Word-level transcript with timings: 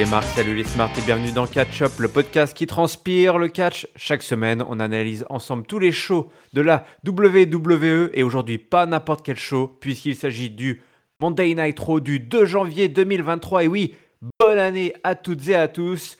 Salut 0.00 0.08
les 0.08 0.16
marques, 0.16 0.34
salut 0.34 0.54
les 0.54 0.64
smarts 0.64 0.90
et 0.96 1.02
bienvenue 1.02 1.30
dans 1.30 1.46
Catch 1.46 1.82
Up, 1.82 1.92
le 1.98 2.08
podcast 2.08 2.56
qui 2.56 2.66
transpire 2.66 3.36
le 3.36 3.48
catch. 3.48 3.86
Chaque 3.96 4.22
semaine, 4.22 4.64
on 4.66 4.80
analyse 4.80 5.26
ensemble 5.28 5.66
tous 5.66 5.78
les 5.78 5.92
shows 5.92 6.30
de 6.54 6.62
la 6.62 6.86
WWE 7.06 8.08
et 8.14 8.22
aujourd'hui 8.22 8.56
pas 8.56 8.86
n'importe 8.86 9.22
quel 9.22 9.36
show 9.36 9.68
puisqu'il 9.68 10.16
s'agit 10.16 10.48
du 10.48 10.80
Monday 11.20 11.54
Night 11.54 11.78
Raw 11.78 12.00
du 12.00 12.18
2 12.18 12.46
janvier 12.46 12.88
2023. 12.88 13.64
Et 13.64 13.68
oui, 13.68 13.94
bonne 14.38 14.56
année 14.56 14.94
à 15.04 15.16
toutes 15.16 15.46
et 15.48 15.54
à 15.54 15.68
tous. 15.68 16.16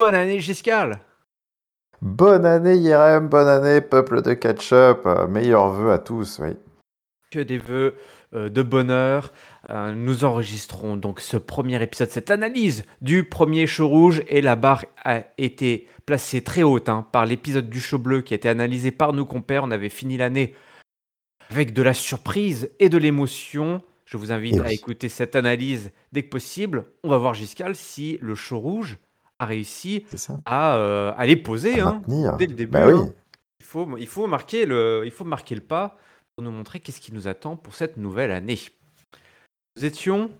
Bonne 0.00 0.16
année 0.16 0.40
Giscal. 0.40 0.98
Bonne 2.02 2.44
année 2.44 2.74
IRM, 2.74 3.28
bonne 3.28 3.46
année 3.46 3.80
peuple 3.80 4.22
de 4.22 4.34
Catch-Up, 4.34 5.02
euh, 5.06 5.28
meilleurs 5.28 5.70
vœux 5.70 5.92
à 5.92 5.98
tous, 5.98 6.40
oui. 6.42 6.56
Que 7.30 7.38
des 7.38 7.58
vœux 7.58 7.94
euh, 8.34 8.48
de 8.48 8.62
bonheur. 8.62 9.32
Euh, 9.70 9.92
nous 9.94 10.24
enregistrons 10.24 10.96
donc 10.96 11.20
ce 11.20 11.36
premier 11.36 11.82
épisode, 11.82 12.10
cette 12.10 12.30
analyse 12.30 12.84
du 13.00 13.24
premier 13.24 13.66
show 13.66 13.88
rouge 13.88 14.22
et 14.28 14.42
la 14.42 14.56
barre 14.56 14.84
a 15.04 15.22
été 15.38 15.88
placée 16.06 16.42
très 16.42 16.62
haute 16.62 16.88
hein, 16.88 17.06
par 17.12 17.24
l'épisode 17.24 17.70
du 17.70 17.80
show 17.80 17.98
bleu 17.98 18.20
qui 18.20 18.34
a 18.34 18.36
été 18.36 18.48
analysé 18.48 18.90
par 18.90 19.12
nos 19.12 19.24
compères. 19.24 19.64
On 19.64 19.70
avait 19.70 19.88
fini 19.88 20.16
l'année 20.18 20.54
avec 21.50 21.72
de 21.72 21.82
la 21.82 21.94
surprise 21.94 22.70
et 22.78 22.88
de 22.88 22.98
l'émotion. 22.98 23.82
Je 24.04 24.16
vous 24.18 24.32
invite 24.32 24.60
à 24.60 24.72
écouter 24.72 25.08
cette 25.08 25.34
analyse 25.34 25.90
dès 26.12 26.22
que 26.22 26.28
possible. 26.28 26.84
On 27.02 27.08
va 27.08 27.16
voir 27.18 27.32
Giscal 27.34 27.74
si 27.74 28.18
le 28.20 28.34
show 28.34 28.58
rouge 28.58 28.98
a 29.38 29.46
réussi 29.46 30.04
à, 30.44 30.76
euh, 30.76 31.12
à 31.16 31.26
les 31.26 31.36
poser 31.36 31.80
À 31.80 31.88
hein, 31.88 32.02
dès 32.38 32.46
le 32.46 32.54
début. 32.54 32.70
Bah 32.72 32.86
oui. 32.86 32.92
hein. 32.98 33.12
Il 33.60 33.66
faut, 33.66 33.96
il, 33.96 34.06
faut 34.06 34.26
marquer 34.26 34.66
le, 34.66 35.02
il 35.06 35.10
faut 35.10 35.24
marquer 35.24 35.54
le 35.54 35.60
pas 35.62 35.96
pour 36.36 36.44
nous 36.44 36.50
montrer 36.50 36.80
qu'est-ce 36.80 37.00
qui 37.00 37.12
nous 37.14 37.28
attend 37.28 37.56
pour 37.56 37.74
cette 37.74 37.96
nouvelle 37.96 38.30
année. 38.30 38.58
Nous 39.76 39.84
étions 39.84 40.30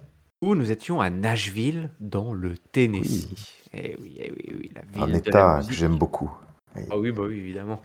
où? 0.43 0.55
Nous 0.55 0.71
étions 0.71 1.01
à 1.01 1.11
Nashville, 1.11 1.91
dans 1.99 2.33
le 2.33 2.57
Tennessee. 2.57 3.29
Eh 3.73 3.97
oui, 4.01 4.17
eh 4.21 4.31
oui, 4.31 4.57
oui, 4.61 4.71
la 4.73 4.83
ville 4.83 5.03
Un 5.03 5.07
de 5.07 5.13
la 5.13 5.19
état 5.19 5.61
que 5.67 5.75
j'aime 5.75 5.97
beaucoup. 5.97 6.31
Ah 6.77 6.97
oui, 6.97 7.11
bah 7.11 7.25
oui, 7.27 7.39
évidemment. 7.39 7.83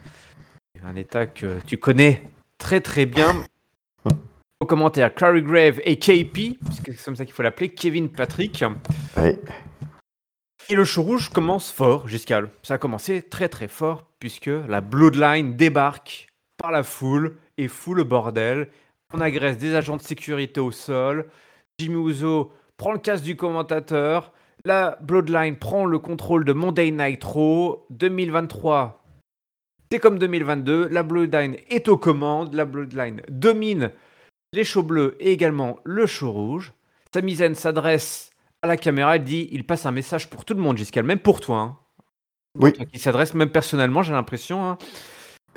Un 0.83 0.95
état 0.95 1.25
que 1.25 1.59
tu 1.65 1.77
connais 1.77 2.21
très 2.59 2.81
très 2.81 3.07
bien. 3.07 3.43
Au 4.59 4.67
commentaire, 4.67 5.13
Clary 5.15 5.41
Grave 5.41 5.81
et 5.85 5.97
KP, 5.97 6.59
puisque 6.63 6.93
c'est 6.93 7.03
comme 7.03 7.15
ça 7.15 7.25
qu'il 7.25 7.33
faut 7.33 7.41
l'appeler, 7.41 7.69
Kevin 7.69 8.09
Patrick. 8.09 8.63
Oui. 9.17 9.31
Et 10.69 10.75
le 10.75 10.85
show 10.85 11.01
rouge 11.01 11.29
commence 11.29 11.71
fort, 11.71 12.07
Giscal. 12.07 12.51
Ça 12.61 12.75
a 12.75 12.77
commencé 12.77 13.23
très 13.23 13.49
très 13.49 13.67
fort, 13.67 14.05
puisque 14.19 14.51
la 14.67 14.81
Bloodline 14.81 15.55
débarque 15.55 16.27
par 16.57 16.71
la 16.71 16.83
foule 16.83 17.37
et 17.57 17.67
fout 17.67 17.97
le 17.97 18.03
bordel. 18.03 18.69
On 19.13 19.21
agresse 19.21 19.57
des 19.57 19.73
agents 19.75 19.97
de 19.97 20.01
sécurité 20.01 20.59
au 20.59 20.71
sol. 20.71 21.27
Jimmy 21.79 22.09
Uso 22.09 22.51
prend 22.77 22.91
le 22.91 22.99
casque 22.99 23.23
du 23.23 23.35
commentateur. 23.35 24.31
La 24.65 24.97
Bloodline 25.01 25.55
prend 25.55 25.85
le 25.85 25.97
contrôle 25.99 26.45
de 26.45 26.53
Monday 26.53 26.91
Night 26.91 27.23
Raw. 27.23 27.85
2023, 27.89 29.03
c'est 29.91 29.99
comme 29.99 30.19
2022. 30.19 30.89
La 30.89 31.01
Bloodline 31.01 31.55
est 31.69 31.87
aux 31.87 31.97
commandes. 31.97 32.53
La 32.53 32.65
Bloodline 32.65 33.21
domine 33.29 33.91
les 34.53 34.63
shows 34.63 34.83
bleus 34.83 35.15
et 35.19 35.31
également 35.31 35.79
le 35.85 36.05
show 36.05 36.31
rouge. 36.31 36.73
Sami 37.13 37.35
Zayn 37.35 37.55
s'adresse 37.55 38.29
à 38.61 38.67
la 38.67 38.77
caméra. 38.77 39.15
Il 39.17 39.23
dit 39.23 39.49
il 39.51 39.65
passe 39.65 39.87
un 39.87 39.91
message 39.91 40.29
pour 40.29 40.45
tout 40.45 40.53
le 40.53 40.61
monde, 40.61 40.77
Giscal, 40.77 41.03
même 41.03 41.19
pour 41.19 41.39
toi. 41.39 41.57
hein. 41.57 41.77
Oui. 42.59 42.73
Qui 42.73 42.99
s'adresse 42.99 43.33
même 43.33 43.49
personnellement, 43.51 44.03
j'ai 44.03 44.11
l'impression. 44.13 44.63
hein. 44.69 44.77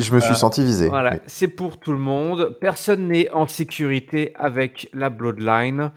Je 0.02 0.14
me 0.14 0.20
suis 0.20 0.32
Euh, 0.32 0.34
senti 0.34 0.62
visé. 0.64 0.88
Voilà, 0.88 1.12
Oui. 1.14 1.18
c'est 1.26 1.48
pour 1.48 1.78
tout 1.78 1.92
le 1.92 1.98
monde. 1.98 2.56
Personne 2.60 3.08
n'est 3.08 3.30
en 3.30 3.46
sécurité 3.46 4.32
avec 4.36 4.88
la 4.92 5.08
Bloodline. 5.10 5.92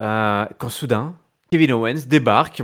Euh, 0.00 0.44
quand 0.58 0.68
soudain, 0.68 1.14
Kevin 1.50 1.72
Owens 1.72 2.06
débarque 2.06 2.62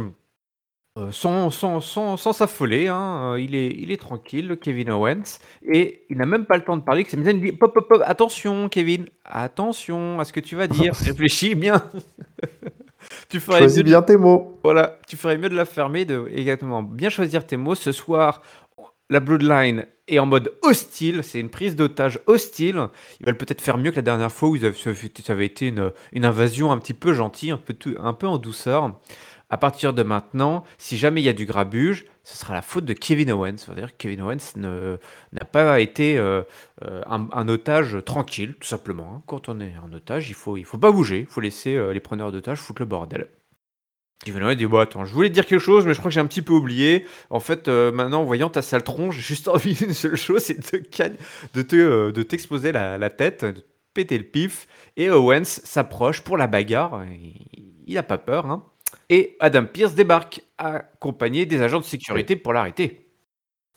euh, 0.97 1.11
sans, 1.11 1.51
sans, 1.51 1.81
sans, 1.81 2.17
sans 2.17 2.33
s'affoler. 2.33 2.87
hein. 2.89 3.33
Euh, 3.33 3.41
Il, 3.41 3.55
est, 3.57 3.69
il 3.69 3.91
est 3.91 3.97
tranquille, 4.01 4.47
le 4.47 4.55
Kevin 4.57 4.91
Owens. 4.91 5.39
Et 5.67 6.05
il 6.11 6.17
n'a 6.19 6.27
même 6.27 6.47
pas 6.47 6.57
le 6.57 6.63
temps 6.63 6.77
de 6.77 6.83
parler. 6.83 7.03
Que 7.05 7.11
Zayn 7.11 7.39
lui 7.41 7.51
dit 7.51 7.57
Pop, 7.57 7.75
pop, 7.75 7.89
pop, 7.89 8.03
attention, 8.05 8.69
Kevin, 8.69 9.07
attention 9.25 10.21
à 10.21 10.25
ce 10.25 10.33
que 10.33 10.41
tu 10.41 10.55
vas 10.55 10.69
dire. 10.69 10.95
Réfléchis 11.05 11.55
bien. 11.57 11.83
tu 13.29 13.41
ferais 13.41 13.59
Choisis 13.59 13.79
mieux 13.79 13.85
bien 13.85 14.03
tes 14.03 14.17
mots. 14.17 14.59
voilà, 14.63 14.99
tu 15.09 15.17
ferais 15.17 15.37
mieux 15.37 15.49
de 15.49 15.57
la 15.57 15.65
fermer, 15.65 16.05
de 16.05 16.29
exactement 16.33 16.83
bien 16.85 17.09
choisir 17.11 17.45
tes 17.45 17.57
mots. 17.57 17.75
Ce 17.75 17.91
soir, 17.93 18.41
la 19.15 19.21
Bloodline 19.21 19.87
est 20.09 20.19
en 20.19 20.27
mode 20.27 20.53
hostile, 20.63 21.23
c'est 21.23 21.39
une 21.39 21.49
prise 21.49 21.77
d'otage 21.77 22.19
hostile. 22.27 22.89
Ils 23.21 23.27
veulent 23.27 23.37
peut-être 23.37 23.61
faire 23.61 23.79
mieux 23.79 23.93
que 23.93 23.97
la 23.97 24.03
dernière 24.03 24.33
fois 24.33 24.49
où 24.49 24.59
ça 24.59 24.93
avait 25.33 25.47
été- 25.47 25.69
une, 25.69 26.25
invasion 26.25 26.73
un 26.73 26.79
petit 26.79 26.95
peu 26.95 27.15
gentille, 27.15 27.53
un 27.53 28.13
peu, 28.13 28.27
en 28.27 28.39
douceur. 28.39 28.99
À 29.51 29.57
partir 29.57 29.95
de 29.95 30.03
maintenant, 30.03 30.65
si 30.79 30.97
jamais 30.99 31.23
il 31.23 31.25
y 31.25 31.29
a 31.29 31.33
du 31.33 31.47
grabuge, 31.47 32.07
ce 32.25 32.37
sera 32.37 32.55
la 32.55 32.63
faute 32.63 32.87
de 32.87 32.93
Kevin 32.93 33.31
Owens. 33.31 33.59
C'est-à-dire 33.59 33.97
Kevin 33.97 34.23
Owens 34.23 34.57
ne- 34.57 34.99
n'a 35.33 35.45
pas 35.45 35.79
été 35.79 36.19
euh, 36.19 36.43
euh, 36.85 37.03
un, 37.07 37.49
otage 37.49 37.99
tranquille, 38.05 38.57
tout 38.59 38.67
simplement. 38.67 39.23
Quand 39.29 39.49
on 39.49 39.61
est 39.61 39.75
un 39.75 39.93
otage, 39.93 40.29
il 40.29 40.35
faut, 40.35 40.57
il 40.57 40.65
faut 40.65 40.79
pas 40.79 40.91
bouger, 40.91 41.21
il 41.21 41.27
faut 41.27 41.41
laisser 41.41 41.77
euh, 41.77 41.93
les 41.93 42.01
preneurs 42.01 42.33
d'otages 42.33 42.59
foutre 42.59 42.83
le 42.83 42.87
bordel. 42.87 43.29
Kevin 44.25 44.43
Owens 44.45 44.55
dit 44.55 44.67
bon 44.67 44.79
attends, 44.79 45.05
je 45.05 45.13
voulais 45.13 45.29
te 45.29 45.35
dire 45.35 45.45
quelque 45.45 45.61
chose, 45.61 45.85
mais 45.87 45.93
je 45.93 45.99
crois 45.99 46.09
que 46.11 46.15
j'ai 46.15 46.21
un 46.21 46.27
petit 46.27 46.41
peu 46.43 46.55
oublié. 46.55 47.05
En 47.31 47.41
fait, 47.41 47.69
euh, 47.69 47.93
maintenant, 47.93 48.23
en 48.23 48.25
voyant 48.25 48.49
ta 48.49 48.63
sale 48.63 48.83
tronche, 48.83 49.17
j'ai 49.17 49.21
juste 49.23 49.49
envie 49.49 49.75
d'une 49.75 49.93
seule 49.93 50.17
chose, 50.17 50.43
c'est 50.43 50.73
de 50.73 50.83
de 51.53 51.63
te, 51.63 51.77
euh, 51.77 52.13
de 52.13 52.23
t'exposer 52.23 52.73
la, 52.73 52.97
la 52.97 53.11
tête, 53.11 53.45
de 53.45 53.51
te 53.61 53.67
péter 53.93 54.17
le 54.17 54.25
pif. 54.25 54.67
Et 54.97 55.11
Owens 55.11 55.45
s'approche 55.45 56.23
pour 56.23 56.37
la 56.39 56.47
bagarre. 56.47 57.05
Il 57.87 57.95
n'a 57.95 58.03
pas 58.03 58.19
peur. 58.19 58.47
hein. 58.47 58.65
Et 59.11 59.37
Adam 59.41 59.67
Pierce 59.67 59.95
débarque, 59.95 60.41
accompagné 60.57 61.45
des 61.45 61.61
agents 61.61 61.81
de 61.81 61.85
sécurité 61.85 62.37
pour 62.37 62.53
l'arrêter. 62.55 63.07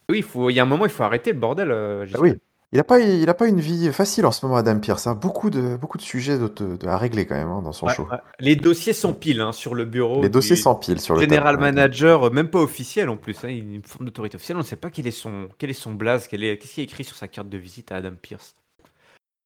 Oui, 0.09 0.19
il 0.19 0.23
faut, 0.23 0.49
il 0.49 0.53
y 0.53 0.59
a 0.59 0.63
un 0.63 0.65
moment, 0.67 0.85
il 0.85 0.91
faut 0.91 1.03
arrêter 1.03 1.33
le 1.33 1.39
bordel. 1.39 1.71
euh, 1.71 2.05
Ah 2.13 2.19
oui. 2.21 2.33
Il 2.73 2.77
n'a 2.77 2.83
pas, 2.83 2.99
il 2.99 3.29
a 3.29 3.33
pas 3.33 3.47
une 3.47 3.61
vie 3.61 3.91
facile 3.93 4.25
en 4.25 4.31
ce 4.31 4.45
moment, 4.45 4.57
Adam 4.57 4.77
Pierce. 4.79 5.07
hein. 5.07 5.15
Beaucoup, 5.15 5.49
de, 5.49 5.77
beaucoup 5.77 5.97
de 5.97 6.01
sujets 6.03 6.37
de, 6.37 6.49
de- 6.49 6.75
de- 6.75 6.87
à 6.87 6.97
régler 6.97 7.25
quand 7.25 7.35
même 7.35 7.47
hein, 7.47 7.61
dans 7.61 7.71
son 7.71 7.87
Ouais, 7.87 7.93
show. 7.93 8.05
ouais. 8.11 8.17
Les 8.39 8.57
dossiers 8.57 8.91
s'empilent 8.91 9.39
hein, 9.39 9.53
sur 9.53 9.73
le 9.73 9.85
bureau. 9.85 10.21
Les 10.21 10.27
dossiers 10.27 10.57
s'empilent 10.57 10.99
sur 10.99 11.15
le 11.15 11.21
General 11.21 11.55
ouais. 11.55 11.61
manager, 11.61 12.27
euh, 12.27 12.29
même 12.29 12.49
pas 12.49 12.59
officiel 12.59 13.07
en 13.07 13.15
plus, 13.15 13.37
hein, 13.45 13.47
une 13.47 13.83
forme 13.85 14.03
d'autorité 14.05 14.35
officielle. 14.35 14.57
On 14.57 14.61
ne 14.61 14.65
sait 14.65 14.75
pas 14.75 14.89
quel 14.89 15.07
est 15.07 15.11
son, 15.11 15.47
quel 15.57 15.69
est 15.69 15.73
son 15.73 15.93
blaze, 15.93 16.27
qu'est-ce 16.27 16.73
qui 16.73 16.81
est 16.81 16.83
écrit 16.83 17.05
sur 17.05 17.15
sa 17.15 17.29
carte 17.29 17.47
de 17.47 17.57
visite 17.57 17.93
à 17.93 17.97
Adam 17.97 18.11
Pierce. 18.21 18.53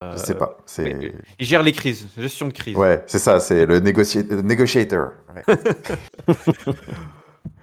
Euh, 0.03 0.13
Je 0.13 0.17
sais 0.17 0.33
pas. 0.35 0.57
C'est... 0.65 1.13
Il 1.39 1.45
gère 1.45 1.61
les 1.61 1.73
crises, 1.73 2.07
gestion 2.17 2.47
de 2.47 2.53
crise. 2.53 2.75
Ouais, 2.75 3.03
c'est 3.05 3.19
ça, 3.19 3.39
c'est 3.39 3.67
le, 3.67 3.79
négoci- 3.81 4.27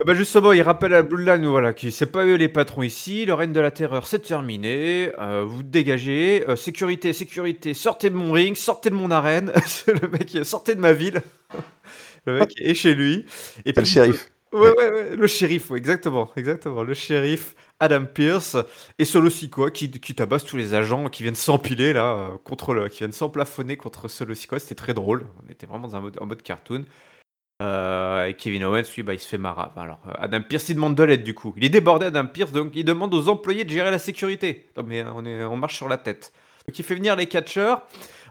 Ah 0.01 0.05
bah 0.05 0.15
justement, 0.15 0.53
il 0.53 0.63
rappelle 0.63 0.95
à 0.95 1.03
Bloodline 1.03 1.45
voilà, 1.47 1.73
que 1.75 1.91
c'est 1.91 2.07
pas 2.07 2.25
eux 2.25 2.37
les 2.37 2.49
patrons 2.49 2.83
ici, 2.85 3.27
le 3.27 3.35
règne 3.35 3.53
de 3.53 3.59
la 3.59 3.73
terreur 3.73 4.07
c'est 4.07 4.21
terminé, 4.21 5.11
euh, 5.19 5.45
vous 5.45 5.65
dégagez, 5.65 6.45
euh, 6.49 6.55
sécurité, 6.55 7.13
sécurité, 7.13 7.75
sortez 7.75 8.09
de 8.09 8.15
mon 8.15 8.31
ring, 8.31 8.55
sortez 8.55 8.91
de 8.91 8.95
mon 8.95 9.11
arène, 9.11 9.53
le 9.89 10.09
mec, 10.09 10.39
sortez 10.45 10.77
de 10.77 10.81
ma 10.81 10.93
ville. 10.93 11.21
le 12.27 12.39
mec 12.41 12.53
est 12.59 12.75
chez 12.75 12.95
lui. 12.95 13.27
Et 13.65 13.73
C'est 13.75 13.81
le 13.81 13.87
shérif. 13.87 14.31
Ouais, 14.53 14.71
ouais, 14.71 14.91
ouais, 14.93 15.17
le 15.17 15.27
shérif, 15.27 15.71
ouais, 15.71 15.79
exactement, 15.79 16.31
exactement, 16.37 16.85
le 16.85 16.95
shérif 16.95 17.55
Adam 17.81 18.07
Pierce 18.07 18.57
et 18.99 19.05
Solo 19.05 19.31
Sikoa 19.31 19.71
qui, 19.73 19.91
qui 19.91 20.15
tabasse 20.15 20.45
tous 20.45 20.57
les 20.57 20.75
agents 20.75 21.09
qui 21.09 21.23
viennent 21.25 21.35
s'empiler 21.35 21.93
là, 21.93 22.15
euh, 22.15 22.39
contre 22.45 22.73
le, 22.73 22.89
qui 22.89 22.99
viennent 22.99 23.13
s'emplafonner 23.13 23.77
contre 23.77 24.07
Solo 24.09 24.35
Sikoa, 24.35 24.61
c'était 24.61 24.75
très 24.77 24.95
drôle, 24.95 25.27
on 25.45 25.51
était 25.51 25.67
vraiment 25.67 25.89
dans 25.89 25.97
un 25.97 26.01
mode, 26.01 26.19
en 26.21 26.27
mode 26.27 26.43
cartoon. 26.43 26.85
Euh, 27.61 28.27
et 28.27 28.35
Kevin 28.35 28.65
Owens, 28.65 28.85
lui, 28.95 29.03
bah, 29.03 29.15
il 29.15 29.19
se 29.19 29.27
fait 29.27 29.39
marave. 29.39 29.73
Alors, 29.77 29.99
euh, 30.07 30.13
Adam 30.19 30.43
Pierce, 30.43 30.69
il 30.69 30.77
demande 30.77 30.95
de 30.95 31.03
l'aide 31.03 31.25
du 31.25 31.35
coup. 31.35 31.55
Il 31.57 31.65
est 31.65 31.69
débordé, 31.69 32.07
Adam 32.07 32.27
Pierce, 32.27 32.53
donc 32.53 32.73
il 32.75 32.85
demande 32.85 33.13
aux 33.15 33.29
employés 33.29 33.65
de 33.65 33.71
gérer 33.71 33.91
la 33.91 33.99
sécurité. 33.99 34.67
Non, 34.77 34.85
mais 34.87 35.01
euh, 35.01 35.11
on, 35.15 35.25
est, 35.25 35.45
on 35.45 35.57
marche 35.57 35.77
sur 35.77 35.89
la 35.89 35.99
tête. 35.99 36.33
Donc, 36.67 36.79
il 36.79 36.85
fait 36.85 36.95
venir 36.95 37.17
les 37.17 37.27
catcheurs. 37.27 37.83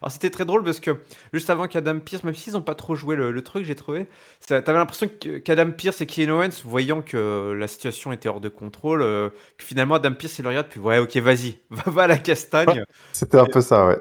Alors, 0.02 0.12
c'était 0.12 0.30
très 0.30 0.46
drôle 0.46 0.64
parce 0.64 0.80
que 0.80 0.98
juste 1.34 1.50
avant 1.50 1.68
qu'Adam 1.68 2.00
Pierce, 2.00 2.24
même 2.24 2.36
s'ils 2.36 2.54
n'ont 2.54 2.62
pas 2.62 2.76
trop 2.76 2.96
joué 2.96 3.16
le, 3.16 3.32
le 3.32 3.42
truc, 3.42 3.66
j'ai 3.66 3.76
trouvé, 3.76 4.08
t'avais 4.46 4.74
l'impression 4.74 5.10
qu'Adam 5.44 5.72
Pierce 5.72 6.02
et 6.02 6.06
Kevin 6.06 6.32
Owens, 6.32 6.62
voyant 6.64 7.02
que 7.02 7.54
la 7.58 7.68
situation 7.68 8.12
était 8.12 8.30
hors 8.30 8.42
de 8.42 8.50
contrôle, 8.50 9.02
euh, 9.02 9.30
que 9.58 9.64
finalement 9.66 9.96
Adam 9.96 10.14
Pierce, 10.14 10.40
il 10.40 10.44
le 10.44 10.50
regarde, 10.50 10.68
puis 10.70 10.80
ouais, 10.80 11.00
ok, 11.00 11.16
vas-y, 11.18 11.60
va, 11.70 11.92
va 11.92 12.04
à 12.04 12.08
la 12.08 12.18
castagne. 12.18 12.84
C'était 13.12 13.40
un 13.40 13.46
peu 13.46 13.62
ça, 13.62 13.88
ouais. 13.88 13.98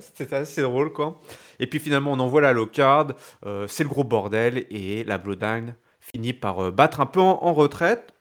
C'était 0.00 0.36
assez 0.36 0.62
drôle, 0.62 0.92
quoi. 0.92 1.20
Et 1.58 1.66
puis 1.66 1.78
finalement, 1.78 2.12
on 2.12 2.20
envoie 2.20 2.40
la 2.40 2.52
low 2.52 2.66
card, 2.66 3.08
euh, 3.44 3.66
c'est 3.66 3.82
le 3.82 3.88
gros 3.88 4.04
bordel, 4.04 4.66
et 4.70 5.04
la 5.04 5.18
Bloodline 5.18 5.74
finit 6.00 6.32
par 6.32 6.60
euh, 6.66 6.70
battre 6.70 7.00
un 7.00 7.06
peu 7.06 7.20
en, 7.20 7.38
en 7.42 7.54
retraite. 7.54 8.12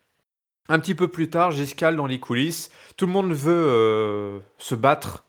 Un 0.68 0.80
petit 0.80 0.96
peu 0.96 1.08
plus 1.08 1.30
tard, 1.30 1.52
j'escale 1.52 1.96
dans 1.96 2.08
les 2.08 2.20
coulisses. 2.20 2.72
Tout 2.98 3.06
le 3.06 3.12
monde 3.12 3.32
veut 3.34 3.54
euh, 3.54 4.40
se 4.58 4.74
battre 4.74 5.25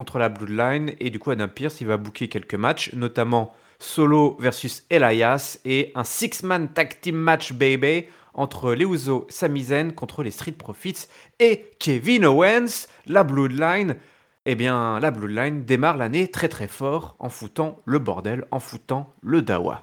contre 0.00 0.18
la 0.18 0.30
Bloodline, 0.30 0.94
et 0.98 1.10
du 1.10 1.18
coup, 1.18 1.30
Adam 1.30 1.46
Pierce, 1.46 1.82
il 1.82 1.86
va 1.86 1.98
booker 1.98 2.30
quelques 2.30 2.54
matchs, 2.54 2.90
notamment 2.94 3.52
Solo 3.78 4.38
versus 4.40 4.82
Elias, 4.88 5.58
et 5.66 5.92
un 5.94 6.04
six-man 6.04 6.72
tag 6.72 7.02
team 7.02 7.16
match, 7.16 7.52
baby, 7.52 8.06
entre 8.32 8.72
les 8.72 8.86
Usos, 8.86 9.26
Sami 9.28 9.64
Zayn 9.64 9.92
contre 9.92 10.22
les 10.22 10.30
Street 10.30 10.52
Profits 10.52 11.06
et 11.38 11.72
Kevin 11.78 12.24
Owens, 12.24 12.86
la 13.04 13.24
Bloodline. 13.24 13.96
Eh 14.46 14.54
bien, 14.54 14.98
la 15.00 15.10
Bloodline 15.10 15.66
démarre 15.66 15.98
l'année 15.98 16.30
très 16.30 16.48
très 16.48 16.66
fort 16.66 17.14
en 17.18 17.28
foutant 17.28 17.82
le 17.84 17.98
bordel, 17.98 18.46
en 18.50 18.58
foutant 18.58 19.12
le 19.20 19.42
dawa. 19.42 19.82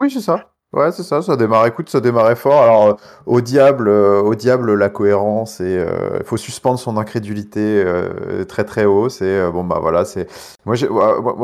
Oui, 0.00 0.10
c'est 0.10 0.20
ça. 0.20 0.52
Ouais, 0.72 0.92
c'est 0.92 1.02
ça, 1.02 1.20
ça 1.20 1.36
démarre, 1.36 1.66
écoute, 1.66 1.90
ça 1.90 2.00
démarrait 2.00 2.36
fort. 2.36 2.62
Alors, 2.62 2.86
euh, 2.86 2.94
au 3.26 3.40
diable, 3.40 3.88
euh, 3.88 4.20
au 4.22 4.36
diable, 4.36 4.72
la 4.74 4.88
cohérence 4.88 5.60
et 5.60 5.64
euh, 5.64 6.18
il 6.20 6.24
faut 6.24 6.36
suspendre 6.36 6.78
son 6.78 6.96
incrédulité 6.96 7.84
très 8.48 8.62
très 8.62 8.84
haut. 8.84 9.08
C'est 9.08 9.50
bon, 9.50 9.64
bah 9.64 9.78
voilà, 9.80 10.04
c'est 10.04 10.28
moi, 10.64 10.76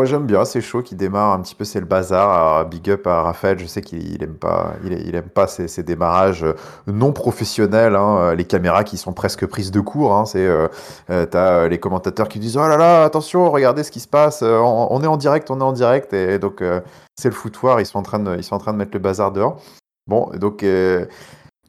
j'aime 0.04 0.26
bien 0.26 0.44
ces 0.44 0.60
shows 0.60 0.82
qui 0.82 0.94
démarrent 0.94 1.32
un 1.32 1.40
petit 1.40 1.56
peu, 1.56 1.64
c'est 1.64 1.80
le 1.80 1.86
bazar. 1.86 2.30
Alors, 2.30 2.66
big 2.66 2.88
up 2.88 3.04
à 3.08 3.22
Raphaël, 3.22 3.58
je 3.58 3.66
sais 3.66 3.82
qu'il 3.82 4.22
aime 4.22 4.36
pas, 4.36 4.74
il, 4.84 5.16
aime 5.16 5.28
pas 5.28 5.48
ces, 5.48 5.66
ces 5.66 5.82
démarrages 5.82 6.46
non 6.86 7.12
professionnels, 7.12 7.96
hein, 7.96 8.32
les 8.36 8.44
caméras 8.44 8.84
qui 8.84 8.96
sont 8.96 9.12
presque 9.12 9.44
prises 9.46 9.72
de 9.72 9.80
court. 9.80 10.14
Hein, 10.14 10.24
c'est, 10.26 10.48
t'as 11.08 11.66
les 11.66 11.78
commentateurs 11.78 12.28
qui 12.28 12.38
disent 12.38 12.56
oh 12.56 12.68
là 12.68 12.76
là, 12.76 13.02
attention, 13.02 13.50
regardez 13.50 13.82
ce 13.82 13.90
qui 13.90 13.98
se 14.00 14.08
passe, 14.08 14.42
on, 14.42 15.02
est 15.02 15.08
en 15.08 15.16
direct, 15.16 15.50
on 15.50 15.58
est 15.58 15.64
en 15.64 15.72
direct, 15.72 16.12
et 16.12 16.38
donc 16.38 16.62
c'est 17.18 17.28
le 17.28 17.34
foutoir, 17.34 17.80
ils 17.80 17.86
sont 17.86 17.98
en 17.98 18.02
train 18.02 18.18
de, 18.18 18.36
ils 18.36 18.44
sont 18.44 18.54
en 18.54 18.58
train 18.58 18.72
de 18.72 18.78
mettre 18.78 18.92
le 18.92 18.98
bazar 18.98 19.32
dehors. 19.32 19.60
Bon, 20.06 20.30
donc, 20.34 20.62
euh, 20.62 21.06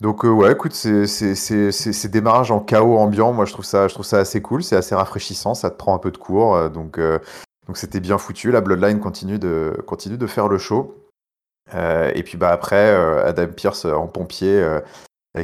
donc 0.02 0.26
euh, 0.26 0.30
ouais, 0.30 0.52
écoute, 0.52 0.74
c'est 0.74 1.08
ces 1.08 2.10
démarrages 2.10 2.52
en 2.52 2.60
chaos 2.60 2.98
ambiant, 2.98 3.34
moi 3.34 3.46
je 3.46 3.54
trouve 3.54 3.66
ça, 3.66 3.88
je 3.88 3.94
trouve 3.94 4.06
ça 4.06 4.20
assez 4.20 4.42
cool, 4.42 4.64
c'est 4.64 4.76
assez 4.76 4.94
rafraîchissant, 4.94 5.56
ça 5.56 5.72
te 5.72 5.76
prend 5.76 5.96
un 5.96 6.00
peu 6.00 6.12
de 6.12 6.18
cours, 6.18 6.56
euh, 6.56 6.70
donc 6.70 7.00
donc 7.00 7.78
c'était 7.78 8.00
bien 8.00 8.18
foutu. 8.18 8.52
La 8.52 8.62
Bloodline 8.62 9.00
continue 9.00 9.40
de, 9.40 9.82
continue 9.88 10.18
de 10.18 10.28
faire 10.28 10.48
le 10.48 10.58
show. 10.58 10.96
et 11.74 12.24
puis 12.24 12.38
bah 12.38 12.50
après, 12.50 12.96
Adam 13.26 13.48
Pierce 13.48 13.86
en 13.86 14.08
pompier 14.08 14.66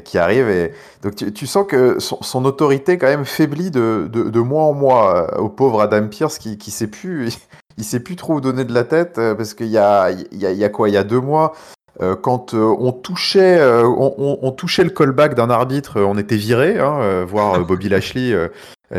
qui 0.06 0.18
arrive. 0.18 0.50
Et 0.50 0.74
donc 1.02 1.16
tu, 1.16 1.48
sens 1.48 1.68
que 1.68 2.00
son, 2.00 2.46
autorité 2.46 2.98
quand 2.98 3.08
même 3.08 3.26
faiblit 3.26 3.72
de, 3.72 4.08
de, 4.12 4.30
de 4.30 4.40
mois 4.40 4.64
en 4.64 4.74
mois 4.74 5.38
au 5.40 5.50
pauvre 5.50 5.82
Adam 5.82 6.08
Pierce 6.08 6.38
qui, 6.38 6.58
qui 6.58 6.72
sait 6.72 6.88
plus 6.88 7.38
il 7.78 7.84
sait 7.84 8.00
plus 8.00 8.16
trop 8.16 8.36
où 8.36 8.42
donner 8.42 8.66
de 8.66 8.74
la 8.74 8.84
tête 8.84 9.18
euh, 9.18 9.36
parce 9.36 9.54
qu'il 9.54 9.68
y 9.68 9.78
a, 9.78 10.12
il 10.12 10.38
y, 10.38 10.46
a, 10.46 10.52
il 10.52 10.58
y 10.58 10.64
a 10.64 10.70
quoi 10.70 10.90
Il 10.90 10.94
y 10.94 10.98
a 10.98 11.04
deux 11.04 11.20
mois, 11.20 11.54
euh, 12.02 12.16
quand 12.16 12.54
euh, 12.54 12.76
on 12.80 12.92
touchait, 12.92 13.62
on, 13.64 14.40
on, 14.42 14.52
touchait 14.52 14.84
le 14.84 14.90
callback 14.90 15.36
d'un 15.36 15.50
arbitre, 15.50 16.02
on 16.02 16.18
était 16.18 16.36
viré, 16.36 16.80
hein, 16.80 17.24
voir 17.26 17.60
Bobby 17.66 17.90
Lashley 17.90 18.36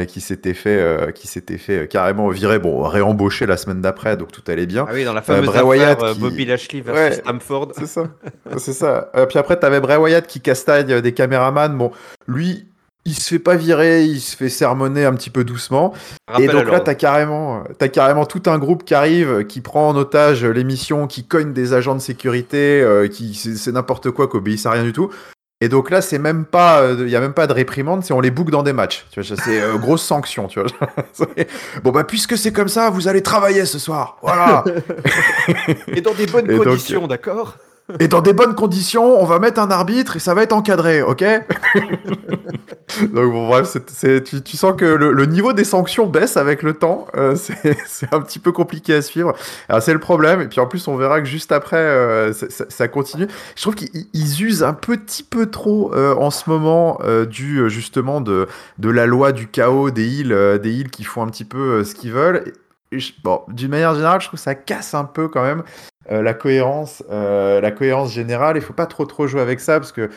qui 0.09 0.21
s'était 0.21 0.55
fait, 0.55 1.13
qui 1.15 1.29
s'était 1.29 1.59
fait 1.59 1.87
carrément 1.89 2.29
virer, 2.29 2.59
bon 2.59 2.83
réembauché 2.83 3.47
la 3.47 3.57
semaine 3.57 3.81
d'après, 3.81 4.17
donc 4.17 4.33
tout 4.33 4.43
allait 4.49 4.67
bien. 4.67 4.87
Ah 4.89 4.93
oui, 4.93 5.05
dans 5.05 5.13
la 5.13 5.23
fameuse 5.23 5.47
Bray 5.47 5.63
Wyatt 5.63 6.19
Bobby 6.19 6.45
Lashley 6.47 6.81
versus 6.81 7.21
Stamford. 7.21 7.73
C'est 7.77 7.87
ça, 7.87 8.05
c'est 8.57 8.73
ça. 8.73 9.11
puis 9.29 9.39
après, 9.39 9.59
tu 9.59 9.67
avais 9.67 9.81
Bray 9.81 9.99
Wyatt 9.99 10.27
qui 10.27 10.41
castagne 10.41 11.01
des 11.01 11.15
caméramans. 11.15 11.77
Bon, 11.77 11.93
lui, 12.27 12.67
il 13.07 13.15
se 13.15 13.29
fait 13.29 13.39
pas 13.39 13.57
virer, 13.57 14.05
il 14.05 14.21
se 14.21 14.37
fait 14.37 14.49
sermonner 14.49 15.05
un 15.05 15.13
petit 15.15 15.31
peu 15.31 15.45
doucement. 15.45 15.93
et 16.39 16.47
donc 16.47 16.71
là, 16.71 16.81
t'as 16.81 16.95
carrément, 16.95 17.65
as 17.81 17.89
carrément 17.89 18.25
tout 18.25 18.43
un 18.47 18.59
groupe 18.59 18.85
qui 18.85 18.95
arrive, 18.95 19.45
qui 19.47 19.61
prend 19.61 19.89
en 19.89 19.97
otage 19.97 20.45
l'émission, 20.45 21.07
qui 21.07 21.25
cogne 21.25 21.53
des 21.53 21.75
agents 21.75 21.95
de 21.95 22.01
sécurité, 22.01 22.81
euh, 22.81 23.09
qui 23.09 23.35
c'est 23.35 23.73
n'importe 23.73 24.11
quoi, 24.11 24.29
qui 24.29 24.37
obéissent 24.37 24.67
à 24.67 24.71
rien 24.71 24.85
du 24.85 24.93
tout. 24.93 25.11
Et 25.61 25.69
donc 25.69 25.91
là, 25.91 26.03
c'est 26.03 26.19
même 26.19 26.45
pas, 26.45 26.83
il 26.93 27.01
euh, 27.03 27.09
y 27.09 27.17
a 27.17 27.21
même 27.21 27.33
pas 27.33 27.47
de 27.47 27.53
réprimande, 27.53 28.05
c'est 28.05 28.13
on 28.13 28.21
les 28.21 28.31
boucle 28.31 28.51
dans 28.51 28.63
des 28.63 28.73
matchs. 28.73 29.07
Tu 29.11 29.23
vois, 29.23 29.37
c'est 29.43 29.63
euh, 29.63 29.77
grosse 29.77 30.03
sanction, 30.03 30.47
tu 30.47 30.61
vois. 30.61 30.69
bon 31.85 31.91
bah 31.91 32.05
puisque 32.05 32.37
c'est 32.37 32.53
comme 32.53 32.69
ça, 32.69 32.91
vous 32.91 33.09
allez 33.09 33.23
travailler 33.23 33.65
ce 33.65 33.79
soir. 33.79 34.19
Voilà. 34.21 34.65
et 35.89 36.01
dans 36.01 36.13
des 36.13 36.27
bonnes 36.27 36.59
conditions, 36.59 37.07
d'accord? 37.07 37.57
Et 38.01 38.09
dans 38.09 38.23
des 38.23 38.33
bonnes 38.33 38.55
conditions, 38.55 39.21
on 39.21 39.27
va 39.27 39.39
mettre 39.39 39.61
un 39.61 39.71
arbitre 39.71 40.17
et 40.17 40.19
ça 40.19 40.33
va 40.33 40.43
être 40.43 40.55
encadré, 40.55 41.03
ok? 41.03 41.23
Donc 43.13 43.33
bon, 43.33 43.49
bref, 43.49 43.77
tu, 44.45 44.57
sens 44.57 44.75
que 44.77 44.85
le, 44.87 45.27
niveau 45.27 45.53
des 45.53 45.65
sanctions 45.65 46.07
baisse 46.07 46.39
avec 46.39 46.63
le 46.63 46.73
temps. 46.75 47.07
Euh, 47.15 47.35
c'est 47.87 48.13
un 48.15 48.23
petit 48.23 48.39
peu 48.39 48.53
compliqué 48.53 48.95
à 48.95 49.03
suivre. 49.03 49.35
C'est 49.81 49.93
le 49.93 49.99
problème. 49.99 50.41
Et 50.41 50.49
puis 50.49 50.61
en 50.61 50.67
plus, 50.67 50.89
on 50.89 50.97
verra 50.97 51.21
que 51.21 51.27
juste 51.27 51.53
après, 51.53 51.77
euh, 51.77 52.33
ça, 52.33 52.89
continue. 52.89 53.27
Je 53.55 53.61
trouve 53.61 53.75
qu'ils 53.75 54.43
usent 54.43 54.63
un 54.63 54.75
petit 54.75 55.23
peu 55.23 55.51
trop 55.51 55.93
euh, 55.95 56.15
en 56.15 56.31
ce 56.31 56.49
moment 56.49 56.99
du 57.29 57.69
justement 57.69 58.23
de, 58.23 58.49
de 58.79 58.89
la 58.89 59.05
loi 59.05 59.33
du 59.33 59.47
chaos 59.47 59.91
des 59.91 60.07
îles, 60.07 60.59
des 60.63 60.73
îles 60.73 60.91
qui 60.91 61.05
font 61.05 61.23
un 61.23 61.29
petit 61.29 61.45
peu 61.45 61.85
ce 61.85 61.95
qu'ils 61.95 62.13
veulent. 62.13 62.45
bon, 63.23 63.43
d'une 63.49 63.71
manière 63.71 63.95
générale, 63.95 64.23
je 64.23 64.29
trouve 64.29 64.39
que 64.39 64.45
ça 64.45 64.55
casse 64.55 64.95
un 64.95 65.05
peu 65.05 65.29
quand 65.29 65.43
même 65.43 65.63
euh, 66.11 66.23
la 66.23 66.35
cohérence, 66.35 67.03
euh, 67.11 67.61
la 67.61 67.71
cohérence 67.71 68.13
générale. 68.13 68.57
Il 68.57 68.63
faut 68.63 68.73
pas 68.73 68.87
trop 68.87 69.07
trop 69.07 69.27
jouer 69.27 69.41
avec 69.41 69.61
ça 69.61 69.81
parce 69.81 69.93
que 69.93 70.09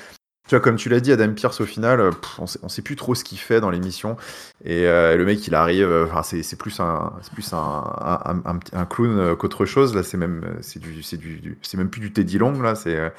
tu 0.48 0.56
vois, 0.56 0.62
comme 0.62 0.78
tu 0.78 0.88
l'as 0.88 1.02
dit, 1.02 1.12
Adam 1.12 1.34
Pierce, 1.34 1.60
au 1.60 1.66
final, 1.66 2.00
euh, 2.00 2.12
on, 2.40 2.48
sait, 2.48 2.60
sait 2.70 2.82
plus 2.82 2.96
trop 2.96 3.16
ce 3.16 3.24
qu'il 3.26 3.38
fait 3.38 3.60
dans 3.60 3.70
l'émission. 3.70 4.16
Et 4.64 4.84
le 4.84 5.24
mec, 5.26 5.46
il 5.46 5.56
arrive, 5.56 5.92
enfin, 6.10 6.24
c'est 6.24 6.58
plus 6.58 6.80
un, 6.80 7.14
plus 7.34 7.52
un, 7.54 8.42
un, 8.74 8.86
clown 8.86 9.36
qu'autre 9.36 9.66
chose. 9.66 9.94
Là, 9.94 10.04
c'est 10.04 10.18
même, 10.18 10.58
c'est 10.62 10.80
du, 10.80 11.04
c'est 11.04 11.18
du, 11.18 11.58
c'est 11.62 11.78
même 11.78 11.90
plus 11.90 12.02
du 12.02 12.14
Teddy 12.14 12.38
Long 12.38 12.62
là. 12.62 12.76
C'est 12.76 13.12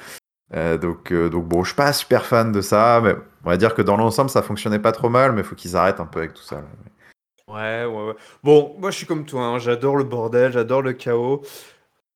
donc, 0.79 1.13
donc 1.13 1.47
bon, 1.47 1.63
je 1.63 1.69
suis 1.69 1.75
pas 1.75 1.93
super 1.93 2.25
fan 2.25 2.51
de 2.51 2.61
ça, 2.61 2.99
mais 3.03 3.15
on 3.45 3.49
va 3.49 3.57
dire 3.57 3.75
que 3.75 3.83
dans 3.83 3.95
l'ensemble, 3.95 4.31
ça 4.31 4.41
fonctionnait 4.41 4.79
pas 4.79 4.91
trop 4.91 5.09
mal, 5.09 5.33
mais 5.33 5.41
il 5.41 5.47
faut 5.47 5.55
qu'ils 5.55 5.75
arrêtent 5.75 5.99
un 5.99 6.07
peu 6.07 6.19
avec 6.19 6.33
tout 6.33 6.41
ça. 6.41 6.63
Ouais, 7.49 7.83
ouais, 7.85 8.07
ouais. 8.07 8.15
Bon, 8.43 8.75
moi, 8.77 8.91
je 8.91 8.97
suis 8.97 9.07
comme 9.07 9.25
toi. 9.25 9.43
Hein. 9.43 9.59
J'adore 9.59 9.97
le 9.97 10.03
bordel, 10.03 10.51
j'adore 10.51 10.83
le 10.83 10.93
chaos. 10.93 11.41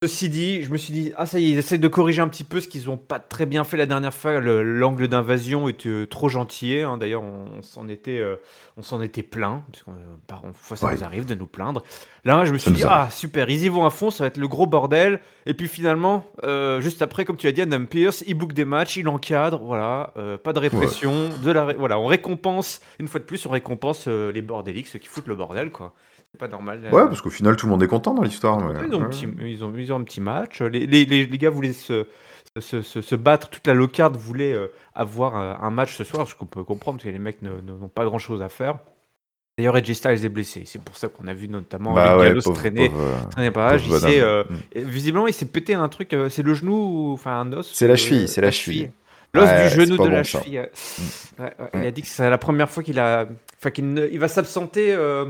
Ceci 0.04 0.28
dit, 0.28 0.64
je 0.64 0.70
me 0.70 0.76
suis 0.76 0.92
dit, 0.92 1.14
ah 1.16 1.26
ça 1.26 1.40
y 1.40 1.46
est, 1.46 1.50
ils 1.52 1.58
essaient 1.58 1.78
de 1.78 1.88
corriger 1.88 2.22
un 2.22 2.28
petit 2.28 2.44
peu 2.44 2.60
ce 2.60 2.68
qu'ils 2.68 2.88
n'ont 2.88 2.98
pas 2.98 3.20
très 3.20 3.46
bien 3.46 3.64
fait 3.64 3.78
la 3.78 3.86
dernière 3.86 4.14
fois. 4.14 4.42
L'angle 4.42 5.08
d'invasion 5.08 5.70
était 5.70 5.88
euh, 5.88 6.06
trop 6.06 6.28
gentil. 6.28 6.80
Hein. 6.80 6.98
D'ailleurs, 6.98 7.24
on, 7.24 7.62
s'en 7.62 7.88
était, 7.88 8.20
euh, 8.20 8.36
on 8.76 8.82
s'en 8.82 9.02
était 9.02 9.24
plein. 9.24 9.64
Parce 10.28 10.44
euh, 10.74 10.76
ça 10.76 10.94
nous 10.94 11.04
arrive 11.06 11.24
de 11.24 11.36
nous 11.36 11.46
plaindre. 11.46 11.84
Là, 12.26 12.44
je 12.44 12.52
me 12.52 12.58
suis 12.58 12.72
dit, 12.72 12.84
ah 12.86 13.08
super, 13.12 13.50
ils 13.50 13.64
y 13.64 13.70
vont 13.70 13.86
à 13.86 13.92
fond, 13.92 14.12
ça 14.12 14.26
va 14.26 14.28
être 14.28 14.36
le 14.36 14.50
gros 14.50 14.66
bordel. 14.68 15.22
Et 15.46 15.54
puis 15.54 15.70
finalement, 15.70 16.26
juste 16.82 17.02
après, 17.02 17.24
comme 17.24 17.38
tu 17.38 17.48
as 17.48 17.54
dit, 17.54 17.62
Adam 17.62 17.86
Pierce, 17.86 18.26
il 18.28 18.34
book 18.34 18.52
des 18.52 18.66
matchs, 18.66 18.98
il 18.98 19.08
encadre, 19.08 19.62
voilà, 19.64 20.14
pas 20.44 20.52
de 20.52 20.60
répression, 20.60 21.30
de 21.42 21.52
la, 21.52 21.74
voilà, 21.74 21.98
on 21.98 22.08
récompense 22.08 22.82
une 23.00 23.08
fois 23.08 23.22
de 23.22 23.26
plus, 23.26 23.46
on 23.46 23.50
récompense 23.52 24.08
les 24.08 24.42
bordéliques, 24.42 24.88
ceux 24.88 25.00
qui 25.00 25.08
foutent 25.08 25.28
le 25.28 25.36
bordel, 25.36 25.70
quoi 25.70 25.94
pas 26.38 26.48
normal. 26.48 26.82
Euh. 26.86 26.92
Ouais, 26.92 27.06
parce 27.06 27.22
qu'au 27.22 27.30
final, 27.30 27.56
tout 27.56 27.66
le 27.66 27.72
monde 27.72 27.84
est 27.84 27.88
content 27.88 28.14
dans 28.14 28.24
l'histoire. 28.24 28.60
ils, 28.60 28.96
ont 28.96 29.74
ils, 29.78 29.94
ont, 29.94 29.98
un 29.98 30.04
petit 30.04 30.22
match. 30.22 30.62
Les, 30.62 30.86
les, 30.86 31.06
les, 31.06 31.38
gars 31.38 31.50
voulaient 31.50 31.74
se, 31.74 32.06
se, 32.60 32.82
se, 32.82 33.16
battre. 33.16 33.50
Toute 33.50 33.68
la 33.68 33.74
low-card 33.74 34.12
voulait 34.14 34.54
euh, 34.54 34.68
avoir 34.96 35.36
un, 35.36 35.70
match 35.70 35.96
ce 35.96 36.04
soir, 36.04 36.28
ce 36.28 36.36
qu'on 36.36 36.46
peut 36.46 36.64
comprendre, 36.64 36.98
parce 36.98 37.06
que 37.06 37.10
les 37.10 37.20
mecs 37.20 37.42
n'ont 37.42 37.90
pas 37.90 38.06
grand-chose 38.06 38.42
à 38.42 38.50
faire. 38.50 38.80
D'ailleurs, 39.58 39.78
Edge 39.78 39.92
Styles 39.92 40.26
est 40.26 40.30
blessé. 40.30 40.64
C'est 40.66 40.82
pour 40.82 40.98
ça 40.98 41.08
qu'on 41.10 41.28
a 41.28 41.34
vu 41.36 41.48
notamment 41.48 41.94
bah 41.94 42.18
ouais, 42.18 42.34
traîner, 42.42 42.92
traîner 43.30 43.52
pas. 43.52 43.76
Euh, 43.76 44.44
mm. 44.50 44.80
Visiblement, 44.80 45.28
il 45.28 45.34
s'est 45.34 45.46
pété 45.46 45.76
un 45.76 45.88
truc. 45.90 46.16
c'est 46.30 46.42
le 46.42 46.54
genou, 46.56 47.14
enfin 47.14 47.40
un 47.40 47.54
os. 47.54 47.72
C'est 47.72 47.88
la 47.88 47.96
cheville. 47.96 48.28
C'est 48.28 48.42
la 48.42 48.50
cheville. 48.50 48.92
L'os 49.36 49.50
du 49.50 49.70
genou 49.70 49.98
de 50.04 50.10
la 50.10 50.24
cheville. 50.24 50.68
Mm. 51.40 51.44
Il 51.76 51.86
a 51.86 51.92
dit 51.92 52.02
que 52.02 52.08
c'est 52.08 52.28
la 52.30 52.38
première 52.38 52.70
fois 52.70 52.84
qu'il 52.84 53.00
a, 53.00 53.28
enfin 53.60 53.72
qu'il 53.72 54.10
il 54.12 54.20
va 54.20 54.28
s'absenter 54.28 54.94
euh, 54.94 55.26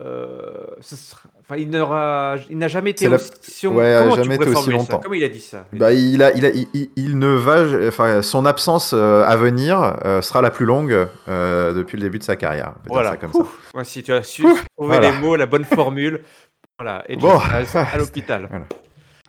enfin, 0.00 1.56
il 1.56 1.70
n'aura, 1.70 2.36
il 2.50 2.58
n'a 2.58 2.68
jamais 2.68 2.90
été 2.90 3.08
aussi, 3.08 3.66
ouais, 3.66 4.10
jamais 4.16 4.36
été 4.36 4.48
aussi 4.48 4.70
longtemps. 4.70 5.00
Comment 5.00 5.14
il 5.14 5.24
a 5.24 5.28
dit 5.28 5.40
ça 5.40 5.64
bah, 5.72 5.92
il, 5.92 6.22
a, 6.22 6.32
il, 6.34 6.46
a, 6.46 6.50
il, 6.96 7.18
ne 7.18 7.28
va, 7.28 7.88
enfin, 7.88 8.22
son 8.22 8.46
absence 8.46 8.92
euh, 8.94 9.24
à 9.24 9.36
venir 9.36 9.96
euh, 10.04 10.22
sera 10.22 10.42
la 10.42 10.50
plus 10.50 10.66
longue 10.66 11.08
depuis 11.26 11.96
le 11.96 12.02
début 12.02 12.18
de 12.18 12.24
sa 12.24 12.36
carrière. 12.36 12.74
Voilà, 12.86 13.16
comme 13.16 13.32
ça. 13.32 13.84
si 13.84 14.02
tu 14.02 14.12
as 14.12 14.22
su 14.22 14.44
trouver 14.76 15.00
les 15.00 15.12
mots, 15.12 15.36
la 15.36 15.46
bonne 15.46 15.64
formule, 15.64 16.22
voilà. 16.78 17.04
Et 17.08 17.16
bon. 17.16 17.38
à 17.38 17.96
l'hôpital. 17.98 18.66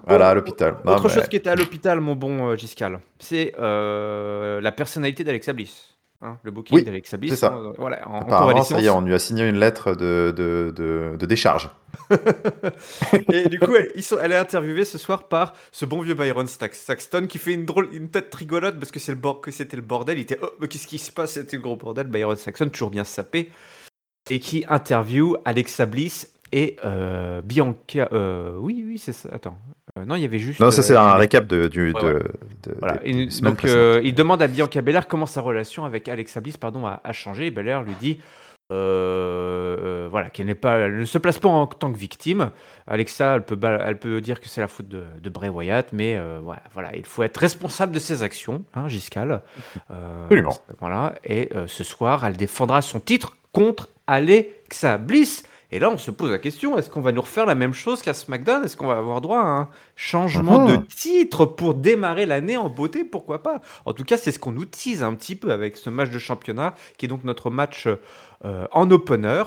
Voilà. 0.08 0.30
à 0.30 0.34
l'hôpital. 0.34 0.78
Autre 0.86 1.10
chose 1.10 1.28
qui 1.28 1.36
était 1.36 1.50
à 1.50 1.56
l'hôpital, 1.56 2.00
mon 2.00 2.16
bon 2.16 2.56
Giscal, 2.56 3.00
c'est 3.20 3.54
la 3.58 4.72
personnalité 4.72 5.24
d'Alexa 5.24 5.54
Bliss. 5.54 5.99
Hein, 6.22 6.38
le 6.44 6.52
booking 6.52 6.86
oui, 6.86 7.02
C'est 7.30 7.36
ça. 7.38 7.54
Euh, 7.54 7.72
voilà, 7.78 8.06
en, 8.06 8.64
ça 8.64 8.82
y 8.82 8.88
est, 8.88 8.90
on 8.90 9.00
lui 9.00 9.14
a 9.14 9.20
signé 9.20 9.48
une 9.48 9.58
lettre 9.58 9.94
de, 9.94 10.34
de, 10.36 10.74
de, 10.76 11.26
décharge. 11.26 11.70
et 13.32 13.48
du 13.48 13.58
coup, 13.58 13.74
elle, 13.74 13.90
ils 13.96 14.04
sont, 14.04 14.18
elle, 14.22 14.34
est 14.34 14.38
interviewée 14.38 14.84
ce 14.84 14.98
soir 14.98 15.30
par 15.30 15.54
ce 15.72 15.86
bon 15.86 16.02
vieux 16.02 16.16
Byron 16.16 16.46
Saxton 16.46 17.28
qui 17.28 17.38
fait 17.38 17.54
une 17.54 17.64
drôle, 17.64 17.88
une 17.94 18.10
tête 18.10 18.36
rigolote 18.36 18.78
parce 18.78 18.92
que 18.92 19.00
c'est 19.00 19.14
le 19.14 19.34
que 19.42 19.52
c'était 19.52 19.78
le 19.78 19.82
bordel. 19.82 20.18
Il 20.18 20.24
était, 20.24 20.38
oh, 20.42 20.68
qu'est-ce 20.68 20.88
qui 20.88 21.00
se 21.00 21.14
passe? 21.14 21.34
C'était 21.34 21.56
le 21.56 21.64
gros 21.64 21.78
bordel. 21.78 22.08
Byron 22.08 22.36
Saxton, 22.36 22.68
toujours 22.68 22.90
bien 22.90 23.06
sapé, 23.06 23.50
et 24.30 24.42
qui 24.42 24.66
interview 24.68 25.38
Alexa 25.46 25.86
Bliss 25.86 26.34
et 26.52 26.78
euh, 26.86 27.42
Bianca. 27.42 28.10
Euh, 28.12 28.54
oui, 28.58 28.84
oui, 28.86 28.98
c'est 28.98 29.14
ça. 29.14 29.30
Attends. 29.32 29.58
Euh, 29.98 30.06
non, 30.06 30.16
il 30.16 30.22
y 30.22 30.26
avait 30.26 30.40
juste. 30.40 30.60
Non, 30.60 30.72
ça 30.72 30.82
c'est 30.82 30.96
un 30.96 31.16
récap 31.16 31.48
de, 31.48 31.68
du. 31.68 31.94
voilà. 32.80 33.00
donc, 33.42 33.64
il 33.64 34.14
demande 34.14 34.42
à 34.42 34.48
Bianca 34.48 34.82
Belair 34.82 35.08
comment 35.08 35.26
sa 35.26 35.42
relation 35.42 35.86
avec 35.86 36.08
Alexa 36.08 36.42
Bliss 36.42 36.58
pardon, 36.58 36.86
a, 36.86 37.14
changé. 37.14 37.48
Et 37.48 37.52
Belair 37.52 37.84
lui 37.84 37.94
dit 38.00 38.20
voilà, 38.70 40.30
qu'elle 40.32 40.48
n'est 40.48 40.56
pas, 40.56 40.78
elle 40.78 40.98
ne 40.98 41.06
se 41.06 41.18
place 41.18 41.40
pas 41.40 41.50
en 41.50 41.68
tant 41.68 41.92
que 41.92 41.98
victime. 41.98 42.52
Alexa, 42.88 43.36
elle 43.36 43.44
peut, 43.44 43.60
elle 43.64 44.00
peut 44.00 44.22
dire 44.22 44.40
que 44.40 44.48
c'est 44.48 44.62
la 44.62 44.68
faute 44.68 44.88
de, 44.88 45.04
de, 45.22 45.30
Bray 45.30 45.50
Wyatt, 45.50 45.92
mais 45.92 46.20
voilà, 46.44 46.62
voilà, 46.74 46.96
il 46.96 47.06
faut 47.06 47.24
être 47.24 47.38
responsable 47.38 47.92
de 47.92 48.00
ses 48.00 48.24
actions, 48.24 48.64
hein, 48.76 48.88
Giscal. 48.88 49.42
Absolument. 49.90 50.58
Voilà, 50.80 51.16
et 51.24 51.50
ce 51.68 51.84
soir, 51.84 52.26
elle 52.26 52.38
défendra 52.38 52.82
son 52.82 53.00
titre 53.00 53.38
contre 53.54 53.90
Alexa 54.08 54.98
Bliss. 54.98 55.44
Et 55.72 55.78
là, 55.78 55.92
on 55.92 55.98
se 55.98 56.10
pose 56.10 56.32
la 56.32 56.40
question 56.40 56.78
est-ce 56.80 56.90
qu'on 56.90 57.02
va 57.02 57.12
nous 57.12 57.22
refaire 57.22 57.46
la 57.46 57.54
même 57.56 57.74
chose 57.74 58.02
qu'à 58.02 58.14
SmackDown? 58.16 58.64
Est-ce 58.64 58.76
qu'on 58.76 58.88
va 58.88 58.98
avoir 58.98 59.22
droit 59.22 59.40
à 59.40 59.46
un 59.46 59.70
changement 59.96 60.66
de 60.66 60.74
Mhm. 60.78 60.86
titre 60.88 61.46
pour 61.46 61.76
démarrer 61.76 62.26
l'année 62.26 62.58
en 62.58 62.70
beauté? 62.70 63.04
Pourquoi 63.04 63.44
pas? 63.44 63.62
En 63.86 63.94
tout 63.94 64.04
cas, 64.04 64.18
c'est 64.18 64.32
ce 64.32 64.40
qu'on 64.40 64.52
nous 64.52 64.66
tease 64.66 65.04
un 65.04 65.14
petit 65.14 65.36
peu 65.36 65.52
avec 65.52 65.78
ce 65.78 65.90
match 65.92 66.10
de 66.10 66.18
championnat, 66.20 66.74
qui 66.98 67.06
est 67.06 67.10
donc 67.10 67.24
notre 67.24 67.52
match 67.52 67.88
euh, 68.46 68.66
en 68.72 68.90
opener. 68.90 69.44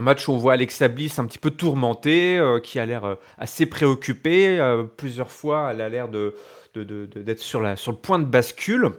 Un 0.00 0.04
match 0.04 0.28
où 0.28 0.32
on 0.32 0.38
voit 0.38 0.54
Alexa 0.54 0.88
Bliss 0.88 1.18
un 1.18 1.26
petit 1.26 1.38
peu 1.38 1.50
tourmentée, 1.50 2.38
euh, 2.38 2.58
qui 2.60 2.78
a 2.80 2.86
l'air 2.86 3.04
euh, 3.04 3.14
assez 3.36 3.66
préoccupée. 3.66 4.58
euh, 4.58 4.82
plusieurs 4.84 5.30
fois, 5.30 5.68
elle 5.72 5.80
a 5.80 5.88
l'air 5.88 6.08
de, 6.08 6.34
de- 6.74 6.84
de- 6.84 7.06
de- 7.06 7.22
d'être 7.22 7.40
sur, 7.40 7.60
la, 7.60 7.76
sur 7.76 7.92
le 7.92 7.98
point 7.98 8.18
de 8.18 8.24
bascule. 8.24 8.90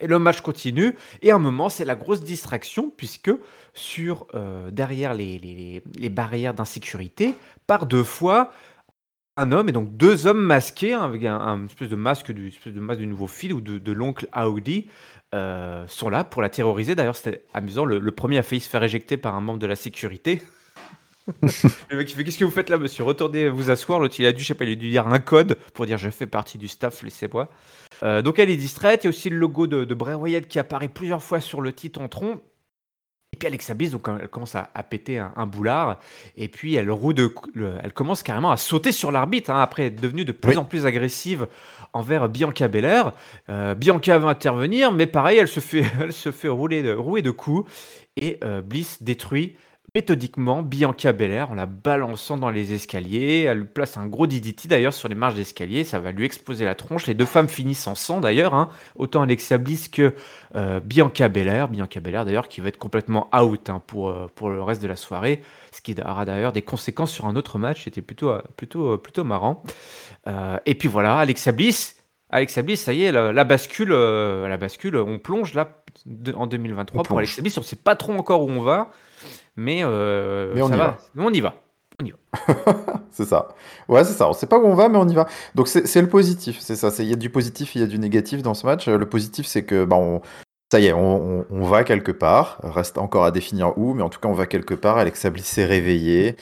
Et 0.00 0.06
le 0.06 0.18
match 0.18 0.40
continue. 0.40 0.96
Et 1.22 1.30
à 1.30 1.36
un 1.36 1.38
moment, 1.38 1.68
c'est 1.68 1.84
la 1.84 1.94
grosse 1.94 2.22
distraction, 2.22 2.90
puisque 2.96 3.30
sur, 3.74 4.26
euh, 4.34 4.70
derrière 4.70 5.14
les, 5.14 5.38
les- 5.38 5.82
les- 5.96 6.08
barrières 6.08 6.54
d'insécurité, 6.54 7.34
par 7.66 7.86
deux 7.86 8.04
fois, 8.04 8.52
un 9.36 9.52
homme 9.52 9.68
et 9.68 9.72
donc 9.72 9.96
deux 9.96 10.26
hommes 10.26 10.40
masqués, 10.44 10.94
hein, 10.94 11.02
avec 11.02 11.24
un, 11.24 11.36
un 11.40 11.66
espèce 11.66 11.88
de 11.88 11.96
masque 11.96 12.32
du, 12.32 12.48
espèce 12.48 12.72
de 12.74 12.80
masque 12.80 13.00
du 13.00 13.06
nouveau 13.06 13.26
fil 13.26 13.52
ou 13.52 13.60
de, 13.60 13.78
de 13.78 13.92
l'oncle 13.92 14.28
Audi, 14.36 14.88
euh, 15.34 15.84
sont 15.88 16.08
là 16.10 16.24
pour 16.24 16.42
la 16.42 16.48
terroriser. 16.50 16.94
D'ailleurs, 16.94 17.16
c'était 17.16 17.44
amusant. 17.54 17.84
Le, 17.84 17.98
le 17.98 18.10
premier 18.12 18.38
a 18.38 18.42
failli 18.44 18.60
se 18.60 18.68
faire 18.68 18.82
éjecter 18.84 19.16
par 19.16 19.34
un 19.34 19.40
membre 19.40 19.58
de 19.58 19.66
la 19.66 19.76
sécurité. 19.76 20.42
le 21.90 21.96
mec, 21.96 22.10
il 22.10 22.14
fait 22.14 22.24
Qu'est-ce 22.24 22.38
que 22.38 22.44
vous 22.44 22.50
faites 22.50 22.70
là, 22.70 22.78
monsieur? 22.78 23.04
Retournez 23.04 23.48
vous 23.48 23.70
asseoir. 23.70 23.98
L'autre, 24.00 24.16
il 24.18 24.26
a 24.26 24.32
dû, 24.32 24.42
je 24.42 24.48
sais 24.48 24.54
pas, 24.54 24.64
il 24.64 24.72
a 24.72 24.74
dû 24.74 24.90
dire 24.90 25.08
un 25.08 25.18
code 25.18 25.56
pour 25.72 25.86
dire 25.86 25.98
Je 25.98 26.10
fais 26.10 26.26
partie 26.26 26.58
du 26.58 26.68
staff, 26.68 27.02
laissez-moi. 27.02 27.48
Euh, 28.02 28.22
donc, 28.22 28.38
elle 28.38 28.50
est 28.50 28.56
distraite. 28.56 29.04
Il 29.04 29.06
y 29.06 29.08
a 29.08 29.10
aussi 29.10 29.30
le 29.30 29.36
logo 29.36 29.66
de, 29.66 29.84
de 29.84 29.94
Bray 29.94 30.14
Wyatt 30.14 30.46
qui 30.46 30.58
apparaît 30.58 30.88
plusieurs 30.88 31.22
fois 31.22 31.40
sur 31.40 31.60
le 31.60 31.72
titre 31.72 32.00
en 32.00 32.08
tronc. 32.08 32.40
Et 33.32 33.36
puis 33.36 33.48
Alexa 33.48 33.74
Bliss, 33.74 33.90
donc 33.90 34.06
elle 34.20 34.28
commence 34.28 34.54
à, 34.54 34.70
à 34.74 34.84
péter 34.84 35.18
un, 35.18 35.32
un 35.34 35.44
boulard, 35.46 35.98
et 36.36 36.46
puis 36.46 36.76
elle 36.76 36.88
roue 36.88 37.12
de, 37.12 37.34
le- 37.52 37.74
elle 37.82 37.92
commence 37.92 38.22
carrément 38.22 38.52
à 38.52 38.56
sauter 38.56 38.92
sur 38.92 39.10
l'arbitre, 39.10 39.50
hein, 39.50 39.60
après 39.60 39.86
être 39.86 40.00
devenue 40.00 40.24
de 40.24 40.30
plus 40.30 40.50
Oui. 40.52 40.56
en 40.56 40.64
plus 40.64 40.86
agressive 40.86 41.48
envers 41.92 42.28
Bianca 42.28 42.68
Belair. 42.68 43.12
Euh, 43.48 43.74
Bianca 43.74 44.18
va 44.20 44.28
intervenir, 44.28 44.92
mais 44.92 45.08
pareil, 45.08 45.38
elle 45.38 45.48
se 45.48 45.58
fait, 45.58 45.82
elle 46.00 46.12
se 46.12 46.30
fait 46.30 46.46
rouler 46.46 46.84
de, 46.84 46.92
rouer 46.94 47.22
de 47.22 47.32
coups, 47.32 47.68
et 48.16 48.38
euh, 48.44 48.62
Bliss 48.62 49.02
détruit 49.02 49.56
méthodiquement 49.94 50.62
Bianca 50.62 51.12
Belair 51.12 51.52
en 51.52 51.54
la 51.54 51.66
balançant 51.66 52.36
dans 52.36 52.50
les 52.50 52.72
escaliers. 52.72 53.42
Elle 53.42 53.58
lui 53.58 53.64
place 53.66 53.96
un 53.96 54.06
gros 54.06 54.26
DDT 54.26 54.66
d'ailleurs 54.66 54.92
sur 54.92 55.08
les 55.08 55.14
marches 55.14 55.36
d'escalier, 55.36 55.84
ça 55.84 56.00
va 56.00 56.10
lui 56.10 56.24
exploser 56.24 56.64
la 56.64 56.74
tronche. 56.74 57.06
Les 57.06 57.14
deux 57.14 57.26
femmes 57.26 57.48
finissent 57.48 57.86
en 57.86 57.94
sang 57.94 58.20
d'ailleurs, 58.20 58.54
hein, 58.54 58.70
autant 58.96 59.22
Alexa 59.22 59.56
Bliss 59.56 59.88
que 59.88 60.14
euh, 60.56 60.80
Bianca 60.80 61.28
Belair. 61.28 61.68
Bianca 61.68 62.00
Belair 62.00 62.24
d'ailleurs 62.24 62.48
qui 62.48 62.60
va 62.60 62.68
être 62.68 62.76
complètement 62.78 63.28
out 63.38 63.70
hein, 63.70 63.80
pour, 63.86 64.08
euh, 64.10 64.26
pour 64.34 64.50
le 64.50 64.60
reste 64.62 64.82
de 64.82 64.88
la 64.88 64.96
soirée, 64.96 65.42
ce 65.70 65.80
qui 65.80 65.94
aura 66.04 66.24
d'ailleurs 66.24 66.52
des 66.52 66.62
conséquences 66.62 67.12
sur 67.12 67.26
un 67.26 67.36
autre 67.36 67.58
match. 67.60 67.84
C'était 67.84 68.02
plutôt, 68.02 68.30
euh, 68.30 68.42
plutôt, 68.56 68.98
plutôt 68.98 69.22
marrant. 69.22 69.62
Et 70.66 70.74
puis 70.74 70.88
voilà, 70.88 71.18
Alexa 71.18 71.52
Bliss. 71.52 71.96
Alexa 72.30 72.62
Bliss, 72.62 72.82
ça 72.82 72.92
y 72.94 73.04
est, 73.04 73.12
la, 73.12 73.32
la 73.32 73.44
bascule, 73.44 73.90
la 73.90 74.56
bascule, 74.56 74.96
on 74.96 75.18
plonge 75.20 75.54
là 75.54 75.68
de- 76.06 76.32
en 76.32 76.48
2023 76.48 76.98
On 77.00 77.02
pour 77.02 77.08
plonge. 77.08 77.18
Alexa 77.18 77.42
Bliss. 77.42 77.58
On 77.58 77.60
ne 77.60 77.66
sait 77.66 77.76
pas 77.76 77.94
trop 77.94 78.14
encore 78.14 78.42
où 78.42 78.50
on 78.50 78.62
va, 78.62 78.90
mais, 79.56 79.80
euh, 79.84 80.52
Mais 80.54 80.62
on 80.62 80.68
ça 80.68 80.74
y 80.74 80.78
va. 80.78 80.96
on 81.16 81.32
y 81.32 81.40
va. 81.40 81.54
C'est 83.12 83.24
ça. 83.26 83.48
Ouais, 83.88 84.02
c'est 84.04 84.14
ça. 84.14 84.28
On 84.28 84.32
sait 84.32 84.46
pas 84.48 84.58
où 84.58 84.66
on 84.66 84.74
va, 84.74 84.88
mais 84.88 84.98
on 84.98 85.08
y 85.08 85.14
va. 85.14 85.26
Donc 85.54 85.68
c'est 85.68 86.00
le 86.02 86.08
positif, 86.08 86.58
c'est 86.58 86.74
ça. 86.74 86.90
Il 86.98 87.04
y 87.04 87.12
a 87.12 87.16
du 87.16 87.30
positif, 87.30 87.76
il 87.76 87.80
y 87.80 87.84
a 87.84 87.86
du 87.86 88.00
négatif 88.00 88.42
dans 88.42 88.54
ce 88.54 88.66
match. 88.66 88.88
Le 88.88 89.08
positif, 89.08 89.46
c'est 89.46 89.62
que 89.64 89.84
bah, 89.84 89.94
on, 89.96 90.20
ça 90.72 90.80
y 90.80 90.86
est, 90.86 90.92
on, 90.92 91.40
on- 91.40 91.46
on 91.50 91.62
va 91.62 91.84
quelque 91.84 92.10
part. 92.10 92.58
Reste 92.64 92.98
encore 92.98 93.24
à 93.24 93.30
définir 93.30 93.78
où, 93.78 93.94
mais 93.94 94.02
en 94.02 94.08
tout 94.08 94.18
cas, 94.18 94.28
on 94.28 94.32
va 94.32 94.46
quelque 94.46 94.74
part. 94.74 94.98
Alexa 94.98 95.30
Bliss 95.30 95.46
s'est 95.46 95.64
réveillée. 95.64 96.36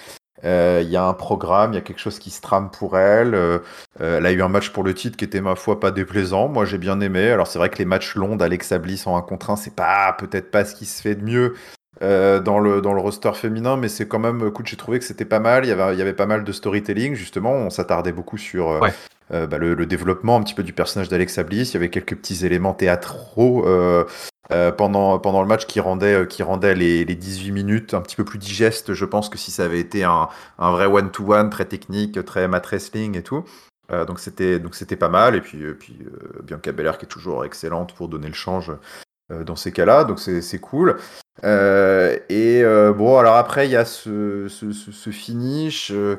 Euh, 0.44 0.80
Il 0.82 0.88
y 0.90 0.96
a 0.96 1.04
un 1.04 1.12
programme, 1.12 1.72
il 1.72 1.76
y 1.76 1.78
a 1.78 1.82
quelque 1.82 2.00
chose 2.00 2.18
qui 2.18 2.30
se 2.30 2.40
trame 2.40 2.70
pour 2.70 2.96
elle. 2.96 3.34
Euh, 3.34 3.58
elle 4.00 4.24
a 4.24 4.32
eu 4.32 4.40
un 4.40 4.48
match 4.48 4.70
pour 4.70 4.84
le 4.84 4.94
titre 4.94 5.18
qui 5.18 5.24
était, 5.26 5.42
ma 5.42 5.54
foi, 5.56 5.78
pas 5.78 5.90
déplaisant. 5.90 6.48
Moi, 6.48 6.64
j'ai 6.64 6.78
bien 6.78 7.00
aimé. 7.02 7.30
Alors, 7.30 7.46
c'est 7.46 7.58
vrai 7.58 7.68
que 7.68 7.76
les 7.76 7.84
matchs 7.84 8.14
longs 8.16 8.36
d'Alexa 8.36 8.78
Bliss 8.78 9.06
en 9.06 9.18
1 9.18 9.20
contre 9.22 9.50
1, 9.50 9.56
c'est 9.56 9.76
pas 9.76 10.14
peut-être 10.18 10.50
pas 10.50 10.64
ce 10.64 10.74
qui 10.74 10.86
se 10.86 11.02
fait 11.02 11.14
de 11.16 11.22
mieux 11.22 11.54
euh, 12.02 12.40
dans, 12.40 12.58
le, 12.58 12.80
dans 12.80 12.92
le 12.94 13.00
roster 13.00 13.32
féminin, 13.34 13.76
mais 13.76 13.88
c'est 13.88 14.08
quand 14.08 14.18
même, 14.18 14.46
écoute, 14.48 14.66
j'ai 14.66 14.76
trouvé 14.76 14.98
que 14.98 15.04
c'était 15.04 15.24
pas 15.24 15.38
mal. 15.40 15.64
Il 15.64 15.68
y, 15.68 15.72
avait, 15.72 15.94
il 15.94 15.98
y 15.98 16.02
avait 16.02 16.12
pas 16.12 16.26
mal 16.26 16.42
de 16.44 16.52
storytelling, 16.52 17.14
justement. 17.14 17.52
On 17.52 17.70
s'attardait 17.70 18.12
beaucoup 18.12 18.38
sur 18.38 18.70
euh, 18.70 18.80
Ouais. 18.80 18.92
euh, 19.32 19.46
bah, 19.46 19.58
le, 19.58 19.74
le 19.74 19.86
développement 19.86 20.36
un 20.36 20.42
petit 20.42 20.54
peu 20.54 20.62
du 20.64 20.72
personnage 20.72 21.08
d'Alexa 21.08 21.42
Bliss. 21.44 21.70
Il 21.70 21.74
y 21.74 21.76
avait 21.76 21.90
quelques 21.90 22.16
petits 22.16 22.44
éléments 22.44 22.74
théâtraux 22.74 23.64
pendant, 24.76 25.18
pendant 25.18 25.40
le 25.40 25.48
match 25.48 25.66
qui 25.66 25.80
rendaient, 25.80 26.26
qui 26.26 26.42
rendaient 26.42 26.74
les, 26.74 27.04
les 27.04 27.14
18 27.14 27.52
minutes 27.52 27.94
un 27.94 28.00
petit 28.02 28.16
peu 28.16 28.24
plus 28.24 28.38
digestes. 28.38 28.92
Je 28.92 29.04
pense 29.04 29.28
que 29.30 29.38
si 29.38 29.50
ça 29.50 29.64
avait 29.64 29.80
été 29.80 30.04
un, 30.04 30.28
un 30.58 30.70
vrai 30.72 30.86
one-to-one 30.86 31.48
très 31.50 31.64
technique, 31.64 32.22
très 32.24 32.48
mat 32.48 32.66
wrestling 32.66 33.16
et 33.16 33.22
tout. 33.22 33.44
Donc 33.90 34.20
c'était 34.20 34.58
donc 34.58 34.74
c'était 34.74 34.96
pas 34.96 35.10
mal 35.10 35.34
et 35.34 35.42
puis 35.42 35.58
puis 35.78 35.98
Bianca 36.44 36.72
Belair 36.72 36.96
qui 36.96 37.04
est 37.04 37.08
toujours 37.08 37.44
excellente 37.44 37.94
pour 37.94 38.08
donner 38.08 38.28
le 38.28 38.32
change 38.32 38.72
dans 39.30 39.56
ces 39.56 39.70
cas-là 39.70 40.04
donc 40.04 40.18
c'est 40.18 40.40
c'est 40.40 40.60
cool 40.60 40.96
et 41.42 42.62
euh, 42.64 42.92
bon, 42.92 43.18
alors 43.18 43.36
après, 43.36 43.66
il 43.66 43.72
y 43.72 43.76
a 43.76 43.84
ce, 43.84 44.48
ce, 44.48 45.10
finish 45.10 45.90
euh, 45.92 46.16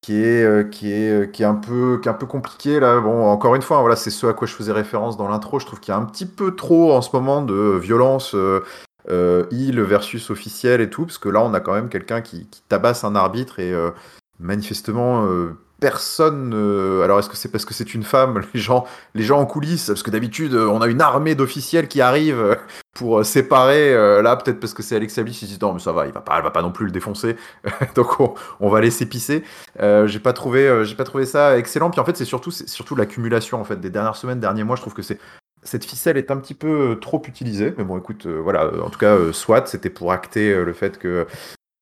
qui 0.00 0.22
est, 0.22 0.44
euh, 0.44 0.64
qui 0.64 0.92
est, 0.92 1.10
euh, 1.10 1.26
qui 1.26 1.42
est 1.42 1.46
un 1.46 1.54
peu, 1.54 1.98
qui 2.02 2.08
est 2.08 2.10
un 2.10 2.14
peu 2.14 2.26
compliqué 2.26 2.78
là. 2.80 3.00
Bon, 3.00 3.26
encore 3.26 3.54
une 3.54 3.62
fois, 3.62 3.80
voilà, 3.80 3.96
c'est 3.96 4.10
ce 4.10 4.26
à 4.26 4.34
quoi 4.34 4.46
je 4.46 4.54
faisais 4.54 4.72
référence 4.72 5.16
dans 5.16 5.28
l'intro. 5.28 5.58
Je 5.58 5.66
trouve 5.66 5.80
qu'il 5.80 5.92
y 5.92 5.96
a 5.96 5.98
un 5.98 6.04
petit 6.04 6.26
peu 6.26 6.54
trop 6.54 6.92
en 6.92 7.02
ce 7.02 7.10
moment 7.14 7.42
de 7.42 7.78
violence 7.78 8.34
euh, 8.34 8.62
euh, 9.10 9.46
heel 9.50 9.80
versus 9.82 10.30
officiel 10.30 10.80
et 10.80 10.90
tout, 10.90 11.06
parce 11.06 11.18
que 11.18 11.28
là, 11.28 11.42
on 11.42 11.54
a 11.54 11.60
quand 11.60 11.74
même 11.74 11.88
quelqu'un 11.88 12.20
qui, 12.20 12.46
tabasse 12.68 13.04
un 13.04 13.16
arbitre 13.16 13.60
et 13.60 13.72
euh, 13.72 13.90
manifestement. 14.38 15.26
euh, 15.26 15.58
Personne. 15.84 16.52
euh, 16.54 17.02
alors, 17.02 17.18
est-ce 17.18 17.28
que 17.28 17.36
c'est 17.36 17.50
parce 17.50 17.66
que 17.66 17.74
c'est 17.74 17.92
une 17.92 18.04
femme 18.04 18.40
Les 18.54 18.60
gens, 18.60 18.86
les 19.14 19.22
gens 19.22 19.38
en 19.38 19.44
coulisses, 19.44 19.88
parce 19.88 20.02
que 20.02 20.10
d'habitude, 20.10 20.54
euh, 20.54 20.66
on 20.66 20.80
a 20.80 20.86
une 20.86 21.02
armée 21.02 21.34
d'officiels 21.34 21.88
qui 21.88 22.00
arrivent 22.00 22.40
euh, 22.40 22.54
pour 22.94 23.22
séparer. 23.22 23.92
là, 24.22 24.34
peut-être 24.36 24.60
parce 24.60 24.72
que 24.72 24.82
c'est 24.82 24.96
Alexa 24.96 25.22
Bliss, 25.22 25.42
ils 25.42 25.44
se 25.44 25.50
disent 25.50 25.60
non, 25.60 25.74
mais 25.74 25.80
ça 25.80 25.92
va, 25.92 26.06
il 26.06 26.12
va 26.14 26.22
pas, 26.22 26.38
elle 26.38 26.42
va 26.42 26.50
pas 26.50 26.62
non 26.62 26.72
plus 26.72 26.86
le 26.86 26.90
défoncer. 26.90 27.36
Donc 27.94 28.18
on, 28.18 28.70
va 28.70 28.80
laisser 28.80 29.04
pisser. 29.04 29.44
Euh, 29.80 30.06
j'ai 30.06 30.20
pas 30.20 30.32
trouvé, 30.32 30.84
pas 30.96 31.04
trouvé 31.04 31.26
ça 31.26 31.58
excellent. 31.58 31.90
Puis 31.90 32.00
en 32.00 32.06
fait, 32.06 32.16
c'est 32.16 32.24
surtout, 32.24 32.50
surtout 32.50 32.96
l'accumulation 32.96 33.60
en 33.60 33.64
fait 33.64 33.78
des 33.78 33.90
dernières 33.90 34.16
semaines, 34.16 34.40
derniers 34.40 34.64
mois. 34.64 34.76
Je 34.76 34.80
trouve 34.80 34.94
que 34.94 35.02
c'est 35.02 35.18
cette 35.64 35.84
ficelle 35.84 36.16
est 36.16 36.30
un 36.30 36.38
petit 36.38 36.54
peu 36.54 36.96
trop 36.98 37.22
utilisée. 37.28 37.74
Mais 37.76 37.84
bon, 37.84 37.98
écoute, 37.98 38.26
voilà. 38.26 38.70
en 38.82 38.88
tout 38.88 38.98
cas, 38.98 39.18
soit 39.32 39.68
c'était 39.68 39.90
pour 39.90 40.12
acter 40.12 40.64
le 40.64 40.72
fait 40.72 40.98
que 40.98 41.26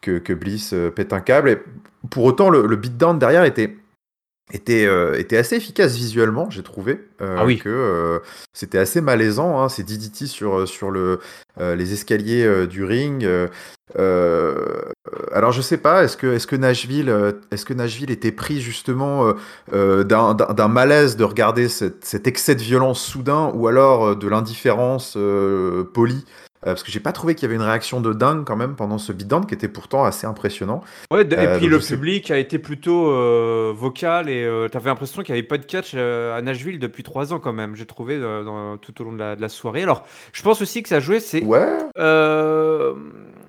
que, 0.01 0.33
Bliss 0.33 0.75
pète 0.97 1.13
un 1.13 1.21
câble. 1.21 1.61
Pour 2.11 2.25
autant, 2.25 2.51
le 2.51 2.75
beatdown 2.75 3.21
derrière 3.21 3.45
était 3.45 3.77
était, 4.53 4.87
euh, 4.87 5.19
était 5.19 5.37
assez 5.37 5.57
efficace 5.57 5.95
visuellement, 5.97 6.51
j'ai 6.51 6.63
trouvé. 6.63 7.01
euh, 7.21 7.37
Ah 7.39 7.45
oui. 7.45 7.59
Que 7.59 7.69
euh, 7.69 8.19
c'était 8.53 8.79
assez 8.79 9.01
malaisant, 9.01 9.61
hein, 9.63 9.69
ces 9.69 9.83
DDT 9.83 10.27
sur, 10.27 10.67
sur 10.69 10.91
le, 10.91 11.21
les 11.59 11.93
escaliers 11.93 12.67
du 12.67 12.85
ring. 12.85 13.27
alors 13.97 15.53
je 15.53 15.61
sais 15.63 15.77
pas, 15.79 16.05
est-ce 16.05 16.17
que, 16.17 16.27
est 16.35 16.47
que 16.47 16.57
Nashville, 16.57 17.15
est-ce 17.51 17.65
que 17.65 17.75
Nashville 17.75 18.11
était 18.11 18.33
pris 18.33 18.61
justement 18.61 19.33
d'un 19.71 20.69
malaise 20.69 21.17
de 21.17 21.25
regarder 21.25 21.69
cette- 21.69 22.05
cet 22.05 22.27
excès 22.27 22.55
de 22.55 22.63
violence 22.63 23.03
soudain, 23.05 23.51
ou 23.55 23.69
alors 23.69 24.17
de 24.17 24.29
l'indifférence 24.29 25.17
polie 25.95 26.25
parce 26.65 26.83
que 26.83 26.91
j'ai 26.93 27.01
pas 27.01 27.13
trouvé 27.13 27.35
qu'il 27.35 27.43
y 27.43 27.47
avait 27.47 27.57
une 27.57 27.63
réaction 27.69 28.01
de 28.01 28.13
dingue 28.13 28.45
quand 28.45 28.57
même 28.57 28.75
pendant 28.77 28.99
ce 28.99 29.13
beatdown 29.13 29.47
qui 29.47 29.55
était 29.55 29.69
pourtant 29.69 30.05
assez 30.05 30.27
impressionnant. 30.27 30.83
Ouais, 31.13 31.23
et 31.23 31.35
Euh, 31.39 31.59
puis 31.59 31.67
le 31.69 31.81
sais- 31.81 31.95
public 31.95 32.31
a 32.31 32.39
été 32.39 32.59
plutôt 32.59 33.11
euh, 33.11 33.73
vocal 33.75 34.29
et 34.29 34.45
euh, 34.45 34.69
t'avais 34.69 34.89
l'impression 34.91 35.23
qu'il 35.23 35.35
n'y 35.35 35.39
avait 35.41 35.47
pas 35.49 35.59
de 35.59 35.65
catch 35.65 35.93
euh, 35.95 36.37
à 36.37 36.43
Nashville 36.43 36.79
depuis 36.79 37.03
trois 37.03 37.33
ans 37.33 37.39
quand 37.41 37.53
même, 37.53 37.75
j'ai 37.77 37.87
trouvé 37.87 38.15
euh, 38.17 38.45
dans- 38.45 38.77
tout 38.79 39.01
au 39.01 39.05
long 39.05 39.13
de 39.13 39.19
la, 39.19 39.37
de 39.37 39.41
la 39.41 39.49
soirée. 39.49 39.83
Alors, 39.83 40.05
je 40.33 40.43
pense 40.43 40.63
aussi 40.63 40.83
que 40.83 40.89
ça 40.89 40.97
a 40.97 41.01
joué, 41.01 41.21
c'est 41.21 41.43
Ouais, 41.45 41.67
euh, 41.99 42.95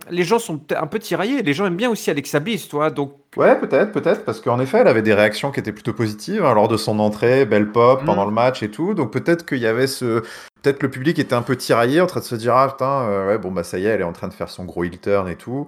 les 0.10 0.24
gens 0.24 0.40
sont 0.40 0.60
un 0.76 0.88
peu 0.88 1.00
tiraillés. 1.00 1.42
Les 1.44 1.54
gens 1.54 1.66
aiment 1.66 1.76
bien 1.78 1.90
aussi 1.90 2.10
Alexa 2.10 2.40
Bliss, 2.40 2.68
toi. 2.68 2.90
Donc, 2.90 3.14
Ouais, 3.36 3.58
peut-être, 3.60 3.92
peut-être, 3.92 4.24
parce 4.26 4.42
qu'en 4.42 4.60
effet, 4.60 4.80
elle 4.80 4.88
avait 4.88 5.02
des 5.02 5.14
réactions 5.14 5.52
qui 5.52 5.60
étaient 5.60 5.72
plutôt 5.72 5.94
positives 5.94 6.46
hein, 6.46 6.54
lors 6.54 6.68
de 6.68 6.78
son 6.78 7.00
entrée, 7.00 7.46
belle 7.46 7.72
pop 7.72 8.02
Mhm. 8.02 8.06
pendant 8.06 8.26
le 8.26 8.32
match 8.32 8.62
et 8.64 8.70
tout. 8.70 8.94
Donc 8.94 9.12
peut-être 9.12 9.46
qu'il 9.46 9.58
y 9.60 9.66
avait 9.68 9.88
ce, 9.88 10.22
peut-être 10.62 10.78
que 10.80 10.86
le 10.86 10.92
public 10.92 11.18
était 11.20 11.34
un 11.34 11.42
peu 11.42 11.56
tiraillé, 11.56 12.00
en 12.02 12.06
train 12.08 12.20
de 12.20 12.26
se 12.26 12.36
dire 12.36 12.56
ah 12.56 12.68
putain, 12.70 13.02
euh, 13.10 13.28
ouais 13.28 13.38
bon 13.40 13.52
bah 13.52 13.64
ça 13.64 13.80
y 13.80 13.86
est, 13.86 13.90
elle 13.90 14.02
est 14.02 14.04
en 14.04 14.14
train 14.14 14.28
de 14.28 14.34
faire 14.34 14.50
son 14.50 14.66
gros 14.66 14.84
heel 14.84 15.00
turn 15.00 15.28
et 15.30 15.36
tout. 15.36 15.68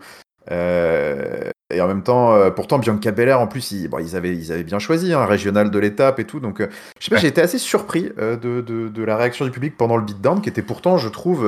Euh, 0.52 1.50
et 1.74 1.82
en 1.82 1.88
même 1.88 2.04
temps, 2.04 2.34
euh, 2.36 2.52
pourtant 2.52 2.78
Bianca 2.78 3.12
Belair 3.12 3.40
en 3.40 3.48
plus, 3.48 3.72
ils, 3.72 3.88
bon, 3.88 3.98
ils 3.98 4.16
avaient, 4.16 4.36
ils 4.36 4.52
avaient 4.52 4.64
bien 4.64 4.78
choisi, 4.78 5.14
un 5.14 5.25
régional 5.25 5.72
de 5.72 5.80
l'étape 5.80 6.20
et 6.20 6.25
tout. 6.25 6.40
Donc 6.40 6.62
euh, 6.62 6.68
je 7.00 7.06
sais 7.06 7.10
pas, 7.10 7.16
Ouais. 7.16 7.22
j'ai 7.22 7.28
été 7.28 7.42
assez 7.42 7.58
surpris 7.58 8.12
euh, 8.20 8.36
de, 8.38 8.62
de, 8.62 8.88
de 8.88 9.04
la 9.04 9.18
réaction 9.18 9.46
du 9.46 9.52
public 9.52 9.75
pendant 9.75 9.98
le 9.98 10.04
beatdown, 10.04 10.42
qui 10.42 10.50
était 10.50 10.62
pourtant, 10.62 10.98
je 10.98 11.10
trouve, 11.10 11.46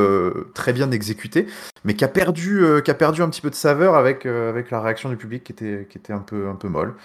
très 0.55 0.73
bien 0.73 0.89
exécuté, 0.91 1.45
mais 1.83 1.93
qui 1.93 2.03
a 2.03 2.07
perdu, 2.07 2.63
qui 2.83 2.89
a 2.91 2.95
perdu 2.95 3.21
un 3.21 3.29
petit 3.29 3.41
peu 3.41 3.49
de 3.51 3.55
saveur 3.55 3.95
avec, 3.95 4.25
avec 4.25 4.71
la 4.71 4.81
réaction 4.81 5.09
du 5.09 5.17
public 5.17 5.43
qui 5.43 5.51
était, 5.51 5.87
qui 5.89 5.97
était 5.99 6.13
un 6.13 6.19
peu, 6.19 6.49
un 6.49 6.55
peu 6.55 6.67
molle. 6.67 6.95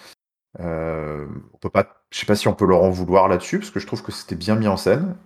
On 0.59 1.59
peut 1.61 1.71
pas, 1.71 2.05
je 2.11 2.19
sais 2.19 2.27
pas 2.27 2.35
si 2.37 2.49
on 2.49 2.55
peut 2.55 2.67
leur 2.67 2.83
en 2.83 2.91
vouloir 2.91 3.29
là-dessus, 3.29 3.59
parce 3.59 3.71
que 3.71 3.81
je 3.81 3.87
trouve 3.87 4.03
que 4.03 4.13
c'était 4.13 4.37
bien 4.37 4.55
mis 4.57 4.69
en 4.69 4.77
scène. 4.77 5.17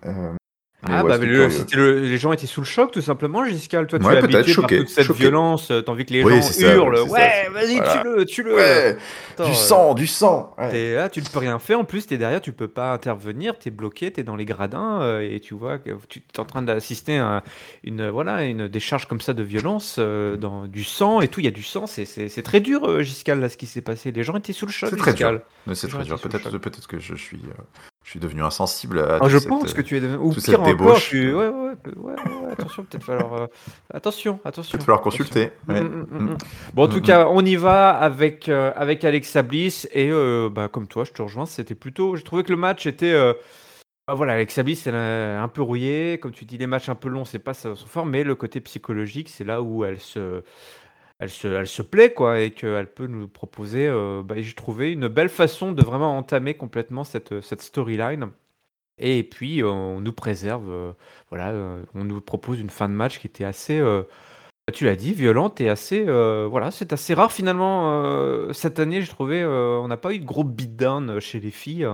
Euh, 0.84 0.88
Ah, 0.92 1.02
bah, 1.02 1.16
les 1.18 2.18
gens 2.18 2.32
étaient 2.32 2.46
sous 2.46 2.60
le 2.60 2.66
choc, 2.66 2.92
tout 2.92 3.00
simplement, 3.00 3.44
Giscal. 3.44 3.86
Toi, 3.86 3.98
tu 3.98 4.04
es 4.04 4.16
habitué 4.16 4.54
par 4.54 4.68
toute 4.68 4.88
cette 4.88 5.10
violence, 5.12 5.68
t'as 5.68 5.90
envie 5.90 6.04
que 6.04 6.12
les 6.12 6.22
gens 6.22 6.60
hurlent. 6.60 7.00
ouais, 7.08 7.48
vas-y, 7.52 7.76
tue-le, 7.76 8.24
tue-le. 8.24 8.96
du 9.44 9.54
sang, 9.54 9.94
du 9.94 10.06
sang. 10.06 10.54
là, 10.58 11.08
tu 11.08 11.20
ne 11.20 11.26
peux 11.26 11.38
rien 11.38 11.58
faire. 11.58 11.80
En 11.80 11.84
plus, 11.84 12.06
tu 12.06 12.14
es 12.14 12.18
derrière, 12.18 12.40
tu 12.40 12.52
peux 12.52 12.68
pas 12.68 12.92
intervenir, 12.92 13.58
tu 13.58 13.68
es 13.68 13.70
bloqué, 13.70 14.12
tu 14.12 14.20
es 14.20 14.22
dans 14.22 14.36
les 14.36 14.44
gradins, 14.44 15.00
euh, 15.00 15.20
et 15.20 15.40
tu 15.40 15.54
vois 15.54 15.78
que 15.78 15.90
tu 16.08 16.20
es 16.20 16.40
en 16.40 16.44
train 16.44 16.62
d'assister 16.62 17.18
à 17.18 17.42
une, 17.82 18.08
voilà, 18.08 18.44
une 18.44 18.68
décharge 18.68 19.06
comme 19.06 19.20
ça 19.20 19.32
de 19.32 19.42
violence, 19.42 19.96
euh, 19.98 20.36
dans 20.36 20.66
du 20.66 20.84
sang 20.84 21.20
et 21.20 21.28
tout. 21.28 21.40
Il 21.40 21.44
y 21.44 21.48
a 21.48 21.52
du 21.52 21.62
sang, 21.62 21.86
c'est 21.86 22.42
très 22.42 22.60
dur, 22.60 22.84
euh, 22.84 23.02
Giscal, 23.02 23.40
là, 23.40 23.48
ce 23.48 23.56
qui 23.56 23.66
s'est 23.66 23.80
passé. 23.80 24.12
Les 24.12 24.22
gens 24.22 24.36
étaient 24.36 24.52
sous 24.52 24.66
le 24.66 24.72
choc. 24.72 24.90
C'est 24.90 24.96
très 24.96 25.14
dur. 25.14 25.40
C'est 25.74 25.88
très 25.88 26.04
dur. 26.04 26.20
Peut-être 26.20 26.50
peut 26.58 26.70
que 26.88 26.98
je 26.98 27.14
suis 27.14 27.40
je 28.06 28.12
suis 28.12 28.20
devenu 28.20 28.44
insensible 28.44 29.00
à 29.00 29.18
ah, 29.20 29.28
Je 29.28 29.36
pense 29.38 29.74
que 29.74 29.82
tu 29.82 29.96
es 29.96 30.00
devenu. 30.00 30.18
Ou 30.18 30.32
pire 30.32 30.62
encore, 30.62 30.96
tu... 31.00 31.34
ouais, 31.34 31.48
ouais, 31.48 31.74
ouais, 31.96 32.14
ouais, 32.14 32.52
attention, 32.52 32.84
peut-être 32.84 33.02
falloir. 33.02 33.32
Euh... 33.34 33.46
Attention, 33.92 34.38
attention. 34.44 34.78
Peut-être 34.78 34.86
falloir 34.86 35.02
consulter. 35.02 35.50
Mm, 35.66 35.74
mm, 35.74 36.06
mm, 36.10 36.36
bon, 36.72 36.84
en 36.84 36.88
tout 36.88 37.00
cas, 37.00 37.26
on 37.28 37.44
y 37.44 37.56
va 37.56 37.90
avec, 37.90 38.48
euh, 38.48 38.70
avec 38.76 39.02
Alexa 39.02 39.42
Bliss. 39.42 39.88
Et 39.92 40.12
euh, 40.12 40.48
bah, 40.48 40.68
comme 40.68 40.86
toi, 40.86 41.02
je 41.02 41.10
te 41.10 41.20
rejoins. 41.20 41.46
C'était 41.46 41.74
plutôt. 41.74 42.14
J'ai 42.14 42.22
trouvé 42.22 42.44
que 42.44 42.52
le 42.52 42.58
match 42.58 42.86
était. 42.86 43.12
Euh... 43.12 43.32
Bah, 44.06 44.14
voilà, 44.14 44.34
Alexa 44.34 44.62
Bliss, 44.62 44.86
elle 44.86 44.94
est 44.94 45.36
un 45.36 45.48
peu 45.48 45.62
rouillée. 45.62 46.20
Comme 46.20 46.30
tu 46.30 46.44
dis, 46.44 46.58
les 46.58 46.68
matchs 46.68 46.88
un 46.88 46.94
peu 46.94 47.08
longs, 47.08 47.24
c'est 47.24 47.40
pas 47.40 47.54
son 47.54 47.74
fort. 47.74 48.06
Mais 48.06 48.22
le 48.22 48.36
côté 48.36 48.60
psychologique, 48.60 49.28
c'est 49.30 49.42
là 49.42 49.62
où 49.62 49.84
elle 49.84 49.98
se 49.98 50.44
elle 51.18 51.30
se, 51.30 51.48
elle 51.48 51.66
se 51.66 51.82
plaît, 51.82 52.12
quoi, 52.12 52.40
et 52.40 52.50
qu'elle 52.52 52.92
peut 52.92 53.06
nous 53.06 53.28
proposer, 53.28 53.86
euh, 53.88 54.22
bah, 54.22 54.34
j'ai 54.38 54.54
trouvé 54.54 54.92
une 54.92 55.08
belle 55.08 55.30
façon 55.30 55.72
de 55.72 55.82
vraiment 55.82 56.16
entamer 56.18 56.54
complètement 56.54 57.04
cette, 57.04 57.40
cette 57.40 57.62
storyline. 57.62 58.30
Et 58.98 59.24
puis, 59.24 59.62
on 59.64 60.00
nous 60.00 60.12
préserve, 60.12 60.70
euh, 60.70 60.92
voilà, 61.30 61.50
euh, 61.52 61.82
on 61.94 62.04
nous 62.04 62.20
propose 62.20 62.60
une 62.60 62.70
fin 62.70 62.88
de 62.88 62.94
match 62.94 63.18
qui 63.18 63.26
était 63.26 63.44
assez, 63.44 63.82
tu 64.74 64.84
l'as 64.84 64.96
dit, 64.96 65.14
violente 65.14 65.60
et 65.60 65.68
assez, 65.70 66.04
voilà, 66.04 66.70
c'est 66.70 66.92
assez 66.92 67.14
rare 67.14 67.32
finalement 67.32 68.52
cette 68.52 68.78
année, 68.80 69.02
j'ai 69.02 69.08
trouvé, 69.08 69.44
on 69.44 69.88
n'a 69.88 69.96
pas 69.96 70.12
eu 70.14 70.18
de 70.18 70.24
gros 70.24 70.44
beatdown 70.44 71.20
chez 71.20 71.40
les 71.40 71.50
filles. 71.50 71.86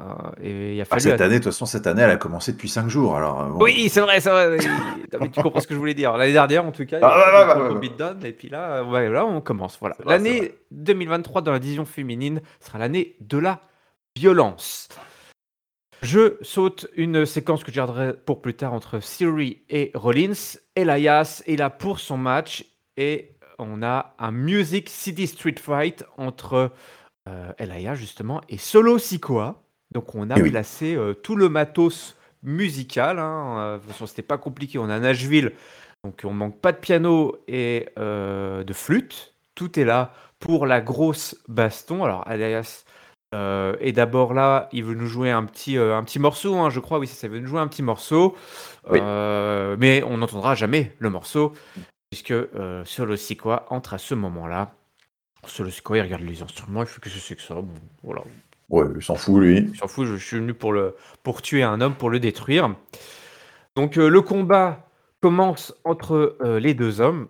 Euh, 0.00 0.42
et 0.42 0.74
il 0.74 0.80
a 0.80 0.84
ah, 0.90 0.98
cette 0.98 1.20
année, 1.20 1.38
de 1.38 1.44
toute 1.44 1.52
façon, 1.52 1.66
cette 1.66 1.86
année, 1.86 2.02
elle 2.02 2.10
a 2.10 2.16
commencé 2.16 2.52
depuis 2.52 2.68
5 2.68 2.88
jours. 2.88 3.16
Alors, 3.16 3.42
euh, 3.42 3.50
Oui, 3.60 3.88
c'est 3.88 4.00
vrai, 4.00 4.20
c'est 4.20 4.30
vrai. 4.30 4.58
tu 4.58 5.42
comprends 5.42 5.60
ce 5.60 5.66
que 5.66 5.74
je 5.74 5.78
voulais 5.78 5.94
dire. 5.94 6.16
L'année 6.16 6.32
dernière, 6.32 6.64
en 6.64 6.72
tout 6.72 6.84
cas, 6.86 6.98
il 6.98 7.02
y 7.02 7.04
a 7.04 7.70
eu 7.72 8.26
et 8.26 8.32
puis 8.32 8.48
là, 8.48 8.82
ouais, 8.84 9.08
là, 9.08 9.24
on 9.24 9.40
commence. 9.40 9.78
Voilà. 9.80 9.96
L'année 10.04 10.54
2023 10.70 11.42
dans 11.42 11.52
la 11.52 11.58
division 11.58 11.84
féminine 11.84 12.40
sera 12.60 12.78
l'année 12.78 13.16
de 13.20 13.38
la 13.38 13.60
violence. 14.16 14.88
Je 16.02 16.36
saute 16.42 16.86
une 16.96 17.24
séquence 17.24 17.64
que 17.64 17.70
je 17.70 17.76
garderai 17.76 18.12
pour 18.12 18.42
plus 18.42 18.54
tard 18.54 18.74
entre 18.74 19.00
Siri 19.00 19.62
et 19.70 19.90
Rollins. 19.94 20.58
Elias 20.76 21.42
est 21.46 21.56
là 21.56 21.70
pour 21.70 21.98
son 21.98 22.18
match 22.18 22.64
et 22.96 23.34
on 23.58 23.82
a 23.82 24.14
un 24.18 24.30
Music 24.30 24.90
City 24.90 25.26
Street 25.26 25.54
Fight 25.58 26.04
entre 26.18 26.72
euh, 27.26 27.52
Elias 27.58 27.94
justement 27.94 28.42
et 28.50 28.58
Solo 28.58 28.98
Sikoa. 28.98 29.63
Donc 29.94 30.14
on 30.16 30.28
a 30.30 30.34
eh 30.36 30.50
placé 30.50 30.96
euh, 30.96 31.14
tout 31.14 31.36
le 31.36 31.48
matos 31.48 32.16
musical. 32.42 33.18
Hein, 33.18 33.56
euh, 33.58 33.74
de 33.76 33.82
toute 33.82 33.92
façon, 33.92 34.06
c'était 34.06 34.22
pas 34.22 34.38
compliqué. 34.38 34.78
On 34.78 34.90
a 34.90 34.98
Nashville, 34.98 35.52
donc 36.02 36.22
on 36.24 36.32
manque 36.32 36.60
pas 36.60 36.72
de 36.72 36.78
piano 36.78 37.38
et 37.46 37.88
euh, 37.98 38.64
de 38.64 38.72
flûte. 38.72 39.32
Tout 39.54 39.78
est 39.78 39.84
là 39.84 40.12
pour 40.40 40.66
la 40.66 40.80
grosse 40.80 41.36
baston. 41.48 42.04
Alors 42.04 42.26
alias 42.26 42.84
est 43.80 43.90
d'abord 43.90 44.32
là, 44.32 44.68
il 44.70 44.84
veut 44.84 44.94
nous 44.94 45.08
jouer 45.08 45.32
un 45.32 45.44
petit, 45.44 45.76
un 45.76 46.04
petit 46.04 46.20
morceau, 46.20 46.54
hein, 46.54 46.70
je 46.70 46.78
crois. 46.78 47.00
Oui, 47.00 47.08
ça, 47.08 47.26
veut 47.26 47.40
nous 47.40 47.48
jouer 47.48 47.58
un 47.58 47.66
petit 47.66 47.82
morceau. 47.82 48.36
mais 48.92 50.04
on 50.04 50.18
n'entendra 50.18 50.54
jamais 50.54 50.92
le 51.00 51.10
morceau, 51.10 51.52
puisque 52.10 52.32
Solo 52.84 53.16
Sikoa 53.16 53.66
entre 53.70 53.94
à 53.94 53.98
ce 53.98 54.14
moment-là. 54.14 54.72
Solo 55.48 55.70
Sikoa, 55.70 55.98
il 55.98 56.02
regarde 56.02 56.22
les 56.22 56.42
instruments, 56.42 56.82
il 56.82 56.86
fait 56.86 57.00
que 57.00 57.10
c'est 57.10 57.34
que 57.34 57.42
ça? 57.42 57.54
Bon, 57.54 57.74
voilà. 58.04 58.22
Ouais, 58.70 58.86
il 58.96 59.02
s'en 59.02 59.14
fout, 59.14 59.40
lui. 59.40 59.58
Il 59.58 59.76
s'en 59.76 59.88
fout, 59.88 60.06
je 60.06 60.16
suis 60.16 60.38
venu 60.38 60.54
pour, 60.54 61.42
tuer 61.42 61.62
un 61.62 61.80
homme, 61.80 61.94
pour 61.94 62.10
le 62.10 62.18
détruire. 62.20 62.74
Donc 63.76 63.98
euh, 63.98 64.08
le 64.08 64.22
combat 64.22 64.88
commence 65.20 65.74
entre 65.84 66.36
euh, 66.40 66.60
les 66.60 66.74
deux 66.74 67.00
hommes 67.00 67.28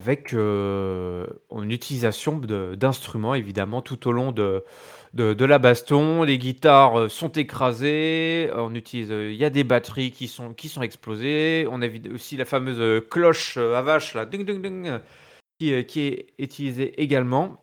avec 0.00 0.34
euh, 0.34 1.26
une 1.52 1.70
utilisation 1.70 2.38
d'instruments, 2.38 3.34
évidemment, 3.34 3.82
tout 3.82 4.08
au 4.08 4.12
long 4.12 4.32
de, 4.32 4.64
la 5.14 5.58
baston. 5.60 6.24
Les 6.24 6.38
guitares 6.38 7.08
sont 7.08 7.30
écrasées, 7.30 8.50
il 8.92 9.34
y 9.34 9.44
a 9.44 9.50
des 9.50 9.62
batteries 9.62 10.10
qui 10.10 10.26
sont, 10.26 10.54
explosées. 10.82 11.68
On 11.70 11.82
a 11.82 11.88
aussi 12.12 12.36
la 12.36 12.44
fameuse 12.44 13.04
cloche 13.10 13.56
à 13.56 13.80
vache, 13.82 14.14
là, 14.14 14.26
qui 14.26 15.70
est 15.70 16.34
utilisée 16.36 17.00
également. 17.00 17.62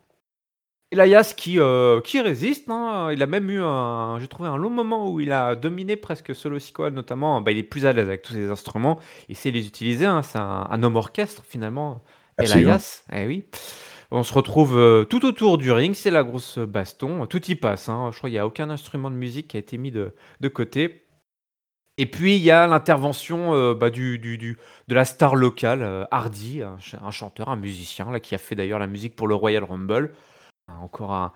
Elias 0.92 1.34
qui, 1.36 1.60
euh, 1.60 2.00
qui 2.00 2.20
résiste, 2.20 2.68
hein. 2.68 3.10
il 3.12 3.22
a 3.22 3.26
même 3.26 3.48
eu 3.48 3.60
un 3.62 4.18
j'ai 4.18 4.26
trouvé 4.26 4.48
un 4.48 4.56
long 4.56 4.70
moment 4.70 5.08
où 5.08 5.20
il 5.20 5.30
a 5.30 5.54
dominé 5.54 5.94
presque 5.96 6.34
Solo 6.34 6.58
Sikoa 6.58 6.90
notamment, 6.90 7.40
bah, 7.40 7.52
il 7.52 7.58
est 7.58 7.62
plus 7.62 7.86
à 7.86 7.92
l'aise 7.92 8.08
avec 8.08 8.22
tous 8.22 8.32
ces 8.32 8.50
instruments, 8.50 8.98
il 9.28 9.36
sait 9.36 9.52
les 9.52 9.68
utiliser, 9.68 10.06
hein. 10.06 10.22
c'est 10.22 10.38
un 10.38 10.82
homme 10.82 10.96
orchestre 10.96 11.44
finalement, 11.46 12.02
Elias, 12.40 13.04
eh 13.12 13.24
oui. 13.26 13.44
On 14.10 14.24
se 14.24 14.34
retrouve, 14.34 14.76
euh, 14.76 15.04
tout 15.04 15.24
autour 15.24 15.58
du 15.58 15.70
ring, 15.70 15.94
c'est 15.94 16.10
la 16.10 16.24
grosse 16.24 16.58
baston, 16.58 17.26
tout 17.26 17.44
y 17.48 17.54
passe, 17.54 17.88
hein. 17.88 18.10
Je 18.12 18.18
crois 18.18 18.28
qu'il 18.28 18.36
y 18.36 18.40
a 18.40 18.46
aucun 18.46 18.68
instrument 18.70 19.10
de 19.12 19.16
musique 19.16 19.48
qui 19.48 19.56
a 19.56 19.60
été 19.60 19.78
mis 19.78 19.92
de 19.92 20.14
de 20.40 20.48
côté. 20.48 21.06
Et 21.98 22.06
puis 22.06 22.36
il 22.36 22.42
y 22.42 22.50
a 22.50 22.66
l'intervention, 22.66 23.54
euh, 23.54 23.74
bah, 23.74 23.90
du 23.90 24.18
du 24.18 24.38
du 24.38 24.58
de 24.88 24.94
la 24.94 25.04
star 25.04 25.36
locale, 25.36 26.08
Hardy, 26.10 26.62
un 26.62 27.10
chanteur, 27.10 27.48
un 27.50 27.56
musicien 27.56 28.10
là 28.10 28.20
qui 28.20 28.34
a 28.34 28.38
fait 28.38 28.54
d'ailleurs 28.56 28.78
la 28.80 28.86
musique 28.88 29.16
pour 29.16 29.28
le 29.28 29.34
Royal 29.36 29.64
Rumble. 29.64 30.14
Encore 30.82 31.12
un, 31.12 31.32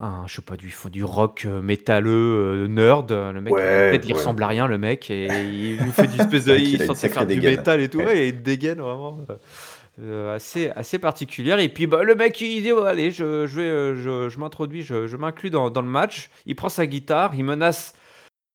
un 0.00 0.24
je 0.26 0.36
sais 0.36 0.42
pas, 0.42 0.56
du, 0.56 0.74
du 0.90 1.04
rock 1.04 1.44
euh, 1.46 1.60
métalleux 1.60 2.64
euh, 2.64 2.66
nerd. 2.66 3.10
Le 3.10 3.40
mec, 3.40 3.52
peut-être 3.54 4.08
il 4.08 4.14
ressemble 4.14 4.42
à 4.42 4.48
rien, 4.48 4.66
le 4.66 4.78
mec, 4.78 5.10
et 5.10 5.26
il 5.76 5.84
nous 5.84 5.92
fait 5.92 6.06
du 6.06 6.20
espèce 6.20 6.44
de. 6.44 6.56
il 6.56 6.82
censé 6.84 7.08
faire 7.08 7.26
du 7.26 7.40
métal 7.40 7.80
et 7.80 7.88
tout, 7.88 8.00
et 8.00 8.28
il 8.28 8.42
dégaine 8.42 8.80
vraiment. 8.80 9.18
Euh, 10.02 10.34
assez, 10.34 10.70
assez 10.76 10.98
particulière. 10.98 11.58
Et 11.58 11.68
puis 11.68 11.86
bah, 11.86 12.02
le 12.02 12.14
mec, 12.14 12.40
il 12.40 12.62
dit 12.62 12.70
Allez, 12.70 13.10
je, 13.10 13.46
je, 13.46 13.56
vais, 13.60 14.02
je, 14.02 14.30
je 14.30 14.38
m'introduis, 14.38 14.82
je, 14.82 15.06
je 15.06 15.16
m'inclus 15.16 15.50
dans, 15.50 15.68
dans, 15.68 15.82
le 15.82 15.88
match. 15.88 16.30
Il 16.46 16.56
prend 16.56 16.70
sa 16.70 16.86
guitare, 16.86 17.34
il 17.34 17.44
menace 17.44 17.94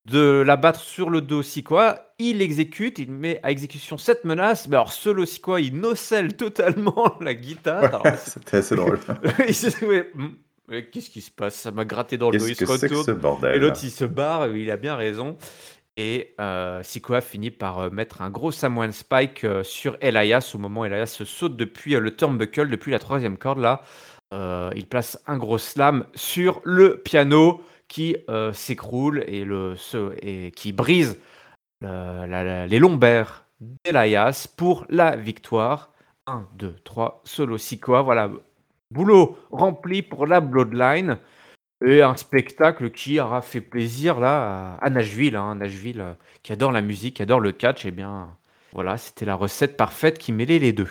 de 0.06 0.44
la 0.46 0.56
battre 0.56 0.82
sur 0.82 1.10
le 1.10 1.22
dos 1.22 1.42
quoi 1.66 2.14
Il 2.20 2.42
exécute, 2.42 3.00
il 3.00 3.12
met 3.12 3.40
à 3.44 3.52
exécution 3.52 3.98
cette 3.98 4.24
menace. 4.24 4.68
Mais 4.68 4.76
alors, 4.76 4.94
quoi, 5.42 5.62
il 5.62 5.80
nocelle 5.80 6.34
totalement 6.38 7.16
la 7.22 7.34
guitare. 7.34 8.04
C'était 8.18 8.58
assez 8.58 8.76
drôle. 8.76 9.00
Hmm, 10.68 10.82
qu'est-ce 10.92 11.12
qui 11.12 11.22
se 11.22 11.30
passe? 11.30 11.56
Ça 11.56 11.70
m'a 11.70 11.86
gratté 11.86 12.18
dans 12.18 12.32
le 12.32 12.40
dos. 12.40 12.48
Il 12.48 12.56
se 12.56 13.12
bordel, 13.12 13.56
Et 13.56 13.60
l'autre, 13.60 13.80
il 13.84 13.92
se 13.92 14.06
barre. 14.06 14.48
Il 14.48 14.72
a 14.72 14.78
bien 14.78 14.96
raison. 14.96 15.38
Et 15.98 16.36
euh, 16.42 16.84
Sikoa 16.84 17.22
finit 17.22 17.52
par 17.52 17.80
euh, 17.80 17.90
mettre 17.90 18.22
un 18.22 18.30
gros 18.30 18.52
Samoan 18.52 18.92
Spike 18.92 19.46
euh, 19.46 19.64
sur 19.64 19.98
Elias 20.02 20.52
au 20.54 20.58
moment 20.58 20.82
où 20.82 20.86
Elias 20.86 21.06
se 21.06 21.24
saute 21.24 21.56
depuis 21.56 21.96
euh, 21.96 22.00
le 22.00 22.16
turnbuckle, 22.16 22.70
depuis 22.70 22.92
la 22.92 23.00
troisième 23.00 23.38
corde. 23.38 23.60
Là, 23.60 23.82
il 24.76 24.86
place 24.86 25.18
un 25.28 25.38
gros 25.38 25.58
slam 25.58 26.06
sur 26.14 26.60
le 26.66 26.98
piano 26.98 27.64
qui 27.88 28.18
euh, 28.30 28.54
s'écroule 28.54 29.24
et, 29.28 29.46
et 30.22 30.52
qui 30.52 30.72
brise 30.72 31.20
les 31.82 32.80
lombaires 32.80 33.46
d'Elias 33.60 34.48
pour 34.56 34.86
la 34.90 35.16
victoire. 35.16 35.92
1, 36.28 36.48
2, 36.56 36.76
3, 36.84 37.22
solo 37.24 37.58
Sikoa. 37.58 38.02
Voilà, 38.02 38.32
boulot 38.92 39.38
rempli 39.52 40.02
pour 40.02 40.26
la 40.26 40.42
Bloodline. 40.42 41.18
Et 41.86 42.02
un 42.02 42.16
spectacle 42.16 42.90
qui 42.90 43.20
aura 43.20 43.42
fait 43.42 43.62
plaisir 43.62 44.20
là 44.20 44.78
à 44.82 44.90
Nashville, 44.90 45.36
hein, 45.36 45.56
Nashville 45.56 46.02
euh, 46.02 46.14
qui 46.42 46.54
adore 46.54 46.72
la 46.72 46.82
musique, 46.82 47.18
qui 47.18 47.22
adore 47.22 47.42
le 47.42 47.52
catch. 47.52 47.86
Et 47.86 47.90
eh 47.90 47.92
bien 47.92 48.30
voilà, 48.74 48.98
c'était 48.98 49.26
la 49.26 49.36
recette 49.36 49.78
parfaite 49.78 50.18
qui 50.18 50.32
mêlait 50.32 50.60
les 50.60 50.74
deux. 50.74 50.90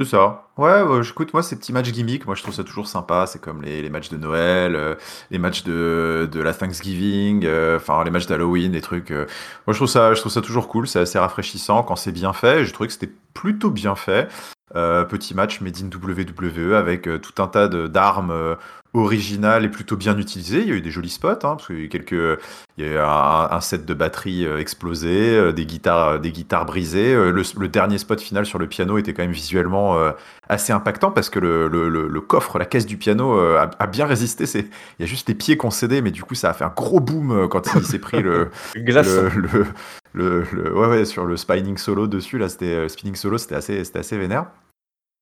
C'est 0.00 0.06
ça. 0.06 0.48
Ouais, 0.56 0.84
bah, 0.84 1.02
j'écoute, 1.02 1.32
moi, 1.32 1.42
ces 1.42 1.56
petits 1.58 1.72
matchs 1.72 1.90
gimmicks, 1.90 2.24
moi, 2.24 2.36
je 2.36 2.42
trouve 2.42 2.54
ça 2.54 2.62
toujours 2.62 2.86
sympa. 2.86 3.26
C'est 3.26 3.40
comme 3.40 3.62
les, 3.62 3.82
les 3.82 3.90
matchs 3.90 4.10
de 4.10 4.16
Noël, 4.16 4.76
euh, 4.76 4.94
les 5.32 5.38
matchs 5.38 5.64
de, 5.64 6.28
de 6.30 6.40
la 6.40 6.54
Thanksgiving, 6.54 7.44
euh, 7.44 7.76
enfin, 7.78 8.04
les 8.04 8.10
matchs 8.12 8.26
d'Halloween, 8.26 8.70
des 8.70 8.80
trucs. 8.80 9.10
Euh. 9.10 9.26
Moi, 9.66 9.72
je 9.72 9.78
trouve 9.78 9.88
ça, 9.88 10.14
je 10.14 10.20
trouve 10.20 10.30
ça 10.30 10.40
toujours 10.40 10.68
cool. 10.68 10.86
C'est 10.86 11.00
assez 11.00 11.18
rafraîchissant 11.18 11.82
quand 11.82 11.96
c'est 11.96 12.12
bien 12.12 12.32
fait. 12.32 12.64
Je 12.64 12.72
trouvais 12.72 12.86
que 12.86 12.92
c'était 12.92 13.12
plutôt 13.38 13.70
bien 13.70 13.94
fait. 13.94 14.28
Euh, 14.74 15.04
petit 15.04 15.32
match 15.32 15.60
made 15.60 15.76
in 15.78 15.86
WWE 15.86 16.74
avec 16.74 17.06
euh, 17.06 17.18
tout 17.18 17.40
un 17.42 17.46
tas 17.46 17.68
d'armes 17.68 18.32
euh, 18.32 18.54
originales 18.92 19.64
et 19.64 19.68
plutôt 19.68 19.96
bien 19.96 20.18
utilisées. 20.18 20.60
Il 20.60 20.68
y 20.68 20.72
a 20.72 20.74
eu 20.74 20.80
des 20.80 20.90
jolis 20.90 21.08
spots, 21.08 21.28
hein, 21.28 21.54
parce 21.54 21.68
qu'il 21.68 21.78
y 21.78 21.82
a 21.82 21.84
eu 21.84 21.88
quelques, 21.88 22.40
il 22.76 22.84
y 22.84 22.88
a 22.88 22.92
eu 22.92 22.98
un, 22.98 23.60
set 23.60 23.86
de 23.86 23.94
batterie 23.94 24.44
explosé, 24.44 25.52
des 25.52 25.66
guitares, 25.66 26.18
des 26.18 26.32
guitares 26.32 26.66
brisées. 26.66 27.14
Le, 27.14 27.68
dernier 27.68 27.98
spot 27.98 28.20
final 28.20 28.44
sur 28.44 28.58
le 28.58 28.66
piano 28.66 28.98
était 28.98 29.14
quand 29.14 29.22
même 29.22 29.30
visuellement 29.30 29.96
assez 30.48 30.72
impactant 30.72 31.12
parce 31.12 31.30
que 31.30 31.38
le, 31.38 31.68
le, 31.68 31.88
le, 31.88 32.20
coffre, 32.20 32.58
la 32.58 32.64
caisse 32.64 32.86
du 32.86 32.96
piano 32.96 33.38
a, 33.38 33.70
a 33.78 33.86
bien 33.86 34.06
résisté. 34.06 34.46
C'est, 34.46 34.60
il 34.60 35.00
y 35.00 35.02
a 35.04 35.06
juste 35.06 35.28
les 35.28 35.34
pieds 35.34 35.58
cédé, 35.70 36.02
mais 36.02 36.10
du 36.10 36.24
coup 36.24 36.34
ça 36.34 36.50
a 36.50 36.54
fait 36.54 36.64
un 36.64 36.72
gros 36.74 37.00
boom 37.00 37.46
quand 37.48 37.74
il 37.74 37.84
s'est 37.84 37.98
pris 37.98 38.22
le, 38.22 38.50
le, 40.12 40.44
ouais, 40.74 40.88
ouais, 40.88 41.04
sur 41.04 41.24
le 41.24 41.36
spinning 41.36 41.76
solo 41.76 42.06
dessus, 42.06 42.38
là, 42.38 42.48
c'était 42.48 42.74
euh, 42.74 42.88
spinning 42.88 43.14
solo, 43.14 43.38
c'était 43.38 43.54
assez, 43.54 43.84
c'était 43.84 44.00
assez 44.00 44.18
vénère. 44.18 44.46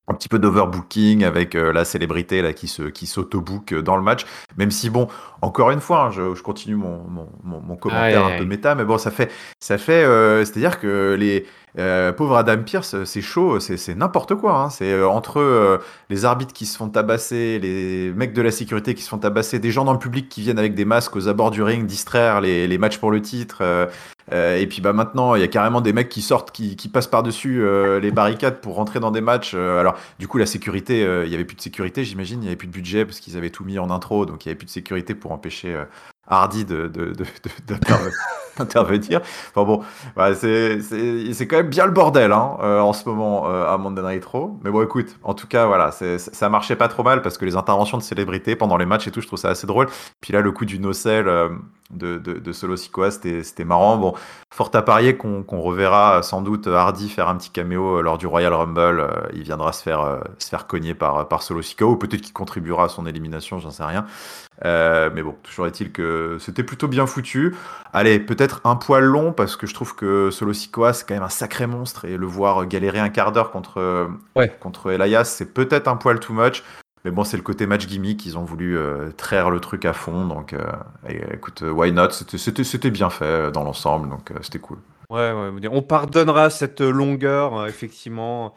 Un 0.08 0.14
petit 0.14 0.28
peu 0.28 0.38
d'overbooking 0.38 1.24
avec 1.24 1.56
euh, 1.56 1.72
la 1.72 1.84
célébrité 1.84 2.40
là 2.40 2.52
qui 2.52 2.68
se 2.68 2.84
qui 2.84 3.08
s'autobook 3.08 3.72
euh, 3.72 3.82
dans 3.82 3.96
le 3.96 4.02
match. 4.02 4.24
Même 4.56 4.70
si 4.70 4.88
bon, 4.88 5.08
encore 5.46 5.70
une 5.70 5.80
fois, 5.80 6.04
hein, 6.04 6.10
je, 6.10 6.34
je, 6.34 6.42
continue 6.42 6.76
mon, 6.76 7.00
mon, 7.08 7.60
mon, 7.60 7.76
commentaire 7.76 8.26
un 8.26 8.38
peu 8.38 8.44
méta, 8.44 8.74
mais 8.74 8.84
bon, 8.84 8.98
ça 8.98 9.10
fait 9.10 9.30
ça 9.60 9.78
fait, 9.78 10.04
c'est-à-dire 10.44 10.80
que 10.80 11.16
les 11.18 11.46
pauvre 12.12 12.36
Adam 12.36 12.62
Pierce, 12.62 13.04
c'est 13.04 13.20
chaud, 13.20 13.60
c'est 13.60 13.94
n'importe 13.94 14.34
quoi. 14.34 14.58
Hein. 14.58 14.70
C'est 14.70 15.02
entre 15.02 15.80
les 16.10 16.24
arbitres 16.24 16.52
qui 16.52 16.66
se 16.66 16.76
font 16.76 16.88
tabasser, 16.88 17.58
les 17.58 18.12
mecs 18.14 18.32
de 18.32 18.42
la 18.42 18.50
sécurité 18.50 18.94
qui 18.94 19.02
se 19.02 19.08
font 19.08 19.18
tabasser, 19.18 19.58
des 19.58 19.70
gens 19.70 19.84
dans 19.84 19.92
le 19.92 19.98
public 19.98 20.28
qui 20.28 20.40
viennent 20.40 20.58
avec 20.58 20.74
des 20.74 20.84
masques 20.84 21.16
aux 21.16 21.28
abords 21.28 21.50
du 21.50 21.62
ring 21.62 21.86
distraire 21.86 22.40
les, 22.40 22.66
les 22.66 22.78
matchs 22.78 22.98
pour 22.98 23.10
le 23.10 23.20
titre. 23.20 23.62
Euh, 24.32 24.58
et 24.58 24.66
puis 24.66 24.80
bah 24.80 24.92
maintenant, 24.92 25.34
il 25.34 25.40
y 25.40 25.44
a 25.44 25.48
carrément 25.48 25.80
des 25.80 25.92
mecs 25.92 26.08
qui 26.08 26.22
sortent, 26.22 26.50
qui, 26.50 26.76
qui 26.76 26.88
passent 26.88 27.06
par-dessus 27.06 27.62
euh, 27.62 28.00
les 28.00 28.10
barricades 28.10 28.60
pour 28.60 28.74
rentrer 28.74 29.00
dans 29.00 29.10
des 29.10 29.20
matchs. 29.20 29.52
Euh, 29.54 29.80
alors, 29.80 29.96
du 30.18 30.26
coup, 30.26 30.38
la 30.38 30.46
sécurité, 30.46 31.00
il 31.24 31.30
y 31.30 31.34
avait 31.34 31.44
plus 31.44 31.56
de 31.56 31.60
sécurité, 31.60 32.04
j'imagine, 32.04 32.42
il 32.42 32.46
y 32.46 32.48
avait 32.48 32.56
plus 32.56 32.66
de 32.68 32.72
budget 32.72 33.04
parce 33.04 33.20
qu'ils 33.20 33.36
avaient 33.36 33.50
tout 33.50 33.64
mis 33.64 33.78
en 33.78 33.90
intro, 33.90 34.26
donc 34.26 34.44
il 34.44 34.48
y 34.48 34.50
avait 34.50 34.58
plus 34.58 34.66
de 34.66 34.70
sécurité 34.70 35.14
pour 35.14 35.32
empêcher 35.36 35.80
Hardy 36.26 36.64
de, 36.64 36.88
de, 36.88 37.12
d'intervenir. 38.58 39.20
Enfin 39.54 39.64
bon, 39.64 39.82
c'est, 40.34 41.46
quand 41.46 41.56
même 41.58 41.68
bien 41.68 41.86
le 41.86 41.92
bordel 41.92 42.32
hein, 42.32 42.56
en 42.60 42.92
ce 42.92 43.08
moment 43.08 43.46
à 43.46 43.76
Monday 43.78 44.02
Night 44.02 44.24
Raw. 44.24 44.58
Mais 44.64 44.70
bon, 44.70 44.82
écoute, 44.82 45.16
en 45.22 45.34
tout 45.34 45.46
cas, 45.46 45.66
voilà, 45.66 45.92
ça 45.92 46.48
marchait 46.48 46.76
pas 46.76 46.88
trop 46.88 47.02
mal 47.02 47.22
parce 47.22 47.38
que 47.38 47.44
les 47.44 47.56
interventions 47.56 47.98
de 47.98 48.02
célébrités 48.02 48.56
pendant 48.56 48.76
les 48.76 48.86
matchs 48.86 49.06
et 49.08 49.10
tout, 49.10 49.20
je 49.20 49.26
trouve 49.26 49.38
ça 49.38 49.50
assez 49.50 49.66
drôle. 49.66 49.86
Puis 50.20 50.32
là, 50.32 50.40
le 50.40 50.52
coup 50.52 50.64
du 50.64 50.78
no-sell 50.78 51.28
de, 51.90 52.18
de, 52.18 52.52
Solo 52.52 52.76
Sikoa, 52.76 53.10
c'était, 53.10 53.64
marrant. 53.64 53.96
Bon, 53.96 54.14
fort 54.52 54.70
à 54.74 54.82
parier 54.82 55.16
qu'on, 55.16 55.44
reverra 55.60 56.22
sans 56.22 56.42
doute 56.42 56.66
Hardy 56.66 57.08
faire 57.08 57.28
un 57.28 57.36
petit 57.36 57.50
caméo 57.50 58.02
lors 58.02 58.18
du 58.18 58.26
Royal 58.26 58.52
Rumble. 58.52 59.30
il 59.34 59.42
viendra 59.42 59.72
se 59.72 59.82
faire, 59.82 60.20
se 60.38 60.48
faire 60.48 60.66
cogner 60.66 60.94
par, 60.94 61.28
par 61.28 61.42
Solo 61.42 61.62
Sikoa 61.62 61.88
ou 61.88 61.96
peut-être 61.96 62.20
qu'il 62.20 62.32
contribuera 62.32 62.84
à 62.84 62.88
son 62.88 63.06
élimination, 63.06 63.58
j'en 63.58 63.70
sais 63.70 63.84
rien. 63.84 64.06
Euh, 64.64 65.10
mais 65.14 65.22
bon, 65.22 65.34
toujours 65.42 65.66
est-il 65.66 65.92
que 65.92 66.38
c'était 66.40 66.62
plutôt 66.62 66.88
bien 66.88 67.06
foutu. 67.06 67.54
Allez, 67.92 68.18
peut-être 68.18 68.60
un 68.64 68.76
poil 68.76 69.04
long 69.04 69.32
parce 69.32 69.56
que 69.56 69.66
je 69.66 69.74
trouve 69.74 69.94
que 69.94 70.30
Solo 70.30 70.52
Sikoa 70.52 70.92
c'est 70.92 71.06
quand 71.06 71.14
même 71.14 71.22
un 71.22 71.28
sacré 71.28 71.66
monstre 71.66 72.04
et 72.06 72.16
le 72.16 72.26
voir 72.26 72.66
galérer 72.66 73.00
un 73.00 73.10
quart 73.10 73.32
d'heure 73.32 73.50
contre 73.50 74.08
contre 74.60 74.90
Elias, 74.90 75.24
c'est 75.24 75.52
peut-être 75.52 75.88
un 75.88 75.96
poil 75.96 76.20
too 76.20 76.32
much. 76.32 76.62
Mais 77.06 77.12
bon, 77.12 77.22
c'est 77.22 77.36
le 77.36 77.44
côté 77.44 77.68
match 77.68 77.86
gimmick, 77.86 78.26
ils 78.26 78.36
ont 78.36 78.42
voulu 78.42 78.76
euh, 78.76 79.12
traire 79.12 79.50
le 79.50 79.60
truc 79.60 79.84
à 79.84 79.92
fond, 79.92 80.26
donc 80.26 80.54
euh, 80.54 80.66
écoute, 81.32 81.62
why 81.62 81.92
not? 81.92 82.10
C'était 82.10 82.90
bien 82.90 83.10
fait 83.10 83.52
dans 83.52 83.62
l'ensemble, 83.62 84.08
donc 84.08 84.32
c'était 84.42 84.58
cool. 84.58 84.78
Ouais, 85.08 85.30
ouais, 85.30 85.68
on 85.70 85.82
pardonnera 85.82 86.50
cette 86.50 86.80
longueur, 86.80 87.56
euh, 87.56 87.66
effectivement, 87.68 88.54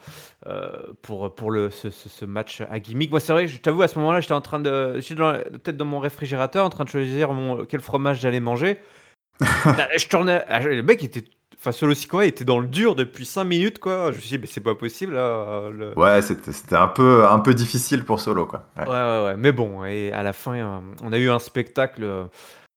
euh, 0.48 0.72
pour, 1.00 1.32
pour 1.32 1.52
le, 1.52 1.70
ce, 1.70 1.90
ce, 1.90 2.24
match 2.24 2.60
à 2.68 2.80
gimmick. 2.80 3.12
Moi, 3.12 3.20
c'est 3.20 3.32
vrai, 3.32 3.46
je 3.46 3.60
t'avoue, 3.60 3.82
à 3.82 3.88
ce 3.88 3.96
moment-là, 4.00 4.20
j'étais 4.20 4.34
en 4.34 4.40
train 4.40 4.58
de. 4.58 4.98
J'étais 4.98 5.14
peut-être 5.14 5.76
dans 5.76 5.84
mon 5.84 6.00
réfrigérateur, 6.00 6.66
en 6.66 6.70
train 6.70 6.82
de 6.82 6.88
choisir 6.88 7.32
mon, 7.32 7.64
quel 7.66 7.80
fromage 7.80 8.18
j'allais 8.18 8.40
manger. 8.40 8.80
je 9.40 10.08
tournais. 10.08 10.42
Ah, 10.48 10.58
le 10.58 10.82
mec 10.82 11.04
était. 11.04 11.24
Enfin, 11.60 11.72
Solo 11.72 11.92
Sikoa 11.92 12.24
était 12.24 12.46
dans 12.46 12.58
le 12.58 12.66
dur 12.66 12.94
depuis 12.94 13.26
5 13.26 13.44
minutes, 13.44 13.78
quoi. 13.78 14.12
Je 14.12 14.16
me 14.16 14.20
suis 14.22 14.30
dit, 14.30 14.38
mais 14.38 14.46
c'est 14.46 14.62
pas 14.62 14.74
possible, 14.74 15.12
là. 15.12 15.68
Ouais, 15.94 16.22
c'était 16.22 16.74
un 16.74 16.88
peu, 16.88 17.26
un 17.28 17.38
peu 17.38 17.52
difficile 17.52 18.02
pour 18.02 18.18
Solo, 18.18 18.46
quoi. 18.46 18.64
Ouais. 18.78 18.84
ouais, 18.84 18.88
ouais, 18.88 19.24
ouais. 19.26 19.36
Mais 19.36 19.52
bon, 19.52 19.84
et 19.84 20.10
à 20.10 20.22
la 20.22 20.32
fin, 20.32 20.54
euh, 20.54 20.80
on 21.02 21.12
a 21.12 21.18
eu 21.18 21.28
un 21.28 21.38
spectacle 21.38 22.28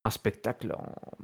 un 0.05 0.09
spectacle 0.09 0.75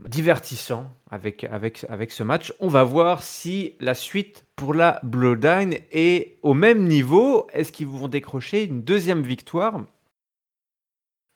divertissant 0.08 0.95
avec, 1.12 1.43
avec, 1.43 1.86
avec 1.89 2.12
ce 2.12 2.24
match. 2.24 2.54
On 2.60 2.69
va 2.69 2.84
voir 2.84 3.24
si 3.24 3.76
la 3.80 3.93
suite 3.93 4.45
pour 4.56 4.74
la 4.74 5.00
Bloodline 5.04 5.76
est 5.91 6.38
au 6.43 6.54
même 6.54 6.88
niveau. 6.88 7.48
Est-ce 7.52 7.72
qu'ils 7.72 7.88
vont 7.88 8.08
décrocher 8.08 8.63
une 8.63 8.82
deuxième 8.82 9.22
victoire? 9.22 9.82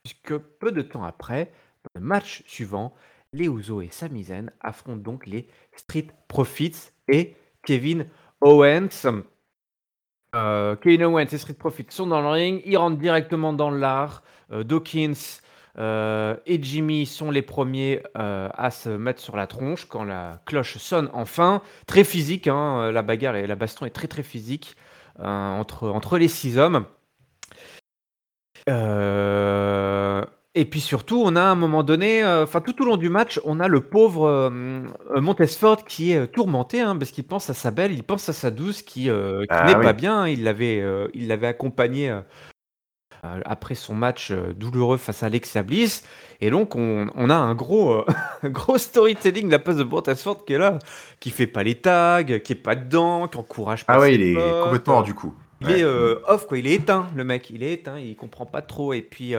Puisque 0.03 0.37
peu 0.37 0.71
de 0.71 0.81
temps 0.81 1.03
après, 1.03 1.51
le 1.95 2.01
match 2.01 2.43
suivant, 2.47 2.93
les 3.33 3.47
et 3.47 3.89
Sami 3.91 4.27
affrontent 4.61 5.01
donc 5.01 5.25
les 5.25 5.47
Street 5.75 6.07
Profits 6.27 6.91
et 7.07 7.35
Kevin 7.65 8.05
Owens. 8.41 9.23
Euh, 10.35 10.75
Kevin 10.75 11.03
Owens 11.05 11.27
et 11.31 11.37
Street 11.37 11.53
Profits 11.53 11.87
sont 11.89 12.07
dans 12.07 12.21
le 12.21 12.29
ring, 12.29 12.61
ils 12.65 12.77
rentrent 12.77 12.97
directement 12.97 13.53
dans 13.53 13.71
l'art. 13.71 14.23
Euh, 14.51 14.63
Dawkins 14.63 15.39
euh, 15.79 16.35
et 16.45 16.61
Jimmy 16.61 17.05
sont 17.05 17.31
les 17.31 17.41
premiers 17.41 18.03
à 18.13 18.69
se 18.69 18.89
mettre 18.89 19.21
sur 19.21 19.35
la 19.35 19.47
tronche 19.47 19.85
quand 19.85 20.03
la 20.03 20.41
cloche 20.45 20.77
sonne 20.77 21.09
enfin. 21.13 21.61
Très 21.87 22.03
physique, 22.03 22.47
hein, 22.47 22.91
la 22.91 23.01
bagarre 23.01 23.35
et 23.35 23.47
la 23.47 23.55
baston 23.55 23.85
est 23.85 23.91
très 23.91 24.07
très 24.07 24.23
physique 24.23 24.75
entre, 25.19 25.89
entre 25.89 26.17
les 26.17 26.27
six 26.27 26.57
hommes. 26.57 26.85
Et 30.55 30.65
puis 30.65 30.81
surtout, 30.81 31.21
on 31.25 31.35
a 31.35 31.41
à 31.41 31.45
un 31.45 31.55
moment 31.55 31.83
donné, 31.83 32.23
enfin 32.25 32.61
tout 32.61 32.79
au 32.81 32.85
long 32.85 32.97
du 32.97 33.09
match, 33.09 33.39
on 33.43 33.59
a 33.59 33.67
le 33.67 33.81
pauvre 33.81 34.51
Montesford 35.15 35.85
qui 35.85 36.11
est 36.11 36.27
tourmenté 36.27 36.79
hein, 36.81 36.95
parce 36.95 37.11
qu'il 37.11 37.23
pense 37.23 37.49
à 37.49 37.53
sa 37.53 37.71
belle, 37.71 37.91
il 37.91 38.03
pense 38.03 38.29
à 38.29 38.33
sa 38.33 38.51
douce 38.51 38.83
qui, 38.83 39.09
ah 39.09 39.65
n'est 39.65 39.81
pas 39.81 39.93
bien. 39.93 40.27
Il 40.27 40.43
l'avait, 40.43 40.83
il 41.13 41.27
l'avait 41.27 41.47
accompagné 41.47 42.13
euh, 43.25 43.39
après 43.45 43.73
son 43.73 43.95
match 43.95 44.31
euh, 44.31 44.53
douloureux 44.53 44.97
face 44.97 45.23
à 45.23 45.27
Alexa 45.27 45.63
Bliss. 45.63 46.03
Et 46.41 46.49
donc, 46.49 46.75
on, 46.75 47.07
a 47.29 47.35
un 47.35 47.55
gros, 47.55 47.93
euh, 47.93 48.05
gros 48.43 48.77
storytelling 48.77 49.45
de 49.45 49.51
la 49.51 49.59
place 49.59 49.77
de 49.77 49.83
Brotasford 49.83 50.43
qui 50.43 50.53
est 50.53 50.57
là, 50.57 50.77
qui 51.21 51.29
fait 51.29 51.47
pas 51.47 51.63
les 51.63 51.75
tags, 51.75 52.23
qui 52.23 52.51
est 52.51 52.61
pas 52.61 52.75
dedans, 52.75 53.29
qui 53.29 53.37
encourage 53.37 53.85
pas. 53.85 53.93
Ah 53.93 53.99
ouais, 54.01 54.15
il 54.15 54.23
est 54.23 54.61
complètement 54.63 54.95
hors 54.95 55.03
du 55.03 55.13
coup. 55.13 55.33
Il 55.61 55.71
est 55.71 55.85
off, 55.85 56.47
quoi. 56.47 56.57
Il 56.57 56.67
est 56.67 56.73
éteint, 56.73 57.07
le 57.15 57.23
mec. 57.23 57.49
Il 57.49 57.63
est 57.63 57.71
éteint, 57.71 57.97
il 57.97 58.17
comprend 58.17 58.45
pas 58.45 58.61
trop. 58.61 58.91
Et 58.91 59.01
puis. 59.01 59.35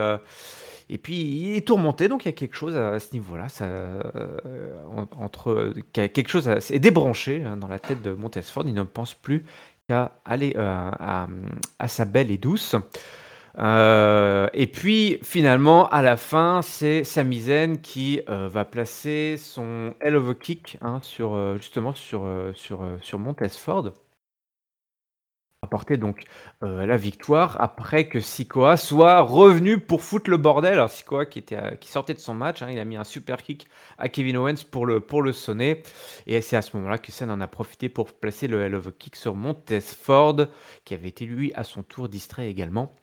Et 0.89 0.97
puis 0.97 1.15
il 1.15 1.55
est 1.55 1.67
tourmenté, 1.67 2.07
donc 2.07 2.25
il 2.25 2.27
y 2.27 2.29
a 2.29 2.33
quelque 2.33 2.55
chose 2.55 2.75
à 2.77 2.99
ce 2.99 3.13
niveau-là, 3.13 3.49
ça, 3.49 3.67
entre 5.19 5.73
quelque 5.93 6.29
chose 6.29 6.47
est 6.47 6.79
débranché 6.79 7.43
hein, 7.43 7.57
dans 7.57 7.67
la 7.67 7.79
tête 7.79 8.01
de 8.01 8.13
Montesford. 8.13 8.63
Il 8.67 8.73
ne 8.73 8.83
pense 8.83 9.15
plus 9.15 9.45
qu'à 9.87 10.11
aller 10.25 10.55
à, 10.55 11.27
à, 11.79 11.87
sa 11.87 12.05
belle 12.05 12.31
et 12.31 12.37
douce. 12.37 12.75
Euh, 13.57 14.47
et 14.53 14.67
puis 14.67 15.19
finalement, 15.23 15.87
à 15.89 16.01
la 16.01 16.17
fin, 16.17 16.61
c'est 16.61 17.03
Samizen 17.03 17.79
qui 17.79 18.21
euh, 18.29 18.49
va 18.49 18.65
placer 18.65 19.37
son 19.37 19.93
Hell 20.01 20.15
of 20.15 20.29
a 20.29 20.33
Kick 20.33 20.77
hein, 20.81 20.99
sur, 21.01 21.33
euh, 21.33 21.57
justement 21.57 21.93
sur, 21.93 22.27
sur, 22.53 22.81
sur 23.01 23.19
Montesford. 23.19 23.93
Apporter 25.65 25.97
donc 25.97 26.25
la 26.61 26.95
victoire 26.95 27.59
après 27.59 28.07
que 28.07 28.19
Sikoa 28.19 28.77
soit 28.77 29.21
revenu 29.21 29.79
pour 29.79 30.03
foutre 30.03 30.29
le 30.29 30.37
bordel. 30.37 30.73
Alors 30.73 30.91
Sikoa 30.91 31.25
qui, 31.25 31.39
était, 31.39 31.77
qui 31.79 31.89
sortait 31.89 32.13
de 32.13 32.19
son 32.19 32.35
match, 32.35 32.61
hein, 32.61 32.67
il 32.71 32.77
a 32.77 32.85
mis 32.85 32.97
un 32.97 33.03
super 33.03 33.41
kick 33.41 33.67
à 33.97 34.07
Kevin 34.09 34.37
Owens 34.37 34.63
pour 34.69 34.85
le, 34.85 34.99
pour 34.99 35.23
le 35.23 35.33
sonner. 35.33 35.81
Et 36.27 36.41
c'est 36.41 36.55
à 36.55 36.61
ce 36.61 36.77
moment-là 36.77 36.99
que 36.99 37.11
Sen 37.11 37.31
en 37.31 37.41
a 37.41 37.47
profité 37.47 37.89
pour 37.89 38.13
placer 38.13 38.47
le 38.47 38.61
Hell 38.61 38.75
of 38.75 38.87
a 38.87 38.91
Kick 38.91 39.15
sur 39.15 39.33
Montesford, 39.33 40.47
qui 40.83 40.93
avait 40.93 41.09
été 41.09 41.25
lui 41.25 41.51
à 41.55 41.63
son 41.63 41.81
tour 41.81 42.09
distrait 42.09 42.47
également. 42.47 42.95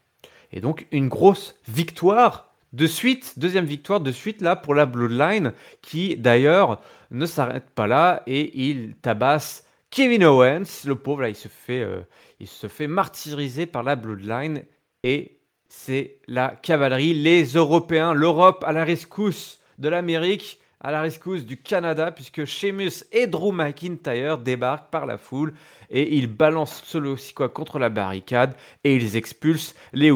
Et 0.53 0.61
donc 0.61 0.87
une 0.93 1.09
grosse 1.09 1.57
victoire 1.67 2.55
de 2.73 2.87
suite, 2.87 3.39
deuxième 3.39 3.65
victoire 3.65 4.01
de 4.01 4.13
suite 4.13 4.41
là 4.41 4.55
pour 4.55 4.75
la 4.75 4.87
Bloodline, 4.87 5.53
qui 5.81 6.17
d'ailleurs 6.17 6.81
ne 7.11 7.27
s'arrête 7.27 7.69
pas 7.71 7.89
là 7.89 8.23
et 8.29 8.67
il 8.69 8.95
tabasse 9.03 9.67
Kevin 9.93 10.25
Owens, 10.25 10.87
le 10.87 10.95
pauvre 10.95 11.21
là, 11.21 11.29
il 11.29 11.37
se 11.37 11.49
fait, 11.49 11.83
euh, 11.83 12.01
il 12.43 12.49
se 12.49 12.67
fait 12.67 12.89
martyriser 12.89 13.67
par 13.67 13.85
la 13.85 13.95
Bloodline 13.95 14.65
et 15.05 15.39
c'est 15.69 16.17
la 16.27 16.49
cavalerie, 16.49 17.15
les 17.15 17.45
Européens, 17.45 18.15
l'Europe 18.15 18.65
à 18.67 18.73
la 18.73 18.85
rescousse 18.85 19.61
de 19.79 19.89
l'Amérique, 19.89 20.59
à 20.81 20.91
la 20.91 21.03
rescousse 21.03 21.47
du 21.47 21.57
Canada, 21.57 22.11
puisque 22.11 22.45
Sheamus 22.45 23.05
et 23.13 23.29
Drew 23.29 23.53
McIntyre 23.53 24.39
débarquent 24.39 24.91
par 24.91 25.07
la 25.07 25.19
foule 25.19 25.55
et 25.89 26.17
ils 26.17 26.27
balancent 26.27 26.83
Solo 26.83 27.17
quoi 27.37 27.49
contre 27.49 27.79
la 27.79 27.91
barricade 27.91 28.57
et 28.83 28.97
ils 28.97 29.15
expulsent 29.15 29.77
les 29.93 30.11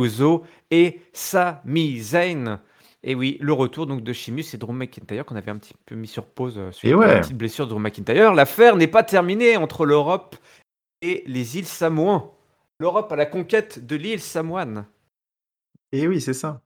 et 0.73 1.01
Sami 1.13 2.01
Zayn. 2.01 2.61
Et 3.05 3.15
oui, 3.15 3.39
le 3.41 3.53
retour 3.53 3.87
donc 3.87 4.03
de 4.03 4.13
Sheamus 4.13 4.47
et 4.53 4.57
Drew 4.57 4.73
McIntyre 4.73 5.25
qu'on 5.25 5.37
avait 5.37 5.53
un 5.53 5.59
petit 5.59 5.75
peu 5.87 5.95
mis 5.95 6.09
sur 6.09 6.27
pause 6.27 6.59
euh, 6.59 6.73
sur 6.73 7.03
une 7.03 7.21
petite 7.21 7.37
blessure 7.37 7.67
de 7.67 7.71
Drew 7.71 7.79
McIntyre. 7.79 8.35
L'affaire 8.35 8.75
n'est 8.75 8.89
pas 8.89 9.05
terminée 9.05 9.57
entre 9.57 9.87
l'Europe 9.87 10.35
et 11.03 11.23
les 11.27 11.59
îles 11.59 11.67
Samoan. 11.67 12.33
L'Europe 12.79 13.11
à 13.13 13.17
la 13.17 13.27
conquête 13.27 13.87
de 13.87 13.97
l'île 13.97 14.21
Samoan. 14.21 14.87
Et 15.93 16.07
oui, 16.07 16.21
c'est 16.21 16.35
ça. 16.35 16.61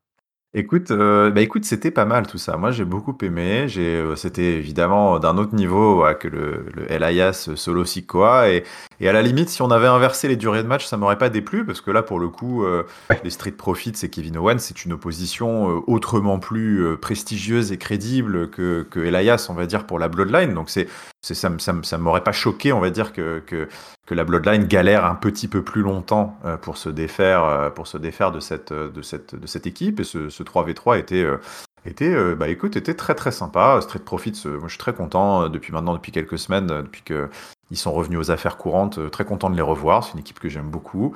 Écoute, 0.53 0.91
euh, 0.91 1.31
bah 1.31 1.43
écoute, 1.43 1.65
c'était 1.65 1.93
pas 1.93 2.05
mal 2.05 2.27
tout 2.27 2.37
ça. 2.37 2.57
Moi, 2.57 2.73
j'ai 2.73 2.85
beaucoup 2.85 3.17
aimé. 3.23 3.69
J'ai, 3.69 3.95
euh, 3.95 4.17
c'était 4.17 4.55
évidemment 4.55 5.21
d'un 5.21 5.39
autre 5.39 5.55
niveau 5.55 6.05
que 6.19 6.27
le, 6.27 6.67
le 6.75 6.91
Elias 6.91 7.51
solo 7.55 7.85
Sikoa. 7.85 8.51
Et, 8.51 8.65
et 8.99 9.09
à 9.09 9.13
la 9.13 9.23
limite, 9.23 9.49
si 9.49 9.63
on 9.63 9.71
avait 9.71 9.87
inversé 9.87 10.27
les 10.27 10.35
durées 10.35 10.65
de 10.65 10.69
match, 10.69 10.85
ça 10.87 10.97
m'aurait 10.97 11.19
pas 11.19 11.29
déplu 11.29 11.65
parce 11.65 11.81
que 11.81 11.93
là, 11.93 12.03
pour 12.03 12.19
le 12.19 12.29
coup, 12.29 12.65
euh, 12.65 12.83
les 13.23 13.31
Street 13.31 13.53
Profits 13.53 13.95
et 14.03 14.09
Kevin 14.09 14.39
Owens, 14.39 14.59
c'est 14.59 14.85
une 14.85 14.93
opposition 14.95 15.85
autrement 15.87 16.41
plus 16.41 16.97
prestigieuse 16.97 17.71
et 17.71 17.79
crédible 17.79 18.51
que, 18.51 18.85
que 18.91 18.99
Elias, 18.99 19.47
on 19.51 19.55
va 19.55 19.67
dire, 19.67 19.87
pour 19.87 20.01
la 20.01 20.09
Bloodline. 20.09 20.53
Donc 20.55 20.69
c'est, 20.69 20.89
c'est 21.23 21.35
ça, 21.35 21.53
ça, 21.59 21.77
ça 21.85 21.97
m'aurait 21.97 22.25
pas 22.25 22.33
choqué, 22.33 22.73
on 22.73 22.81
va 22.81 22.91
dire, 22.91 23.13
que, 23.13 23.39
que, 23.47 23.69
la 24.15 24.25
Bloodline 24.25 24.65
galère 24.65 25.05
un 25.05 25.15
petit 25.15 25.49
peu 25.49 25.63
plus 25.63 25.83
longtemps 25.83 26.39
pour 26.63 26.77
se 26.77 26.89
défaire, 26.89 27.73
pour 27.75 27.87
se 27.87 27.99
défaire 27.99 28.33
de 28.33 28.41
cette, 28.41 28.73
de 28.73 29.03
cette, 29.03 29.35
de 29.35 29.47
cette 29.47 29.67
équipe. 29.67 30.01
Et 30.01 30.05
ce, 30.05 30.29
ce 30.29 30.43
3v3 30.43 30.99
était, 30.99 31.23
euh, 31.23 31.39
était, 31.85 32.13
euh, 32.13 32.35
bah 32.35 32.49
écoute, 32.49 32.77
était 32.77 32.95
très 32.95 33.15
très 33.15 33.33
sympa. 33.33 33.81
Street 33.81 34.01
Profits, 34.01 34.43
moi 34.45 34.65
je 34.65 34.71
suis 34.71 34.79
très 34.79 34.95
content 34.95 35.49
depuis 35.49 35.73
maintenant, 35.73 35.95
depuis 35.95 36.13
quelques 36.13 36.39
semaines, 36.39 36.67
depuis 36.67 37.03
que 37.03 37.29
ils 37.71 37.77
sont 37.77 37.93
revenus 37.93 38.19
aux 38.19 38.31
affaires 38.31 38.57
courantes, 38.57 39.11
très 39.11 39.25
content 39.25 39.49
de 39.49 39.57
les 39.57 39.63
revoir. 39.63 40.05
C'est 40.05 40.15
une 40.15 40.21
équipe 40.21 40.41
que 40.41 40.49
j'aime 40.49 40.71
beaucoup, 40.71 41.15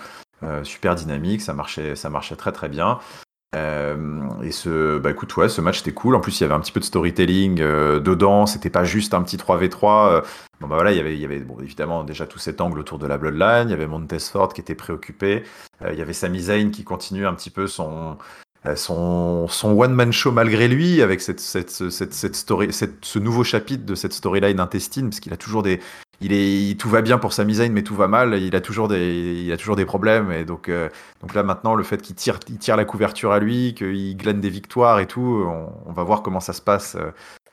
super 0.62 0.94
dynamique, 0.94 1.40
ça 1.40 1.52
marchait, 1.52 1.96
ça 1.96 2.10
marchait 2.10 2.36
très 2.36 2.52
très 2.52 2.68
bien. 2.68 3.00
Et 3.54 4.50
ce, 4.50 4.98
bah 4.98 5.10
écoute, 5.10 5.36
ouais, 5.36 5.48
ce 5.48 5.60
match 5.60 5.80
était 5.80 5.92
cool. 5.92 6.14
En 6.14 6.20
plus, 6.20 6.40
il 6.40 6.42
y 6.42 6.44
avait 6.44 6.54
un 6.54 6.60
petit 6.60 6.72
peu 6.72 6.80
de 6.80 6.84
storytelling 6.84 7.56
dedans. 7.56 8.46
C'était 8.46 8.70
pas 8.70 8.84
juste 8.84 9.14
un 9.14 9.22
petit 9.22 9.36
3v3. 9.36 10.22
Bon, 10.60 10.68
bah 10.68 10.76
voilà, 10.76 10.92
il 10.92 10.96
y 10.96 11.00
avait, 11.00 11.14
il 11.14 11.20
y 11.20 11.24
avait 11.24 11.40
bon, 11.40 11.58
évidemment 11.60 12.04
déjà 12.04 12.26
tout 12.26 12.38
cet 12.38 12.60
angle 12.60 12.78
autour 12.78 12.98
de 12.98 13.06
la 13.06 13.18
Bloodline. 13.18 13.68
Il 13.68 13.70
y 13.70 13.74
avait 13.74 13.86
Montesford 13.86 14.52
qui 14.52 14.60
était 14.60 14.74
préoccupé. 14.74 15.44
il 15.90 15.98
y 15.98 16.02
avait 16.02 16.12
Sami 16.12 16.40
Zayn 16.40 16.70
qui 16.70 16.84
continue 16.84 17.26
un 17.26 17.34
petit 17.34 17.50
peu 17.50 17.66
son, 17.66 18.12
euh, 18.12 18.14
son, 18.76 19.46
son 19.48 19.78
one-man 19.78 20.12
show 20.12 20.32
malgré 20.32 20.68
lui, 20.68 21.02
avec 21.02 21.20
cette, 21.20 21.40
cette, 21.40 21.70
cette, 21.70 22.14
cette 22.14 22.34
story, 22.34 22.72
cette, 22.72 23.04
ce 23.04 23.18
nouveau 23.18 23.44
chapitre 23.44 23.84
de 23.84 23.94
cette 23.94 24.14
storyline 24.14 24.58
intestine, 24.58 25.10
parce 25.10 25.20
qu'il 25.20 25.32
a 25.32 25.36
toujours 25.36 25.62
des. 25.62 25.80
Il 26.20 26.32
est, 26.32 26.80
tout 26.80 26.88
va 26.88 27.02
bien 27.02 27.18
pour 27.18 27.32
sa 27.32 27.46
Zayn, 27.46 27.72
mais 27.72 27.82
tout 27.82 27.94
va 27.94 28.08
mal. 28.08 28.40
Il 28.40 28.56
a 28.56 28.60
toujours 28.60 28.88
des, 28.88 29.42
il 29.44 29.52
a 29.52 29.56
toujours 29.56 29.76
des 29.76 29.84
problèmes. 29.84 30.32
Et 30.32 30.44
donc, 30.44 30.68
euh, 30.68 30.88
donc 31.20 31.34
là, 31.34 31.42
maintenant, 31.42 31.74
le 31.74 31.82
fait 31.82 32.00
qu'il 32.00 32.14
tire, 32.14 32.38
il 32.48 32.56
tire 32.56 32.76
la 32.76 32.84
couverture 32.84 33.32
à 33.32 33.40
lui, 33.40 33.74
qu'il 33.74 34.16
glane 34.16 34.40
des 34.40 34.48
victoires 34.48 35.00
et 35.00 35.06
tout, 35.06 35.44
on, 35.86 35.92
va 35.92 36.04
voir 36.04 36.22
comment 36.22 36.40
ça 36.40 36.52
se 36.52 36.62
passe 36.62 36.96
euh, 36.96 37.10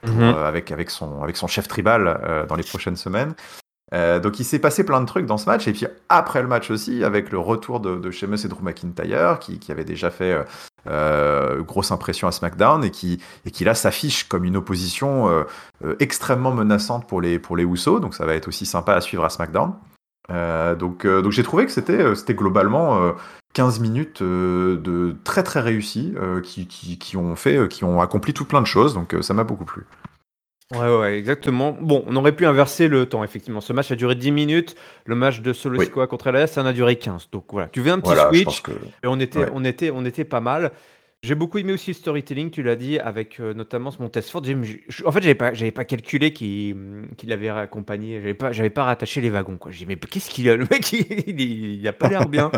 mhm. 0.07 0.35
avec, 0.35 0.71
avec, 0.71 0.91
son, 0.91 1.21
avec 1.23 1.35
son 1.35 1.47
chef 1.47 1.67
tribal 1.67 2.45
dans 2.47 2.55
les 2.55 2.63
prochaines 2.63 2.95
semaines. 2.95 3.33
Donc 3.93 4.39
il 4.39 4.45
s'est 4.45 4.59
passé 4.59 4.85
plein 4.85 5.01
de 5.01 5.05
trucs 5.05 5.25
dans 5.25 5.37
ce 5.37 5.47
match 5.47 5.67
et 5.67 5.73
puis 5.73 5.85
après 6.07 6.41
le 6.41 6.47
match 6.47 6.71
aussi 6.71 7.03
avec 7.03 7.29
le 7.31 7.39
retour 7.39 7.81
de, 7.81 7.97
de 7.97 8.11
Sheamus 8.11 8.45
et 8.45 8.47
Drew 8.47 8.61
McIntyre 8.63 9.37
qui, 9.39 9.59
qui 9.59 9.71
avait 9.71 9.83
déjà 9.83 10.09
fait 10.09 10.45
euh, 10.87 11.61
grosse 11.61 11.91
impression 11.91 12.27
à 12.27 12.31
SmackDown 12.31 12.83
et 12.83 12.89
qui, 12.89 13.19
et 13.45 13.51
qui 13.51 13.63
là 13.63 13.75
s'affiche 13.75 14.27
comme 14.27 14.45
une 14.45 14.57
opposition 14.57 15.29
euh, 15.29 15.43
euh, 15.85 15.95
extrêmement 15.99 16.51
menaçante 16.51 17.05
pour 17.05 17.21
les, 17.21 17.37
pour 17.37 17.55
les 17.55 17.65
donc 17.65 18.15
ça 18.15 18.25
va 18.25 18.33
être 18.33 18.47
aussi 18.47 18.65
sympa 18.65 18.95
à 18.95 19.01
suivre 19.01 19.23
à 19.23 19.29
SmackDown. 19.29 19.73
donc 20.79 21.05
donc 21.05 21.31
j'ai 21.31 21.43
trouvé 21.43 21.65
que 21.65 21.71
c'était 21.71 22.15
c'était 22.15 22.33
globalement 22.33 23.13
15 23.53 23.79
minutes 23.79 24.23
de 24.23 25.15
très 25.23 25.43
très 25.43 25.59
réussis 25.59 26.15
qui, 26.43 26.67
qui, 26.67 26.97
qui, 26.97 27.15
ont 27.15 27.35
fait 27.35 27.67
qui 27.69 27.83
ont 27.83 28.01
accompli 28.01 28.33
tout 28.33 28.45
plein 28.45 28.61
de 28.61 28.67
choses, 28.67 28.95
donc 28.95 29.15
ça 29.21 29.33
m'a 29.33 29.43
beaucoup 29.43 29.65
plu. 29.65 29.85
Ouais, 30.71 30.97
ouais, 30.97 31.17
exactement. 31.17 31.77
Bon, 31.79 32.03
on 32.07 32.15
aurait 32.15 32.35
pu 32.35 32.45
inverser 32.45 32.87
le 32.87 33.05
temps, 33.05 33.23
effectivement. 33.23 33.61
Ce 33.61 33.73
match 33.73 33.91
a 33.91 33.95
duré 33.95 34.15
10 34.15 34.31
minutes. 34.31 34.75
Le 35.05 35.15
match 35.15 35.41
de 35.41 35.53
Solo 35.53 35.81
Sikoa 35.81 36.07
contre 36.07 36.31
LS, 36.31 36.51
ça 36.51 36.61
en 36.61 36.65
a 36.65 36.73
duré 36.73 36.95
15. 36.95 37.29
Donc 37.31 37.45
voilà, 37.51 37.67
tu 37.67 37.81
veux 37.81 37.91
un 37.91 37.99
petit 37.99 38.15
switch. 38.29 38.63
Et 39.03 39.07
on 39.07 39.19
était, 39.19 39.45
on, 39.53 39.63
était, 39.65 39.91
on 39.91 40.05
était 40.05 40.23
pas 40.23 40.39
mal. 40.39 40.71
J'ai 41.23 41.35
beaucoup 41.35 41.59
aimé 41.59 41.73
aussi 41.73 41.91
le 41.91 41.95
storytelling, 41.95 42.49
tu 42.49 42.63
l'as 42.63 42.75
dit, 42.75 42.97
avec 42.97 43.39
euh, 43.39 43.53
notamment 43.53 43.91
ce 43.91 44.01
Montesfort. 44.01 44.41
En 45.05 45.11
fait, 45.11 45.21
j'avais 45.21 45.35
pas, 45.35 45.53
j'avais 45.53 45.71
pas 45.71 45.85
calculé 45.85 46.33
qu'il 46.33 46.75
l'avait 47.25 47.49
accompagné. 47.49 48.15
J'avais 48.21 48.33
pas, 48.33 48.51
j'avais 48.51 48.71
pas 48.71 48.85
rattaché 48.85 49.21
les 49.21 49.29
wagons. 49.29 49.59
J'ai 49.69 49.85
dit, 49.85 49.85
mais 49.85 49.97
qu'est-ce 49.97 50.31
qu'il 50.31 50.49
a? 50.49 50.55
Le 50.55 50.65
mec, 50.71 50.91
il, 50.93 51.39
il, 51.39 51.87
a 51.87 51.93
pas 51.93 52.07
l'air 52.07 52.27
bien. 52.27 52.49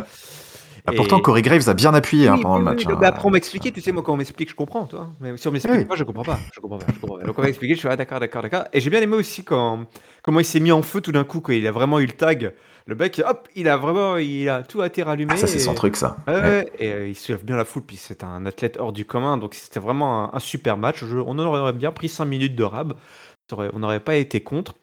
Ah, 0.86 0.92
pourtant, 0.96 1.20
Corey 1.20 1.42
Graves 1.42 1.70
a 1.70 1.74
bien 1.74 1.94
appuyé 1.94 2.28
hein, 2.28 2.38
pendant 2.42 2.58
le 2.58 2.64
match. 2.64 2.86
Hein. 2.86 3.00
après, 3.02 3.26
on 3.26 3.32
m'expliquait, 3.32 3.72
tu 3.72 3.80
sais, 3.80 3.94
moi, 3.94 4.04
quand 4.04 4.14
on 4.14 4.18
m'explique, 4.18 4.50
je 4.50 4.56
comprends, 4.56 4.86
toi. 4.86 5.12
Mais 5.22 5.38
si 5.38 5.48
on 5.48 5.52
m'explique 5.52 5.88
pas, 5.88 5.96
je 5.96 6.04
comprends 6.04 6.24
pas. 6.24 6.40
Je 6.54 6.60
comprends 6.60 6.78
pas, 6.78 6.86
je 6.94 7.00
comprends 7.00 7.18
pas. 7.20 7.24
Donc, 7.24 7.40
on 7.40 7.42
m'a 7.42 7.48
expliqué, 7.48 7.76
je 7.76 7.80
suis 7.80 7.88
ah, 7.88 7.96
d'accord, 7.96 8.20
d'accord, 8.20 8.42
d'accord. 8.42 8.64
Et 8.74 8.82
j'ai 8.82 8.90
bien 8.90 9.02
aimé 9.02 9.16
aussi 9.16 9.44
quand, 9.44 9.86
comment 10.24 10.42
il 10.42 10.46
s'est 10.46 10.60
mis 10.60 10.74
en 10.74 10.82
feu 10.82 11.00
tout 11.00 11.14
d'un 11.14 11.24
coup, 11.24 11.40
quand 11.40 11.54
il 11.54 11.66
a 11.68 11.72
vraiment 11.72 12.00
eu 12.00 12.06
le 12.06 12.12
tag. 12.12 12.54
Le 12.86 12.96
mec, 12.96 13.22
hop, 13.26 13.48
il 13.56 13.70
a 13.70 13.78
vraiment, 13.78 14.18
il 14.18 14.50
a 14.50 14.62
tout 14.64 14.84
été 14.84 15.04
rallumé. 15.04 15.32
Ah, 15.34 15.38
ça, 15.38 15.48
c'est 15.48 15.60
son 15.60 15.74
truc, 15.74 15.96
ça. 15.96 16.18
Ouais, 16.28 16.70
Et 16.80 16.92
euh, 16.92 17.08
il 17.08 17.16
soulève 17.16 17.46
bien 17.46 17.56
la 17.56 17.64
foule, 17.64 17.84
puis 17.84 17.96
c'est 17.96 18.26
un 18.26 18.46
athlète 18.46 18.78
hors 18.78 18.92
du 18.92 19.06
commun. 19.06 19.38
Donc, 19.38 19.54
c'était 19.54 19.80
vraiment 19.80 20.36
un, 20.36 20.40
super 20.40 20.76
match. 20.76 21.02
on 21.04 21.40
aurait 21.40 21.72
bien 21.72 21.94
pris 21.94 22.10
5 22.10 22.26
minutes 22.26 22.56
de 22.56 22.64
rab. 22.64 22.94
On 23.52 23.80
n'aurait 23.80 24.02
pas 24.02 24.16
été 24.16 24.42
contre. 24.42 24.74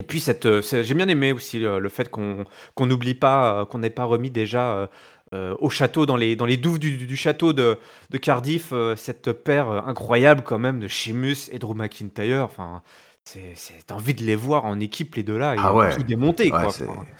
Et 0.00 0.06
puis, 0.06 0.20
cette, 0.20 0.60
j'ai 0.60 0.94
bien 0.94 1.08
aimé 1.08 1.32
aussi 1.32 1.58
le, 1.58 1.88
fait 1.88 2.08
qu'on 2.08 2.46
n'oublie 2.78 3.14
pas, 3.14 3.62
euh, 3.62 3.64
qu'on 3.64 3.78
n'ait 3.78 3.90
pas 3.90 4.04
remis 4.04 4.30
déjà 4.30 4.88
euh, 5.32 5.56
au 5.58 5.70
château, 5.70 6.06
dans 6.06 6.16
les, 6.16 6.36
dans 6.36 6.46
les 6.46 6.56
douves 6.56 6.78
du, 6.78 7.16
château 7.16 7.52
de, 7.52 7.78
de 8.10 8.18
Cardiff, 8.18 8.68
euh, 8.72 8.94
cette 8.94 9.32
paire 9.32 9.68
euh, 9.68 9.80
incroyable 9.86 10.42
quand 10.42 10.58
même 10.58 10.78
de 10.80 10.86
Sheamus 10.86 11.48
et 11.50 11.58
Drew 11.58 11.74
McIntyre. 11.74 12.44
Enfin, 12.44 12.82
c'est 13.24 13.90
envie 13.90 14.12
de 14.12 14.22
les 14.22 14.36
voir 14.36 14.66
en 14.66 14.78
équipe 14.80 15.14
les 15.14 15.22
deux 15.22 15.38
là, 15.38 15.54
ils 15.54 15.60
ah 15.62 15.74
ouais. 15.74 15.96
tout 15.96 16.02
démonter 16.02 16.50
quoi. 16.50 16.70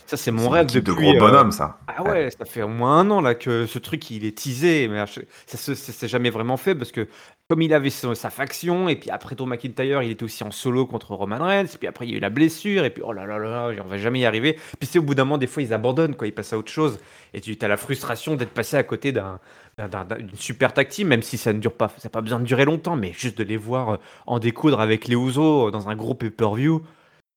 ça 0.05 0.19
c'est 0.19 0.31
mon 0.31 0.51
rêve 0.51 0.67
depuis. 0.67 0.83
De 0.83 0.93
gros 0.93 1.19
bonhomme 1.19 1.51
ça. 1.51 1.79
Ah 1.89 2.03
ouais, 2.03 2.31
ça 2.31 2.45
fait 2.45 2.61
au 2.61 2.69
moins 2.69 2.99
un 2.99 3.11
an 3.11 3.23
là 3.23 3.35
que 3.35 3.65
ce 3.65 3.79
truc 3.79 4.11
il 4.11 4.27
est 4.27 4.37
teasé, 4.37 4.87
mais 4.89 5.03
ça 5.47 5.75
s'est 5.75 6.09
jamais 6.09 6.29
vraiment 6.29 6.59
fait 6.59 6.75
parce 6.75 6.93
que 6.93 7.09
comme 7.49 7.61
il 7.61 7.75
avait 7.75 7.91
sa, 7.91 8.31
faction, 8.31 8.89
et 8.89 8.97
puis 8.97 9.11
après 9.11 9.35
Drew 9.35 9.47
McIntyre, 9.47 10.03
il 10.03 10.11
était 10.11 10.25
aussi 10.25 10.43
en 10.45 10.51
solo 10.51 10.87
contre 10.87 11.15
Roman 11.15 11.45
Reigns, 11.45 11.67
et 11.67 11.79
puis 11.79 11.87
après 11.87 12.07
il 12.07 12.13
y 12.13 12.15
a 12.15 12.17
eu 12.17 12.21
la 12.21 12.31
blessure, 12.31 12.85
et 12.85 12.91
puis 12.91 13.03
oh 13.05 13.13
là 13.13 13.27
là 13.27 13.39
là, 13.39 13.71
on 13.85 13.89
va 13.89 13.99
jamais 13.99 14.21
y 14.21 14.25
arriver. 14.25 14.59
Puis 14.79 14.89
c'est 14.91 14.99
au 14.99 15.03
bout 15.03 15.15
d'un 15.15 15.25
moment, 15.25 15.37
des 15.37 15.47
fois 15.47 15.63
ils 15.63 15.75
abandonnent, 15.75 16.15
quoi, 16.17 16.27
ils 16.27 16.33
passent 16.33 16.55
à 16.55 16.59
autre 16.59 16.73
chose, 16.73 16.99
et 17.35 17.41
tu 17.41 17.57
as 17.61 17.69
la 17.69 17.77
frustration 17.77 18.35
d'être 18.35 18.53
passé 18.53 18.77
à 18.77 18.83
côté 18.83 19.13
d'un 19.13 19.39
d'une 19.77 20.31
super 20.37 20.73
tactique, 20.73 21.07
même 21.07 21.23
si 21.23 21.37
ça 21.37 21.53
ne 21.53 21.59
dure 21.59 21.73
pas, 21.73 21.89
ça 21.89 22.05
n'a 22.05 22.11
pas 22.11 22.21
besoin 22.21 22.39
de 22.39 22.45
durer 22.45 22.65
longtemps, 22.65 22.97
mais 22.97 23.13
juste 23.13 23.37
de 23.37 23.45
les 23.45 23.57
voir 23.57 23.91
euh, 23.91 23.97
en 24.27 24.39
découdre 24.39 24.81
avec 24.81 25.09
les 25.09 25.17
Ouzo 25.17 25.71
dans 25.71 25.89
un 25.89 25.97
gros 25.97 26.15
pay-per-view. 26.15 26.83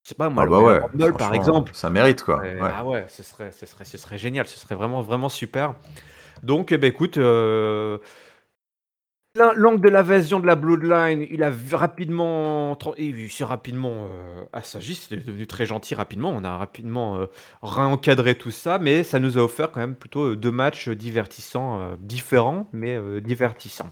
Je 0.04 0.10
sais 0.10 0.16
pas, 0.16 0.30
moi, 0.30 0.46
ah 0.48 0.88
bah 0.94 1.12
par 1.18 1.34
exemple. 1.34 1.72
Ça 1.74 1.90
mérite, 1.90 2.24
quoi. 2.24 2.42
Ah 2.62 2.86
ouais, 2.86 3.06
ce 3.10 3.24
serait, 3.24 3.52
ce, 3.52 3.66
serait, 3.66 3.84
ce 3.84 3.98
serait 3.98 4.18
génial, 4.18 4.48
ce 4.48 4.58
serait 4.58 4.76
vraiment, 4.76 5.02
vraiment 5.02 5.30
super. 5.30 5.74
Donc, 6.44 6.74
ben, 6.74 6.88
écoute, 6.88 7.18
euh, 7.18 7.98
L'angle 9.38 9.82
de 9.82 9.90
l'invasion 9.90 10.40
de 10.40 10.48
la 10.48 10.56
Bloodline, 10.56 11.28
il 11.30 11.44
a 11.44 11.52
rapidement, 11.74 12.78
il 12.98 13.32
s'est 13.32 13.44
rapidement 13.44 14.08
euh, 14.12 14.44
assagi, 14.52 14.96
c'est 14.96 15.16
devenu 15.16 15.46
très 15.46 15.68
gentil 15.68 15.94
rapidement. 15.94 16.32
On 16.36 16.44
a 16.44 16.58
rapidement 16.58 17.18
euh, 17.18 17.26
réencadré 17.62 18.36
tout 18.36 18.50
ça, 18.50 18.80
mais 18.80 19.04
ça 19.04 19.20
nous 19.20 19.38
a 19.38 19.42
offert 19.42 19.72
quand 19.72 19.80
même 19.80 19.96
plutôt 19.96 20.32
euh, 20.32 20.36
deux 20.36 20.52
matchs 20.52 20.90
divertissants, 20.90 21.96
différents, 22.00 22.68
mais 22.74 23.00
divertissants. 23.22 23.92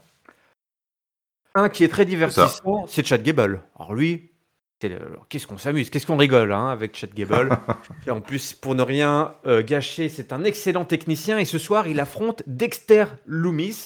Un 1.54 1.70
qui 1.70 1.84
est 1.84 1.90
très 1.90 2.06
divertissant, 2.06 2.86
c'est 2.88 3.06
Chad 3.06 3.22
Gable. 3.22 3.62
Alors 3.78 3.94
lui, 3.94 4.32
qu'est-ce 4.80 5.46
qu'on 5.46 5.60
s'amuse, 5.60 5.92
qu'est-ce 5.92 6.08
qu'on 6.08 6.18
rigole 6.18 6.54
hein, 6.54 6.70
avec 6.70 6.98
Chad 6.98 7.14
Gable. 7.14 7.50
et 8.08 8.12
en 8.12 8.20
plus, 8.20 8.54
pour 8.54 8.74
ne 8.74 8.82
rien 8.82 9.36
gâcher, 9.46 10.10
c'est 10.10 10.34
un 10.34 10.44
excellent 10.44 10.86
technicien 10.86 11.38
et 11.38 11.46
ce 11.46 11.60
soir, 11.60 11.88
il 11.88 12.00
affronte 12.00 12.42
Dexter 12.48 13.06
Loomis 13.28 13.86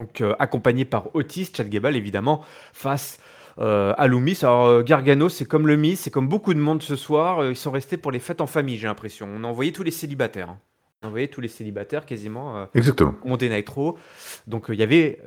donc, 0.00 0.20
euh, 0.22 0.34
accompagné 0.38 0.84
par 0.84 1.14
Otis, 1.14 1.50
Chad 1.54 1.68
Gable 1.68 1.94
évidemment, 1.94 2.42
face 2.72 3.18
euh, 3.58 3.92
à 3.98 4.06
Loomis. 4.06 4.38
Alors 4.42 4.66
euh, 4.66 4.82
Gargano, 4.82 5.28
c'est 5.28 5.44
comme 5.44 5.66
le 5.66 5.76
Miss, 5.76 6.00
c'est 6.00 6.10
comme 6.10 6.26
beaucoup 6.26 6.54
de 6.54 6.58
monde 6.58 6.82
ce 6.82 6.96
soir. 6.96 7.44
ils 7.46 7.56
sont 7.56 7.70
restés 7.70 7.98
pour 7.98 8.10
les 8.10 8.18
fêtes 8.18 8.40
en 8.40 8.46
famille, 8.46 8.78
j'ai 8.78 8.86
l'impression. 8.86 9.28
On 9.32 9.44
a 9.44 9.46
envoyé 9.46 9.72
tous 9.72 9.82
les 9.82 9.90
célibataires. 9.90 10.50
Hein. 10.50 10.58
On 11.02 11.06
a 11.06 11.08
envoyé 11.08 11.28
tous 11.28 11.40
les 11.40 11.48
célibataires 11.48 12.06
quasiment. 12.06 12.66
Exactement. 12.74 13.14
Monday 13.24 13.48
Nitro. 13.48 13.98
Donc 14.46 14.66
il 14.68 14.76
y 14.76 14.82
avait 14.82 15.20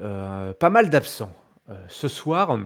pas 0.59 0.69
mal 0.69 0.89
d'absents 0.89 1.31
ce 1.87 2.07
soir. 2.07 2.59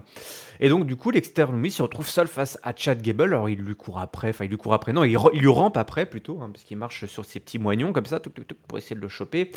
Et 0.60 0.68
donc, 0.68 0.86
du 0.86 0.96
coup, 0.96 1.10
l'externe 1.10 1.52
Loomis 1.52 1.70
se 1.70 1.82
retrouve 1.82 2.08
seul 2.08 2.26
face 2.26 2.58
à 2.62 2.74
Chad 2.74 3.00
Gable. 3.00 3.32
Alors, 3.34 3.48
il 3.48 3.60
lui 3.60 3.76
court 3.76 3.98
après, 3.98 4.30
enfin, 4.30 4.44
il 4.44 4.50
lui 4.50 4.56
court 4.56 4.74
après, 4.74 4.92
non, 4.92 5.04
il, 5.04 5.16
lui 5.32 5.48
rampe 5.48 5.76
après 5.76 6.04
plutôt, 6.04 6.40
hein, 6.42 6.50
parce 6.52 6.64
qu'il 6.64 6.76
marche 6.76 7.06
sur 7.06 7.24
ses 7.24 7.38
petits 7.40 7.58
moignons 7.58 7.92
comme 7.92 8.06
ça, 8.06 8.20
pour 8.20 8.78
essayer 8.78 8.96
de 8.96 9.00
le 9.00 9.08
choper. 9.08 9.52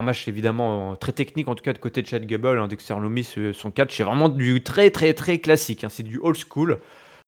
Un 0.00 0.04
match 0.04 0.28
évidemment 0.28 0.94
très 0.96 1.12
technique, 1.12 1.48
en 1.48 1.54
tout 1.54 1.64
cas 1.64 1.72
de 1.72 1.78
côté 1.78 2.02
de 2.02 2.06
Chad 2.06 2.24
Gable, 2.24 2.58
hein, 2.58 2.68
Dexter 2.68 2.94
Loomis, 3.00 3.34
son 3.52 3.70
catch, 3.70 3.96
c'est 3.96 4.04
vraiment 4.04 4.28
du 4.28 4.62
très 4.62 4.90
très 4.90 5.12
très 5.12 5.38
classique, 5.38 5.82
hein, 5.82 5.88
c'est 5.90 6.04
du 6.04 6.18
old 6.22 6.36
school. 6.36 6.78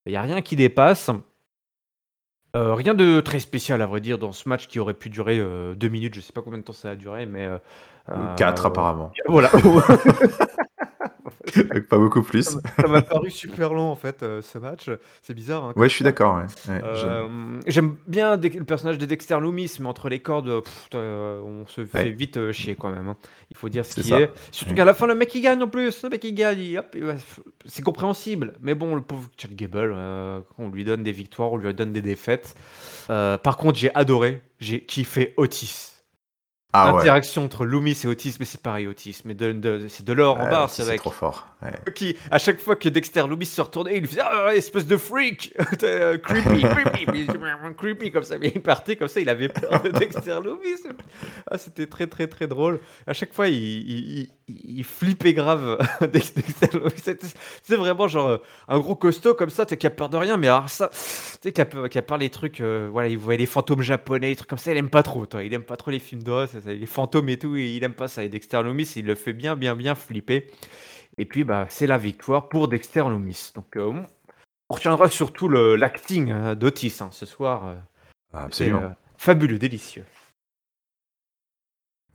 Il 0.06 0.11
n'y 0.11 0.16
a 0.16 0.22
rien 0.22 0.40
qui 0.40 0.56
dépasse. 0.56 1.11
Euh, 2.56 2.74
rien 2.74 2.94
de 2.94 3.20
très 3.20 3.38
spécial 3.38 3.80
à 3.80 3.87
vrai 3.87 4.00
dire 4.00 4.18
dans 4.18 4.33
ce 4.33 4.48
match 4.48 4.66
qui 4.66 4.80
aurait 4.80 4.94
pu 4.94 5.09
durer 5.09 5.38
euh, 5.38 5.74
deux 5.74 5.88
minutes, 5.88 6.14
je 6.14 6.20
sais 6.20 6.33
pas 6.33 6.42
combien 6.42 6.59
de 6.59 6.64
temps 6.64 6.72
ça 6.72 6.90
a 6.90 6.96
duré, 6.96 7.26
mais... 7.26 7.46
Euh, 7.46 7.59
quatre 8.37 8.66
apparemment. 8.66 9.12
Voilà. 9.26 9.50
pas 11.88 11.98
beaucoup 11.98 12.22
plus. 12.22 12.58
Ça 12.78 12.88
m'a 12.88 13.02
paru 13.02 13.30
super 13.30 13.72
long 13.72 13.90
en 13.90 13.96
fait 13.96 14.22
euh, 14.22 14.42
ce 14.42 14.58
match. 14.58 14.90
C'est 15.22 15.34
bizarre. 15.34 15.64
Hein, 15.64 15.72
ouais, 15.76 15.88
je 15.88 15.94
suis 15.94 16.04
d'accord. 16.04 16.36
Ouais. 16.36 16.80
Euh, 16.82 17.60
j'aime 17.66 17.96
bien 18.06 18.36
le 18.36 18.64
personnage 18.64 18.98
de 18.98 19.06
Dexter 19.06 19.38
Loomis, 19.40 19.76
mais 19.80 19.86
entre 19.86 20.08
les 20.08 20.20
cordes, 20.20 20.62
euh, 20.94 21.40
on 21.42 21.66
se 21.66 21.84
fait 21.84 22.10
vite 22.10 22.52
chier 22.52 22.76
quand 22.76 22.90
même. 22.90 23.08
Hein. 23.08 23.16
Il 23.50 23.56
faut 23.56 23.68
dire 23.68 23.84
ce 23.84 24.00
qui 24.00 24.12
est. 24.12 24.30
Surtout 24.50 24.74
qu'à 24.74 24.84
la 24.84 24.94
fin, 24.94 25.06
le 25.06 25.14
mec 25.14 25.34
il 25.34 25.42
gagne 25.42 25.62
en 25.62 25.68
plus. 25.68 26.02
Le 26.02 26.08
mec 26.08 26.24
il 26.24 26.34
gagne. 26.34 26.80
C'est 27.66 27.82
compréhensible. 27.82 28.54
Mais 28.60 28.74
bon, 28.74 28.94
le 28.94 29.02
pauvre 29.02 29.28
Chad 29.36 29.54
Gable, 29.54 29.94
on 30.58 30.68
lui 30.68 30.84
donne 30.84 31.02
des 31.02 31.12
victoires, 31.12 31.52
on 31.52 31.56
lui 31.56 31.72
donne 31.74 31.92
des 31.92 32.02
défaites. 32.02 32.54
par 33.08 33.56
contre, 33.56 33.78
j'ai 33.78 33.94
adoré. 33.94 34.42
J'ai 34.60 34.82
kiffé 34.82 35.32
Otis. 35.36 35.99
Ah 36.72 36.92
L'interaction 36.92 37.44
entre 37.44 37.64
Loomis 37.64 37.98
et 38.04 38.06
Otis, 38.06 38.37
mais 38.38 38.46
c'est 38.46 38.61
pareil, 38.62 38.87
Otis, 38.87 39.22
mais 39.24 39.35
de, 39.35 39.87
c'est 39.88 40.04
de 40.04 40.12
l'or 40.12 40.38
en 40.38 40.48
barre, 40.48 40.70
c'est 40.70 40.96
trop 40.96 41.11
fort. 41.11 41.48
Qui, 41.94 42.16
à 42.30 42.38
chaque 42.38 42.61
fois 42.61 42.76
que 42.76 42.88
Dexter 42.88 43.26
Loomis 43.26 43.46
se 43.46 43.61
retournait, 43.61 43.98
il 43.98 44.06
faisait 44.06 44.22
ah, 44.22 44.54
espèce 44.54 44.87
de 44.87 44.96
freak, 44.96 45.52
euh, 45.83 46.16
creepy, 46.16 46.62
creepy, 46.96 47.26
creepy 47.76 48.11
comme 48.12 48.22
ça, 48.22 48.38
mais 48.38 48.52
il 48.54 48.62
partait 48.62 48.96
comme 48.96 49.09
ça, 49.09 49.20
il 49.20 49.28
avait 49.28 49.48
peur 49.48 49.83
de 49.83 49.90
Dexter 49.90 50.38
Loomis. 50.42 50.80
Ah, 51.50 51.59
c'était 51.59 51.87
très 51.87 52.06
très 52.06 52.28
très 52.28 52.46
drôle. 52.46 52.80
À 53.06 53.12
chaque 53.12 53.35
fois, 53.35 53.48
il, 53.48 54.28
il, 54.48 54.85
flippait 54.85 55.35
grave 55.35 55.78
Dexter 56.12 56.78
Loomis. 56.78 57.18
C'est 57.62 57.76
vraiment 57.76 58.09
genre 58.09 58.38
un 58.68 58.78
gros 58.78 58.96
costaud 58.96 59.35
comme 59.35 59.50
ça, 59.50 59.66
qui 59.66 59.87
a 59.87 59.90
peur 59.90 60.09
de 60.09 60.16
rien, 60.16 60.37
mais 60.37 60.46
alors 60.46 60.70
ça, 60.70 60.88
tu 60.88 60.96
sais, 61.42 61.52
qui 61.52 61.61
a, 61.61 62.02
peur 62.02 62.18
des 62.18 62.30
trucs, 62.30 62.61
euh, 62.61 62.88
voilà, 62.90 63.09
il 63.09 63.18
voyait 63.18 63.38
les 63.38 63.46
fantômes 63.46 63.83
japonais, 63.83 64.28
des 64.28 64.37
trucs 64.37 64.48
comme 64.48 64.59
ça, 64.59 64.70
il 64.70 64.78
aime 64.78 64.88
pas 64.88 65.02
trop, 65.02 65.26
toi, 65.26 65.42
il 65.42 65.52
aime 65.52 65.64
pas 65.64 65.76
trop 65.76 65.90
les 65.90 65.98
films 65.98 66.22
d'horreur 66.22 66.48
les 66.66 66.87
fantômes 66.87 67.29
et 67.29 67.38
tout, 67.38 67.57
il 67.57 67.83
aime 67.85 67.94
pas 67.94 68.09
ça. 68.09 68.25
Et 68.25 68.29
Dexter 68.29 68.62
Loomis, 68.62 68.92
il 68.96 69.07
le 69.07 69.14
fait 69.14 69.33
bien, 69.33 69.57
bien, 69.57 69.77
bien 69.77 69.94
flipper. 69.94 70.46
Et 71.18 71.25
puis, 71.25 71.44
bah, 71.44 71.66
c'est 71.68 71.87
la 71.87 71.99
victoire 71.99 72.49
pour 72.49 72.68
Dexter 72.68 73.01
Loomis. 73.01 73.53
Donc, 73.55 73.77
euh, 73.77 73.92
on 74.68 74.75
retiendra 74.75 75.09
surtout 75.09 75.49
l'acting 75.49 76.31
hein, 76.31 76.55
d'Otis 76.55 76.99
hein, 77.01 77.11
ce 77.12 77.27
soir. 77.27 77.66
Euh, 77.66 77.75
ah, 78.33 78.44
absolument. 78.44 78.83
Euh, 78.83 78.88
fabuleux, 79.18 79.59
délicieux. 79.59 80.05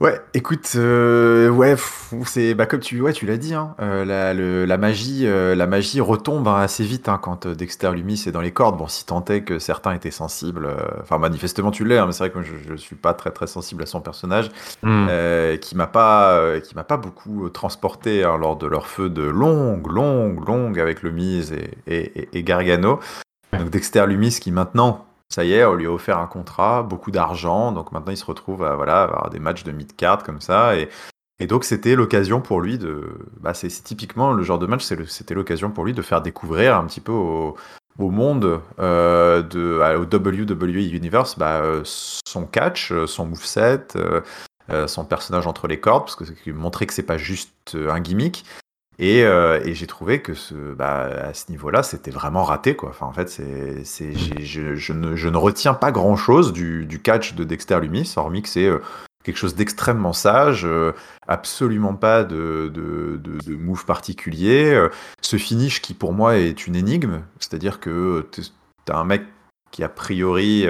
Ouais, 0.01 0.19
écoute, 0.33 0.73
euh, 0.75 1.47
ouais, 1.47 1.77
c'est 2.25 2.53
bah 2.53 2.65
comme 2.65 2.81
tu, 2.81 2.99
ouais, 2.99 3.13
tu 3.13 3.25
l'as 3.25 3.37
dit, 3.37 3.53
hein, 3.53 3.75
euh, 3.79 4.03
la, 4.03 4.33
le, 4.33 4.65
la 4.65 4.77
magie, 4.77 5.25
euh, 5.25 5.55
la 5.55 5.67
magie 5.67 6.01
retombe 6.01 6.49
hein, 6.49 6.57
assez 6.59 6.83
vite 6.83 7.07
hein, 7.07 7.17
quand 7.21 7.47
Dexter 7.47 7.91
Lumis 7.93 8.21
est 8.27 8.33
dans 8.33 8.41
les 8.41 8.51
cordes. 8.51 8.77
Bon, 8.77 8.87
si 8.89 9.05
tant 9.05 9.23
est 9.23 9.43
que 9.43 9.57
certains 9.57 9.93
étaient 9.93 10.11
sensibles, 10.11 10.67
enfin 11.01 11.17
manifestement 11.17 11.71
tu 11.71 11.85
l'es, 11.85 11.97
hein, 11.97 12.07
mais 12.07 12.11
c'est 12.11 12.27
vrai 12.27 12.31
que 12.31 12.41
je, 12.43 12.55
je 12.67 12.75
suis 12.75 12.97
pas 12.97 13.13
très 13.13 13.31
très 13.31 13.47
sensible 13.47 13.83
à 13.83 13.85
son 13.85 14.01
personnage, 14.01 14.51
hmm. 14.83 15.07
qui 15.61 15.77
m'a 15.77 15.87
pas, 15.87 16.59
qui 16.59 16.75
m'a 16.75 16.83
pas 16.83 16.97
beaucoup 16.97 17.49
transporté 17.49 18.21
lors 18.23 18.57
de 18.57 18.67
leur 18.67 18.87
feu 18.87 19.09
de 19.09 19.23
longue, 19.23 19.87
longue, 19.87 20.45
longue 20.45 20.77
avec 20.77 21.03
le 21.03 21.11
Mise 21.11 21.53
et, 21.53 21.71
et, 21.87 22.37
et 22.37 22.43
Gargano. 22.43 22.99
Donc 23.57 23.69
Dexter 23.69 24.05
Lumis 24.07 24.39
qui 24.41 24.51
maintenant 24.51 25.04
ça 25.29 25.43
y 25.43 25.53
est, 25.53 25.65
on 25.65 25.73
lui 25.73 25.87
a 25.87 25.91
offert 25.91 26.19
un 26.19 26.27
contrat, 26.27 26.83
beaucoup 26.83 27.11
d'argent, 27.11 27.71
donc 27.71 27.91
maintenant 27.91 28.11
il 28.11 28.17
se 28.17 28.25
retrouve 28.25 28.63
à 28.63 28.75
voilà, 28.75 29.03
avoir 29.03 29.29
des 29.29 29.39
matchs 29.39 29.63
de 29.63 29.71
mid-card 29.71 30.23
comme 30.23 30.41
ça. 30.41 30.75
Et, 30.77 30.89
donc 31.47 31.65
c'était 31.65 31.95
l'occasion 31.95 32.41
pour 32.41 32.61
lui 32.61 32.77
de. 32.77 33.17
Bah, 33.41 33.53
c'est 33.53 33.69
typiquement 33.69 34.31
le 34.31 34.43
genre 34.43 34.59
de 34.59 34.67
match, 34.67 34.85
c'était 35.07 35.33
l'occasion 35.33 35.71
pour 35.71 35.83
lui 35.83 35.93
de 35.93 36.01
faire 36.01 36.21
découvrir 36.21 36.77
un 36.77 36.85
petit 36.85 37.01
peu 37.01 37.11
au, 37.11 37.55
monde 37.97 38.61
euh, 38.79 39.41
de, 39.41 39.81
au 39.97 40.03
WWE 40.03 40.93
Universe 40.93 41.37
bah, 41.37 41.61
euh, 41.61 41.81
son 41.83 42.45
catch, 42.45 42.93
son 43.05 43.25
moveset, 43.25 43.87
euh, 44.69 44.87
son 44.87 45.03
personnage 45.03 45.47
entre 45.47 45.67
les 45.67 45.79
cordes, 45.79 46.05
parce 46.05 46.15
que 46.15 46.51
montrer 46.51 46.85
que 46.85 46.93
c'est 46.93 47.03
pas 47.03 47.17
juste 47.17 47.75
un 47.75 47.99
gimmick. 47.99 48.45
Et, 48.97 49.23
euh, 49.23 49.59
et 49.65 49.73
j'ai 49.73 49.87
trouvé 49.87 50.21
que 50.21 50.33
bah, 50.73 51.03
à 51.03 51.33
ce 51.33 51.51
niveau-là, 51.51 51.83
c'était 51.83 52.11
vraiment 52.11 52.43
raté. 52.43 52.77
Enfin, 52.81 53.05
en 53.05 53.13
fait, 53.13 53.29
je, 53.29 54.93
ne, 54.93 55.37
retiens 55.37 55.73
pas 55.73 55.91
grand-chose 55.91 56.53
du, 56.53 57.01
catch 57.03 57.33
de 57.33 57.43
Dexter 57.43 57.79
Lumis, 57.81 58.13
hormis 58.15 58.41
que 58.41 58.49
c'est 58.49 58.67
euh, 58.67 58.79
quelque 59.23 59.37
chose 59.37 59.55
d'extrêmement 59.55 60.13
sage, 60.13 60.65
euh, 60.65 60.93
absolument 61.27 61.95
pas 61.95 62.23
de, 62.23 62.71
de 62.73 63.55
move 63.55 63.85
particulier. 63.85 64.81
ce 65.21 65.37
finish 65.37 65.81
qui, 65.81 65.93
pour 65.93 66.13
moi, 66.13 66.37
est 66.37 66.65
une 66.65 66.75
énigme, 66.75 67.21
c'est-à-dire 67.39 67.79
que 67.81 68.25
tu 68.31 68.43
as 68.89 68.97
un 68.97 69.05
mec 69.05 69.23
qui, 69.71 69.83
a 69.83 69.89
priori, 69.89 70.65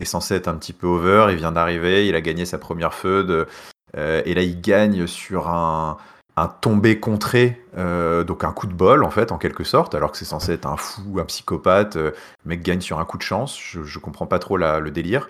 est 0.00 0.04
censé 0.04 0.34
être 0.34 0.48
un 0.48 0.54
petit 0.54 0.72
peu 0.72 0.88
over, 0.88 1.28
il 1.30 1.36
vient 1.36 1.52
d'arriver, 1.52 2.08
il 2.08 2.16
a 2.16 2.20
gagné 2.20 2.44
sa 2.44 2.58
première 2.58 2.92
feud, 2.92 3.46
et 3.94 4.34
là, 4.34 4.42
il 4.42 4.60
gagne 4.60 5.06
sur 5.06 5.48
un 5.48 5.96
un 6.38 6.48
tombé 6.48 7.00
contré, 7.00 7.62
euh, 7.76 8.24
donc 8.24 8.44
un 8.44 8.52
coup 8.52 8.66
de 8.66 8.72
bol 8.72 9.04
en 9.04 9.10
fait, 9.10 9.32
en 9.32 9.38
quelque 9.38 9.64
sorte, 9.64 9.94
alors 9.94 10.12
que 10.12 10.18
c'est 10.18 10.24
censé 10.24 10.52
être 10.52 10.66
un 10.66 10.76
fou, 10.76 11.18
un 11.18 11.24
psychopathe, 11.24 11.96
euh, 11.96 12.12
mec 12.44 12.62
gagne 12.62 12.80
sur 12.80 12.98
un 12.98 13.04
coup 13.04 13.18
de 13.18 13.22
chance, 13.22 13.58
je, 13.60 13.82
je 13.82 13.98
comprends 13.98 14.26
pas 14.26 14.38
trop 14.38 14.56
la, 14.56 14.80
le 14.80 14.90
délire. 14.90 15.28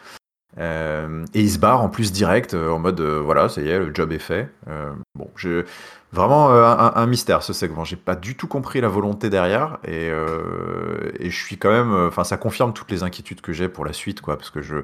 Euh, 0.59 1.25
et 1.35 1.41
il 1.43 1.51
se 1.51 1.59
barre 1.59 1.83
en 1.83 1.89
plus 1.89 2.11
direct, 2.11 2.55
en 2.55 2.79
mode 2.79 3.01
voilà, 3.01 3.49
ça 3.49 3.61
y 3.61 3.69
est, 3.69 3.79
le 3.79 3.95
job 3.95 4.13
est 4.13 4.19
fait. 4.19 4.49
bon, 5.15 5.31
je, 5.37 5.65
vraiment 6.11 6.51
un, 6.51 6.93
un, 6.97 7.07
mystère 7.07 7.43
ce 7.43 7.53
segment, 7.53 7.85
j'ai 7.85 7.97
pas 7.97 8.17
du 8.17 8.35
tout 8.35 8.49
compris 8.49 8.81
la 8.81 8.89
volonté 8.89 9.31
derrière, 9.31 9.79
et, 9.87 10.09
et 10.09 11.31
je 11.31 11.45
suis 11.45 11.59
quand 11.59 11.71
même, 11.71 11.93
enfin 11.93 12.25
ça 12.25 12.39
confirme 12.39 12.73
toutes 12.73 12.91
les 12.91 13.03
inquiétudes 13.03 13.41
que 13.41 13.53
j'ai 13.53 13.69
pour 13.69 13.85
la 13.85 13.93
suite, 13.93 14.21
quoi, 14.21 14.37
parce 14.37 14.51
que 14.51 14.63
je 14.63 14.83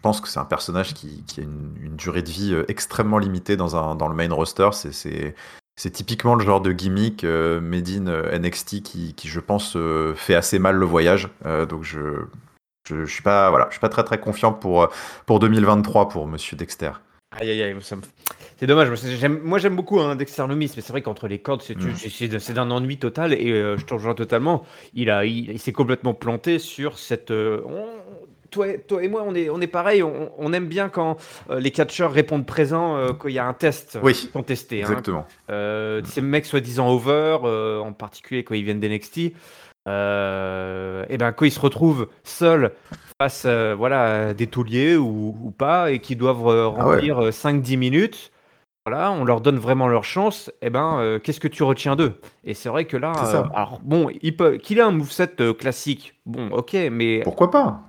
pense 0.00 0.20
que 0.20 0.28
c'est 0.28 0.38
un 0.38 0.44
personnage 0.44 0.94
qui, 0.94 1.24
a 1.38 1.40
une, 1.40 1.96
durée 1.96 2.22
de 2.22 2.30
vie 2.30 2.54
euh, 2.54 2.64
extrêmement 2.68 3.18
limitée 3.18 3.56
dans, 3.56 3.76
un, 3.76 3.94
dans 3.94 4.08
le 4.08 4.14
main 4.14 4.32
roster. 4.32 4.70
C'est 4.72 5.90
typiquement 5.90 6.34
le 6.34 6.44
genre 6.44 6.60
de 6.60 6.72
gimmick 6.72 7.24
euh, 7.24 7.60
made 7.60 7.88
in 7.88 8.06
euh, 8.06 8.38
NXT 8.38 8.82
qui, 8.82 9.14
qui, 9.14 9.28
je 9.28 9.40
pense, 9.40 9.76
fait 10.16 10.34
assez 10.34 10.58
mal 10.58 10.76
le 10.76 10.86
voyage. 10.86 11.28
donc 11.68 11.84
je, 11.84 12.24
je, 12.88 13.04
suis 13.04 13.22
pas 13.22 13.50
voilà, 13.50 13.66
je 13.68 13.74
suis 13.74 13.80
pas 13.80 13.88
très 13.88 14.04
très 14.04 14.18
confiant 14.18 14.52
pour 14.52 14.88
pour 15.26 15.38
2023 15.38 16.08
pour 16.08 16.26
Monsieur 16.26 16.56
Dexter. 16.56 16.92
Aïe 17.32 17.48
aïe 17.48 17.62
aïe, 17.62 17.76
c'est 18.58 18.66
dommage. 18.66 18.90
Moi 19.44 19.58
j'aime 19.58 19.76
beaucoup 19.76 20.00
hein, 20.00 20.16
Dexter 20.16 20.46
Lumis, 20.48 20.72
mais 20.76 20.82
c'est 20.82 20.90
vrai 20.90 21.00
qu'entre 21.00 21.28
les 21.28 21.38
cordes, 21.38 21.62
c'est 21.62 21.76
mm. 21.76 22.54
d'un 22.54 22.70
ennui 22.70 22.98
total 22.98 23.32
et 23.32 23.76
je 23.78 23.84
te 23.84 23.94
rejoins 23.94 24.14
totalement. 24.14 24.66
Il 24.94 25.10
a, 25.10 25.24
il, 25.24 25.58
s'est 25.60 25.72
complètement 25.72 26.12
planté 26.12 26.58
sur 26.58 26.98
cette 26.98 27.32
toi, 28.50 28.66
toi, 28.86 29.02
et 29.02 29.08
moi, 29.08 29.24
on 29.26 29.34
est, 29.34 29.48
on 29.50 29.60
est 29.60 29.66
pareil. 29.66 30.02
On, 30.02 30.52
aime 30.52 30.66
bien 30.66 30.88
quand 30.88 31.16
euh, 31.50 31.60
les 31.60 31.70
catcheurs 31.70 32.12
répondent 32.12 32.46
présent 32.46 32.96
euh, 32.96 33.12
quand 33.12 33.28
il 33.28 33.34
y 33.34 33.38
a 33.38 33.46
un 33.46 33.52
test 33.52 33.98
oui, 34.02 34.14
qui 34.14 34.26
sont 34.26 34.42
testés. 34.42 34.82
Hein. 34.82 34.88
Exactement. 34.88 35.26
Euh, 35.50 36.02
ces 36.04 36.20
mecs 36.20 36.46
soi-disant 36.46 36.88
over, 36.90 37.38
en 37.82 37.92
particulier 37.92 38.44
quand 38.44 38.54
ils 38.54 38.64
viennent 38.64 38.80
d'NXT, 38.80 39.18
et 39.18 39.32
ben 39.86 41.32
quand 41.32 41.44
ils 41.44 41.52
se 41.52 41.60
retrouvent 41.60 42.08
seuls 42.22 42.72
face 43.20 43.46
voilà, 43.46 44.34
des 44.34 44.46
tauliers 44.46 44.96
ou, 44.96 45.52
pas 45.56 45.90
et 45.90 45.98
qui 45.98 46.16
doivent 46.16 46.48
ah 46.48 46.66
remplir 46.66 47.30
5-10 47.30 47.76
minutes, 47.76 48.32
voilà, 48.86 49.12
on 49.12 49.24
leur 49.24 49.40
donne 49.40 49.58
vraiment 49.58 49.88
leur 49.88 50.04
chance, 50.04 50.50
et 50.62 50.70
ben, 50.70 51.18
qu'est-ce 51.22 51.40
que 51.40 51.48
tu 51.48 51.62
retiens 51.62 51.96
d'eux? 51.96 52.20
Et 52.44 52.54
c'est 52.54 52.68
vrai 52.68 52.84
que 52.86 52.96
là, 52.96 53.12
alors 53.54 53.80
bon, 53.82 54.08
il 54.22 54.36
peut, 54.36 54.56
qu'il 54.56 54.78
ait 54.78 54.82
un 54.82 54.92
moveset 54.92 55.54
classique, 55.58 56.14
bon, 56.24 56.50
ok, 56.50 56.76
mais 56.90 57.20
pourquoi 57.20 57.50
pas? 57.50 57.82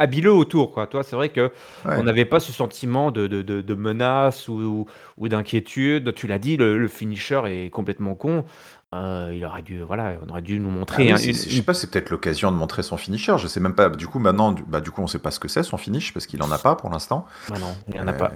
Habile 0.00 0.28
autour, 0.28 0.72
quoi. 0.72 0.86
Toi, 0.86 1.02
c'est 1.02 1.14
vrai 1.14 1.28
que 1.28 1.52
on 1.84 2.02
n'avait 2.02 2.24
pas 2.24 2.40
ce 2.40 2.52
sentiment 2.52 3.10
de, 3.10 3.26
de, 3.26 3.42
de, 3.42 3.74
menace 3.74 4.48
ou, 4.48 4.86
ou 5.18 5.28
d'inquiétude. 5.28 6.14
Tu 6.14 6.26
l'as 6.26 6.38
dit, 6.38 6.56
le, 6.56 6.88
finisher 6.88 7.42
est 7.46 7.70
complètement 7.70 8.14
con. 8.14 8.44
Euh, 8.92 9.30
il 9.32 9.44
aurait 9.44 9.62
dû, 9.62 9.82
voilà, 9.82 10.14
on 10.26 10.30
aurait 10.30 10.42
dû 10.42 10.58
nous 10.58 10.70
montrer. 10.70 11.12
Ah 11.12 11.16
je 11.16 11.30
sais 11.30 11.62
pas, 11.62 11.74
c'est 11.74 11.88
peut-être 11.88 12.10
l'occasion 12.10 12.50
de 12.50 12.56
montrer 12.56 12.82
son 12.82 12.96
finisher. 12.96 13.36
Je 13.38 13.46
sais 13.46 13.60
même 13.60 13.74
pas. 13.74 13.88
Du 13.88 14.08
coup, 14.08 14.18
maintenant, 14.18 14.52
bah, 14.66 14.80
du 14.80 14.90
coup, 14.90 15.00
on 15.00 15.06
sait 15.06 15.20
pas 15.20 15.30
ce 15.30 15.38
que 15.38 15.46
c'est 15.46 15.62
son 15.62 15.76
finish 15.76 16.12
parce 16.12 16.26
qu'il 16.26 16.42
en 16.42 16.50
a 16.50 16.58
pas 16.58 16.74
pour 16.74 16.90
l'instant. 16.90 17.24
Bah 17.48 17.58
non, 17.60 17.76
il 17.86 18.00
en 18.00 18.08
a 18.08 18.12
pas. 18.12 18.32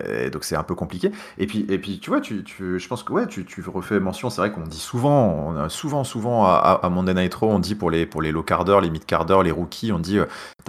Euh, 0.00 0.28
donc 0.28 0.42
c'est 0.42 0.56
un 0.56 0.64
peu 0.64 0.74
compliqué. 0.74 1.12
Et 1.38 1.46
puis, 1.46 1.66
et 1.68 1.78
puis, 1.78 2.00
tu 2.00 2.10
vois, 2.10 2.20
tu, 2.20 2.42
tu 2.42 2.80
je 2.80 2.88
pense 2.88 3.04
que 3.04 3.12
ouais, 3.12 3.28
tu, 3.28 3.44
tu 3.44 3.62
refais 3.68 4.00
mention. 4.00 4.28
C'est 4.28 4.40
vrai 4.40 4.50
qu'on 4.50 4.66
dit 4.66 4.76
souvent, 4.76 5.28
on 5.28 5.56
a 5.56 5.68
souvent, 5.68 6.02
souvent 6.02 6.46
à, 6.46 6.80
à, 6.82 6.88
Monday 6.88 7.14
Night 7.14 7.34
Raw, 7.34 7.48
on 7.48 7.60
dit 7.60 7.76
pour 7.76 7.92
les 7.92 8.06
pour 8.06 8.22
les 8.22 8.32
low 8.32 8.42
carders, 8.42 8.80
les 8.80 8.90
mid 8.90 9.04
carders, 9.04 9.44
les 9.44 9.52
rookies, 9.52 9.92
on 9.92 10.00
dit, 10.00 10.18
euh, 10.18 10.26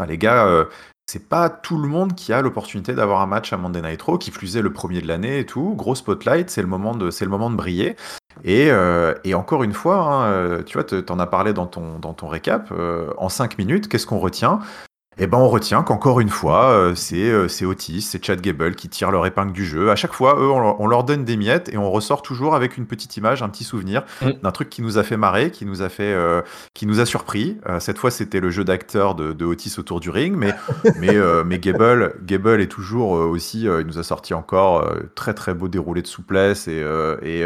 les 0.07 0.19
gars. 0.19 0.67
C'est 1.07 1.27
pas 1.27 1.49
tout 1.49 1.77
le 1.77 1.89
monde 1.89 2.15
qui 2.15 2.31
a 2.31 2.41
l'opportunité 2.41 2.93
d'avoir 2.93 3.19
un 3.19 3.25
match 3.25 3.51
à 3.51 3.57
Monday 3.57 3.81
Night 3.81 4.01
Raw, 4.01 4.17
qui 4.17 4.31
plus 4.31 4.55
est 4.55 4.61
le 4.61 4.71
premier 4.71 5.01
de 5.01 5.07
l'année 5.07 5.39
et 5.39 5.45
tout. 5.45 5.73
Gros 5.75 5.93
spotlight, 5.93 6.49
c'est 6.49 6.61
le 6.61 6.69
moment 6.69 6.95
de, 6.95 7.11
c'est 7.11 7.25
le 7.25 7.31
moment 7.31 7.49
de 7.49 7.55
briller. 7.57 7.97
Et, 8.43 8.69
euh, 8.71 9.13
et 9.23 9.33
encore 9.33 9.63
une 9.63 9.73
fois, 9.73 9.97
hein, 9.97 10.25
euh, 10.31 10.63
tu 10.63 10.77
vois, 10.77 10.83
tu 10.83 11.03
en 11.09 11.19
as 11.19 11.27
parlé 11.27 11.53
dans 11.53 11.67
ton, 11.67 11.99
dans 11.99 12.13
ton 12.13 12.27
récap, 12.27 12.71
euh, 12.71 13.11
en 13.17 13.29
5 13.29 13.57
minutes, 13.57 13.87
qu'est-ce 13.87 14.05
qu'on 14.05 14.19
retient? 14.19 14.59
Et 14.85 14.90
eh 15.17 15.27
ben 15.27 15.37
on 15.37 15.49
retient 15.49 15.83
qu'encore 15.83 16.21
une 16.21 16.29
fois, 16.29 16.71
euh, 16.71 16.95
c'est 16.95 17.29
euh, 17.29 17.49
c'est 17.49 17.65
Otis, 17.65 18.01
c'est 18.01 18.23
Chad 18.23 18.39
Gable 18.39 18.75
qui 18.75 18.87
tire 18.87 19.11
leur 19.11 19.25
épingle 19.25 19.51
du 19.51 19.65
jeu. 19.65 19.91
À 19.91 19.97
chaque 19.97 20.13
fois, 20.13 20.37
eux, 20.39 20.49
on 20.49 20.87
leur, 20.87 21.03
donne 21.03 21.25
des 21.25 21.35
miettes 21.35 21.67
et 21.67 21.77
on 21.77 21.91
ressort 21.91 22.21
toujours 22.21 22.55
avec 22.55 22.77
une 22.77 22.85
petite 22.85 23.17
image, 23.17 23.43
un 23.43 23.49
petit 23.49 23.65
souvenir 23.65 24.03
mm. 24.21 24.29
d'un 24.41 24.51
truc 24.51 24.69
qui 24.69 24.81
nous 24.81 24.97
a 24.97 25.03
fait 25.03 25.17
marrer, 25.17 25.51
qui 25.51 25.65
nous 25.65 25.81
a 25.81 25.89
fait, 25.89 26.13
euh, 26.13 26.41
qui 26.73 26.85
nous 26.85 27.01
a 27.01 27.05
surpris. 27.05 27.57
cette 27.79 27.97
fois, 27.97 28.09
c'était 28.09 28.39
le 28.39 28.51
jeu 28.51 28.63
d'acteur 28.63 29.13
de, 29.13 29.33
de, 29.33 29.43
Otis 29.43 29.73
autour 29.77 29.99
du 29.99 30.09
ring, 30.09 30.33
mais 30.37 30.53
mais 30.97 31.17
mais 31.43 31.59
Gable, 31.59 32.15
Gable 32.23 32.61
est 32.61 32.71
toujours 32.71 33.11
aussi, 33.11 33.63
il 33.63 33.85
nous 33.85 33.99
a 33.99 34.03
sorti 34.03 34.33
encore 34.33 34.89
très 35.15 35.33
très 35.33 35.53
beau 35.53 35.67
déroulé 35.67 36.01
de 36.01 36.07
souplesse 36.07 36.69
et 36.69 36.85
et, 37.21 37.45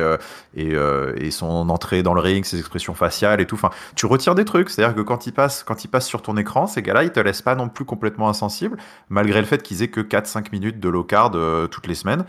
et 0.55 0.75
et 1.17 1.31
son 1.31 1.69
entrée 1.69 2.03
dans 2.03 2.13
le 2.13 2.21
ring, 2.21 2.45
ses 2.45 2.59
expressions 2.59 2.93
faciales 2.93 3.41
et 3.41 3.47
tout. 3.47 3.55
Enfin, 3.55 3.71
tu 3.95 4.05
retires 4.05 4.35
des 4.35 4.45
trucs, 4.45 4.69
c'est-à-dire 4.69 4.95
que 4.95 5.01
quand 5.01 5.25
il 5.25 5.33
passe 5.33 5.63
quand 5.63 5.83
il 5.83 5.87
passe 5.87 6.05
sur 6.05 6.21
ton 6.21 6.37
écran, 6.37 6.67
ces 6.67 6.83
gars-là, 6.83 7.03
ils 7.03 7.11
te 7.11 7.19
laissent 7.19 7.41
pas 7.41 7.54
non 7.55 7.69
plus 7.69 7.85
complètement 7.85 8.29
insensible, 8.29 8.77
malgré 9.09 9.39
le 9.39 9.47
fait 9.47 9.63
qu'ils 9.63 9.81
aient 9.81 9.89
que 9.89 10.01
4-5 10.01 10.51
minutes 10.51 10.79
de 10.79 10.89
low 10.89 11.03
card 11.03 11.31
euh, 11.35 11.67
toutes 11.67 11.87
les 11.87 11.95
semaines. 11.95 12.25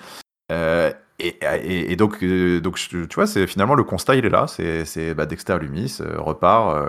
Euh, 0.52 0.92
et, 1.18 1.96
donc, 1.96 2.22
euh, 2.22 2.60
donc, 2.60 2.76
tu 2.76 3.06
vois, 3.14 3.26
c'est 3.26 3.46
finalement 3.46 3.74
le 3.74 3.84
constat, 3.84 4.16
il 4.16 4.26
est 4.26 4.30
là. 4.30 4.46
C'est 4.46 5.14
bah, 5.14 5.26
Dexter 5.26 5.58
Lumis 5.58 5.98
repart, 6.00 6.88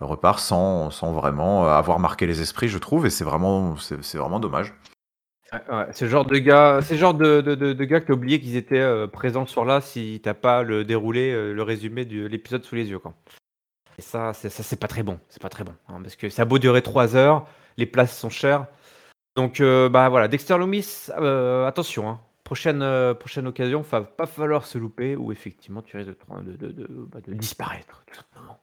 repart 0.00 0.40
sans, 0.40 0.90
sans 0.90 1.12
vraiment 1.12 1.66
avoir 1.66 1.98
marqué 1.98 2.26
les 2.26 2.42
esprits, 2.42 2.68
je 2.68 2.78
trouve, 2.78 3.06
et 3.06 3.10
c'est 3.10 3.24
vraiment, 3.24 3.76
vraiment 4.14 4.40
dommage. 4.40 4.74
c'est 5.92 6.06
le 6.06 6.10
genre 6.10 6.24
de 6.24 6.38
gars, 6.38 6.80
c'est 6.82 6.96
genre 6.96 7.14
de, 7.14 7.40
de, 7.40 7.54
de, 7.54 7.84
gars 7.84 8.00
que 8.00 8.06
t'as 8.06 8.14
oublié 8.14 8.40
qu'ils 8.40 8.56
étaient 8.56 9.06
présents 9.12 9.46
sur 9.46 9.64
là 9.64 9.80
si 9.80 10.20
t'as 10.24 10.34
pas 10.34 10.64
le 10.64 10.84
déroulé, 10.84 11.52
le 11.52 11.62
résumé 11.62 12.04
de 12.04 12.26
l'épisode 12.26 12.64
sous 12.64 12.74
les 12.74 12.90
yeux. 12.90 12.98
Quoi. 12.98 13.14
Et 13.98 14.02
ça, 14.02 14.32
ça, 14.32 14.48
c'est 14.48 14.80
pas 14.80 14.88
très 14.88 15.02
bon. 15.02 15.18
C'est 15.28 15.42
pas 15.42 15.48
très 15.48 15.64
bon. 15.64 15.74
Hein, 15.88 16.00
parce 16.02 16.16
que 16.16 16.28
ça 16.28 16.42
a 16.42 16.44
beau 16.44 16.58
durer 16.58 16.82
3 16.82 17.16
heures, 17.16 17.46
les 17.76 17.86
places 17.86 18.18
sont 18.18 18.30
chères. 18.30 18.66
Donc, 19.36 19.60
euh, 19.60 19.88
bah 19.88 20.08
voilà, 20.08 20.28
Dexter 20.28 20.58
Loomis, 20.58 21.08
euh, 21.18 21.66
attention, 21.66 22.08
hein. 22.08 22.20
prochaine, 22.44 22.82
euh, 22.82 23.14
prochaine 23.14 23.46
occasion, 23.46 23.82
il 23.82 23.90
va 23.90 24.02
pas 24.02 24.26
falloir 24.26 24.66
se 24.66 24.76
louper 24.76 25.16
ou 25.16 25.32
effectivement 25.32 25.80
tu 25.80 25.96
risques 25.96 26.10
de, 26.10 26.56
de, 26.56 26.72
de, 26.72 26.86
bah, 27.10 27.20
de 27.26 27.32
disparaître, 27.32 28.04
tout 28.06 28.14
simplement. 28.14 28.58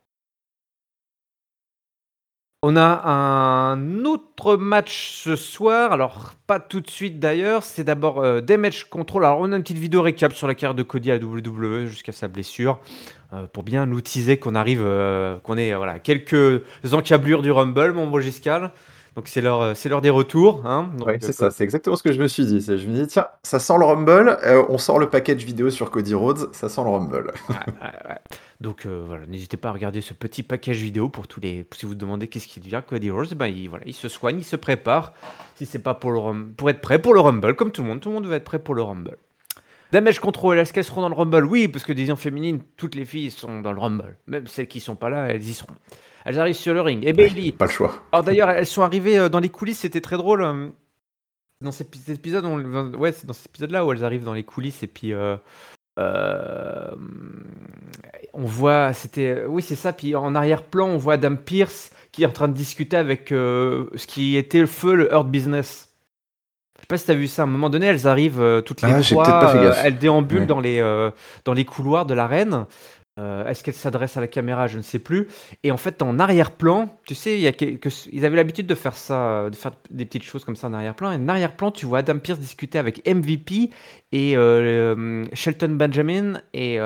On 2.62 2.76
a 2.76 3.10
un 3.10 4.04
autre 4.04 4.58
match 4.58 5.14
ce 5.14 5.38
soir, 5.38 5.94
alors 5.94 6.34
pas 6.46 6.60
tout 6.60 6.82
de 6.82 6.90
suite 6.90 7.18
d'ailleurs, 7.18 7.64
c'est 7.64 7.86
d'abord 7.86 8.42
Damage 8.42 8.90
Control. 8.90 9.24
Alors 9.24 9.40
on 9.40 9.54
a 9.54 9.56
une 9.56 9.64
petite 9.64 9.78
vidéo 9.78 10.02
récap 10.02 10.34
sur 10.34 10.46
la 10.46 10.56
carrière 10.56 10.76
de 10.76 10.84
Cody 10.84 11.10
à 11.10 11.16
WWE 11.16 11.86
jusqu'à 11.86 12.12
sa 12.12 12.28
blessure, 12.28 12.82
pour 13.54 13.64
bien 13.64 13.86
nous 13.86 14.02
teaser 14.02 14.40
qu'on 14.40 14.56
arrive, 14.56 14.86
qu'on 15.44 15.58
est 15.58 15.74
voilà, 15.74 16.00
quelques 16.00 16.62
encablures 16.92 17.42
du 17.42 17.50
Rumble, 17.50 17.94
mon 17.94 18.08
beau 18.08 18.20
Giscal. 18.20 18.74
Donc 19.20 19.28
c'est 19.28 19.42
l'heure, 19.42 19.62
euh, 19.62 19.74
c'est 19.76 19.90
l'heure 19.90 20.00
des 20.00 20.10
retours. 20.10 20.66
Hein 20.66 20.92
ouais, 21.06 21.18
c'est 21.20 21.34
ça, 21.34 21.52
c'est 21.52 21.66
exactement 21.66 21.98
ce 21.98 22.04
que 22.04 22.14
je 22.14 22.22
me 22.22 22.30
suis 22.30 22.46
dit. 22.46 22.62
Je 22.62 22.88
me 22.88 22.94
dis, 22.94 23.06
tiens, 23.06 23.28
ça 23.44 23.60
sent 23.60 23.74
le 23.78 23.84
Rumble, 23.84 24.38
euh, 24.46 24.64
on 24.70 24.78
sort 24.78 24.98
le 24.98 25.10
package 25.10 25.44
vidéo 25.44 25.70
sur 25.70 25.92
Cody 25.92 26.14
Rhodes, 26.14 26.48
ça 26.54 26.70
sent 26.70 26.82
le 26.82 26.90
Rumble. 26.90 27.34
Donc 28.62 28.86
euh, 28.86 29.04
voilà, 29.06 29.26
n'hésitez 29.26 29.58
pas 29.58 29.68
à 29.68 29.72
regarder 29.74 30.00
ce 30.00 30.14
petit 30.14 30.42
package 30.42 30.78
vidéo 30.78 31.10
pour 31.10 31.28
tous 31.28 31.42
les. 31.42 31.68
Si 31.76 31.86
vous 31.86 31.96
demandez 31.96 32.30
qu'est-ce 32.30 32.48
qui 32.48 32.62
devient 32.62 32.82
Cody 32.88 33.12
Rhodes, 33.12 33.34
ben, 33.34 33.48
il, 33.48 33.68
voilà, 33.68 33.84
il 33.86 33.94
se 33.94 34.08
soigne, 34.08 34.38
il 34.38 34.46
se 34.46 34.56
prépare. 34.56 35.12
Si 35.56 35.66
c'est 35.66 35.80
pas 35.80 35.96
pour, 35.96 36.12
le 36.12 36.46
pour 36.54 36.70
être 36.70 36.80
prêt 36.80 37.02
pour 37.02 37.14
le 37.14 37.20
Rumble, 37.20 37.56
comme 37.56 37.74
tout 37.74 37.82
le 37.82 37.90
monde, 37.90 38.00
tout 38.00 38.08
le 38.08 38.16
monde 38.16 38.26
va 38.26 38.38
être 38.38 38.46
prêt 38.46 38.60
pour 38.60 38.74
le 38.74 38.84
Rumble. 38.84 39.18
Damage 39.92 40.20
Control, 40.22 40.60
est-ce 40.60 40.72
qu'elles 40.72 40.86
seront 40.86 41.02
dans 41.02 41.10
le 41.10 41.16
Rumble 41.16 41.44
Oui, 41.44 41.68
parce 41.68 41.84
que 41.84 41.92
des 41.92 42.16
féminines, 42.16 42.62
toutes 42.78 42.96
les 42.96 43.04
filles 43.04 43.32
sont 43.32 43.60
dans 43.60 43.74
le 43.74 43.82
Rumble. 43.82 44.16
Même 44.28 44.48
celles 44.48 44.68
qui 44.70 44.80
sont 44.80 44.96
pas 44.96 45.10
là, 45.10 45.26
elles 45.28 45.44
y 45.44 45.54
seront. 45.54 45.76
Elles 46.30 46.40
arrivent 46.40 46.56
sur 46.56 46.76
le 46.76 46.82
ring. 46.82 47.04
Et 47.08 47.12
Bailey. 47.12 47.52
Pas 47.52 47.66
le 47.66 47.72
choix. 47.72 48.04
Alors 48.12 48.24
d'ailleurs, 48.24 48.52
elles 48.52 48.68
sont 48.68 48.84
arrivées 48.84 49.18
euh, 49.18 49.30
dans 49.30 49.40
les 49.40 49.50
coulisses, 49.50 49.80
c'était 49.80 50.00
très 50.00 50.16
drôle. 50.16 50.44
Euh, 50.44 50.68
dans 51.60 51.72
cet 51.72 51.88
épisode, 52.08 52.46
ouais, 52.96 53.12
c'est 53.14 53.26
dans 53.26 53.34
cet 53.34 53.48
épisode-là 53.48 53.84
où 53.84 53.92
elles 53.92 54.06
arrivent 54.06 54.24
dans 54.24 54.36
les 54.36 54.44
coulisses 54.44 54.84
et 54.84 54.88
puis 54.88 55.12
euh, 55.12 55.38
on 58.34 58.46
voit, 58.46 58.94
c'était, 58.94 59.44
oui, 59.48 59.64
c'est 59.64 59.76
ça. 59.76 59.92
Puis 59.92 60.16
en 60.16 60.36
arrière-plan, 60.36 60.88
on 60.88 60.98
voit 60.98 61.16
Adam 61.16 61.36
Pierce 61.36 61.90
qui 62.12 62.22
est 62.22 62.28
en 62.28 62.32
train 62.32 62.48
de 62.48 62.54
discuter 62.54 62.96
avec 62.96 63.30
ce 63.30 64.06
qui 64.06 64.38
était 64.38 64.62
le 64.62 64.68
feu, 64.68 64.94
le 64.94 65.12
Hurt 65.12 65.28
Business. 65.28 65.92
Je 66.76 66.82
sais 66.82 66.88
pas 66.88 66.98
si 66.98 67.06
tu 67.06 67.12
as 67.12 67.16
vu 67.16 67.28
ça. 67.28 67.42
À 67.42 67.46
un 67.46 67.50
moment 67.50 67.72
donné, 67.72 67.88
elles 67.88 68.08
arrivent 68.08 68.62
toutes 68.66 68.84
les 68.84 68.94
ah, 68.94 69.02
trois. 69.02 69.74
elles 69.84 69.98
déambulent 69.98 70.48
dans 70.48 70.60
les 70.60 71.10
dans 71.44 71.54
les 71.54 71.66
couloirs 71.66 72.06
de 72.06 72.14
l'arène. 72.14 72.68
Euh, 73.20 73.46
est-ce 73.48 73.64
qu'elle 73.64 73.74
s'adresse 73.74 74.18
à 74.18 74.22
la 74.22 74.28
caméra? 74.28 74.68
Je 74.68 74.78
ne 74.78 74.84
sais 74.84 75.00
plus. 75.00 75.28
Et 75.64 75.72
en 75.72 75.78
fait, 75.78 76.02
en 76.02 76.20
arrière-plan, 76.20 76.98
tu 77.06 77.16
sais, 77.16 77.40
ils 77.40 78.26
avaient 78.26 78.36
l'habitude 78.36 78.68
de 78.68 78.76
faire 78.76 78.96
ça, 78.96 79.50
de 79.50 79.56
faire 79.56 79.72
des 79.90 80.06
petites 80.06 80.24
choses 80.24 80.46
comme 80.46 80.56
ça 80.56 80.68
en 80.68 80.74
arrière-plan. 80.74 81.12
Et 81.12 81.16
en 81.16 81.28
arrière-plan, 81.28 81.72
tu 81.72 81.86
vois 81.86 82.00
Adam 82.00 82.20
Pierce 82.20 82.40
discuter 82.40 82.80
avec 82.80 83.06
MVP 83.08 83.72
et 84.12 84.38
euh, 84.38 84.96
euh, 84.96 85.26
Shelton 85.34 85.76
Benjamin 85.76 86.42
et 86.54 86.80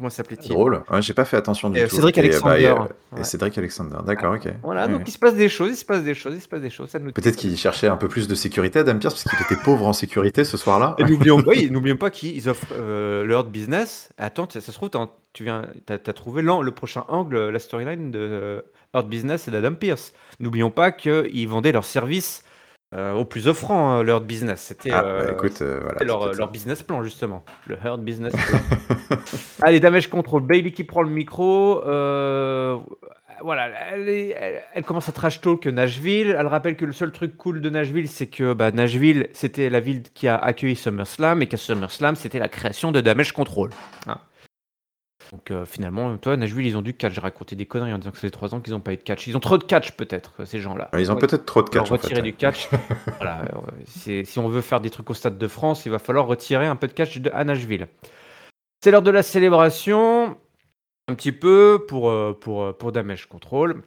Comment 0.00 0.08
s'appelait-il 0.08 0.48
Drôle. 0.48 0.82
j'ai 1.00 1.12
pas 1.12 1.26
fait 1.26 1.36
attention 1.36 1.68
du 1.68 1.78
tout. 1.82 1.96
Cédric 1.96 2.16
Alexander. 2.16 2.74
et 3.18 3.22
Cédric 3.22 3.58
Alexander. 3.58 3.98
D'accord, 4.06 4.34
ok. 4.34 4.48
Voilà, 4.62 4.88
donc 4.88 5.02
il 5.06 5.10
se 5.10 5.18
passe 5.18 5.34
des 5.34 5.50
choses, 5.50 5.72
il 5.72 5.76
se 5.76 5.84
passe 5.84 6.02
des 6.02 6.14
choses, 6.14 6.36
il 6.36 6.40
se 6.40 6.48
passe 6.48 6.62
des 6.62 6.70
choses. 6.70 6.90
Peut-être 6.90 7.36
qu'il 7.36 7.54
cherchait 7.58 7.86
un 7.86 7.98
peu 7.98 8.08
plus 8.08 8.26
de 8.26 8.34
sécurité, 8.34 8.78
Adam 8.78 8.96
Pierce, 8.96 9.22
parce 9.22 9.36
qu'il 9.36 9.44
était 9.44 9.62
pauvre 9.62 9.86
en 9.86 9.92
sécurité 9.92 10.44
ce 10.44 10.56
soir-là. 10.56 10.94
Et 10.96 11.04
n'oublions 11.04 11.42
oui, 11.46 11.94
pas 11.96 12.08
qu'ils 12.08 12.48
offrent 12.48 12.72
euh, 12.72 13.26
leur 13.26 13.44
business. 13.44 14.08
Attends, 14.16 14.48
ça, 14.48 14.62
se 14.62 14.72
trouve, 14.72 14.88
tu 15.34 15.44
viens, 15.44 15.66
as, 15.90 15.98
trouvé 16.14 16.40
le 16.40 16.70
prochain 16.70 17.04
angle, 17.08 17.50
la 17.50 17.58
storyline 17.58 18.10
de 18.10 18.64
Earth 18.94 19.06
Business 19.06 19.48
et 19.48 19.50
d'Adam 19.50 19.74
Pierce. 19.74 20.14
N'oublions 20.38 20.70
pas 20.70 20.92
qu'ils 20.92 21.46
vendaient 21.46 21.72
leurs 21.72 21.84
services 21.84 22.42
euh, 22.92 23.12
au 23.12 23.24
plus 23.24 23.46
offrant 23.46 23.90
hein, 23.90 24.02
leur 24.02 24.20
business. 24.20 24.62
C'était 24.62 24.90
ah, 24.90 25.02
bah, 25.02 25.08
euh, 25.08 25.80
voilà, 25.80 26.04
leur, 26.04 26.34
leur 26.34 26.50
business 26.50 26.82
plan 26.82 27.04
justement, 27.04 27.44
le 27.66 27.76
Herd 27.76 28.02
Business 28.02 28.32
Plan. 28.48 29.18
Allez, 29.62 29.78
Damage 29.78 30.10
Control, 30.10 30.42
Bailey 30.42 30.72
qui 30.72 30.82
prend 30.82 31.02
le 31.02 31.10
micro. 31.10 31.84
Euh, 31.86 32.78
voilà, 33.42 33.70
elle, 33.92 34.34
elle, 34.74 34.84
commence 34.84 35.08
à 35.08 35.12
trash 35.12 35.40
talk 35.40 35.66
Nashville. 35.66 36.36
Elle 36.38 36.46
rappelle 36.46 36.76
que 36.76 36.84
le 36.84 36.92
seul 36.92 37.12
truc 37.12 37.36
cool 37.36 37.60
de 37.60 37.70
Nashville, 37.70 38.08
c'est 38.08 38.26
que 38.26 38.54
bah, 38.54 38.72
Nashville, 38.72 39.28
c'était 39.32 39.70
la 39.70 39.80
ville 39.80 40.02
qui 40.14 40.26
a 40.28 40.36
accueilli 40.36 40.74
SummerSlam 40.76 41.42
et 41.42 41.46
qu'à 41.46 41.56
SummerSlam, 41.56 42.16
c'était 42.16 42.40
la 42.40 42.48
création 42.48 42.92
de 42.92 43.00
Damage 43.00 43.32
Control. 43.32 43.70
Hein. 44.08 44.18
Donc 45.30 45.50
euh, 45.50 45.64
finalement, 45.64 46.16
toi, 46.18 46.36
Nashville, 46.36 46.66
ils 46.66 46.76
ont 46.76 46.82
du 46.82 46.94
catch. 46.94 47.14
J'ai 47.14 47.20
raconté 47.20 47.54
des 47.54 47.66
conneries 47.66 47.92
en 47.92 47.98
disant 47.98 48.10
que 48.10 48.18
c'est 48.18 48.30
3 48.30 48.54
ans 48.54 48.60
qu'ils 48.60 48.72
n'ont 48.72 48.80
pas 48.80 48.92
eu 48.92 48.96
de 48.96 49.02
catch. 49.02 49.26
Ils 49.28 49.36
ont 49.36 49.40
trop 49.40 49.58
de 49.58 49.64
catch 49.64 49.92
peut-être, 49.92 50.44
ces 50.44 50.58
gens-là. 50.58 50.90
Ils 50.98 51.12
ont 51.12 51.16
peut-être 51.16 51.44
trop 51.44 51.62
de 51.62 51.68
catch. 51.68 51.88
Retirer 51.88 52.22
du 52.22 52.32
catch. 52.32 52.68
voilà, 53.18 53.44
euh, 53.44 54.22
si 54.24 54.38
on 54.38 54.48
veut 54.48 54.60
faire 54.60 54.80
des 54.80 54.90
trucs 54.90 55.08
au 55.08 55.14
Stade 55.14 55.38
de 55.38 55.48
France, 55.48 55.86
il 55.86 55.92
va 55.92 56.00
falloir 56.00 56.26
retirer 56.26 56.66
un 56.66 56.76
peu 56.76 56.88
de 56.88 56.92
catch 56.92 57.18
de, 57.18 57.30
à 57.32 57.44
Nashville. 57.44 57.86
C'est 58.82 58.90
l'heure 58.90 59.02
de 59.02 59.10
la 59.10 59.22
célébration. 59.22 60.36
Un 61.06 61.14
petit 61.14 61.32
peu 61.32 61.84
pour, 61.88 62.10
euh, 62.10 62.36
pour, 62.38 62.76
pour 62.76 62.92
Damage 62.92 63.26
Control. 63.26 63.82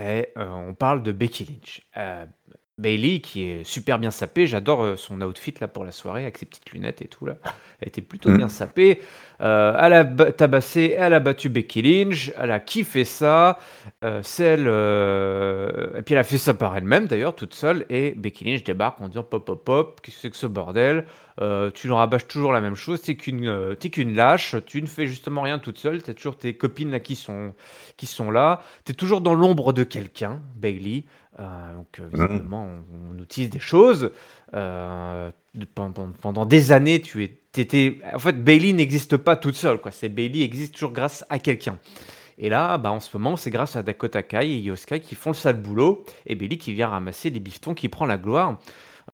Et 0.00 0.28
on 0.36 0.74
parle 0.74 1.02
de 1.02 1.10
Becky 1.10 1.44
Lynch. 1.44 1.82
Bailey 2.78 3.20
qui 3.20 3.44
est 3.44 3.64
super 3.64 3.98
bien 3.98 4.10
sapée, 4.10 4.46
j'adore 4.46 4.98
son 4.98 5.20
outfit 5.20 5.54
là 5.60 5.68
pour 5.68 5.84
la 5.84 5.92
soirée 5.92 6.22
avec 6.22 6.38
ses 6.38 6.46
petites 6.46 6.70
lunettes 6.72 7.02
et 7.02 7.08
tout 7.08 7.26
là. 7.26 7.34
Elle 7.80 7.88
était 7.88 8.02
plutôt 8.02 8.30
bien 8.30 8.46
mm. 8.46 8.50
sapée. 8.50 9.00
Euh, 9.40 9.76
elle 9.80 9.92
a 9.92 10.04
tabassé, 10.04 10.96
elle 10.98 11.14
a 11.14 11.20
battu 11.20 11.48
Becky 11.48 11.82
Lynch, 11.82 12.32
elle 12.36 12.50
a 12.50 12.58
kiffé 12.58 13.04
ça. 13.04 13.58
Euh, 14.04 14.20
celle, 14.22 14.64
euh, 14.66 15.96
et 15.96 16.02
puis 16.02 16.14
elle 16.14 16.20
a 16.20 16.24
fait 16.24 16.38
ça 16.38 16.54
par 16.54 16.76
elle-même 16.76 17.06
d'ailleurs, 17.06 17.36
toute 17.36 17.54
seule. 17.54 17.86
Et 17.88 18.14
Becky 18.16 18.44
Lynch 18.44 18.64
débarque 18.64 19.00
en 19.00 19.08
disant 19.08 19.22
pop 19.22 19.44
pop 19.44 19.64
pop, 19.64 20.00
qu'est-ce 20.02 20.16
que 20.16 20.22
c'est 20.22 20.30
que 20.30 20.36
ce 20.36 20.46
bordel? 20.46 21.04
Tu 21.74 21.88
nous 21.88 21.94
rabâches 21.94 22.26
toujours 22.26 22.52
la 22.52 22.60
même 22.60 22.74
chose, 22.74 23.00
t'es 23.00 23.14
qu'une 23.14 23.76
qu'une 23.76 24.14
lâche, 24.14 24.56
tu 24.66 24.82
ne 24.82 24.86
fais 24.86 25.06
justement 25.06 25.42
rien 25.42 25.58
toute 25.58 25.78
seule, 25.78 26.02
t'as 26.02 26.14
toujours 26.14 26.36
tes 26.36 26.54
copines 26.54 26.90
là 26.90 27.00
qui 27.00 27.14
sont, 27.14 27.54
qui 27.96 28.06
sont 28.06 28.30
là, 28.30 28.62
t'es 28.84 28.92
toujours 28.92 29.20
dans 29.20 29.34
l'ombre 29.34 29.72
de 29.72 29.84
quelqu'un, 29.84 30.40
Bailey. 30.56 31.04
donc 31.38 32.00
mmh. 32.00 32.08
visiblement, 32.12 32.66
on, 32.66 33.14
on, 33.14 33.22
utilise 33.22 33.50
des 33.50 33.60
choses. 33.60 34.10
pendant, 34.50 36.12
pendant 36.20 36.44
des 36.44 36.72
années, 36.72 37.00
tu 37.00 37.22
es 37.22 37.38
en 38.14 38.18
fait, 38.18 38.42
Bailey 38.44 38.72
n'existe 38.72 39.16
pas 39.16 39.36
toute 39.36 39.56
seule, 39.56 39.78
quoi. 39.78 39.90
C'est 39.90 40.08
Bailey 40.08 40.42
existe 40.42 40.74
toujours 40.74 40.92
grâce 40.92 41.24
à 41.28 41.38
quelqu'un. 41.38 41.78
Et 42.38 42.48
là, 42.48 42.78
bah, 42.78 42.92
en 42.92 43.00
ce 43.00 43.16
moment, 43.16 43.36
c'est 43.36 43.50
grâce 43.50 43.74
à 43.74 43.82
Dakota 43.82 44.22
Kai 44.22 44.46
et 44.46 44.58
Yosuke 44.58 45.00
qui 45.00 45.14
font 45.14 45.30
le 45.30 45.34
sale 45.34 45.56
boulot 45.56 46.04
et 46.26 46.34
Bailey 46.34 46.56
qui 46.56 46.72
vient 46.72 46.88
ramasser 46.88 47.30
les 47.30 47.40
bifetons, 47.40 47.74
qui 47.74 47.88
prend 47.88 48.06
la 48.06 48.16
gloire. 48.16 48.58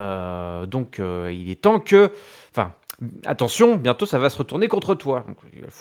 Euh, 0.03 0.67
donc, 0.67 1.01
euh, 1.01 1.33
il 1.33 1.51
est 1.51 1.61
temps 1.61 1.81
que, 1.81 2.11
enfin, 2.51 2.75
attention, 3.25 3.77
bientôt 3.77 4.07
ça 4.07 4.19
va 4.19 4.31
se 4.31 4.39
retourner 4.39 4.69
contre 4.69 4.95
toi. 4.95 5.25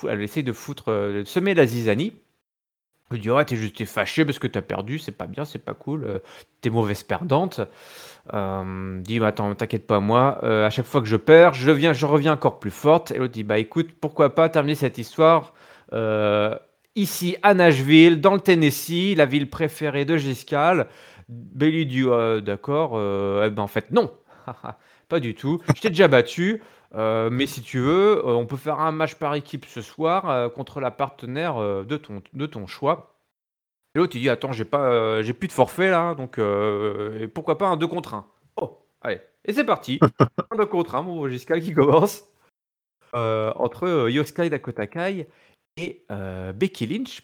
elle 0.09 0.21
essaie 0.21 0.43
de 0.43 0.53
foutre, 0.53 0.91
euh, 0.91 1.25
semer 1.25 1.53
la 1.53 1.65
zizanie. 1.65 2.13
Elle 3.11 3.19
dit 3.19 3.29
ouais, 3.29 3.45
t'es 3.45 3.55
juste 3.55 3.83
fâché 3.85 4.25
parce 4.25 4.39
que 4.39 4.47
t'as 4.47 4.61
perdu, 4.61 4.97
c'est 4.97 5.11
pas 5.11 5.27
bien, 5.27 5.45
c'est 5.45 5.59
pas 5.59 5.73
cool, 5.73 6.21
t'es 6.61 6.69
mauvaise 6.71 7.03
perdante. 7.03 7.61
Euh, 8.33 8.99
dit 9.01 9.19
bah, 9.19 9.27
attends, 9.27 9.53
t'inquiète 9.53 9.85
pas, 9.85 9.99
moi, 9.99 10.43
à 10.43 10.69
chaque 10.71 10.85
fois 10.85 11.01
que 11.01 11.07
je 11.07 11.17
perds, 11.17 11.53
je, 11.53 11.93
je 11.93 12.05
reviens 12.05 12.33
encore 12.33 12.59
plus 12.59 12.71
forte. 12.71 13.11
Et 13.11 13.19
l'autre 13.19 13.33
dit 13.33 13.43
bah 13.43 13.59
écoute, 13.59 13.89
pourquoi 13.99 14.33
pas 14.33 14.49
terminer 14.49 14.75
cette 14.75 14.97
histoire 14.97 15.53
ici 16.95 17.37
à 17.41 17.53
Nashville, 17.53 18.21
dans 18.21 18.33
le 18.33 18.39
Tennessee, 18.39 19.15
la 19.15 19.25
ville 19.25 19.49
préférée 19.49 20.05
de 20.05 20.17
Giscal. 20.17 20.87
Bailey 21.29 21.85
dit 21.85 22.03
euh, 22.03 22.41
d'accord, 22.41 22.91
euh, 22.95 23.45
eh 23.45 23.49
ben, 23.49 23.63
en 23.63 23.67
fait 23.67 23.91
non, 23.91 24.13
pas 25.09 25.19
du 25.19 25.35
tout. 25.35 25.61
Je 25.75 25.81
t'ai 25.81 25.89
déjà 25.89 26.07
battu, 26.07 26.61
euh, 26.95 27.29
mais 27.31 27.45
si 27.45 27.61
tu 27.61 27.79
veux, 27.79 28.25
on 28.25 28.45
peut 28.45 28.57
faire 28.57 28.79
un 28.79 28.91
match 28.91 29.15
par 29.15 29.35
équipe 29.35 29.65
ce 29.65 29.81
soir 29.81 30.51
contre 30.53 30.79
la 30.79 30.91
partenaire 30.91 31.55
de, 31.85 31.97
ton, 31.97 32.21
de 32.33 32.45
ton 32.45 32.67
choix. 32.67 33.15
Et 33.95 33.99
l'autre 33.99 34.15
il 34.15 34.21
dit 34.21 34.29
attends, 34.29 34.51
j'ai 34.51 34.65
pas, 34.65 35.21
j'ai 35.21 35.33
plus 35.33 35.47
de 35.47 35.53
forfait 35.53 35.91
là, 35.91 36.15
donc 36.15 36.39
pourquoi 37.33 37.57
pas 37.57 37.67
un 37.67 37.77
2 37.77 37.87
contre 37.87 38.15
1 38.15 38.25
Oh, 38.57 38.85
allez, 39.01 39.21
et 39.45 39.53
c'est 39.53 39.65
parti, 39.65 39.99
un 40.51 40.57
2 40.57 40.65
contre 40.65 40.95
1, 40.95 41.03
mon 41.03 41.27
Giscal 41.29 41.61
qui 41.61 41.73
commence 41.73 42.25
entre 43.13 44.09
Yoskai 44.09 44.49
Dakota 44.49 44.87
Kai 44.87 45.27
et 45.77 46.05
Becky 46.55 46.87
Lynch. 46.87 47.21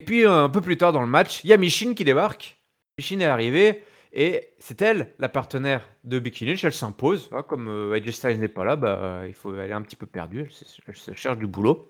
Et 0.00 0.04
puis 0.04 0.24
un 0.24 0.48
peu 0.48 0.60
plus 0.60 0.78
tard 0.78 0.92
dans 0.92 1.02
le 1.02 1.06
match, 1.06 1.44
il 1.44 1.50
y 1.50 1.52
a 1.52 1.58
Michin 1.58 1.94
qui 1.94 2.04
débarque. 2.04 2.59
Michin 3.00 3.20
est 3.20 3.24
arrivée 3.24 3.82
et 4.12 4.48
c'est 4.58 4.82
elle, 4.82 5.14
la 5.18 5.30
partenaire 5.30 5.80
de 6.04 6.18
Becky 6.18 6.44
Lynch. 6.44 6.62
Elle 6.64 6.74
s'impose. 6.74 7.30
Hein, 7.32 7.42
comme 7.42 7.66
euh, 7.68 7.96
AJ 7.96 8.10
Styles 8.10 8.38
n'est 8.38 8.48
pas 8.48 8.62
là, 8.62 8.76
bah, 8.76 9.22
il 9.26 9.32
faut 9.32 9.54
aller 9.54 9.72
un 9.72 9.80
petit 9.80 9.96
peu 9.96 10.04
perdu. 10.04 10.50
Elle, 10.86 11.16
cherche 11.16 11.38
du 11.38 11.46
boulot. 11.46 11.88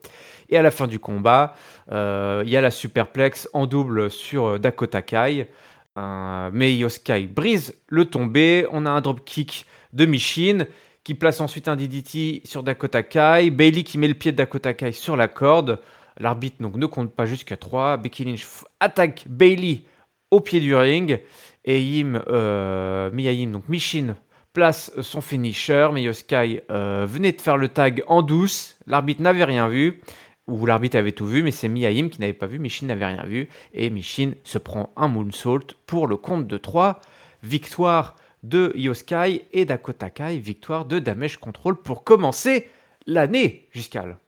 Et 0.50 0.56
à 0.56 0.62
la 0.62 0.70
fin 0.70 0.86
du 0.86 1.00
combat, 1.00 1.56
euh, 1.90 2.44
il 2.46 2.50
y 2.50 2.56
a 2.56 2.60
la 2.60 2.70
superplex 2.70 3.48
en 3.54 3.66
double 3.66 4.08
sur 4.08 4.44
euh, 4.44 4.58
Dakota 4.60 5.02
Kai. 5.02 5.48
mais 5.96 6.76
Yoskai 6.76 7.26
brise 7.26 7.74
le 7.88 8.04
tombé. 8.04 8.68
On 8.70 8.86
a 8.86 8.90
un 8.90 9.00
dropkick 9.00 9.66
de 9.92 10.06
Michin 10.06 10.66
qui 11.02 11.14
place 11.14 11.40
ensuite 11.40 11.66
un 11.66 11.74
DDT 11.74 12.42
sur 12.44 12.62
Dakota 12.62 13.02
Kai. 13.02 13.50
Bailey 13.50 13.82
qui 13.82 13.98
met 13.98 14.06
le 14.06 14.14
pied 14.14 14.30
de 14.30 14.36
Dakota 14.36 14.74
Kai 14.74 14.92
sur 14.92 15.16
la 15.16 15.26
corde. 15.26 15.80
L'arbitre 16.20 16.58
ne 16.60 16.86
compte 16.86 17.12
pas 17.12 17.26
jusqu'à 17.26 17.56
3. 17.56 17.96
Becky 17.96 18.24
Lynch 18.24 18.46
attaque 18.78 19.24
Bailey 19.26 19.82
au 20.30 20.40
pied 20.40 20.60
du 20.60 20.74
ring. 20.74 21.20
Et 21.64 21.82
Yim, 21.82 22.22
euh, 22.28 23.10
Miyahim, 23.10 23.52
donc 23.52 23.68
Mishin, 23.68 24.16
place 24.52 24.92
son 25.02 25.20
finisher. 25.20 25.88
Miyoskai 25.92 26.62
euh, 26.70 27.06
venait 27.08 27.32
de 27.32 27.40
faire 27.40 27.56
le 27.56 27.68
tag 27.68 28.02
en 28.06 28.22
douce. 28.22 28.76
L'arbitre 28.86 29.22
n'avait 29.22 29.44
rien 29.44 29.68
vu. 29.68 30.00
Ou 30.46 30.66
l'arbitre 30.66 30.96
avait 30.96 31.12
tout 31.12 31.26
vu, 31.26 31.42
mais 31.42 31.52
c'est 31.52 31.68
Miyahim 31.68 32.10
qui 32.10 32.20
n'avait 32.20 32.32
pas 32.32 32.46
vu. 32.46 32.58
Mishin 32.58 32.86
n'avait 32.86 33.06
rien 33.06 33.24
vu. 33.24 33.48
Et 33.72 33.90
Mishin 33.90 34.32
se 34.42 34.58
prend 34.58 34.92
un 34.96 35.08
moonsault 35.08 35.74
pour 35.86 36.06
le 36.06 36.16
compte 36.16 36.46
de 36.46 36.56
3. 36.56 37.00
Victoire 37.42 38.16
de 38.42 38.72
Yoskai 38.74 39.46
et 39.52 39.64
Dakota 39.64 40.10
Kai. 40.10 40.38
Victoire 40.38 40.86
de 40.86 40.98
Damage 40.98 41.36
Control 41.36 41.76
pour 41.76 42.02
commencer 42.04 42.68
l'année, 43.06 43.68
Giscal. 43.72 44.18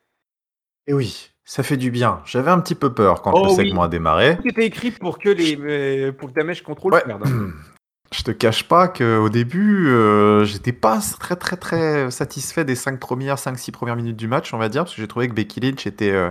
Et 0.87 0.93
oui, 0.93 1.32
ça 1.45 1.63
fait 1.63 1.77
du 1.77 1.91
bien. 1.91 2.21
J'avais 2.25 2.51
un 2.51 2.61
petit 2.61 2.75
peu 2.75 2.93
peur 2.93 3.23
quand 3.23 3.33
le 3.33 3.51
oh 3.51 3.55
segment 3.55 3.83
a 3.83 3.89
démarré. 3.89 4.37
Tout 4.37 4.49
était 4.49 4.67
écrit 4.67 4.91
pour 4.91 5.19
que 5.19 5.29
les 5.29 5.59
euh, 5.61 6.13
pour 6.13 6.29
que 6.29 6.35
Damage 6.35 6.63
Control 6.63 7.03
perde. 7.05 7.23
Hein. 7.27 7.51
Je 8.13 8.23
te 8.23 8.31
cache 8.31 8.69
pas 8.69 8.89
qu'au 8.89 9.31
début, 9.31 9.89
euh, 9.89 10.45
j'étais 10.45 10.73
pas 10.73 11.01
très 11.19 11.35
très 11.35 11.57
très 11.57 12.11
satisfait 12.11 12.63
des 12.63 12.75
5 12.75 13.01
premières, 13.01 13.37
5-6 13.37 13.71
premières 13.71 13.97
minutes 13.97 14.19
du 14.19 14.29
match, 14.29 14.53
on 14.53 14.59
va 14.59 14.69
dire, 14.69 14.85
parce 14.85 14.95
que 14.95 15.01
j'ai 15.01 15.09
trouvé 15.09 15.29
que 15.29 15.33
Becky 15.33 15.61
Lynch 15.61 15.87
était, 15.87 16.11
euh, 16.11 16.29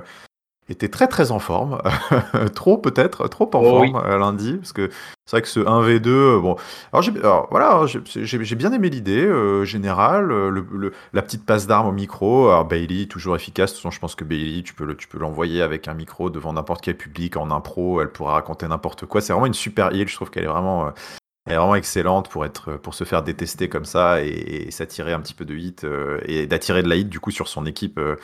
était 0.70 0.90
très 0.90 1.08
très 1.08 1.32
en 1.32 1.40
forme, 1.40 1.82
trop 2.56 2.78
peut-être, 2.78 3.28
trop 3.28 3.50
en 3.54 3.60
oh 3.60 3.70
forme 3.70 3.96
euh, 4.06 4.18
lundi, 4.18 4.54
parce 4.54 4.74
que 4.74 4.90
c'est 5.26 5.38
vrai 5.38 5.42
que 5.42 5.48
ce 5.48 5.60
1v2, 5.60 6.08
euh, 6.08 6.40
bon, 6.40 6.56
alors, 6.94 7.02
j'ai, 7.02 7.12
voilà, 7.50 7.78
hein, 7.78 7.86
j'ai, 7.88 8.56
bien 8.56 8.72
aimé 8.72 8.90
l'idée 8.90 9.26
euh, 9.26 9.66
générale, 9.66 10.28
le, 10.28 10.94
la 11.14 11.22
petite 11.22 11.46
passe 11.46 11.68
d'armes 11.68 11.88
au 11.88 11.92
micro, 11.92 12.50
alors 12.50 12.66
Bailey 12.66 13.06
toujours 13.06 13.36
efficace, 13.36 13.72
de 13.72 13.76
toute 13.76 13.84
façon 13.84 13.92
je 13.92 14.00
pense 14.00 14.16
que 14.16 14.24
Bailey 14.24 14.64
tu 14.64 14.74
peux, 14.74 14.86
le, 14.86 14.96
tu 14.96 15.08
peux 15.08 15.20
l'envoyer 15.20 15.62
avec 15.62 15.88
un 15.88 15.94
micro 15.94 16.30
devant 16.30 16.54
n'importe 16.54 16.82
quel 16.82 16.98
public 16.98 17.38
en 17.38 17.52
impro, 17.52 18.02
elle 18.02 18.12
pourra 18.12 18.34
raconter 18.34 18.68
n'importe 18.68 19.06
quoi, 19.06 19.22
c'est 19.22 19.34
vraiment 19.34 19.48
une 19.48 19.54
super 19.54 19.94
heal, 19.94 20.08
je 20.08 20.16
trouve 20.16 20.30
qu'elle 20.30 20.46
est 20.46 20.48
vraiment 20.48 20.92
elle 21.48 21.54
est 21.54 21.58
vraiment 21.58 21.74
excellente 21.74 22.30
pour, 22.30 22.46
être, 22.46 22.74
pour 22.74 22.94
se 22.94 23.04
faire 23.04 23.24
détester 23.24 23.68
comme 23.68 23.86
ça 23.86 24.24
et, 24.24 24.70
s'attirer 24.70 25.12
un 25.12 25.20
petit 25.20 25.34
peu 25.34 25.44
de 25.44 25.56
hit 25.56 25.84
euh, 25.84 26.20
et 26.26 26.46
d'attirer 26.46 26.84
de 26.84 26.88
la 26.88 26.96
hit 26.96 27.10
du 27.10 27.20
coup 27.20 27.32
sur 27.32 27.48
son 27.48 27.66
équipe 27.66 27.98
euh, 27.98 28.16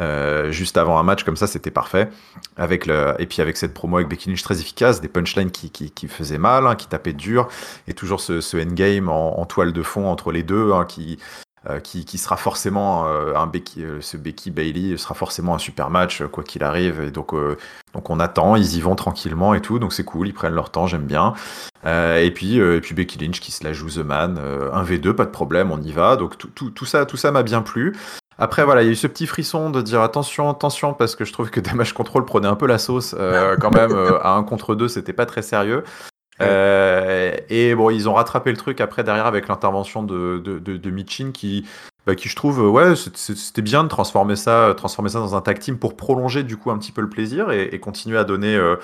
euh, 0.00 0.50
juste 0.50 0.78
avant 0.78 0.98
un 0.98 1.02
match 1.02 1.22
comme 1.22 1.36
ça, 1.36 1.46
c'était 1.46 1.70
parfait. 1.70 2.08
Avec 2.56 2.86
le, 2.86 3.14
et 3.18 3.26
puis 3.26 3.42
avec 3.42 3.58
cette 3.58 3.74
promo 3.74 3.96
avec 3.96 4.08
Becky 4.08 4.32
très 4.36 4.58
efficace, 4.58 5.02
des 5.02 5.08
punchlines 5.08 5.50
qui, 5.50 5.70
qui, 5.70 6.08
faisaient 6.08 6.38
mal, 6.38 6.66
hein, 6.66 6.74
qui 6.74 6.88
tapaient 6.88 7.12
dur 7.12 7.48
et 7.88 7.92
toujours 7.92 8.20
ce, 8.20 8.40
ce 8.40 8.56
endgame 8.56 9.10
en, 9.10 9.38
en, 9.38 9.44
toile 9.44 9.74
de 9.74 9.82
fond 9.82 10.06
entre 10.06 10.32
les 10.32 10.42
deux 10.42 10.72
hein, 10.72 10.86
qui, 10.86 11.18
euh, 11.70 11.78
qui, 11.78 12.04
qui, 12.04 12.18
sera 12.18 12.36
forcément 12.36 13.06
euh, 13.06 13.36
un 13.36 13.46
Becky, 13.46 13.84
euh, 13.84 14.00
ce 14.00 14.16
Becky 14.16 14.50
Bailey 14.50 14.96
sera 14.96 15.14
forcément 15.14 15.54
un 15.54 15.58
super 15.58 15.90
match 15.90 16.24
quoi 16.24 16.42
qu'il 16.42 16.64
arrive. 16.64 17.00
Et 17.02 17.12
donc 17.12 17.34
donc 17.94 18.10
on 18.10 18.18
attend 18.18 18.56
ils 18.56 18.76
y 18.76 18.80
vont 18.80 18.96
tranquillement 18.96 19.54
et 19.54 19.60
tout. 19.60 19.78
Donc 19.78 19.92
c'est 19.92 20.02
cool 20.02 20.26
ils 20.26 20.34
prennent 20.34 20.54
leur 20.54 20.70
temps 20.70 20.88
j'aime 20.88 21.06
bien. 21.06 21.34
Et 21.86 22.32
puis 22.34 22.56
et 22.56 22.80
puis 22.80 22.94
Becky 22.96 23.18
Lynch 23.18 23.38
qui 23.38 23.52
se 23.52 23.62
la 23.62 23.72
joue 23.72 23.90
The 23.90 23.98
Man 23.98 24.40
1v2 24.74 25.12
pas 25.12 25.24
de 25.24 25.30
problème 25.30 25.70
on 25.70 25.80
y 25.80 25.92
va. 25.92 26.16
Donc 26.16 26.36
tout, 26.36 26.48
tout, 26.48 26.70
tout 26.70 26.84
ça 26.84 27.06
tout 27.06 27.16
ça 27.16 27.30
m'a 27.30 27.44
bien 27.44 27.62
plu. 27.62 27.94
Après 28.38 28.64
voilà 28.64 28.82
il 28.82 28.86
y 28.86 28.88
a 28.88 28.92
eu 28.92 28.96
ce 28.96 29.06
petit 29.06 29.28
frisson 29.28 29.70
de 29.70 29.82
dire 29.82 30.00
attention 30.00 30.50
attention 30.50 30.94
parce 30.94 31.14
que 31.14 31.24
je 31.24 31.32
trouve 31.32 31.50
que 31.50 31.60
Damage 31.60 31.92
Control 31.92 32.24
prenait 32.24 32.48
un 32.48 32.56
peu 32.56 32.66
la 32.66 32.78
sauce 32.78 33.14
quand 33.60 33.74
même 33.74 33.94
à 34.20 34.32
1 34.34 34.42
contre 34.42 34.74
2 34.74 34.88
c'était 34.88 35.12
pas 35.12 35.26
très 35.26 35.42
sérieux 35.42 35.84
euh, 36.42 37.36
et 37.48 37.74
bon, 37.74 37.90
ils 37.90 38.08
ont 38.08 38.14
rattrapé 38.14 38.50
le 38.50 38.56
truc 38.56 38.80
après 38.80 39.04
derrière 39.04 39.26
avec 39.26 39.48
l'intervention 39.48 40.02
de, 40.02 40.38
de, 40.38 40.90
Michin 40.90 41.30
qui, 41.32 41.66
bah, 42.06 42.14
qui 42.14 42.28
je 42.28 42.36
trouve, 42.36 42.60
ouais, 42.60 42.94
c'était 42.96 43.62
bien 43.62 43.84
de 43.84 43.88
transformer 43.88 44.36
ça, 44.36 44.74
transformer 44.76 45.10
ça 45.10 45.18
dans 45.20 45.34
un 45.34 45.40
tag 45.40 45.58
team 45.58 45.78
pour 45.78 45.96
prolonger 45.96 46.42
du 46.42 46.56
coup 46.56 46.70
un 46.70 46.78
petit 46.78 46.92
peu 46.92 47.00
le 47.00 47.08
plaisir 47.08 47.50
et, 47.50 47.78
continuer 47.80 48.18
à 48.18 48.24
donner, 48.24 48.56
euh, 48.56 48.76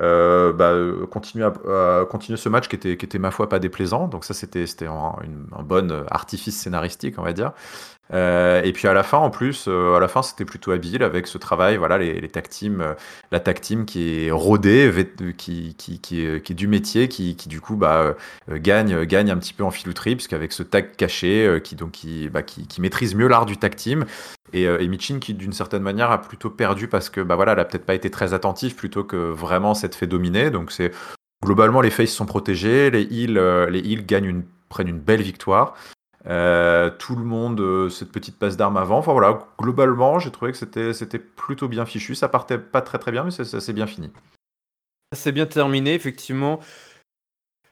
euh, 0.00 0.52
bah, 0.52 0.72
continuer 1.10 1.44
à, 1.44 2.04
continuer 2.06 2.36
ce 2.36 2.48
match 2.48 2.68
qui 2.68 2.76
était, 2.76 2.96
qui 2.96 3.04
était 3.04 3.18
ma 3.18 3.30
foi 3.30 3.48
pas 3.48 3.58
déplaisant. 3.58 4.08
Donc 4.08 4.24
ça 4.24 4.34
c'était 4.34 4.66
c'était 4.66 4.86
un, 4.86 5.14
un, 5.56 5.62
bon 5.62 6.04
artifice 6.10 6.60
scénaristique 6.60 7.18
on 7.18 7.22
va 7.22 7.32
dire. 7.32 7.52
Euh, 8.12 8.62
et 8.62 8.72
puis 8.72 8.88
à 8.88 8.92
la 8.92 9.02
fin, 9.02 9.18
en 9.18 9.30
plus, 9.30 9.66
euh, 9.68 9.94
à 9.94 10.00
la 10.00 10.08
fin, 10.08 10.22
c'était 10.22 10.44
plutôt 10.44 10.72
habile 10.72 11.02
avec 11.02 11.26
ce 11.26 11.38
travail, 11.38 11.76
voilà, 11.76 11.98
les, 11.98 12.20
les 12.20 12.28
tag 12.28 12.48
teams, 12.48 12.80
euh, 12.80 12.94
la 13.30 13.40
tag 13.40 13.60
team 13.60 13.84
qui 13.84 14.26
est 14.26 14.30
rodée, 14.30 14.90
qui, 15.36 15.76
est, 16.12 16.52
du 16.52 16.66
métier, 16.66 17.08
qui, 17.08 17.34
du 17.46 17.60
coup 17.60 17.76
bah, 17.76 18.16
gagne, 18.50 19.04
gagne 19.04 19.30
un 19.30 19.36
petit 19.36 19.52
peu 19.52 19.64
en 19.64 19.70
filouterie, 19.70 20.16
puisqu'avec 20.16 20.52
ce 20.52 20.62
tag 20.62 20.96
caché, 20.96 21.60
qui, 21.62 21.76
donc, 21.76 21.98
bah, 22.32 22.42
qui, 22.42 22.80
maîtrise 22.80 23.14
mieux 23.14 23.28
l'art 23.28 23.46
du 23.46 23.56
tag 23.56 23.76
team, 23.76 24.04
et, 24.52 24.64
et 24.64 24.88
Michin 24.88 25.20
qui 25.20 25.34
d'une 25.34 25.52
certaine 25.52 25.82
manière 25.82 26.10
a 26.10 26.20
plutôt 26.20 26.50
perdu 26.50 26.88
parce 26.88 27.08
que 27.08 27.20
bah 27.20 27.36
voilà, 27.36 27.52
elle 27.52 27.60
a 27.60 27.64
peut-être 27.64 27.86
pas 27.86 27.94
été 27.94 28.10
très 28.10 28.34
attentive 28.34 28.74
plutôt 28.74 29.04
que 29.04 29.16
vraiment 29.16 29.74
s'être 29.74 29.94
fait 29.94 30.08
dominer. 30.08 30.50
Donc 30.50 30.72
globalement 31.44 31.80
les 31.80 31.90
faces 31.90 32.10
sont 32.10 32.26
protégés, 32.26 32.90
les 32.90 33.02
heals, 33.02 33.38
les 33.70 33.78
heals 33.78 34.04
gagnent 34.04 34.24
une, 34.24 34.44
prennent 34.68 34.88
une 34.88 34.98
belle 34.98 35.22
victoire. 35.22 35.76
Euh, 36.26 36.90
tout 36.90 37.16
le 37.16 37.24
monde, 37.24 37.60
euh, 37.60 37.88
cette 37.88 38.12
petite 38.12 38.38
passe 38.38 38.56
d'armes 38.56 38.76
avant. 38.76 38.98
Enfin 38.98 39.12
voilà, 39.12 39.38
globalement, 39.58 40.18
j'ai 40.18 40.30
trouvé 40.30 40.52
que 40.52 40.58
c'était, 40.58 40.92
c'était 40.92 41.18
plutôt 41.18 41.68
bien 41.68 41.86
fichu. 41.86 42.14
Ça 42.14 42.28
partait 42.28 42.58
pas 42.58 42.82
très 42.82 42.98
très 42.98 43.10
bien, 43.10 43.24
mais 43.24 43.30
s'est 43.30 43.72
bien 43.72 43.86
fini. 43.86 44.10
C'est 45.12 45.32
bien 45.32 45.46
terminé, 45.46 45.94
effectivement. 45.94 46.60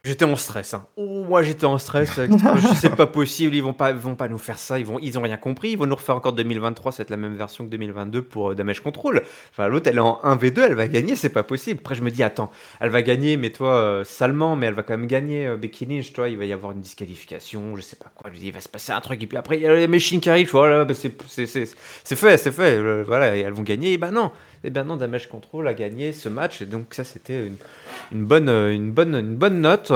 J'étais 0.04 0.24
en 0.24 0.36
stress. 0.36 0.74
Hein. 0.74 0.86
Oh, 0.96 1.24
moi, 1.28 1.42
j'étais 1.42 1.66
en 1.66 1.76
stress. 1.76 2.12
je 2.14 2.74
sais 2.76 2.88
pas 2.88 3.08
possible. 3.08 3.56
Ils 3.56 3.62
vont 3.62 3.72
pas, 3.72 3.92
vont 3.92 4.14
pas 4.14 4.28
nous 4.28 4.38
faire 4.38 4.58
ça. 4.58 4.78
Ils 4.78 4.86
vont, 4.86 5.00
ils 5.00 5.18
ont 5.18 5.22
rien 5.22 5.36
compris. 5.36 5.70
Ils 5.70 5.78
vont 5.78 5.86
nous 5.86 5.96
refaire 5.96 6.14
encore 6.14 6.32
2023. 6.32 6.92
C'est 6.92 7.10
la 7.10 7.16
même 7.16 7.34
version 7.36 7.64
que 7.64 7.70
2022 7.70 8.22
pour 8.22 8.50
euh, 8.50 8.54
Damage 8.54 8.80
Control. 8.80 9.22
Enfin, 9.50 9.66
l'autre, 9.66 9.88
elle 9.90 9.96
est 9.96 10.00
en 10.00 10.20
1v2. 10.22 10.60
Elle 10.60 10.74
va 10.74 10.86
gagner. 10.86 11.16
C'est 11.16 11.28
pas 11.30 11.42
possible. 11.42 11.80
Après, 11.80 11.96
je 11.96 12.02
me 12.02 12.12
dis, 12.12 12.22
attends, 12.22 12.52
elle 12.78 12.90
va 12.90 13.02
gagner, 13.02 13.36
mais 13.36 13.50
toi, 13.50 13.74
euh, 13.74 14.04
salement, 14.04 14.54
mais 14.54 14.66
elle 14.66 14.74
va 14.74 14.84
quand 14.84 14.96
même 14.96 15.08
gagner. 15.08 15.48
Euh, 15.48 15.56
Becky 15.56 15.84
Lynch, 15.84 16.12
toi, 16.12 16.28
il 16.28 16.38
va 16.38 16.44
y 16.44 16.52
avoir 16.52 16.70
une 16.72 16.80
disqualification. 16.80 17.74
Je 17.76 17.82
sais 17.82 17.96
pas 17.96 18.12
quoi. 18.14 18.30
Je 18.32 18.38
dis, 18.38 18.46
il 18.46 18.52
va 18.52 18.60
se 18.60 18.68
passer 18.68 18.92
un 18.92 19.00
truc. 19.00 19.20
Et 19.20 19.26
puis 19.26 19.36
après, 19.36 19.56
il 19.56 19.62
y 19.62 19.66
a 19.66 19.74
les 19.74 19.88
machines 19.88 20.20
qui 20.20 20.30
arrivent. 20.30 20.52
Voilà, 20.52 20.84
bah, 20.84 20.94
c'est, 20.94 21.12
c'est, 21.26 21.46
c'est, 21.46 22.16
fait, 22.16 22.38
c'est 22.38 22.52
fait. 22.52 23.02
voilà, 23.02 23.36
elles 23.36 23.52
vont 23.52 23.64
gagner. 23.64 23.94
Et 23.94 23.98
ben 23.98 24.12
non. 24.12 24.30
Et 24.64 24.70
ben 24.70 24.84
non, 24.84 24.96
Damage 24.96 25.28
Control 25.28 25.68
a 25.68 25.74
gagné 25.74 26.12
ce 26.12 26.28
match. 26.28 26.62
Et 26.62 26.66
donc, 26.66 26.94
ça, 26.94 27.04
c'était 27.04 27.46
une 27.46 27.56
une 28.12 28.24
bonne, 28.24 28.48
euh, 28.48 28.74
une 28.74 28.92
bonne, 28.92 29.14
une 29.14 29.36
bonne 29.36 29.60
note. 29.60 29.92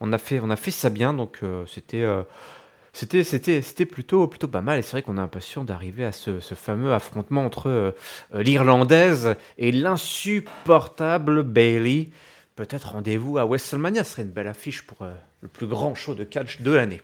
On 0.00 0.12
a 0.12 0.18
fait, 0.18 0.40
on 0.40 0.50
a 0.50 0.56
fait 0.56 0.70
ça 0.70 0.90
bien, 0.90 1.14
donc 1.14 1.38
euh, 1.42 1.64
c'était, 1.66 2.02
euh, 2.02 2.22
c'était, 2.92 3.24
c'était, 3.24 3.62
c'était 3.62 3.86
plutôt, 3.86 4.26
plutôt 4.26 4.48
pas 4.48 4.60
mal. 4.60 4.78
Et 4.78 4.82
c'est 4.82 4.92
vrai 4.92 5.02
qu'on 5.02 5.18
a 5.18 5.22
l'impression 5.22 5.64
d'arriver 5.64 6.04
à 6.04 6.12
ce, 6.12 6.40
ce, 6.40 6.54
fameux 6.54 6.92
affrontement 6.92 7.44
entre 7.44 7.94
l'Irlandaise 8.32 9.36
et 9.58 9.72
l'insupportable 9.72 11.42
Bailey. 11.42 12.10
Peut-être 12.56 12.92
rendez-vous 12.92 13.38
à 13.38 13.44
WrestleMania, 13.44 14.04
ce 14.04 14.12
serait 14.12 14.22
une 14.22 14.30
belle 14.30 14.46
affiche 14.46 14.82
pour 14.82 14.98
le 15.40 15.48
plus 15.48 15.66
grand 15.66 15.94
show 15.96 16.14
de 16.14 16.22
catch 16.22 16.60
de 16.60 16.70
l'année. 16.70 17.02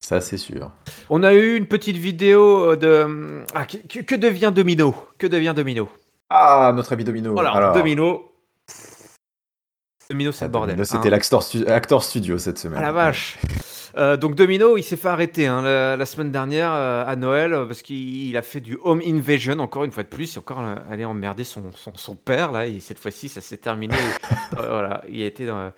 Ça, 0.00 0.20
c'est 0.20 0.36
sûr. 0.36 0.70
On 1.08 1.22
a 1.22 1.34
eu 1.34 1.56
une 1.56 1.66
petite 1.66 1.96
vidéo 1.96 2.76
de. 2.76 3.42
Ah, 3.54 3.64
que, 3.64 4.00
que, 4.00 4.14
devient 4.14 4.52
Domino? 4.54 4.94
Que 5.18 5.26
devient 5.26 5.52
Domino? 5.54 5.88
Ah, 6.30 6.72
notre 6.74 6.92
ami 6.92 7.04
Domino. 7.04 7.32
Voilà, 7.32 7.72
Domino, 7.72 8.30
Domino, 10.10 10.32
c'est 10.32 10.44
le 10.44 10.50
bordel. 10.50 10.74
Domino, 10.74 10.84
C'était 10.84 11.08
hein. 11.08 11.68
l'acteur 11.68 12.02
studio 12.02 12.36
cette 12.36 12.58
semaine. 12.58 12.78
Ah 12.80 12.86
la 12.86 12.92
vache. 12.92 13.38
Euh, 13.96 14.16
donc 14.16 14.34
Domino, 14.34 14.76
il 14.76 14.82
s'est 14.82 14.96
fait 14.96 15.08
arrêter 15.08 15.46
hein, 15.46 15.62
la, 15.62 16.06
semaine 16.06 16.32
dernière 16.32 16.72
euh, 16.72 17.04
à 17.06 17.14
Noël 17.14 17.56
parce 17.66 17.82
qu'il 17.82 18.36
a 18.36 18.42
fait 18.42 18.60
du 18.60 18.76
home 18.82 19.00
invasion 19.06 19.58
encore 19.60 19.84
une 19.84 19.92
fois 19.92 20.02
de 20.02 20.08
plus. 20.08 20.34
Il 20.34 20.38
a 20.38 20.40
encore 20.40 20.60
euh, 20.60 20.74
allé 20.90 21.04
emmerder 21.04 21.44
son, 21.44 21.70
son, 21.74 21.92
son, 21.94 22.16
père 22.16 22.50
là 22.50 22.66
et 22.66 22.80
cette 22.80 22.98
fois-ci 22.98 23.28
ça 23.28 23.40
s'est 23.40 23.56
terminé. 23.56 23.94
voilà, 24.52 25.02
il 25.08 25.22
a 25.22 25.26
été 25.26 25.46
dans, 25.46 25.58
euh, 25.58 25.70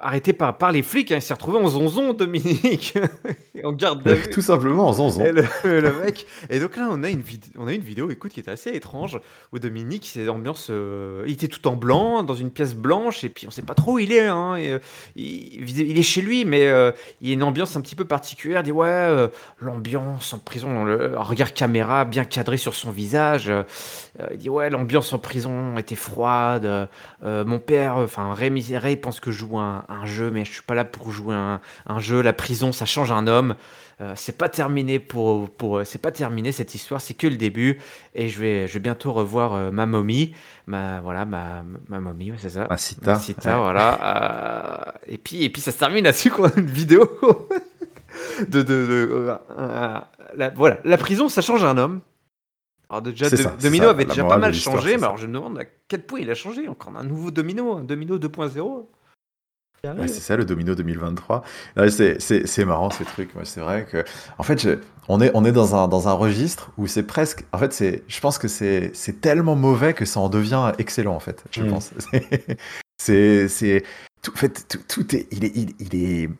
arrêté 0.00 0.32
par, 0.32 0.56
par 0.56 0.72
les 0.72 0.82
flics. 0.82 1.10
Hein. 1.10 1.16
Il 1.16 1.22
s'est 1.22 1.34
retrouvé 1.34 1.58
en 1.58 1.68
zonzon, 1.68 2.12
Dominique, 2.12 2.94
en 3.64 3.72
garde 3.72 4.08
Tout 4.30 4.40
simplement 4.40 4.88
en 4.88 4.92
zonzon. 4.92 5.24
Et 5.24 5.32
le, 5.64 5.92
mec. 6.00 6.26
Et 6.48 6.60
donc 6.60 6.76
là, 6.76 6.88
on 6.90 7.02
a 7.02 7.08
une, 7.08 7.22
on 7.56 7.66
a 7.66 7.72
une 7.72 7.82
vidéo, 7.82 8.10
écoute, 8.10 8.32
qui 8.32 8.40
est 8.40 8.48
assez 8.48 8.70
étrange, 8.70 9.18
où 9.52 9.58
Dominique, 9.58 10.08
c'est 10.12 10.28
ambiance. 10.28 10.68
Euh, 10.70 11.24
il 11.26 11.32
était 11.32 11.48
tout 11.48 11.66
en 11.66 11.76
blanc, 11.76 12.22
dans 12.22 12.34
une 12.34 12.50
pièce 12.50 12.74
blanche, 12.74 13.24
et 13.24 13.28
puis 13.28 13.46
on 13.48 13.50
sait 13.50 13.62
pas 13.62 13.74
trop 13.74 13.94
où 13.94 13.98
il 13.98 14.12
est. 14.12 14.26
Hein, 14.26 14.56
et, 14.56 14.72
euh, 14.72 14.78
il, 15.16 15.98
est 15.98 16.02
chez 16.02 16.22
lui, 16.22 16.44
mais 16.44 16.66
il 17.20 17.28
y 17.28 17.30
a 17.30 17.34
une 17.34 17.42
ambiance 17.42 17.76
un 17.76 17.80
petit 17.80 17.96
peu 17.96 18.04
particulière. 18.04 18.60
Il 18.60 18.64
dit 18.64 18.72
Ouais, 18.72 19.28
l'ambiance 19.60 20.32
en 20.32 20.38
prison, 20.38 20.84
le 20.84 21.18
regard 21.18 21.52
caméra 21.52 22.04
bien 22.04 22.24
cadré 22.24 22.56
sur 22.56 22.74
son 22.74 22.90
visage. 22.90 23.50
il 24.30 24.38
dit 24.38 24.48
Ouais, 24.48 24.70
l'ambiance 24.70 25.12
en 25.12 25.18
prison 25.18 25.76
était 25.76 25.96
froide. 25.96 26.88
mon 27.22 27.58
père, 27.58 27.96
enfin 27.96 28.34
Rémi 28.34 28.67
il 28.70 29.00
pense 29.00 29.20
que 29.20 29.30
je 29.30 29.38
joue 29.38 29.58
un, 29.58 29.84
jeu, 30.04 30.30
mais 30.30 30.44
je 30.44 30.52
suis 30.52 30.62
pas 30.62 30.74
là 30.74 30.84
pour 30.84 31.10
jouer 31.10 31.34
un, 31.34 31.98
jeu. 31.98 32.22
La 32.22 32.32
prison, 32.32 32.72
ça 32.72 32.86
change 32.86 33.10
un 33.10 33.26
homme. 33.26 33.54
Euh, 34.00 34.12
c'est 34.14 34.38
pas 34.38 34.48
terminé 34.48 35.00
pour, 35.00 35.50
pour 35.50 35.84
c'est 35.84 36.00
pas 36.00 36.12
terminé 36.12 36.52
cette 36.52 36.72
histoire, 36.72 37.00
c'est 37.00 37.14
que 37.14 37.26
le 37.26 37.36
début. 37.36 37.80
Et 38.14 38.28
je 38.28 38.38
vais, 38.38 38.68
je 38.68 38.74
vais 38.74 38.80
bientôt 38.80 39.12
revoir 39.12 39.54
euh, 39.54 39.70
ma 39.72 39.86
momie, 39.86 40.34
ma 40.68 41.00
voilà, 41.00 41.24
ma, 41.24 41.64
ma 41.88 41.98
momie, 41.98 42.32
c'est 42.38 42.50
ça. 42.50 42.68
Ma 42.70 42.76
cita. 42.76 43.18
voilà. 43.58 43.98
Euh, 44.86 44.92
et 45.08 45.18
puis, 45.18 45.42
et 45.42 45.50
puis 45.50 45.60
ça 45.60 45.72
se 45.72 45.78
termine 45.78 46.04
là-dessus 46.04 46.30
qu'on 46.30 46.44
a 46.44 46.56
une 46.56 46.70
vidéo 46.70 47.10
de, 48.48 48.62
de, 48.62 49.36
la, 50.36 50.50
voilà, 50.50 50.78
la 50.84 50.96
prison, 50.96 51.28
ça 51.28 51.42
change 51.42 51.64
un 51.64 51.76
homme. 51.76 52.00
Alors 52.90 53.02
déjà, 53.02 53.28
Domino 53.60 53.88
avait 53.88 54.06
déjà 54.06 54.24
pas 54.24 54.38
mal 54.38 54.54
changé, 54.54 54.96
mais 54.96 55.04
alors 55.04 55.18
je 55.18 55.26
me 55.26 55.34
demande 55.34 55.58
à 55.58 55.64
quel 55.88 56.02
point 56.02 56.20
il 56.20 56.30
a 56.30 56.34
changé. 56.34 56.68
Encore 56.68 56.96
un 56.96 57.04
nouveau 57.04 57.30
Domino, 57.30 57.76
un 57.76 57.84
Domino 57.84 58.18
2.0. 58.18 58.86
c'est 60.06 60.08
ça 60.08 60.36
le 60.36 60.46
Domino 60.46 60.74
2023. 60.74 61.44
C'est 61.88 62.64
marrant 62.64 62.90
ces 62.90 63.04
trucs. 63.04 63.30
C'est 63.44 63.60
vrai 63.60 63.86
que, 63.90 64.04
en 64.38 64.42
fait, 64.42 64.66
on 65.08 65.20
est, 65.20 65.30
on 65.34 65.44
est 65.44 65.52
dans, 65.52 65.74
un, 65.74 65.86
dans 65.86 66.08
un 66.08 66.14
registre 66.14 66.70
où 66.78 66.86
c'est 66.86 67.02
presque. 67.02 67.44
En 67.52 67.58
fait, 67.58 68.02
je 68.08 68.20
pense 68.20 68.38
que 68.38 68.48
c'est 68.48 69.20
tellement 69.20 69.54
mauvais 69.54 69.92
que 69.92 70.06
ça 70.06 70.20
en 70.20 70.30
devient 70.30 70.72
excellent, 70.78 71.14
en 71.14 71.20
fait. 71.20 71.44
Je 71.50 71.62
mm. 71.62 71.68
pense. 71.68 71.90
C'est. 73.00 73.84
En 74.26 74.36
fait, 74.36 74.66
tout, 74.68 74.80
tout, 74.88 75.14
est. 75.14 75.28
Il 75.30 75.44
est, 75.44 75.52
il, 75.54 75.74
il 75.78 75.94
est 75.94 76.30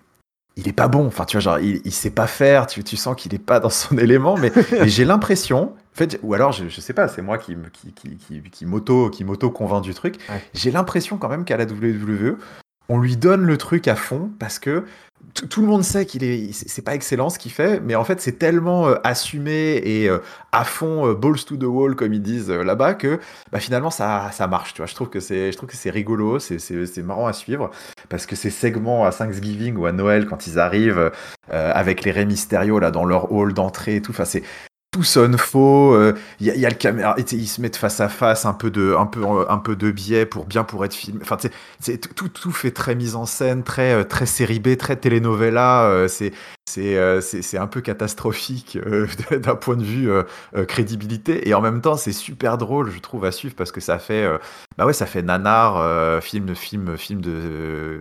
il 0.58 0.66
est 0.66 0.72
pas 0.72 0.88
bon. 0.88 1.06
Enfin, 1.06 1.24
tu 1.24 1.36
vois, 1.36 1.40
genre, 1.40 1.58
il, 1.60 1.80
il 1.84 1.92
sait 1.92 2.10
pas 2.10 2.26
faire. 2.26 2.66
Tu, 2.66 2.82
tu 2.82 2.96
sens 2.96 3.14
qu'il 3.16 3.32
est 3.32 3.38
pas 3.38 3.60
dans 3.60 3.70
son 3.70 3.96
élément. 3.98 4.36
Mais, 4.36 4.52
j'ai 4.86 5.04
l'impression, 5.04 5.72
fait, 5.98 6.18
ou 6.22 6.34
alors, 6.34 6.52
je, 6.52 6.68
je 6.68 6.80
sais 6.80 6.94
pas, 6.94 7.08
c'est 7.08 7.22
moi 7.22 7.38
qui, 7.38 7.56
qui, 7.72 7.92
qui, 7.92 8.42
qui, 8.50 8.66
m'auto, 8.66 9.10
qui 9.10 9.24
m'auto 9.24 9.50
convainc 9.50 9.82
du 9.82 9.94
truc. 9.94 10.16
J'ai 10.54 10.70
l'impression 10.70 11.18
quand 11.18 11.28
même 11.28 11.44
qu'à 11.44 11.56
la 11.56 11.64
WWE, 11.64 12.38
on 12.88 12.98
lui 12.98 13.16
donne 13.16 13.42
le 13.42 13.58
truc 13.58 13.86
à 13.86 13.96
fond 13.96 14.30
parce 14.38 14.58
que 14.58 14.84
tout 15.50 15.60
le 15.60 15.66
monde 15.66 15.84
sait 15.84 16.06
qu'il 16.06 16.24
est, 16.24 16.52
c'est 16.52 16.82
pas 16.82 16.94
excellent 16.94 17.28
ce 17.28 17.38
qu'il 17.38 17.52
fait, 17.52 17.80
mais 17.80 17.94
en 17.94 18.04
fait 18.04 18.20
c'est 18.20 18.38
tellement 18.38 18.88
euh, 18.88 18.94
assumé 19.04 19.80
et 19.84 20.08
euh, 20.08 20.18
à 20.52 20.64
fond 20.64 21.06
euh, 21.06 21.14
balls 21.14 21.44
to 21.44 21.56
the 21.56 21.64
wall 21.64 21.94
comme 21.94 22.12
ils 22.14 22.22
disent 22.22 22.50
là-bas 22.50 22.94
que 22.94 23.20
bah, 23.52 23.60
finalement 23.60 23.90
ça, 23.90 24.30
ça 24.32 24.46
marche. 24.46 24.74
Tu 24.74 24.78
vois, 24.78 24.86
je 24.86 24.94
trouve 24.94 25.10
que 25.10 25.20
c'est, 25.20 25.52
je 25.52 25.56
trouve 25.56 25.68
que 25.68 25.76
c'est 25.76 25.90
rigolo, 25.90 26.38
c'est, 26.38 26.58
c'est, 26.58 27.02
marrant 27.02 27.26
à 27.26 27.32
suivre 27.32 27.70
parce 28.08 28.26
que 28.26 28.36
ces 28.36 28.50
segments 28.50 29.04
à 29.04 29.12
Thanksgiving 29.12 29.76
ou 29.76 29.86
à 29.86 29.92
Noël 29.92 30.26
quand 30.26 30.46
ils 30.46 30.58
arrivent 30.58 31.12
avec 31.50 32.04
les 32.04 32.10
Rey 32.10 32.26
Mysterio 32.26 32.78
là 32.78 32.90
dans 32.90 33.04
leur 33.04 33.32
hall 33.32 33.54
d'entrée 33.54 33.96
et 33.96 34.02
tout, 34.02 34.10
enfin 34.10 34.24
c'est 34.24 34.42
tout 34.90 35.04
sonne 35.04 35.36
faux. 35.38 35.96
Il 36.40 36.46
y, 36.46 36.66
a 36.66 36.68
le 36.68 36.74
caméra, 36.74 37.14
ils 37.18 37.48
se 37.48 37.60
mettent 37.60 37.76
face 37.76 38.00
à 38.00 38.08
face, 38.08 38.46
un 38.46 38.54
peu 38.54 38.70
de, 38.70 38.94
un 38.98 39.06
peu, 39.06 39.22
un 39.48 39.58
peu 39.58 39.76
de 39.76 39.90
biais 39.90 40.26
pour 40.26 40.46
bien 40.46 40.64
pour 40.64 40.84
être 40.84 40.94
filmé. 40.94 41.20
Enfin, 41.22 41.36
c'est 41.80 42.14
tout, 42.14 42.28
tout 42.28 42.52
fait 42.52 42.70
très 42.70 42.94
mise 42.94 43.14
en 43.14 43.26
scène, 43.26 43.62
très, 43.62 44.04
très 44.04 44.26
série 44.26 44.60
B, 44.60 44.76
très 44.76 44.96
telenovela. 44.96 46.06
c'est, 46.08 46.32
c'est, 46.57 46.57
c'est, 46.68 47.58
un 47.58 47.66
peu 47.66 47.80
catastrophique 47.80 48.78
d'un 49.30 49.54
point 49.54 49.76
de 49.76 49.82
vue 49.82 50.10
crédibilité 50.66 51.48
et 51.48 51.54
en 51.54 51.60
même 51.60 51.80
temps 51.80 51.96
c'est 51.96 52.12
super 52.12 52.58
drôle, 52.58 52.90
je 52.90 52.98
trouve 53.00 53.24
à 53.24 53.32
suivre 53.32 53.54
parce 53.56 53.72
que 53.72 53.80
ça 53.80 53.98
fait, 53.98 54.28
bah 54.76 54.86
ouais, 54.86 54.92
ça 54.92 55.06
fait 55.06 55.22
nanar, 55.22 56.22
film, 56.22 56.54
film, 56.54 56.96
film 56.96 57.20
de, 57.20 57.98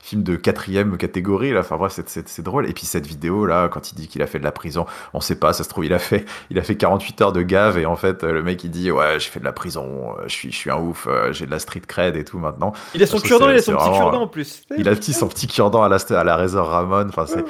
film 0.00 0.22
de 0.22 0.36
quatrième 0.36 0.96
catégorie 0.96 1.52
là. 1.52 1.60
Enfin 1.60 1.76
bref, 1.76 1.98
c'est, 2.06 2.28
c'est 2.28 2.42
drôle. 2.42 2.68
Et 2.68 2.72
puis 2.72 2.86
cette 2.86 3.06
vidéo 3.06 3.46
là, 3.46 3.68
quand 3.68 3.92
il 3.92 3.94
dit 3.94 4.08
qu'il 4.08 4.22
a 4.22 4.26
fait 4.26 4.38
de 4.38 4.44
la 4.44 4.52
prison, 4.52 4.86
on 5.14 5.20
sait 5.20 5.36
pas, 5.36 5.52
ça 5.52 5.64
se 5.64 5.68
trouve 5.68 5.84
il 5.84 5.92
a 5.92 5.98
fait, 5.98 6.24
il 6.50 6.58
a 6.58 6.62
fait 6.62 6.76
48 6.76 7.20
heures 7.22 7.32
de 7.32 7.42
gave 7.42 7.78
et 7.78 7.86
en 7.86 7.96
fait 7.96 8.22
le 8.24 8.42
mec 8.42 8.64
il 8.64 8.70
dit 8.70 8.90
ouais 8.90 9.18
j'ai 9.18 9.30
fait 9.30 9.40
de 9.40 9.44
la 9.44 9.52
prison, 9.52 10.14
je 10.26 10.32
suis, 10.32 10.52
je 10.52 10.56
suis 10.56 10.70
un 10.70 10.78
ouf, 10.78 11.08
j'ai 11.30 11.46
de 11.46 11.50
la 11.50 11.58
street 11.58 11.82
cred 11.86 12.16
et 12.16 12.24
tout 12.24 12.38
maintenant. 12.38 12.72
Il 12.94 13.02
a 13.02 13.06
son 13.06 13.18
cure-dent, 13.18 13.50
il 13.50 13.56
a 13.56 13.62
son 13.62 13.76
petit 13.76 13.90
cure-dent 13.90 14.22
en 14.22 14.26
plus. 14.26 14.62
Il 14.76 14.88
a 14.88 14.94
petit, 14.94 15.12
son 15.12 15.28
petit 15.28 15.46
cure-dent 15.46 15.82
à 15.82 15.88
la, 15.88 15.96
à 15.96 16.24
la 16.24 16.36
Razor 16.36 16.68
Ramon. 16.68 17.06
Enfin 17.08 17.26
c'est, 17.26 17.44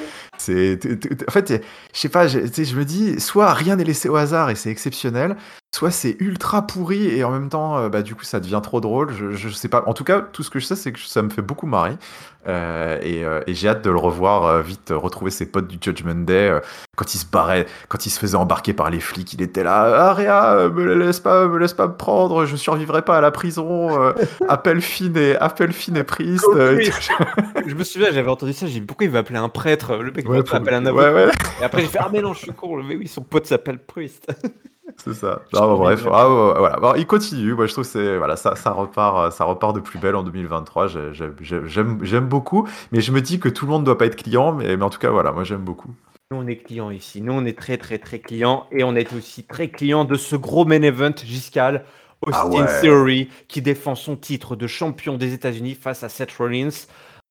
en 0.49 1.33
fait 1.33 1.65
je 1.93 1.99
sais 1.99 2.09
pas, 2.09 2.27
je 2.29 2.39
me 2.39 2.85
dis 2.85 3.21
soit 3.21 3.53
rien 3.53 3.77
n'est 3.77 3.85
laissé 3.85 4.09
au 4.09 4.17
hasard 4.17 4.51
et 4.51 4.55
c'est 4.55 4.71
exceptionnel, 4.71 5.37
soit 5.73 5.91
c'est 5.91 6.17
ultra 6.19 6.67
pourri 6.67 7.07
et 7.07 7.23
en 7.25 7.31
même 7.31 7.49
temps, 7.49 7.79
euh, 7.79 7.89
bah, 7.89 8.03
du 8.03 8.15
coup, 8.15 8.25
ça 8.25 8.41
devient 8.41 8.61
trop 8.63 8.81
drôle. 8.81 9.13
Je, 9.13 9.33
je, 9.33 9.49
sais 9.49 9.69
pas. 9.69 9.85
En 9.87 9.95
tout 9.95 10.05
cas, 10.05 10.21
tout 10.21 10.43
ce 10.43 10.51
que 10.51 10.59
je 10.59 10.67
sais, 10.67 10.77
c'est 10.77 10.93
que 10.93 10.99
ça 10.99 11.23
me 11.23 11.31
fait 11.31 11.43
beaucoup 11.43 11.67
marrer. 11.67 11.97
Euh, 12.49 12.99
et, 13.03 13.23
euh, 13.23 13.43
et 13.47 13.55
j'ai 13.55 13.69
hâte 13.69 13.85
de 13.85 13.91
le 13.91 13.99
revoir 13.99 14.47
euh, 14.47 14.63
vite, 14.63 14.91
retrouver 14.91 15.31
ses 15.31 15.47
potes 15.47 15.69
du 15.69 15.77
Judgment 15.81 16.25
Day. 16.25 16.59
quand 16.97 17.15
il 17.15 17.19
se 17.19 17.27
barrait, 17.27 17.67
quand 17.89 18.07
il 18.07 18.11
se 18.11 18.19
faisait 18.19 18.37
embarquer 18.37 18.73
par 18.73 18.91
les 18.91 18.99
flics, 18.99 19.33
il 19.33 19.43
était 19.43 19.63
là. 19.63 20.09
Aria, 20.09 20.69
me 20.69 20.95
laisse 20.95 21.21
pas, 21.21 21.47
me 21.47 21.59
laisse 21.59 21.75
pas 21.75 21.87
me 21.87 21.97
prendre. 21.97 22.47
Je 22.47 22.57
survivrai 22.57 23.03
pas 23.03 23.19
à 23.19 23.21
la 23.21 23.31
prison. 23.31 24.13
appelle 24.49 24.81
Finn 24.81 25.17
et 25.17 25.37
appelle 25.37 25.73
Finn 25.73 25.97
et 25.97 26.05
Priest. 26.05 26.47
je 26.55 27.75
me 27.75 27.85
souviens, 27.85 28.11
j'avais 28.11 28.31
entendu 28.31 28.53
ça. 28.55 28.67
J'ai 28.67 28.81
dit 28.81 28.87
pourquoi 28.87 29.07
il 29.07 29.13
va 29.13 29.21
appeler 29.21 29.39
un 29.39 29.49
prêtre. 29.49 29.97
Le 29.97 30.11
mec 30.11 30.29
ouais, 30.29 30.39
appeler 30.53 30.77
un 30.77 30.87
avocat. 30.87 31.31
Et 31.61 31.65
après 31.65 31.83
j'ai 31.83 31.89
fait 31.89 31.99
ah 32.01 32.09
mais 32.13 32.23
non, 32.23 32.35
je 32.35 32.41
suis 32.41 32.53
con. 32.53 32.83
Mais 32.83 32.97
oui, 32.97 33.07
son 33.07 33.23
pote 33.23 33.47
s'appelle 33.47 33.79
Priest. 33.79 34.27
C'est 35.05 35.15
ça. 35.15 35.43
bref, 35.53 36.07
ah, 36.13 36.27
voilà. 36.27 36.95
il 36.99 37.07
continue. 37.07 37.55
Moi, 37.55 37.67
je 37.67 37.73
trouve 37.73 37.91
que 37.91 38.19
voilà, 38.19 38.37
ça, 38.37 38.55
ça, 38.55 38.71
repart, 38.73 39.33
ça 39.33 39.45
repart 39.45 39.75
de 39.75 39.81
plus 39.81 39.99
belle 39.99 40.15
en 40.15 40.23
2023. 40.23 40.89
J'aime 41.43 42.29
beaucoup, 42.29 42.69
mais 42.93 43.01
je 43.01 43.13
me 43.13 43.21
dis 43.21 43.41
que 43.41 43.49
tout 43.49 43.65
le 43.65 43.73
monde 43.73 43.83
ne 43.83 43.87
doit 43.87 43.99
pas 43.99 44.07
être 44.07 44.17
client. 44.17 44.53
Mais, 44.53 44.77
mais 44.77 44.85
en 44.85 44.91
tout 44.91 44.99
cas, 44.99 45.11
voilà, 45.11 45.33
moi, 45.33 45.45
j'aime 45.45 45.63
beaucoup. 45.63 45.91
Nous, 46.31 46.39
on 46.39 46.47
est 46.47 46.57
client 46.57 46.91
ici. 46.91 47.23
Nous, 47.23 47.33
on 47.33 47.45
est 47.45 47.59
très, 47.59 47.79
très, 47.79 47.99
très 47.99 48.19
client. 48.19 48.67
Et 48.73 48.85
on 48.85 48.95
est 48.95 49.13
aussi 49.15 49.45
très 49.45 49.69
client 49.69 50.05
de 50.05 50.17
ce 50.17 50.37
gros 50.37 50.65
main 50.65 50.83
event 50.83 51.15
Giscal, 51.17 51.85
Austin 52.21 52.67
ah 52.69 52.81
Theory, 52.81 53.31
qui 53.49 53.63
défend 53.63 53.95
son 53.95 54.17
titre 54.17 54.55
de 54.55 54.67
champion 54.67 55.17
des 55.17 55.33
États-Unis 55.33 55.75
face 55.75 56.05
à 56.05 56.09
Seth 56.09 56.33
Rollins. 56.33 56.69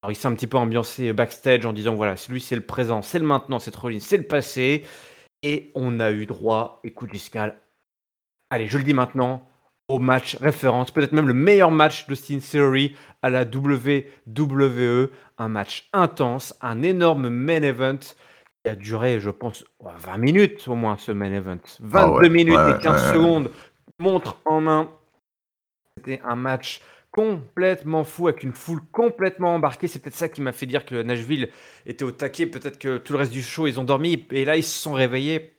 Alors, 0.01 0.11
il 0.11 0.15
s'est 0.15 0.27
un 0.27 0.33
petit 0.33 0.47
peu 0.47 0.57
ambiancé 0.57 1.13
backstage 1.13 1.65
en 1.65 1.73
disant 1.73 1.93
voilà, 1.93 2.15
lui, 2.29 2.41
c'est 2.41 2.55
le 2.55 2.61
présent, 2.61 3.01
c'est 3.01 3.19
le 3.19 3.25
maintenant, 3.25 3.59
Seth 3.59 3.75
Rollins, 3.75 3.99
c'est 3.99 4.17
le 4.17 4.23
passé. 4.23 4.83
Et 5.43 5.71
on 5.75 5.99
a 5.99 6.11
eu 6.11 6.25
droit, 6.25 6.79
écoute 6.83 7.13
Giscal, 7.13 7.59
allez, 8.49 8.67
je 8.67 8.77
le 8.77 8.83
dis 8.83 8.93
maintenant, 8.93 9.47
au 9.87 9.97
match 9.97 10.35
référence, 10.37 10.91
peut-être 10.91 11.13
même 11.13 11.27
le 11.27 11.33
meilleur 11.33 11.71
match 11.71 12.07
de 12.07 12.15
Steam 12.15 12.41
Theory 12.41 12.95
à 13.21 13.29
la 13.29 13.43
WWE. 13.43 15.09
Un 15.37 15.47
match 15.47 15.89
intense, 15.93 16.55
un 16.61 16.81
énorme 16.81 17.29
main 17.29 17.63
event 17.63 17.97
qui 17.97 18.69
a 18.69 18.75
duré, 18.75 19.19
je 19.19 19.29
pense, 19.29 19.63
20 19.79 20.17
minutes 20.17 20.67
au 20.67 20.75
moins 20.75 20.97
ce 20.97 21.11
main 21.11 21.31
event. 21.31 21.59
22 21.79 22.25
ah 22.25 22.29
minutes 22.29 22.59
et 22.77 22.83
15 22.83 23.13
secondes, 23.13 23.51
montre 23.97 24.37
en 24.45 24.61
main. 24.61 24.91
C'était 25.97 26.21
un 26.23 26.35
match 26.35 26.81
complètement 27.19 28.05
fou, 28.05 28.29
avec 28.29 28.43
une 28.43 28.53
foule 28.53 28.79
complètement 28.93 29.55
embarquée. 29.55 29.89
C'est 29.89 29.99
peut-être 29.99 30.15
ça 30.15 30.29
qui 30.29 30.41
m'a 30.41 30.53
fait 30.53 30.65
dire 30.65 30.85
que 30.85 30.95
Nashville 31.01 31.49
était 31.85 32.05
au 32.05 32.11
taquet. 32.11 32.45
Peut-être 32.45 32.79
que 32.79 32.97
tout 32.97 33.11
le 33.11 33.19
reste 33.19 33.33
du 33.33 33.43
show, 33.43 33.67
ils 33.67 33.77
ont 33.77 33.83
dormi. 33.83 34.25
Et 34.31 34.45
là, 34.45 34.55
ils 34.55 34.63
se 34.63 34.79
sont 34.79 34.93
réveillés. 34.93 35.53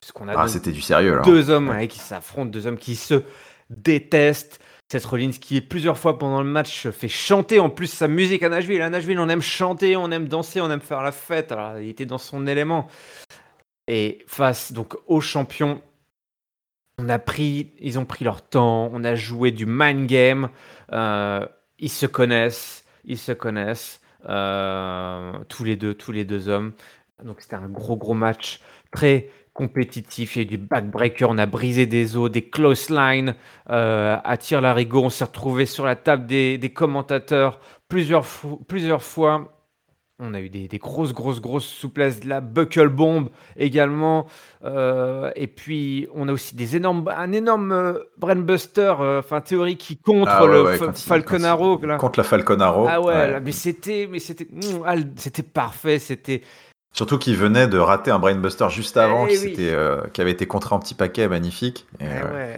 Parce 0.00 0.12
qu'on 0.12 0.28
a 0.28 0.34
ah, 0.36 0.48
c'était 0.48 0.72
du 0.72 0.82
sérieux, 0.82 1.16
là. 1.16 1.22
Deux 1.22 1.48
hommes 1.48 1.74
qui 1.88 1.98
s'affrontent, 1.98 2.50
deux 2.50 2.66
hommes 2.66 2.76
qui 2.76 2.94
se 2.94 3.22
détestent. 3.70 4.60
Seth 4.92 5.04
Rollins 5.06 5.30
qui 5.30 5.60
plusieurs 5.62 5.98
fois 5.98 6.18
pendant 6.18 6.42
le 6.42 6.48
match 6.48 6.88
fait 6.90 7.08
chanter 7.08 7.58
en 7.58 7.70
plus 7.70 7.88
sa 7.88 8.06
musique 8.06 8.42
à 8.42 8.50
Nashville. 8.50 8.82
À 8.82 8.90
Nashville, 8.90 9.18
on 9.18 9.28
aime 9.30 9.42
chanter, 9.42 9.96
on 9.96 10.10
aime 10.10 10.28
danser, 10.28 10.60
on 10.60 10.70
aime 10.70 10.80
faire 10.80 11.02
la 11.02 11.10
fête. 11.10 11.52
Alors, 11.52 11.78
il 11.78 11.88
était 11.88 12.06
dans 12.06 12.18
son 12.18 12.46
élément. 12.46 12.86
Et 13.88 14.18
face 14.26 14.72
donc 14.72 14.94
aux 15.06 15.22
champions 15.22 15.80
on 16.98 17.08
a 17.08 17.18
pris, 17.18 17.72
ils 17.80 17.98
ont 17.98 18.04
pris 18.04 18.24
leur 18.24 18.42
temps, 18.42 18.90
on 18.92 19.04
a 19.04 19.14
joué 19.14 19.50
du 19.50 19.66
mind 19.66 20.06
game. 20.06 20.48
Euh, 20.92 21.46
ils 21.78 21.90
se 21.90 22.06
connaissent, 22.06 22.84
ils 23.04 23.18
se 23.18 23.32
connaissent 23.32 24.00
euh, 24.28 25.32
tous 25.48 25.64
les 25.64 25.76
deux, 25.76 25.94
tous 25.94 26.12
les 26.12 26.24
deux 26.24 26.48
hommes. 26.48 26.72
Donc 27.22 27.40
c'était 27.40 27.56
un 27.56 27.68
gros 27.68 27.96
gros 27.96 28.14
match 28.14 28.60
très 28.92 29.30
compétitif. 29.52 30.36
Il 30.36 30.38
y 30.38 30.40
a 30.40 30.42
eu 30.44 30.46
du 30.46 30.58
backbreaker, 30.58 31.28
on 31.30 31.38
a 31.38 31.46
brisé 31.46 31.86
des 31.86 32.16
os, 32.16 32.30
des 32.30 32.48
close 32.48 32.88
lines. 32.90 33.34
Euh, 33.70 34.16
à 34.24 34.36
tir 34.36 34.60
larigot, 34.60 35.04
on 35.04 35.10
s'est 35.10 35.24
retrouvé 35.24 35.66
sur 35.66 35.84
la 35.84 35.96
table 35.96 36.26
des, 36.26 36.72
commentateurs 36.74 37.60
plusieurs, 37.88 38.26
plusieurs 38.68 39.02
fois. 39.02 39.55
On 40.18 40.32
a 40.32 40.40
eu 40.40 40.48
des, 40.48 40.66
grosses, 40.78 41.12
grosses, 41.12 41.42
grosses 41.42 41.66
souplesses 41.66 42.20
de 42.20 42.28
la 42.30 42.40
buckle 42.40 42.88
bomb 42.88 43.28
également. 43.54 44.26
Euh, 44.64 45.30
et 45.36 45.46
puis, 45.46 46.08
on 46.14 46.28
a 46.28 46.32
aussi 46.32 46.56
des 46.56 46.74
énormes, 46.74 47.06
un 47.14 47.32
énorme 47.32 47.70
euh, 47.70 47.98
brainbuster, 48.16 48.94
euh, 48.98 49.18
enfin 49.18 49.42
théorie 49.42 49.76
qui 49.76 49.98
contre 49.98 50.30
ah 50.30 50.46
le 50.46 50.92
Falconaro. 50.94 51.76
Contre 51.98 52.20
la 52.20 52.24
Falconaro. 52.24 52.86
Ah 52.88 53.02
ouais, 53.02 53.40
mais 53.40 53.52
c'était, 53.52 54.08
mais 54.10 54.18
c'était, 54.18 54.48
mm, 54.50 54.84
ah, 54.86 54.94
c'était 55.16 55.42
parfait. 55.42 55.98
C'était, 55.98 56.40
Surtout 56.96 57.18
qu'il 57.18 57.36
venait 57.36 57.66
de 57.66 57.76
rater 57.76 58.10
un 58.10 58.18
Brainbuster 58.18 58.70
juste 58.70 58.96
avant, 58.96 59.26
eh 59.26 59.52
qui, 59.52 59.68
euh, 59.68 60.00
qui, 60.14 60.22
avait 60.22 60.30
été 60.30 60.46
contrat 60.46 60.76
en 60.76 60.78
petit 60.78 60.94
paquet, 60.94 61.28
magnifique. 61.28 61.84
Et, 62.00 62.04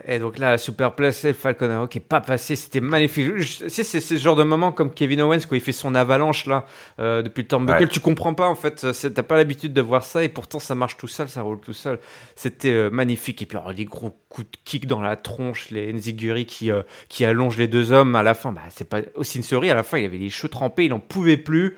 eh 0.07 0.15
et 0.15 0.19
donc 0.21 0.39
là, 0.39 0.59
Super 0.59 0.95
Place, 0.95 1.27
Falcon 1.33 1.89
qui 1.89 1.99
n'est 1.99 2.05
pas 2.05 2.21
passé, 2.21 2.55
c'était 2.55 2.81
magnifique. 2.81 3.33
C'est 3.67 3.83
ce 3.83 4.17
genre 4.17 4.37
de 4.37 4.45
moment 4.45 4.71
comme 4.71 4.95
Kevin 4.95 5.23
Owens, 5.23 5.41
quand 5.41 5.57
il 5.57 5.61
fait 5.61 5.73
son 5.73 5.97
avalanche 5.97 6.47
là, 6.47 6.67
euh, 7.01 7.21
depuis 7.23 7.43
le 7.43 7.49
turnbuckle, 7.49 7.89
tu 7.89 7.99
comprends 7.99 8.33
pas 8.33 8.47
en 8.47 8.55
fait, 8.55 8.87
t'as 9.13 9.23
pas 9.25 9.37
l'habitude 9.37 9.73
de 9.73 9.83
voir 9.83 10.05
ça, 10.05 10.23
et 10.23 10.29
pourtant 10.29 10.61
ça 10.61 10.77
marche 10.77 10.97
tout 10.97 11.09
seul, 11.09 11.29
ça 11.29 11.43
roule 11.43 11.59
tout 11.59 11.73
seul. 11.73 11.99
C'était 12.37 12.71
euh, 12.71 12.91
magnifique. 12.91 13.43
Et 13.43 13.47
puis 13.47 13.59
alors, 13.59 13.73
les 13.73 13.87
gros 13.87 14.17
coups 14.29 14.49
de 14.53 14.57
kick 14.65 14.87
dans 14.87 15.01
la 15.01 15.17
tronche, 15.17 15.71
les 15.73 15.93
Nziguri 15.93 16.47
qui, 16.47 16.71
qui 17.09 17.25
allongent 17.25 17.59
les 17.59 17.67
deux 17.67 17.91
hommes 17.91 18.15
à 18.15 18.23
la 18.23 18.35
fin. 18.35 18.53
Bah, 18.53 18.63
c'est 18.71 18.89
pas 18.89 19.01
aussi 19.17 19.39
une 19.39 19.43
série, 19.43 19.69
à 19.69 19.75
la 19.75 19.83
fin, 19.83 19.99
il 19.99 20.05
avait 20.05 20.17
les 20.17 20.31
cheveux 20.31 20.49
trempés, 20.49 20.85
il 20.85 20.91
n'en 20.91 21.01
pouvait 21.01 21.39
plus. 21.39 21.77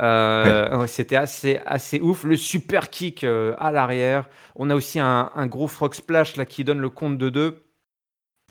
Euh, 0.00 0.86
c'était 0.86 1.16
assez, 1.16 1.60
assez 1.64 2.00
ouf. 2.00 2.24
Le 2.24 2.36
super 2.36 2.90
kick 2.90 3.24
euh, 3.24 3.54
à 3.58 3.70
l'arrière. 3.70 4.28
On 4.54 4.70
a 4.70 4.74
aussi 4.74 4.98
un, 5.00 5.30
gros 5.46 5.68
frog 5.68 5.94
splash 5.94 6.36
là, 6.36 6.44
qui 6.44 6.64
donne 6.64 6.80
le 6.80 6.90
compte 6.90 7.18
de 7.18 7.28
deux. 7.30 7.62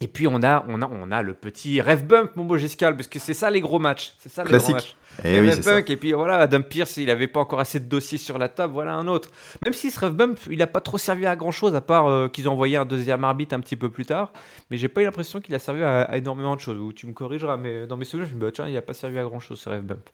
Et 0.02 0.10
puis 0.10 0.28
on 0.28 0.44
a, 0.44 0.66
on 0.68 0.82
a, 0.82 0.90
on 0.92 1.10
a 1.12 1.22
le 1.22 1.34
petit 1.34 1.80
rêve 1.80 2.06
bump, 2.06 2.36
mon 2.36 2.44
beau 2.44 2.58
Giscal, 2.58 2.98
parce 2.98 3.08
que 3.08 3.18
c'est 3.18 3.34
ça 3.34 3.50
les 3.50 3.62
gros 3.62 3.80
matchs. 3.80 4.14
C'est 4.20 4.30
ça 4.30 4.44
les 4.44 4.50
Classique. 4.50 4.76
gros 4.76 4.76
matchs. 4.76 4.96
Et, 5.24 5.40
oui, 5.40 5.50
et 5.88 5.96
puis 5.96 6.12
voilà, 6.12 6.40
Adam 6.40 6.62
Pierce, 6.62 6.98
il 6.98 7.06
n'avait 7.06 7.30
pas 7.30 7.40
encore 7.40 7.62
assez 7.62 7.80
de 7.80 7.86
dossiers 7.86 8.18
sur 8.18 8.38
la 8.38 8.50
table, 8.50 8.74
voilà 8.74 8.96
un 8.96 9.08
autre. 9.08 9.30
Même 9.64 9.74
si 9.74 9.90
ce 9.92 10.00
rêve 10.02 10.12
bump, 10.12 10.38
il 10.50 10.58
n'a 10.58 10.68
pas 10.68 10.82
trop 10.82 10.98
servi 10.98 11.26
à 11.26 11.38
grand 11.38 11.52
chose, 11.52 11.74
à 11.74 11.80
part 11.80 12.08
euh, 12.08 12.28
qu'ils 12.28 12.50
ont 12.50 12.52
envoyé 12.52 12.76
un 12.76 12.84
deuxième 12.84 13.24
arbitre 13.24 13.56
un 13.56 13.62
petit 13.62 13.78
peu 13.78 13.90
plus 13.90 14.06
tard. 14.06 14.34
Mais 14.70 14.78
j'ai 14.78 14.90
pas 14.90 15.02
eu 15.02 15.06
l'impression 15.06 15.40
qu'il 15.40 15.56
a 15.56 15.60
servi 15.60 15.84
à, 15.84 16.18
énormément 16.18 16.58
de 16.58 16.62
choses. 16.62 16.78
Ou 16.78 16.92
tu 16.92 17.08
me 17.08 17.14
corrigeras, 17.14 17.56
mais 17.56 17.88
dans 17.88 17.96
mes 17.96 18.04
souvenirs, 18.04 18.28
je 18.28 18.36
me 18.36 18.40
dis, 18.40 18.46
bah, 18.46 18.52
tiens, 18.52 18.68
il 18.68 18.74
n'a 18.74 18.82
pas 18.82 18.94
servi 18.94 19.18
à 19.18 19.24
grand 19.24 19.40
chose 19.40 19.62
ce 19.62 19.70
rêve 19.70 19.84
bump. 19.84 20.10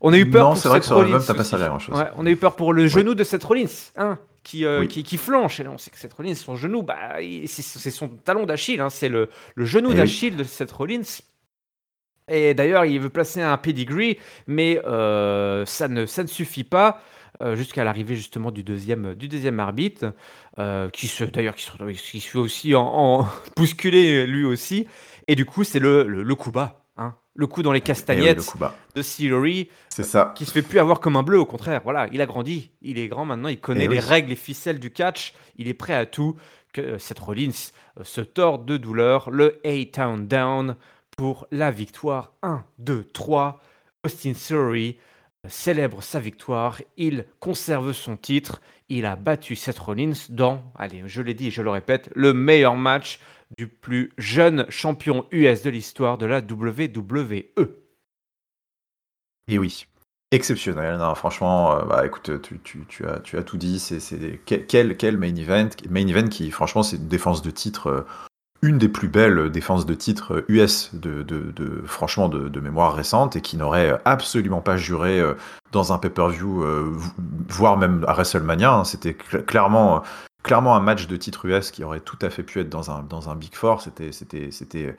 On 0.00 0.12
a 0.12 0.18
eu 0.18 0.28
peur. 0.28 0.48
Non, 0.48 0.54
vrai 0.54 0.80
que 0.80 0.92
Rollins, 0.92 1.20
pas 1.20 1.68
grand 1.68 1.78
chose. 1.78 2.04
on 2.16 2.26
a 2.26 2.30
eu 2.30 2.36
peur 2.36 2.56
pour 2.56 2.72
le 2.72 2.86
genou 2.86 3.14
de 3.14 3.24
Seth 3.24 3.44
Rollins, 3.44 3.66
hein, 3.96 4.18
qui, 4.42 4.64
euh, 4.64 4.86
qui, 4.86 5.02
qui, 5.02 5.18
flanche. 5.18 5.60
Et 5.60 5.64
là, 5.64 5.70
on 5.70 5.78
sait 5.78 5.90
que 5.90 5.98
Seth 5.98 6.14
Rollins, 6.14 6.34
son 6.34 6.56
genou, 6.56 6.82
bah, 6.82 7.16
c'est 7.46 7.90
son 7.90 8.08
talon 8.08 8.46
d'Achille. 8.46 8.80
Hein, 8.80 8.90
c'est 8.90 9.08
le, 9.08 9.28
le, 9.54 9.64
genou 9.64 9.92
d'Achille 9.92 10.36
de 10.36 10.44
Seth 10.44 10.72
Rollins. 10.72 11.02
Et 12.28 12.54
d'ailleurs, 12.54 12.84
il 12.84 13.00
veut 13.00 13.10
placer 13.10 13.42
un 13.42 13.56
pedigree, 13.58 14.18
mais 14.46 14.80
euh, 14.86 15.66
ça, 15.66 15.88
ne, 15.88 16.06
ça 16.06 16.22
ne 16.22 16.28
suffit 16.28 16.64
pas. 16.64 17.02
Euh, 17.42 17.56
jusqu'à 17.56 17.84
l'arrivée 17.84 18.16
justement 18.16 18.50
du 18.50 18.62
deuxième, 18.62 19.14
du 19.14 19.26
deuxième 19.26 19.60
arbitre, 19.60 20.12
qui 20.92 21.08
se 21.08 21.24
d'ailleurs 21.24 21.54
qui 21.54 21.64
se, 21.64 21.70
qui 22.10 22.20
se 22.20 22.28
fait 22.28 22.38
aussi 22.38 22.74
en, 22.74 22.82
en 22.82 23.28
bousculer 23.56 24.26
lui 24.26 24.44
aussi. 24.44 24.86
Et 25.26 25.36
du 25.36 25.46
coup, 25.46 25.64
c'est 25.64 25.78
le, 25.78 26.02
le, 26.06 26.22
le 26.22 26.34
coup 26.34 26.50
bas 26.50 26.79
le 27.34 27.46
coup 27.46 27.62
dans 27.62 27.72
les 27.72 27.80
castagnettes 27.80 28.52
de 28.94 29.02
Sillery. 29.02 29.68
C'est 29.88 30.04
ça. 30.04 30.34
Qui 30.36 30.44
se 30.44 30.52
fait 30.52 30.62
plus 30.62 30.78
avoir 30.78 31.00
comme 31.00 31.16
un 31.16 31.22
bleu, 31.22 31.38
au 31.38 31.46
contraire. 31.46 31.80
Voilà, 31.82 32.08
il 32.12 32.20
a 32.20 32.26
grandi, 32.26 32.70
il 32.82 32.98
est 32.98 33.08
grand 33.08 33.24
maintenant, 33.24 33.48
il 33.48 33.60
connaît 33.60 33.88
les 33.88 34.00
règles, 34.00 34.30
les 34.30 34.36
ficelles 34.36 34.78
du 34.78 34.90
catch, 34.90 35.34
il 35.56 35.68
est 35.68 35.74
prêt 35.74 35.94
à 35.94 36.06
tout. 36.06 36.36
Que 36.72 36.98
Seth 36.98 37.18
Rollins 37.18 37.50
euh, 37.98 38.04
se 38.04 38.20
tord 38.20 38.60
de 38.60 38.76
douleur. 38.76 39.30
Le 39.30 39.60
A-Town 39.64 40.28
Down 40.28 40.76
pour 41.16 41.48
la 41.50 41.72
victoire. 41.72 42.32
1, 42.42 42.62
2, 42.78 43.08
3. 43.12 43.60
Austin 44.04 44.34
Theory 44.34 44.96
euh, 45.44 45.48
célèbre 45.50 46.00
sa 46.00 46.20
victoire. 46.20 46.80
Il 46.96 47.26
conserve 47.40 47.92
son 47.92 48.16
titre. 48.16 48.60
Il 48.88 49.04
a 49.04 49.16
battu 49.16 49.56
Seth 49.56 49.80
Rollins 49.80 50.12
dans, 50.28 50.62
allez, 50.76 51.02
je 51.06 51.22
l'ai 51.22 51.34
dit 51.34 51.48
et 51.48 51.50
je 51.50 51.62
le 51.62 51.70
répète, 51.70 52.08
le 52.14 52.32
meilleur 52.34 52.76
match 52.76 53.18
du 53.56 53.68
plus 53.68 54.12
jeune 54.18 54.66
champion 54.68 55.26
US 55.32 55.62
de 55.62 55.70
l'histoire 55.70 56.18
de 56.18 56.26
la 56.26 56.40
WWE. 56.40 57.44
Et 59.48 59.58
oui, 59.58 59.86
exceptionnel. 60.30 61.00
franchement, 61.16 61.76
euh, 61.76 61.84
bah, 61.84 62.06
écoute, 62.06 62.30
tu, 62.62 63.04
as, 63.04 63.42
tout 63.42 63.56
dit. 63.56 63.78
C'est, 63.78 64.40
quel, 64.46 65.18
main 65.18 65.34
event 65.34 65.68
Main 65.88 66.06
event 66.06 66.28
qui, 66.28 66.50
franchement, 66.50 66.82
c'est 66.82 66.96
une 66.96 67.08
défense 67.08 67.42
de 67.42 67.50
titre, 67.50 67.88
euh, 67.88 68.06
une 68.62 68.78
des 68.78 68.88
plus 68.88 69.08
belles 69.08 69.50
défenses 69.50 69.86
de 69.86 69.94
titre 69.94 70.44
US 70.48 70.94
de, 70.94 71.22
de, 71.22 71.82
franchement 71.86 72.28
de, 72.28 72.60
mémoire 72.60 72.94
récente 72.94 73.34
et 73.34 73.40
qui 73.40 73.56
n'aurait 73.56 74.00
absolument 74.04 74.60
pas 74.60 74.76
juré 74.76 75.18
euh, 75.18 75.34
dans 75.72 75.92
un 75.92 75.98
pay-per-view, 75.98 76.64
voire 77.48 77.76
même 77.76 78.04
à 78.06 78.12
WrestleMania. 78.12 78.72
Hein. 78.72 78.84
C'était 78.84 79.14
clairement 79.14 80.02
clairement 80.42 80.76
un 80.76 80.80
match 80.80 81.06
de 81.06 81.16
titre 81.16 81.46
US 81.46 81.70
qui 81.70 81.84
aurait 81.84 82.00
tout 82.00 82.18
à 82.22 82.30
fait 82.30 82.42
pu 82.42 82.60
être 82.60 82.68
dans 82.68 82.90
un, 82.90 83.02
dans 83.02 83.30
un 83.30 83.36
Big 83.36 83.54
Four. 83.54 83.82
C'était, 83.82 84.12
c'était, 84.12 84.50
c'était 84.50 84.96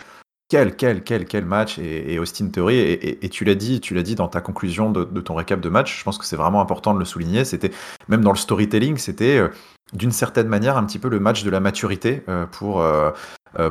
quel, 0.52 0.76
quel, 0.76 1.02
quel, 1.02 1.26
quel 1.26 1.46
match 1.46 1.80
et, 1.80 2.20
Austin 2.20 2.50
Theory. 2.50 2.78
Et, 2.78 3.30
tu 3.30 3.46
l'as 3.46 3.56
dit, 3.56 3.80
tu 3.80 3.94
l'as 3.94 4.04
dit 4.04 4.16
dans 4.16 4.28
ta 4.28 4.42
conclusion 4.42 4.92
de, 4.92 5.22
ton 5.22 5.34
récap 5.34 5.62
de 5.62 5.70
match. 5.70 5.98
Je 5.98 6.04
pense 6.04 6.18
que 6.18 6.26
c'est 6.26 6.36
vraiment 6.36 6.60
important 6.60 6.94
de 6.94 7.00
le 7.00 7.06
souligner. 7.06 7.46
C'était 7.46 7.72
même 8.10 8.22
dans 8.22 8.34
le 8.34 8.38
storytelling, 8.38 8.98
c'était 8.98 9.38
euh, 9.38 9.48
d'une 9.94 10.12
certaine 10.12 10.48
manière 10.48 10.76
un 10.76 10.84
petit 10.84 11.00
peu 11.00 11.08
le 11.08 11.22
match 11.22 11.44
de 11.44 11.50
la 11.50 11.62
maturité 11.62 12.24
euh, 12.28 12.46
pour. 12.46 12.82
Euh, 12.82 13.12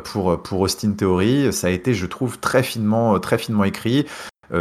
pour, 0.05 0.43
pour 0.43 0.61
Austin 0.61 0.93
Theory, 0.93 1.55
ça 1.55 1.69
a 1.69 1.71
été, 1.71 1.95
je 1.95 2.05
trouve, 2.05 2.39
très 2.39 2.63
finement, 2.63 3.19
très 3.19 3.39
finement 3.39 3.65
écrit. 3.65 4.05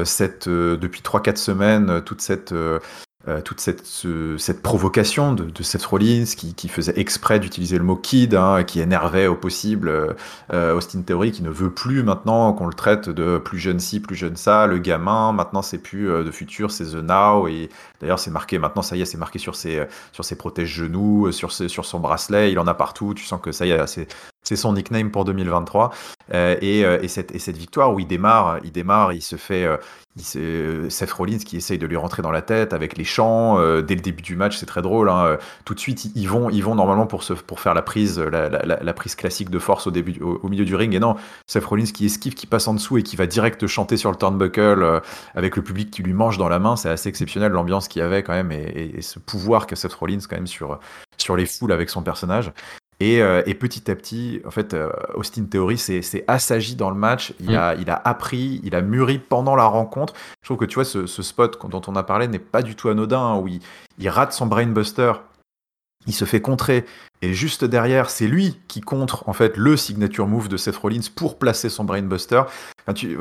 cette, 0.05 0.47
depuis 0.47 1.01
3-4 1.01 1.35
semaines, 1.35 2.01
toute 2.05 2.21
cette, 2.21 2.53
euh, 3.27 3.41
toute 3.41 3.59
cette, 3.59 3.85
cette 4.37 4.61
provocation 4.61 5.33
de, 5.33 5.43
de, 5.43 5.61
Seth 5.61 5.83
Rollins 5.83 6.23
qui, 6.23 6.53
qui 6.53 6.69
faisait 6.69 6.97
exprès 6.97 7.37
d'utiliser 7.41 7.77
le 7.77 7.83
mot 7.83 7.97
kid, 7.97 8.33
hein, 8.33 8.63
qui 8.63 8.79
énervait 8.79 9.27
au 9.27 9.35
possible 9.35 9.89
euh, 9.89 10.13
euh, 10.53 10.73
Austin 10.73 11.01
Theory, 11.01 11.33
qui 11.33 11.43
ne 11.43 11.49
veut 11.49 11.69
plus 11.69 12.01
maintenant 12.01 12.53
qu'on 12.53 12.65
le 12.65 12.73
traite 12.73 13.09
de 13.09 13.37
plus 13.37 13.59
jeune 13.59 13.81
ci, 13.81 13.99
plus 13.99 14.15
jeune 14.15 14.37
ça, 14.37 14.67
le 14.67 14.77
gamin, 14.77 15.33
maintenant 15.33 15.61
c'est 15.61 15.79
plus 15.79 16.07
de 16.07 16.31
futur, 16.31 16.71
c'est 16.71 16.85
The 16.85 17.03
Now, 17.03 17.49
et 17.49 17.69
d'ailleurs 17.99 18.19
c'est 18.19 18.31
marqué, 18.31 18.57
maintenant 18.57 18.83
ça 18.83 18.95
y 18.95 19.01
est, 19.01 19.05
c'est 19.05 19.17
marqué 19.17 19.37
sur 19.37 19.57
ses, 19.57 19.85
sur 20.13 20.23
ses 20.23 20.37
protèges-genoux, 20.37 21.33
sur, 21.33 21.51
ses, 21.51 21.67
sur 21.67 21.83
son 21.83 21.99
bracelet, 21.99 22.53
il 22.53 22.57
en 22.57 22.67
a 22.67 22.73
partout, 22.73 23.13
tu 23.13 23.25
sens 23.25 23.41
que 23.41 23.51
ça 23.51 23.65
y 23.65 23.71
est, 23.71 23.87
c'est 23.87 24.07
c'est 24.43 24.55
son 24.55 24.73
nickname 24.73 25.11
pour 25.11 25.25
2023. 25.25 25.91
Euh, 26.33 26.55
et, 26.61 26.85
euh, 26.85 26.99
et, 27.01 27.07
cette, 27.07 27.33
et, 27.33 27.39
cette, 27.39 27.57
victoire 27.57 27.93
où 27.93 27.99
il 27.99 28.07
démarre, 28.07 28.59
il 28.63 28.71
démarre, 28.71 29.13
il 29.13 29.21
se 29.21 29.35
fait, 29.35 29.63
euh, 29.63 29.77
il 30.15 30.23
se, 30.23 30.87
Seth 30.89 31.11
Rollins 31.11 31.39
qui 31.39 31.57
essaye 31.57 31.77
de 31.77 31.85
lui 31.85 31.97
rentrer 31.97 32.21
dans 32.21 32.31
la 32.31 32.41
tête 32.41 32.73
avec 32.73 32.97
les 32.97 33.03
chants 33.03 33.57
dès 33.81 33.95
le 33.95 34.01
début 34.01 34.21
du 34.21 34.35
match, 34.35 34.57
c'est 34.57 34.65
très 34.65 34.81
drôle. 34.81 35.09
Hein, 35.09 35.37
tout 35.65 35.73
de 35.73 35.79
suite, 35.79 36.11
ils 36.15 36.27
vont, 36.27 36.49
ils 36.49 36.63
vont 36.63 36.75
normalement 36.75 37.07
pour 37.07 37.23
faire 37.23 37.73
la 37.73 37.81
prise, 37.81 38.19
la, 38.19 38.93
prise 38.93 39.15
classique 39.15 39.49
de 39.49 39.59
force 39.59 39.87
au 39.87 39.91
début, 39.91 40.19
au, 40.21 40.47
milieu 40.49 40.65
du 40.65 40.75
ring. 40.75 40.93
Et 40.93 40.99
non, 40.99 41.15
Seth 41.47 41.65
Rollins 41.65 41.85
qui 41.85 42.05
esquive, 42.05 42.33
qui 42.33 42.47
passe 42.47 42.67
en 42.67 42.73
dessous 42.73 42.97
et 42.97 43.03
qui 43.03 43.15
va 43.15 43.27
direct 43.27 43.67
chanter 43.67 43.97
sur 43.97 44.11
le 44.11 44.17
turnbuckle 44.17 45.01
avec 45.35 45.55
le 45.55 45.61
public 45.63 45.91
qui 45.91 46.03
lui 46.03 46.13
mange 46.13 46.37
dans 46.37 46.49
la 46.49 46.59
main. 46.59 46.75
C'est 46.75 46.89
assez 46.89 47.09
exceptionnel 47.09 47.51
l'ambiance 47.51 47.87
qu'il 47.87 48.01
y 48.01 48.05
avait 48.05 48.23
quand 48.23 48.33
même 48.33 48.51
et, 48.51 49.01
ce 49.01 49.19
pouvoir 49.19 49.67
qu'a 49.67 49.75
Seth 49.75 49.93
Rollins 49.93 50.19
quand 50.29 50.35
même 50.35 50.47
sur 50.47 51.35
les 51.35 51.45
foules 51.45 51.71
avec 51.71 51.89
son 51.89 52.01
personnage. 52.01 52.51
Euh, 53.01 53.43
et, 53.45 53.53
petit 53.53 53.89
à 53.89 53.95
petit, 53.95 54.41
en 54.45 54.51
fait, 54.51 54.73
euh, 54.73 54.91
Austin 55.13 55.45
Theory 55.45 55.77
s'est 55.77 56.23
assagi 56.27 56.75
dans 56.75 56.89
le 56.89 56.97
match. 56.97 57.33
Il, 57.39 57.51
mm. 57.51 57.55
a, 57.55 57.75
il 57.75 57.89
a 57.89 58.01
appris, 58.03 58.59
il 58.63 58.75
a 58.75 58.81
mûri 58.81 59.19
pendant 59.19 59.55
la 59.55 59.65
rencontre. 59.65 60.13
Je 60.41 60.47
trouve 60.47 60.57
que 60.57 60.65
tu 60.65 60.75
vois, 60.75 60.85
ce, 60.85 61.05
spot 61.05 61.57
dont 61.69 61.81
on 61.87 61.95
a 61.95 62.03
parlé 62.03 62.27
n'est 62.27 62.39
pas 62.39 62.61
du 62.61 62.75
tout 62.75 62.89
anodin, 62.89 63.19
hein, 63.19 63.37
où 63.37 63.47
il, 63.47 64.09
rate 64.09 64.33
son 64.33 64.47
brainbuster, 64.47 65.13
il 66.07 66.13
se 66.13 66.25
fait 66.25 66.41
contrer, 66.41 66.85
et 67.21 67.33
juste 67.33 67.65
derrière, 67.65 68.09
c'est 68.09 68.27
lui 68.27 68.57
qui 68.67 68.81
contre 68.81 69.27
en 69.27 69.33
fait 69.33 69.57
le 69.57 69.75
signature 69.75 70.27
move 70.27 70.47
de 70.47 70.55
Seth 70.55 70.77
Rollins 70.77 71.01
pour 71.13 71.37
placer 71.37 71.69
son 71.69 71.83
brainbuster. 71.83 72.43
tu, 72.95 73.17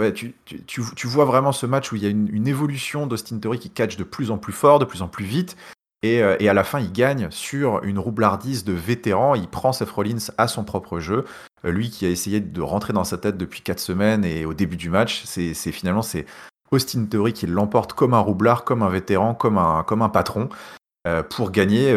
tu, 0.67 1.07
vois 1.07 1.25
vraiment 1.25 1.53
ce 1.53 1.67
match 1.67 1.93
où 1.93 1.97
il 1.97 2.03
y 2.03 2.07
a 2.07 2.09
une, 2.09 2.29
une 2.33 2.47
évolution 2.47 3.07
d'Austin 3.07 3.39
Theory 3.39 3.59
qui 3.59 3.71
catch 3.71 3.97
de 3.97 4.05
plus 4.05 4.31
en 4.31 4.39
plus 4.39 4.53
fort, 4.53 4.79
de 4.79 4.85
plus 4.85 5.03
en 5.03 5.09
plus 5.09 5.25
vite. 5.25 5.57
Euh, 6.05 6.37
et, 6.39 6.49
à 6.49 6.55
la 6.55 6.65
fin, 6.65 6.79
il 6.81 6.93
gagne 6.93 7.29
sur 7.31 7.83
une 7.83 7.99
roublardise 7.99 8.65
de 8.65 8.73
vétéran. 8.73 9.35
Il 9.35 9.49
prend 9.49 9.73
Seth 9.73 9.91
Rollins 9.91 10.31
à 10.37 10.49
son 10.49 10.65
propre 10.65 11.01
jeu. 11.01 11.25
Euh, 11.65 11.71
lui 11.71 11.91
qui 11.91 12.07
a 12.07 12.09
essayé 12.09 12.41
de 12.41 12.61
rentrer 12.61 12.93
dans 12.93 13.05
sa 13.05 13.19
tête 13.19 13.37
depuis 13.37 13.63
4 13.63 13.81
semaines 13.81 14.25
et 14.25 14.45
au 14.45 14.55
début 14.55 14.77
du 14.77 14.91
match, 14.91 15.25
c'est 15.25 15.55
finalement 15.73 16.03
c'est 16.03 16.25
Austin 16.71 17.07
Theory 17.07 17.33
qui 17.33 17.47
l'emporte 17.47 17.95
comme 17.95 18.15
un 18.15 18.21
roublard, 18.21 18.65
comme 18.65 18.83
un 18.83 18.89
vétéran, 18.89 19.35
comme 19.35 19.59
un, 19.59 20.09
patron 20.09 20.49
euh, 21.09 21.25
pour 21.25 21.51
gagner. 21.51 21.97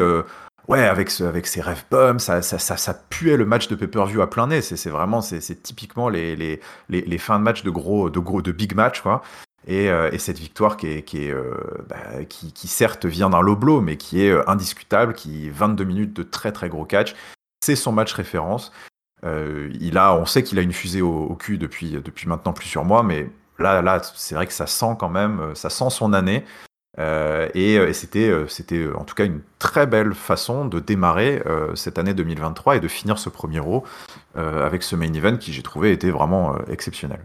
ouais, 0.67 0.83
avec, 0.83 1.11
ses 1.11 1.61
rêves 1.61 1.83
bums, 1.91 2.17
ça, 2.19 2.93
puait 3.09 3.37
le 3.37 3.45
match 3.45 3.67
de 3.67 3.75
pay-per-view 3.75 4.21
à 4.23 4.29
plein 4.29 4.47
nez. 4.47 4.61
C'est 4.61 4.89
vraiment, 4.89 5.21
c'est 5.21 5.61
typiquement 5.61 6.09
les, 6.09 6.35
les, 6.35 6.59
les, 6.89 7.17
fins 7.19 7.37
de 7.37 7.43
match 7.43 7.61
de 7.61 7.69
gros, 7.69 8.09
de 8.09 8.19
gros, 8.19 8.41
de 8.41 8.51
big 8.51 8.73
match, 8.73 9.01
quoi. 9.01 9.21
Et, 9.67 9.85
et 9.85 10.17
cette 10.17 10.39
victoire 10.39 10.75
qui, 10.75 10.87
est, 10.87 11.33
bah, 11.87 11.97
certes 12.55 13.05
vient 13.05 13.29
d'un 13.29 13.41
low 13.41 13.55
blow, 13.55 13.79
mais 13.79 13.95
qui 13.95 14.25
est 14.25 14.49
indiscutable, 14.49 15.13
qui 15.13 15.49
22 15.49 15.83
minutes 15.83 16.13
de 16.13 16.23
très 16.23 16.51
très 16.51 16.67
gros 16.67 16.85
catch, 16.85 17.15
c'est 17.63 17.75
son 17.75 17.91
match 17.91 18.13
référence. 18.13 18.71
il 19.23 19.97
a, 19.97 20.15
on 20.15 20.25
sait 20.25 20.41
qu'il 20.43 20.57
a 20.57 20.63
une 20.63 20.73
fusée 20.73 21.01
au, 21.01 21.35
cul 21.35 21.59
depuis, 21.59 21.99
maintenant 22.25 22.53
plusieurs 22.53 22.85
mois, 22.85 23.03
mais 23.03 23.29
là, 23.59 23.83
là 23.83 24.01
c'est 24.15 24.33
vrai 24.33 24.47
que 24.47 24.53
ça 24.53 24.65
sent 24.65 24.95
quand 24.99 25.09
même, 25.09 25.53
ça 25.53 25.69
sent 25.69 25.91
son 25.91 26.13
année. 26.13 26.43
Euh, 26.99 27.47
et, 27.53 27.93
c'était, 27.93 28.33
en 28.95 29.03
tout 29.05 29.15
cas 29.15 29.25
une 29.25 29.41
très 29.59 29.87
belle 29.87 30.13
façon 30.13 30.65
de 30.65 30.79
démarrer 30.79 31.41
cette 31.75 31.99
année 31.99 32.13
2023 32.13 32.77
et 32.77 32.79
de 32.79 32.87
finir 32.87 33.19
ce 33.19 33.29
premier 33.29 33.59
Raw 33.59 33.83
avec 34.35 34.83
ce 34.83 34.95
main 34.95 35.13
event 35.13 35.37
qui 35.37 35.53
j'ai 35.53 35.63
trouvé 35.63 35.91
était 35.91 36.11
vraiment 36.11 36.57
exceptionnel. 36.67 37.19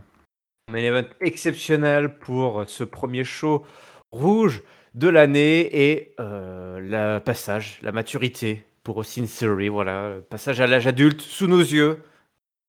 Main 0.76 0.84
event 0.84 1.08
exceptionnel 1.22 2.18
pour 2.18 2.64
ce 2.66 2.84
premier 2.84 3.24
show 3.24 3.64
rouge 4.12 4.62
de 4.94 5.08
l'année 5.08 5.90
et 5.90 6.14
le 6.18 7.18
passage, 7.18 7.78
la 7.80 7.92
maturité 7.92 8.66
pour 8.82 8.98
Austin 8.98 9.24
Theory, 9.24 9.68
voilà, 9.68 10.16
passage 10.28 10.60
à 10.60 10.66
l'âge 10.66 10.86
adulte 10.86 11.22
sous 11.22 11.46
nos 11.46 11.60
yeux. 11.60 12.02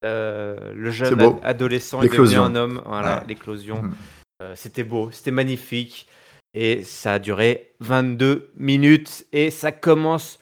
le 0.02 0.90
jeune 0.90 1.38
adolescent 1.42 2.00
est 2.00 2.08
devenu 2.08 2.36
un 2.36 2.54
homme, 2.54 2.80
voilà, 2.86 3.24
l'éclosion. 3.28 3.82
Mmh. 3.82 3.94
c'était 4.54 4.84
beau, 4.84 5.10
c'était 5.10 5.30
magnifique. 5.30 6.08
Et 6.54 6.84
ça 6.84 7.12
a 7.12 7.18
duré 7.18 7.74
22 7.80 8.52
minutes 8.56 9.26
et 9.32 9.50
ça 9.50 9.70
commence 9.70 10.38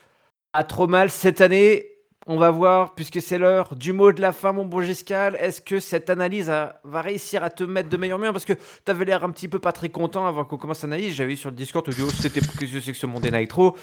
à 0.52 0.62
trop 0.62 0.86
mal 0.86 1.10
cette 1.10 1.40
année. 1.40 1.95
On 2.28 2.38
va 2.38 2.50
voir, 2.50 2.96
puisque 2.96 3.22
c'est 3.22 3.38
l'heure 3.38 3.76
du 3.76 3.92
mot 3.92 4.10
de 4.10 4.20
la 4.20 4.32
fin, 4.32 4.50
mon 4.50 4.64
bon 4.64 4.80
Giscal. 4.80 5.36
Est-ce 5.38 5.60
que 5.60 5.78
cette 5.78 6.10
analyse 6.10 6.48
va 6.48 7.00
réussir 7.00 7.44
à 7.44 7.50
te 7.50 7.62
mettre 7.62 7.88
de 7.88 7.96
meilleure 7.96 8.18
main 8.18 8.32
Parce 8.32 8.44
que 8.44 8.54
tu 8.54 8.90
avais 8.90 9.04
l'air 9.04 9.22
un 9.22 9.30
petit 9.30 9.46
peu 9.46 9.60
pas 9.60 9.70
très 9.70 9.90
content 9.90 10.26
avant 10.26 10.44
qu'on 10.44 10.56
commence 10.56 10.82
l'analyse. 10.82 11.14
J'avais 11.14 11.30
vu 11.30 11.36
sur 11.36 11.50
le 11.50 11.56
Discord, 11.56 11.84
tu 11.84 12.02
oh, 12.02 12.08
c'était 12.10 12.40
que 12.40 12.46
c'est 12.66 12.92
que 12.92 12.98
ce 12.98 13.06
monde 13.06 13.24
Nitro. 13.32 13.76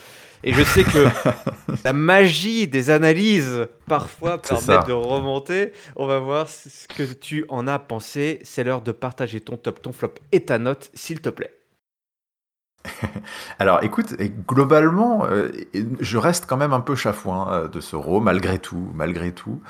Et 0.44 0.52
je 0.52 0.62
sais 0.62 0.84
que 0.84 1.08
la 1.86 1.94
magie 1.94 2.68
des 2.68 2.90
analyses 2.90 3.66
parfois 3.88 4.42
permet 4.42 4.84
de 4.88 4.92
remonter. 4.92 5.72
On 5.96 6.06
va 6.06 6.20
voir 6.20 6.50
ce 6.50 6.86
que 6.90 7.14
tu 7.14 7.46
en 7.48 7.66
as 7.66 7.80
pensé. 7.80 8.40
C'est 8.44 8.66
l'heure 8.66 8.82
de 8.82 8.92
partager 8.92 9.40
ton 9.40 9.56
top, 9.56 9.82
ton 9.82 9.94
flop 9.94 10.16
et 10.34 10.42
ta 10.44 10.58
note, 10.58 10.92
s'il 10.94 11.22
te 11.22 11.30
plaît. 11.30 11.63
Alors 13.60 13.84
écoute, 13.84 14.16
globalement, 14.48 15.26
euh, 15.26 15.52
je 16.00 16.18
reste 16.18 16.46
quand 16.46 16.58
même 16.58 16.74
un 16.74 16.82
peu 16.82 16.96
chafouin 16.96 17.52
euh, 17.52 17.68
de 17.68 17.80
ce 17.80 17.96
RAW, 17.96 18.20
malgré 18.20 18.60
tout, 18.60 18.90
malgré 18.94 19.32
tout. 19.32 19.62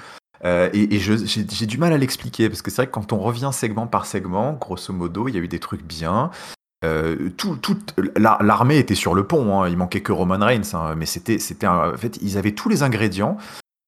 Euh, 0.46 0.70
et, 0.74 1.00
j'ai 1.00 1.66
du 1.66 1.78
mal 1.78 1.94
à 1.94 1.98
l'expliquer, 1.98 2.50
parce 2.50 2.62
que 2.62 2.70
c'est 2.70 2.78
vrai 2.78 2.88
que 2.88 2.92
quand 2.92 3.14
on 3.14 3.20
revient 3.20 3.52
segment 3.54 3.88
par 3.88 4.06
segment, 4.06 4.54
grosso 4.54 4.92
modo, 4.94 5.28
il 5.28 5.36
y 5.36 5.38
a 5.38 5.42
eu 5.42 5.48
des 5.48 5.60
trucs 5.60 5.84
bien. 5.84 6.32
tout, 7.38 7.60
l'armée 8.18 8.78
était 8.78 8.96
sur 8.96 9.16
le 9.16 9.26
pont, 9.26 9.62
hein, 9.62 9.70
il 9.70 9.78
manquait 9.78 10.02
que 10.02 10.12
Roman 10.12 10.46
Reigns, 10.46 10.74
hein, 10.74 10.96
mais 10.98 11.06
c'était, 11.06 11.40
c'était 11.40 11.68
en 11.68 11.96
fait, 11.96 12.20
ils 12.22 12.38
avaient 12.38 12.52
tous 12.52 12.68
les 12.68 12.84
ingrédients. 12.84 13.38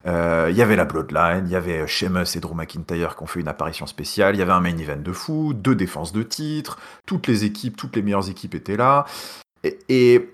Il 0.06 0.56
y 0.56 0.62
avait 0.62 0.76
la 0.76 0.86
Bloodline, 0.86 1.46
il 1.48 1.52
y 1.52 1.56
avait 1.56 1.88
Sheamus 1.88 2.36
et 2.36 2.40
Drew 2.40 2.54
McIntyre 2.54 3.16
qui 3.16 3.24
ont 3.24 3.26
fait 3.26 3.40
une 3.40 3.48
apparition 3.48 3.88
spéciale, 3.88 4.36
il 4.36 4.40
y 4.40 4.42
avait 4.42 4.52
un 4.52 4.60
main 4.60 4.78
event 4.78 5.02
de 5.02 5.12
fou, 5.12 5.54
deux 5.54 5.74
défenses 5.76 6.14
de 6.14 6.22
titre, 6.22 6.78
toutes 7.08 7.26
les 7.28 7.44
équipes, 7.44 7.76
toutes 7.76 7.96
les 7.96 8.04
meilleures 8.04 8.30
équipes 8.30 8.54
étaient 8.54 8.78
là. 8.78 9.06
Et, 9.90 10.30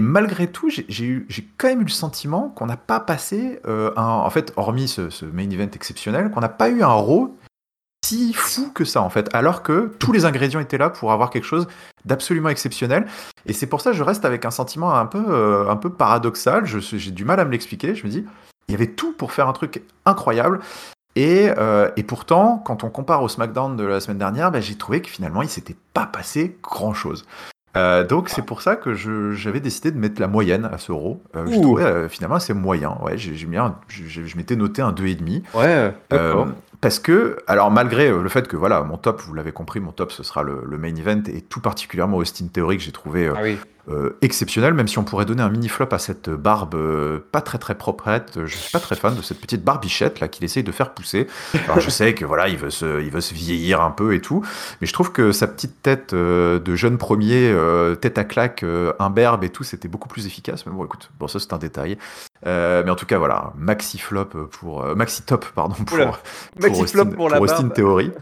malgré 0.00 0.46
tout, 0.46 0.70
j'ai 0.70 1.26
quand 1.58 1.68
même 1.68 1.82
eu 1.82 1.84
le 1.84 1.90
sentiment 1.90 2.48
qu'on 2.48 2.66
n'a 2.66 2.78
pas 2.78 3.00
passé, 3.00 3.60
un, 3.66 3.92
en 3.96 4.30
fait, 4.30 4.52
hormis 4.56 4.88
ce, 4.88 5.24
main 5.26 5.50
event 5.50 5.70
exceptionnel, 5.74 6.30
qu'on 6.30 6.40
n'a 6.40 6.48
pas 6.48 6.70
eu 6.70 6.82
un 6.82 6.88
Raw 6.88 7.36
si 8.02 8.32
fou 8.32 8.70
que 8.74 8.84
ça 8.84 9.02
en 9.02 9.10
fait, 9.10 9.28
alors 9.34 9.62
que 9.62 9.92
tous 9.98 10.12
les 10.12 10.24
ingrédients 10.24 10.60
étaient 10.60 10.78
là 10.78 10.88
pour 10.88 11.12
avoir 11.12 11.28
quelque 11.28 11.44
chose 11.44 11.68
d'absolument 12.06 12.48
exceptionnel. 12.48 13.06
Et 13.46 13.52
c'est 13.52 13.66
pour 13.66 13.82
ça 13.82 13.90
que 13.90 13.96
je 13.96 14.02
reste 14.02 14.24
avec 14.24 14.44
un 14.46 14.50
sentiment 14.50 14.94
un 14.94 15.06
peu, 15.06 15.68
un 15.68 15.76
peu 15.76 15.90
paradoxal. 15.90 16.64
J'ai 16.64 17.10
du 17.10 17.24
mal 17.24 17.38
à 17.38 17.44
me 17.44 17.50
l'expliquer. 17.50 17.94
Je 17.94 18.06
me 18.06 18.10
dis, 18.10 18.24
il 18.70 18.72
y 18.72 18.76
avait 18.76 18.86
tout 18.86 19.12
pour 19.12 19.32
faire 19.32 19.48
un 19.48 19.52
truc 19.52 19.82
incroyable. 20.06 20.60
Et, 21.16 21.50
euh, 21.58 21.90
et, 21.96 22.04
pourtant, 22.04 22.62
quand 22.64 22.84
on 22.84 22.88
compare 22.88 23.22
au 23.22 23.28
SmackDown 23.28 23.76
de 23.76 23.84
la 23.84 23.98
semaine 24.00 24.18
dernière, 24.18 24.52
bah, 24.52 24.60
j'ai 24.60 24.76
trouvé 24.76 25.02
que 25.02 25.08
finalement, 25.08 25.42
il 25.42 25.48
s'était 25.48 25.76
pas 25.92 26.06
passé 26.06 26.56
grand-chose. 26.62 27.26
Euh, 27.76 28.04
donc 28.04 28.28
c'est 28.28 28.42
pour 28.42 28.62
ça 28.62 28.74
que 28.74 28.94
j'avais 28.94 29.60
décidé 29.60 29.92
de 29.92 29.98
mettre 29.98 30.20
la 30.20 30.26
moyenne 30.26 30.68
à 30.72 30.78
ce 30.78 30.90
euro. 30.90 31.22
Euh, 31.36 31.46
je 31.46 31.60
trouvais 31.60 32.08
finalement 32.08 32.36
assez 32.36 32.52
moyen. 32.52 32.98
Ouais, 33.00 33.16
je, 33.16 33.32
je 33.32 34.36
m'étais 34.36 34.56
noté 34.56 34.82
un 34.82 34.92
2,5. 34.92 35.42
Ouais, 35.54 35.94
parce 36.80 36.98
que, 36.98 37.38
alors 37.46 37.70
malgré 37.70 38.10
le 38.10 38.28
fait 38.28 38.48
que 38.48 38.56
voilà, 38.56 38.82
mon 38.82 38.96
top, 38.96 39.20
vous 39.22 39.34
l'avez 39.34 39.52
compris, 39.52 39.80
mon 39.80 39.92
top 39.92 40.12
ce 40.12 40.22
sera 40.22 40.42
le, 40.42 40.62
le, 40.64 40.78
main 40.78 40.94
event 40.94 41.22
et 41.26 41.42
tout 41.42 41.60
particulièrement 41.60 42.16
Austin 42.16 42.46
Theory 42.52 42.78
que 42.78 42.82
j'ai 42.82 42.92
trouvé 42.92 43.28
ah 43.28 43.40
oui. 43.42 43.58
Euh, 43.90 44.16
exceptionnel, 44.20 44.74
même 44.74 44.86
si 44.86 44.98
on 44.98 45.04
pourrait 45.04 45.24
donner 45.24 45.42
un 45.42 45.48
mini 45.48 45.68
flop 45.68 45.88
à 45.90 45.98
cette 45.98 46.30
barbe 46.30 46.74
euh, 46.74 47.18
pas 47.32 47.40
très 47.40 47.58
très 47.58 47.74
proprette. 47.74 48.38
Je 48.44 48.56
suis 48.56 48.70
pas 48.70 48.78
très 48.78 48.94
fan 48.94 49.16
de 49.16 49.22
cette 49.22 49.40
petite 49.40 49.64
barbichette 49.64 50.20
là 50.20 50.28
qu'il 50.28 50.44
essaye 50.44 50.62
de 50.62 50.70
faire 50.70 50.92
pousser. 50.92 51.26
Alors 51.64 51.80
je 51.80 51.90
sais 51.90 52.14
que 52.14 52.24
voilà, 52.24 52.48
il 52.48 52.56
veut 52.56 52.70
se, 52.70 53.02
il 53.02 53.10
veut 53.10 53.20
se 53.20 53.34
vieillir 53.34 53.80
un 53.80 53.90
peu 53.90 54.14
et 54.14 54.20
tout, 54.20 54.44
mais 54.80 54.86
je 54.86 54.92
trouve 54.92 55.10
que 55.10 55.32
sa 55.32 55.48
petite 55.48 55.82
tête 55.82 56.12
euh, 56.12 56.60
de 56.60 56.76
jeune 56.76 56.98
premier, 56.98 57.52
tête 58.00 58.18
à 58.18 58.24
claque, 58.24 58.64
imberbe 58.98 59.44
et 59.44 59.50
tout, 59.50 59.64
c'était 59.64 59.88
beaucoup 59.88 60.08
plus 60.08 60.26
efficace. 60.26 60.66
Mais 60.66 60.72
bon, 60.72 60.84
écoute, 60.84 61.10
bon 61.18 61.26
ça 61.26 61.40
c'est 61.40 61.52
un 61.52 61.58
détail. 61.58 61.98
Mais 62.44 62.90
en 62.90 62.96
tout 62.96 63.06
cas 63.06 63.18
voilà, 63.18 63.52
maxi 63.56 63.98
flop 63.98 64.48
pour 64.50 64.84
maxi 64.96 65.22
top 65.22 65.46
pardon 65.54 65.74
pour, 65.84 65.98
maxi 66.60 66.86
flop 66.86 67.06
pour, 67.06 67.28
la 67.28 67.40
Austin 67.40 67.68
Theory. 67.68 68.12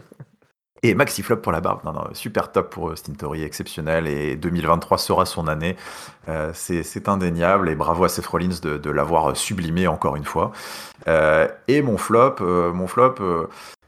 Et 0.81 0.95
maxi 0.95 1.23
flop 1.23 1.37
pour 1.37 1.51
la 1.51 1.59
barbe. 1.59 1.81
Non, 1.83 1.91
non, 1.91 2.05
super 2.13 2.51
top 2.51 2.69
pour 2.69 2.85
Austin 2.85 3.13
Theory, 3.13 3.43
exceptionnel. 3.43 4.07
Et 4.07 4.37
2023 4.37 4.97
sera 4.97 5.25
son 5.25 5.47
année. 5.47 5.75
Euh, 6.29 6.51
c'est 6.53 7.09
indéniable. 7.09 7.69
Et 7.69 7.75
bravo 7.75 8.05
à 8.05 8.09
Seth 8.09 8.27
Rollins 8.27 8.59
de, 8.61 8.77
de 8.77 8.89
l'avoir 8.89 9.35
sublimé 9.35 9.87
encore 9.87 10.15
une 10.15 10.23
fois. 10.23 10.51
Euh, 11.07 11.47
et 11.67 11.81
mon 11.81 11.97
flop, 11.97 12.35
euh, 12.41 12.71
mon 12.71 12.87
flop, 12.87 13.15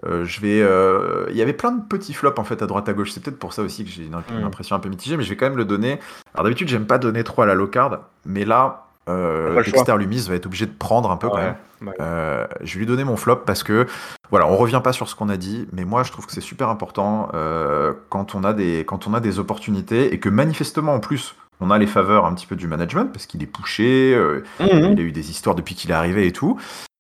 je 0.03 0.41
vais. 0.41 1.29
Il 1.31 1.37
y 1.37 1.41
avait 1.41 1.53
plein 1.53 1.71
de 1.71 1.81
petits 1.81 2.13
flops 2.13 2.39
en 2.39 2.43
fait 2.43 2.61
à 2.61 2.67
droite 2.67 2.89
à 2.89 2.93
gauche. 2.93 3.11
C'est 3.11 3.23
peut-être 3.23 3.39
pour 3.39 3.53
ça 3.53 3.61
aussi 3.61 3.85
que 3.85 3.89
j'ai 3.89 4.05
une, 4.05 4.11
mm. 4.11 4.43
impression 4.43 4.75
un 4.75 4.79
peu 4.79 4.89
mitigée, 4.89 5.15
mais 5.15 5.23
je 5.23 5.29
vais 5.29 5.37
quand 5.37 5.47
même 5.47 5.57
le 5.57 5.65
donner. 5.65 5.99
Alors 6.33 6.43
d'habitude, 6.43 6.67
j'aime 6.67 6.87
pas 6.87 6.97
donner 6.97 7.23
trop 7.23 7.41
à 7.41 7.45
la 7.45 7.53
low 7.53 7.67
card, 7.67 7.99
mais 8.25 8.43
là, 8.43 8.90
euh, 9.09 9.61
Dexter 9.63 9.97
Lumis 9.97 10.27
va 10.27 10.35
être 10.35 10.45
obligé 10.45 10.65
de 10.65 10.71
prendre 10.71 11.09
un 11.11 11.17
peu 11.17 11.29
quand 11.29 11.37
même. 11.37 11.55
Euh, 11.99 12.45
je 12.61 12.73
vais 12.73 12.79
lui 12.79 12.85
donner 12.85 13.03
mon 13.03 13.17
flop 13.17 13.37
parce 13.37 13.63
que 13.63 13.87
voilà, 14.29 14.47
on 14.47 14.55
revient 14.55 14.81
pas 14.83 14.93
sur 14.93 15.07
ce 15.07 15.15
qu'on 15.15 15.29
a 15.29 15.37
dit, 15.37 15.67
mais 15.71 15.85
moi 15.85 16.03
je 16.03 16.11
trouve 16.11 16.25
que 16.25 16.31
c'est 16.31 16.41
super 16.41 16.69
important 16.69 17.29
euh, 17.33 17.93
quand 18.09 18.35
on 18.35 18.43
a 18.43 18.53
des 18.53 18.85
quand 18.85 19.07
on 19.07 19.13
a 19.13 19.19
des 19.19 19.39
opportunités 19.39 20.13
et 20.13 20.19
que 20.19 20.29
manifestement 20.29 20.93
en 20.93 20.99
plus 20.99 21.35
on 21.59 21.69
a 21.69 21.77
les 21.77 21.87
faveurs 21.87 22.25
un 22.25 22.33
petit 22.33 22.47
peu 22.47 22.55
du 22.55 22.67
management 22.67 23.11
parce 23.11 23.25
qu'il 23.25 23.43
est 23.43 23.47
poussé, 23.47 24.13
euh, 24.15 24.43
mhm. 24.59 24.93
il 24.93 24.99
a 24.99 25.03
eu 25.03 25.11
des 25.11 25.29
histoires 25.29 25.55
depuis 25.55 25.75
qu'il 25.75 25.91
est 25.91 25.95
arrivé 25.95 26.27
et 26.27 26.31
tout. 26.31 26.59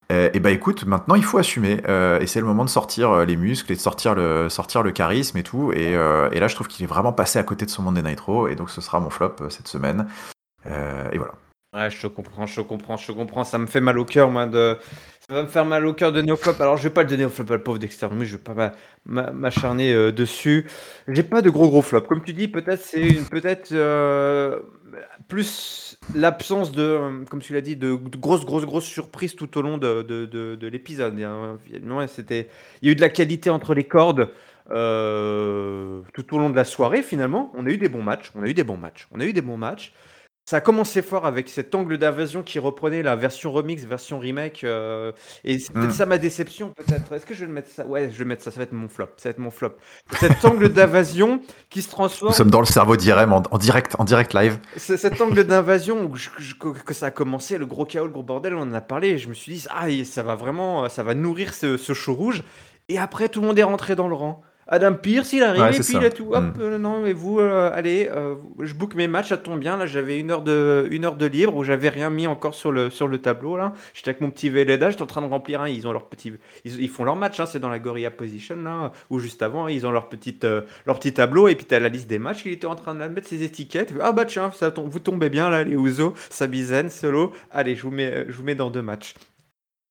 et 0.09 0.39
bah 0.39 0.51
écoute, 0.51 0.85
maintenant 0.85 1.15
il 1.15 1.23
faut 1.23 1.37
assumer 1.37 1.81
et 2.19 2.27
c'est 2.27 2.41
le 2.41 2.45
moment 2.45 2.65
de 2.65 2.69
sortir 2.69 3.25
les 3.25 3.37
muscles 3.37 3.71
et 3.71 3.75
de 3.75 3.81
sortir 3.81 4.13
le 4.13 4.49
sortir 4.49 4.83
le 4.83 4.91
charisme 4.91 5.37
et 5.37 5.43
tout. 5.43 5.71
Et, 5.73 5.93
et 5.93 6.39
là 6.39 6.47
je 6.47 6.55
trouve 6.55 6.67
qu'il 6.67 6.83
est 6.83 6.87
vraiment 6.87 7.13
passé 7.13 7.39
à 7.39 7.43
côté 7.43 7.65
de 7.65 7.71
son 7.71 7.81
monde 7.81 7.95
des 7.95 8.03
Nitro 8.03 8.47
et 8.47 8.55
donc 8.55 8.69
ce 8.69 8.81
sera 8.81 8.99
mon 8.99 9.09
flop 9.09 9.35
cette 9.49 9.69
semaine. 9.69 10.07
et 10.65 11.17
voilà. 11.17 11.33
Ouais, 11.73 11.89
je 11.89 12.01
te 12.01 12.07
comprends, 12.07 12.45
je 12.47 12.55
te 12.57 12.61
comprends, 12.67 12.97
je 12.97 13.07
te 13.07 13.11
comprends. 13.13 13.45
Ça 13.45 13.57
me 13.57 13.65
fait 13.65 13.79
mal 13.79 13.97
au 13.97 14.03
cœur, 14.03 14.29
moi, 14.29 14.45
de. 14.45 14.77
Ça 15.27 15.35
va 15.35 15.43
me 15.43 15.47
faire 15.47 15.63
mal 15.63 15.85
au 15.85 15.93
cœur 15.93 16.11
de 16.11 16.21
Neoflop. 16.21 16.59
Alors, 16.59 16.75
je 16.75 16.83
vais 16.83 16.89
pas 16.89 17.03
le 17.03 17.09
donner 17.09 17.23
au 17.23 17.29
flop 17.29 17.45
à 17.49 17.55
le 17.55 17.63
pauvre 17.63 17.77
Dexter, 17.79 18.09
mais 18.11 18.25
je 18.25 18.35
vais 18.35 18.43
pas 18.43 18.73
m'acharner 19.05 19.93
euh, 19.93 20.11
dessus. 20.11 20.67
J'ai 21.07 21.23
pas 21.23 21.41
de 21.41 21.49
gros 21.49 21.69
gros 21.69 21.81
flop. 21.81 22.01
Comme 22.01 22.21
tu 22.23 22.33
dis, 22.33 22.49
peut-être 22.49 22.81
c'est 22.81 23.23
peut-être 23.29 23.71
euh, 23.71 24.59
plus 25.29 25.97
l'absence 26.13 26.73
de, 26.73 26.81
euh, 26.83 27.25
comme 27.29 27.41
tu 27.41 27.53
l'as 27.53 27.61
dit, 27.61 27.77
de, 27.77 27.93
grosses 27.93 28.45
grosses 28.45 28.65
grosses 28.65 28.83
surprises 28.83 29.35
tout 29.37 29.57
au 29.57 29.61
long 29.61 29.77
de, 29.77 30.01
de, 30.01 30.25
de, 30.25 30.67
l'épisode. 30.67 31.15
C'était, 32.09 32.49
il 32.81 32.87
y 32.87 32.89
a 32.89 32.91
eu 32.91 32.95
de 32.95 33.01
la 33.01 33.09
qualité 33.09 33.49
entre 33.49 33.73
les 33.73 33.85
cordes. 33.85 34.27
tout 34.67 34.73
au 34.75 36.37
long 36.37 36.49
de 36.49 36.55
la 36.55 36.65
soirée, 36.65 37.01
finalement, 37.01 37.53
on 37.55 37.65
a 37.65 37.69
eu 37.69 37.77
des 37.77 37.87
bons 37.87 38.03
matchs. 38.03 38.31
On 38.35 38.43
a 38.43 38.47
eu 38.47 38.53
des 38.53 38.65
bons 38.65 38.75
matchs. 38.75 39.07
On 39.13 39.21
a 39.21 39.25
eu 39.25 39.31
des 39.31 39.41
bons 39.41 39.55
matchs. 39.55 39.93
Ça 40.51 40.57
a 40.57 40.59
commencé 40.59 41.01
fort 41.01 41.25
avec 41.25 41.47
cet 41.47 41.73
angle 41.75 41.97
d'invasion 41.97 42.43
qui 42.43 42.59
reprenait 42.59 43.03
la 43.03 43.15
version 43.15 43.53
remix, 43.53 43.85
version 43.85 44.19
remake. 44.19 44.65
Euh, 44.65 45.13
et 45.45 45.59
c'est 45.59 45.71
peut-être 45.71 45.91
hmm. 45.91 45.93
ça 45.93 46.05
ma 46.05 46.17
déception, 46.17 46.73
peut-être. 46.75 47.13
Est-ce 47.13 47.25
que 47.25 47.33
je 47.33 47.45
vais 47.45 47.51
mettre 47.53 47.69
ça? 47.69 47.85
Ouais, 47.85 48.09
je 48.11 48.17
vais 48.17 48.25
mettre 48.25 48.43
ça. 48.43 48.51
Ça 48.51 48.57
va 48.57 48.63
être 48.63 48.73
mon 48.73 48.89
flop. 48.89 49.07
Ça 49.15 49.29
va 49.29 49.31
être 49.31 49.39
mon 49.39 49.49
flop. 49.49 49.77
Cet 50.19 50.43
angle 50.43 50.67
d'invasion 50.67 51.39
qui 51.69 51.81
se 51.81 51.89
transforme. 51.89 52.31
Nous 52.31 52.35
sommes 52.35 52.51
dans 52.51 52.59
le 52.59 52.65
cerveau 52.65 52.97
d'Irem 52.97 53.31
en, 53.31 53.57
direct, 53.57 53.95
en 53.97 54.03
direct 54.03 54.33
live. 54.33 54.59
Cet 54.75 55.21
angle 55.21 55.45
d'invasion 55.45 56.11
que 56.85 56.93
ça 56.93 57.05
a 57.05 57.11
commencé, 57.11 57.57
le 57.57 57.65
gros 57.65 57.85
chaos, 57.85 58.07
le 58.07 58.11
gros 58.11 58.21
bordel, 58.21 58.53
on 58.53 58.63
en 58.63 58.73
a 58.73 58.81
parlé. 58.81 59.17
je 59.17 59.29
me 59.29 59.33
suis 59.33 59.53
dit, 59.53 59.65
ah, 59.69 59.85
ça 60.03 60.21
va 60.21 60.35
vraiment, 60.35 60.89
ça 60.89 61.01
va 61.01 61.13
nourrir 61.13 61.53
ce, 61.53 61.77
ce 61.77 61.93
show 61.93 62.13
rouge. 62.13 62.43
Et 62.89 62.97
après, 62.99 63.29
tout 63.29 63.39
le 63.39 63.47
monde 63.47 63.57
est 63.57 63.63
rentré 63.63 63.95
dans 63.95 64.09
le 64.09 64.15
rang. 64.15 64.43
Adam 64.73 64.93
Pierce, 64.95 65.33
il 65.33 65.43
arrive 65.43 65.61
Ouais, 65.61 65.69
et 65.69 65.73
puis 65.73 65.83
ça. 65.83 65.99
il 65.99 66.05
a 66.05 66.09
tout. 66.09 66.33
Hop, 66.33 66.43
Mm. 66.57 66.61
euh, 66.61 66.77
non, 66.77 67.01
mais 67.01 67.11
vous, 67.13 67.39
euh, 67.39 67.69
allez, 67.73 68.09
euh, 68.09 68.35
je 68.61 68.73
book 68.73 68.95
mes 68.95 69.07
matchs, 69.07 69.27
ça 69.29 69.37
tombe 69.37 69.59
bien. 69.59 69.75
Là, 69.75 69.85
j'avais 69.85 70.17
une 70.17 70.31
heure 70.31 70.41
de, 70.41 70.87
une 70.91 71.03
heure 71.05 71.17
de 71.17 71.25
libre 71.25 71.55
où 71.57 71.63
j'avais 71.65 71.89
rien 71.89 72.09
mis 72.09 72.25
encore 72.25 72.55
sur 72.55 72.71
le, 72.71 72.89
sur 72.89 73.07
le 73.09 73.17
tableau. 73.17 73.57
Là, 73.57 73.73
j'étais 73.93 74.09
avec 74.11 74.21
mon 74.21 74.31
petit 74.31 74.49
Velleda, 74.49 74.89
j'étais 74.89 75.01
en 75.03 75.07
train 75.07 75.21
de 75.21 75.27
remplir 75.27 75.59
un. 75.61 75.67
Ils 75.69 75.87
ont 75.87 75.91
leur 75.91 76.05
petit, 76.07 76.31
ils, 76.65 76.81
ils 76.81 76.89
font 76.89 77.03
leur 77.03 77.17
match, 77.17 77.39
hein, 77.41 77.45
c'est 77.45 77.59
dans 77.59 77.69
la 77.69 77.79
Gorilla 77.79 78.11
Position 78.11 78.55
là, 78.63 78.93
ou 79.09 79.19
juste 79.19 79.41
avant, 79.41 79.67
ils 79.67 79.85
ont 79.85 79.91
leur 79.91 80.07
petite, 80.07 80.45
euh, 80.45 80.61
leur 80.85 80.97
petit 80.99 81.13
tableau 81.13 81.49
et 81.49 81.55
puis 81.55 81.65
t'as 81.65 81.79
la 81.79 81.89
liste 81.89 82.07
des 82.09 82.17
matchs. 82.19 82.43
Il 82.45 82.53
était 82.53 82.65
en 82.67 82.75
train 82.75 82.95
de 82.95 83.05
mettre 83.07 83.27
ses 83.27 83.43
étiquettes. 83.43 83.93
Ah 84.01 84.13
bah 84.13 84.23
tiens, 84.25 84.51
ça 84.51 84.71
tombe, 84.71 84.89
vous 84.89 84.99
tombez 84.99 85.29
bien 85.29 85.49
là, 85.49 85.63
les 85.65 85.75
Ouzo, 85.75 86.13
Sabizen, 86.29 86.89
Solo. 86.89 87.33
Allez, 87.51 87.75
je 87.75 87.83
vous 87.83 87.91
mets, 87.91 88.25
je 88.29 88.37
vous 88.37 88.43
mets 88.43 88.55
dans 88.55 88.69
deux 88.69 88.81
matchs. 88.81 89.15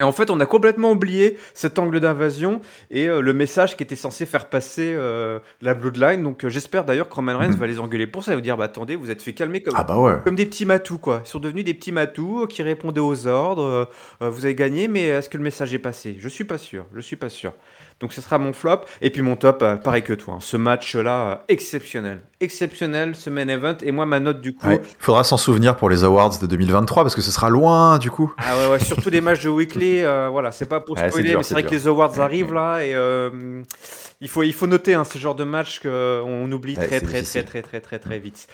Et 0.01 0.03
en 0.03 0.13
fait, 0.13 0.31
on 0.31 0.41
a 0.41 0.47
complètement 0.47 0.93
oublié 0.93 1.37
cet 1.53 1.79
angle 1.79 2.01
d'invasion 2.01 2.63
et 2.91 3.07
euh, 3.09 3.21
le 3.21 3.35
message 3.35 3.77
qui 3.77 3.83
était 3.83 3.97
censé 3.97 4.25
faire 4.25 4.49
passer 4.49 4.95
euh, 4.97 5.39
la 5.61 5.75
Bloodline. 5.75 6.23
Donc, 6.23 6.45
euh, 6.45 6.49
j'espère 6.49 6.85
d'ailleurs 6.87 7.09
que 7.09 7.15
Roman 7.15 7.37
Reigns 7.37 7.51
Mhm. 7.51 7.57
va 7.59 7.67
les 7.67 7.79
engueuler 7.79 8.07
pour 8.07 8.25
ça. 8.25 8.33
Il 8.33 8.37
va 8.37 8.41
dire 8.41 8.57
bah, 8.57 8.65
attendez, 8.65 8.97
vous 8.97 9.11
êtes 9.11 9.21
fait 9.21 9.35
calmer 9.35 9.63
comme, 9.63 9.75
Ah 9.77 9.85
bah 9.85 9.99
ouais. 9.99 10.15
comme 10.25 10.37
des 10.37 10.47
petits 10.47 10.65
matous, 10.65 10.99
quoi. 10.99 11.21
Ils 11.27 11.29
sont 11.29 11.39
devenus 11.39 11.65
des 11.67 11.75
petits 11.75 11.93
matous 11.93 12.47
qui 12.49 12.63
répondaient 12.63 13.01
aux 13.01 13.27
ordres. 13.27 13.91
vous 14.21 14.45
avez 14.45 14.55
gagné, 14.55 14.89
mais 14.89 15.03
est-ce 15.05 15.29
que 15.29 15.37
le 15.37 15.45
message 15.45 15.75
est 15.75 15.79
passé? 15.79 16.17
Je 16.19 16.29
suis 16.29 16.45
pas 16.45 16.57
sûr. 16.59 16.87
Je 16.95 17.01
suis 17.01 17.17
pas 17.17 17.29
sûr. 17.29 17.53
Donc, 18.01 18.13
ce 18.15 18.21
sera 18.23 18.39
mon 18.39 18.53
flop. 18.55 18.81
Et 19.03 19.11
puis, 19.11 19.21
mon 19.23 19.37
top, 19.37 19.63
euh, 19.63 19.77
pareil 19.77 20.03
que 20.03 20.15
toi. 20.15 20.35
hein. 20.35 20.41
Ce 20.41 20.57
match-là, 20.57 21.31
euh, 21.31 21.35
exceptionnel. 21.49 22.23
Exceptionnel, 22.41 23.15
ce 23.15 23.29
main 23.29 23.47
event. 23.49 23.77
Et 23.83 23.93
moi, 23.93 24.07
ma 24.07 24.21
note, 24.21 24.41
du 24.41 24.55
coup. 24.55 24.67
Ouais. 24.67 24.81
Faudra 24.99 25.23
s'en 25.23 25.37
souvenir 25.37 25.77
pour 25.77 25.91
les 25.91 26.03
awards 26.03 26.39
de 26.39 26.47
2023 26.47 27.03
parce 27.05 27.15
que 27.15 27.21
ce 27.21 27.31
sera 27.31 27.51
loin 27.51 27.99
du 27.99 28.11
coup. 28.11 28.33
Ah 28.39 28.57
ouais, 28.57 28.67
ouais, 28.73 28.79
surtout 28.81 29.11
des 29.11 29.21
matchs 29.21 29.45
de 29.45 29.51
weekly, 29.51 30.01
euh, 30.03 30.29
voilà, 30.31 30.51
c'est 30.51 30.65
pas 30.67 30.81
pour 30.81 30.97
Ouais, 30.97 31.09
spoiler, 31.11 31.29
dur, 31.31 31.39
mais 31.39 31.43
c'est 31.45 31.53
vrai 31.55 31.63
que 31.63 31.69
dur. 31.69 31.79
les 31.79 31.87
awards 31.89 32.19
arrivent 32.21 32.55
là 32.55 32.81
et 32.81 32.95
euh, 32.95 33.63
il 34.23 34.29
faut 34.29 34.43
il 34.43 34.55
faut 34.55 34.67
noter 34.67 34.95
hein, 34.95 35.05
ce 35.05 35.19
genre 35.19 35.35
de 35.35 35.45
match 35.45 35.81
qu'on 35.81 36.51
oublie 36.53 36.77
Ouais, 36.79 36.87
très 36.87 37.01
très 37.01 37.23
très 37.23 37.43
très 37.43 37.63
très 37.63 37.81
très 37.81 37.99
très 37.99 38.19
vite. 38.19 38.47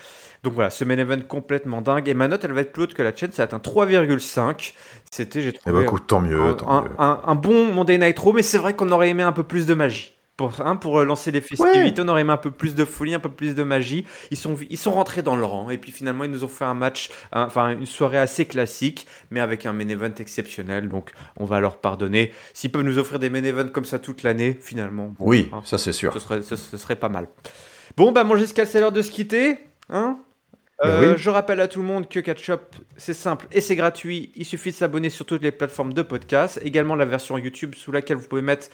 Donc 0.42 0.52
voilà, 0.54 0.70
ce 0.70 0.84
main 0.84 0.98
event 0.98 1.20
complètement 1.26 1.80
dingue 1.80 2.08
et 2.08 2.14
ma 2.14 2.26
note 2.28 2.44
elle 2.44 2.52
va 2.52 2.60
être 2.62 2.72
plus 2.72 2.82
haute 2.84 2.94
que 2.94 3.02
la 3.02 3.14
chaîne, 3.14 3.32
ça 3.32 3.44
atteint 3.44 3.58
3,5. 3.58 4.72
C'était 5.10 5.40
j'ai 5.42 5.48
Eh 5.50 5.52
bah 5.52 5.60
trouvé 5.70 5.84
écoute, 5.84 6.06
tant 6.06 6.20
mieux, 6.20 6.40
un, 6.42 6.54
tant 6.54 6.70
un- 6.70 6.82
mieux. 6.82 6.90
un- 6.98 7.20
un 7.24 7.34
bon 7.34 7.72
Monday 7.72 7.98
Night 7.98 8.18
Raw, 8.18 8.32
mais 8.32 8.42
c'est 8.42 8.58
vrai 8.58 8.74
qu'on 8.74 8.90
aurait 8.92 9.08
aimé 9.10 9.22
un 9.22 9.32
peu 9.32 9.42
plus 9.44 9.66
de 9.66 9.74
magie. 9.74 10.12
Pour, 10.36 10.52
hein, 10.60 10.76
pour 10.76 10.98
euh, 11.00 11.04
lancer 11.06 11.30
les 11.30 11.40
festivités, 11.40 12.02
on 12.02 12.08
aurait 12.08 12.20
aimé 12.20 12.32
un 12.32 12.36
peu 12.36 12.50
plus 12.50 12.74
de 12.74 12.84
folie, 12.84 13.14
un 13.14 13.18
peu 13.20 13.30
plus 13.30 13.54
de 13.54 13.62
magie. 13.62 14.04
Ils 14.30 14.36
sont, 14.36 14.54
ils 14.68 14.76
sont 14.76 14.90
rentrés 14.90 15.22
dans 15.22 15.34
le 15.34 15.44
rang 15.46 15.70
et 15.70 15.78
puis 15.78 15.92
finalement 15.92 16.24
ils 16.24 16.30
nous 16.30 16.44
ont 16.44 16.48
fait 16.48 16.66
un 16.66 16.74
match, 16.74 17.08
un- 17.32 17.44
enfin 17.46 17.70
une 17.70 17.86
soirée 17.86 18.18
assez 18.18 18.44
classique, 18.44 19.06
mais 19.30 19.40
avec 19.40 19.64
un 19.64 19.72
main 19.72 19.88
event 19.88 20.12
exceptionnel. 20.18 20.90
Donc 20.90 21.12
on 21.38 21.46
va 21.46 21.60
leur 21.60 21.78
pardonner. 21.78 22.32
S'ils 22.52 22.70
peuvent 22.70 22.82
nous 22.82 22.98
offrir 22.98 23.18
des 23.18 23.30
main 23.30 23.42
events 23.44 23.70
comme 23.72 23.86
ça 23.86 23.98
toute 23.98 24.22
l'année, 24.24 24.58
finalement, 24.60 25.06
bon, 25.18 25.24
Oui, 25.26 25.48
hein, 25.54 25.62
ça 25.64 25.78
c'est 25.78 25.92
sûr. 25.94 26.12
ce, 26.12 26.18
serait, 26.18 26.42
ce, 26.42 26.56
ce 26.56 26.76
serait 26.76 26.96
pas 26.96 27.08
mal. 27.08 27.28
Bon, 27.96 28.12
bah 28.12 28.22
mon 28.24 28.36
Giscal, 28.36 28.66
c'est 28.66 28.78
l'heure 28.80 28.92
de 28.92 29.00
se 29.00 29.10
quitter. 29.10 29.56
Hein 29.88 30.18
Euh, 30.84 31.12
oui. 31.12 31.18
Je 31.18 31.30
rappelle 31.30 31.60
à 31.60 31.68
tout 31.68 31.80
le 31.80 31.86
monde 31.86 32.08
que 32.08 32.20
Catch-Up, 32.20 32.76
c'est 32.96 33.14
simple 33.14 33.46
et 33.50 33.60
c'est 33.60 33.76
gratuit. 33.76 34.32
Il 34.36 34.44
suffit 34.44 34.70
de 34.70 34.76
s'abonner 34.76 35.08
sur 35.08 35.24
toutes 35.24 35.42
les 35.42 35.52
plateformes 35.52 35.94
de 35.94 36.02
podcast. 36.02 36.60
Également 36.62 36.96
la 36.96 37.06
version 37.06 37.38
YouTube 37.38 37.74
sous 37.74 37.92
laquelle 37.92 38.18
vous 38.18 38.28
pouvez 38.28 38.42
mettre 38.42 38.68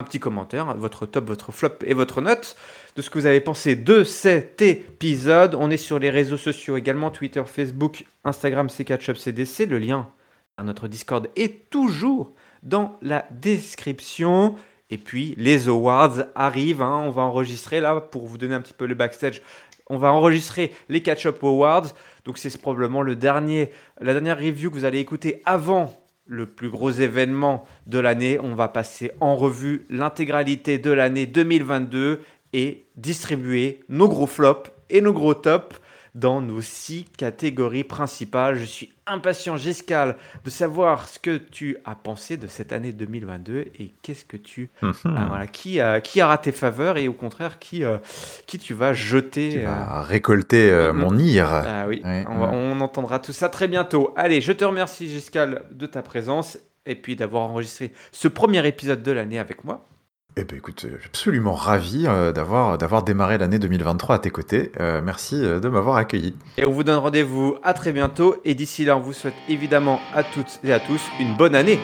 un 0.00 0.04
petit 0.04 0.18
commentaire, 0.18 0.76
votre 0.76 1.06
top, 1.06 1.26
votre 1.26 1.52
flop 1.52 1.76
et 1.84 1.94
votre 1.94 2.20
note 2.20 2.56
de 2.96 3.02
ce 3.02 3.10
que 3.10 3.18
vous 3.18 3.26
avez 3.26 3.40
pensé 3.40 3.76
de 3.76 4.02
cet 4.02 4.60
épisode. 4.60 5.54
On 5.54 5.70
est 5.70 5.76
sur 5.76 6.00
les 6.00 6.10
réseaux 6.10 6.36
sociaux 6.36 6.76
également, 6.76 7.10
Twitter, 7.10 7.42
Facebook, 7.46 8.04
Instagram, 8.24 8.68
c'est 8.68 8.84
Catch-Up 8.84 9.16
CDC. 9.16 9.66
Le 9.66 9.78
lien 9.78 10.08
à 10.56 10.64
notre 10.64 10.88
Discord 10.88 11.28
est 11.36 11.70
toujours 11.70 12.32
dans 12.64 12.98
la 13.02 13.26
description. 13.30 14.56
Et 14.90 14.98
puis 14.98 15.34
les 15.38 15.68
awards 15.68 16.24
arrivent, 16.34 16.82
hein. 16.82 17.02
on 17.04 17.10
va 17.10 17.22
enregistrer 17.22 17.80
là 17.80 18.00
pour 18.00 18.26
vous 18.26 18.36
donner 18.38 18.54
un 18.54 18.60
petit 18.60 18.74
peu 18.74 18.86
le 18.86 18.94
backstage. 18.94 19.42
On 19.88 19.98
va 19.98 20.12
enregistrer 20.12 20.72
les 20.88 21.02
Catch-Up 21.02 21.42
Awards. 21.42 21.88
Donc 22.24 22.38
c'est 22.38 22.56
probablement 22.60 23.02
la 23.02 23.14
dernière 23.14 24.38
review 24.38 24.70
que 24.70 24.76
vous 24.76 24.84
allez 24.84 24.98
écouter 24.98 25.42
avant 25.44 26.00
le 26.26 26.46
plus 26.46 26.70
gros 26.70 26.90
événement 26.90 27.66
de 27.86 27.98
l'année. 27.98 28.38
On 28.40 28.54
va 28.54 28.68
passer 28.68 29.12
en 29.20 29.36
revue 29.36 29.86
l'intégralité 29.90 30.78
de 30.78 30.90
l'année 30.90 31.26
2022 31.26 32.20
et 32.54 32.86
distribuer 32.96 33.80
nos 33.88 34.08
gros 34.08 34.26
flops 34.26 34.70
et 34.88 35.00
nos 35.00 35.12
gros 35.12 35.34
tops 35.34 35.76
dans 36.14 36.40
nos 36.40 36.60
six 36.60 37.06
catégories 37.16 37.84
principales. 37.84 38.56
Je 38.58 38.64
suis 38.64 38.92
impatient, 39.06 39.56
Giscal, 39.56 40.16
de 40.44 40.50
savoir 40.50 41.08
ce 41.08 41.18
que 41.18 41.36
tu 41.36 41.76
as 41.84 41.94
pensé 41.94 42.36
de 42.36 42.46
cette 42.46 42.72
année 42.72 42.92
2022 42.92 43.66
et 43.78 43.92
qu'est-ce 44.02 44.24
que 44.24 44.36
tu 44.36 44.70
Mhm. 44.82 44.92
ah, 45.16 45.26
voilà, 45.28 45.46
qui, 45.46 45.80
a, 45.80 46.00
qui 46.00 46.22
aura 46.22 46.38
tes 46.38 46.52
faveurs 46.52 46.96
et 46.98 47.08
au 47.08 47.12
contraire 47.12 47.58
qui, 47.58 47.82
euh, 47.84 47.98
qui 48.46 48.58
tu 48.58 48.74
vas 48.74 48.92
jeter. 48.94 49.50
Tu 49.50 49.58
euh, 49.60 49.64
vas 49.66 50.02
récolter 50.02 50.70
euh, 50.70 50.92
mon 50.92 51.18
ire. 51.18 51.50
ah 51.52 51.86
oui, 51.88 52.00
Ouais, 52.04 52.24
on, 52.28 52.38
va- 52.38 52.46
ouais. 52.50 52.52
on 52.54 52.80
entendra 52.80 53.18
tout 53.18 53.32
ça 53.32 53.48
très 53.48 53.66
bientôt. 53.68 54.12
Allez, 54.16 54.40
je 54.40 54.52
te 54.52 54.64
remercie 54.64 55.08
Giscal 55.08 55.64
de 55.72 55.86
ta 55.86 56.02
présence 56.02 56.58
et 56.86 56.94
puis 56.94 57.16
d'avoir 57.16 57.44
enregistré 57.44 57.92
ce 58.12 58.28
premier 58.28 58.66
épisode 58.66 59.02
de 59.02 59.10
l'année 59.12 59.38
avec 59.38 59.64
moi. 59.64 59.88
Eh 60.36 60.42
ben 60.42 60.58
écoute, 60.58 60.80
je 60.82 60.96
suis 60.96 61.06
absolument 61.06 61.54
ravi 61.54 62.06
euh, 62.08 62.32
d'avoir 62.32 62.76
d'avoir 62.76 63.04
démarré 63.04 63.38
l'année 63.38 63.60
2023 63.60 64.16
à 64.16 64.18
tes 64.18 64.30
côtés. 64.30 64.72
Euh, 64.80 65.00
merci 65.00 65.36
euh, 65.36 65.60
de 65.60 65.68
m'avoir 65.68 65.96
accueilli. 65.96 66.34
Et 66.58 66.66
on 66.66 66.72
vous 66.72 66.82
donne 66.82 66.98
rendez-vous 66.98 67.56
à 67.62 67.72
très 67.72 67.92
bientôt. 67.92 68.36
Et 68.44 68.56
d'ici 68.56 68.84
là, 68.84 68.96
on 68.96 69.00
vous 69.00 69.12
souhaite 69.12 69.34
évidemment 69.48 70.00
à 70.12 70.24
toutes 70.24 70.58
et 70.64 70.72
à 70.72 70.80
tous 70.80 71.00
une 71.20 71.36
bonne 71.36 71.54
année 71.54 71.78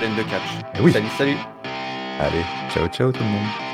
pleine 0.00 0.16
de 0.16 0.22
catch. 0.22 0.42
Eh 0.74 0.80
oui. 0.80 0.92
Salut, 0.92 1.06
salut. 1.16 1.36
Allez, 2.18 2.44
ciao 2.70 2.88
ciao 2.88 3.12
tout 3.12 3.22
le 3.22 3.28
monde. 3.28 3.71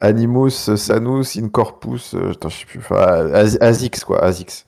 Animus, 0.00 0.74
Sanus, 0.76 1.36
Incorpus, 1.36 2.14
euh, 2.14 2.32
je 2.48 2.48
sais 2.48 2.66
plus, 2.66 2.80
Azix 3.60 4.04
quoi, 4.04 4.22
Azix. 4.24 4.64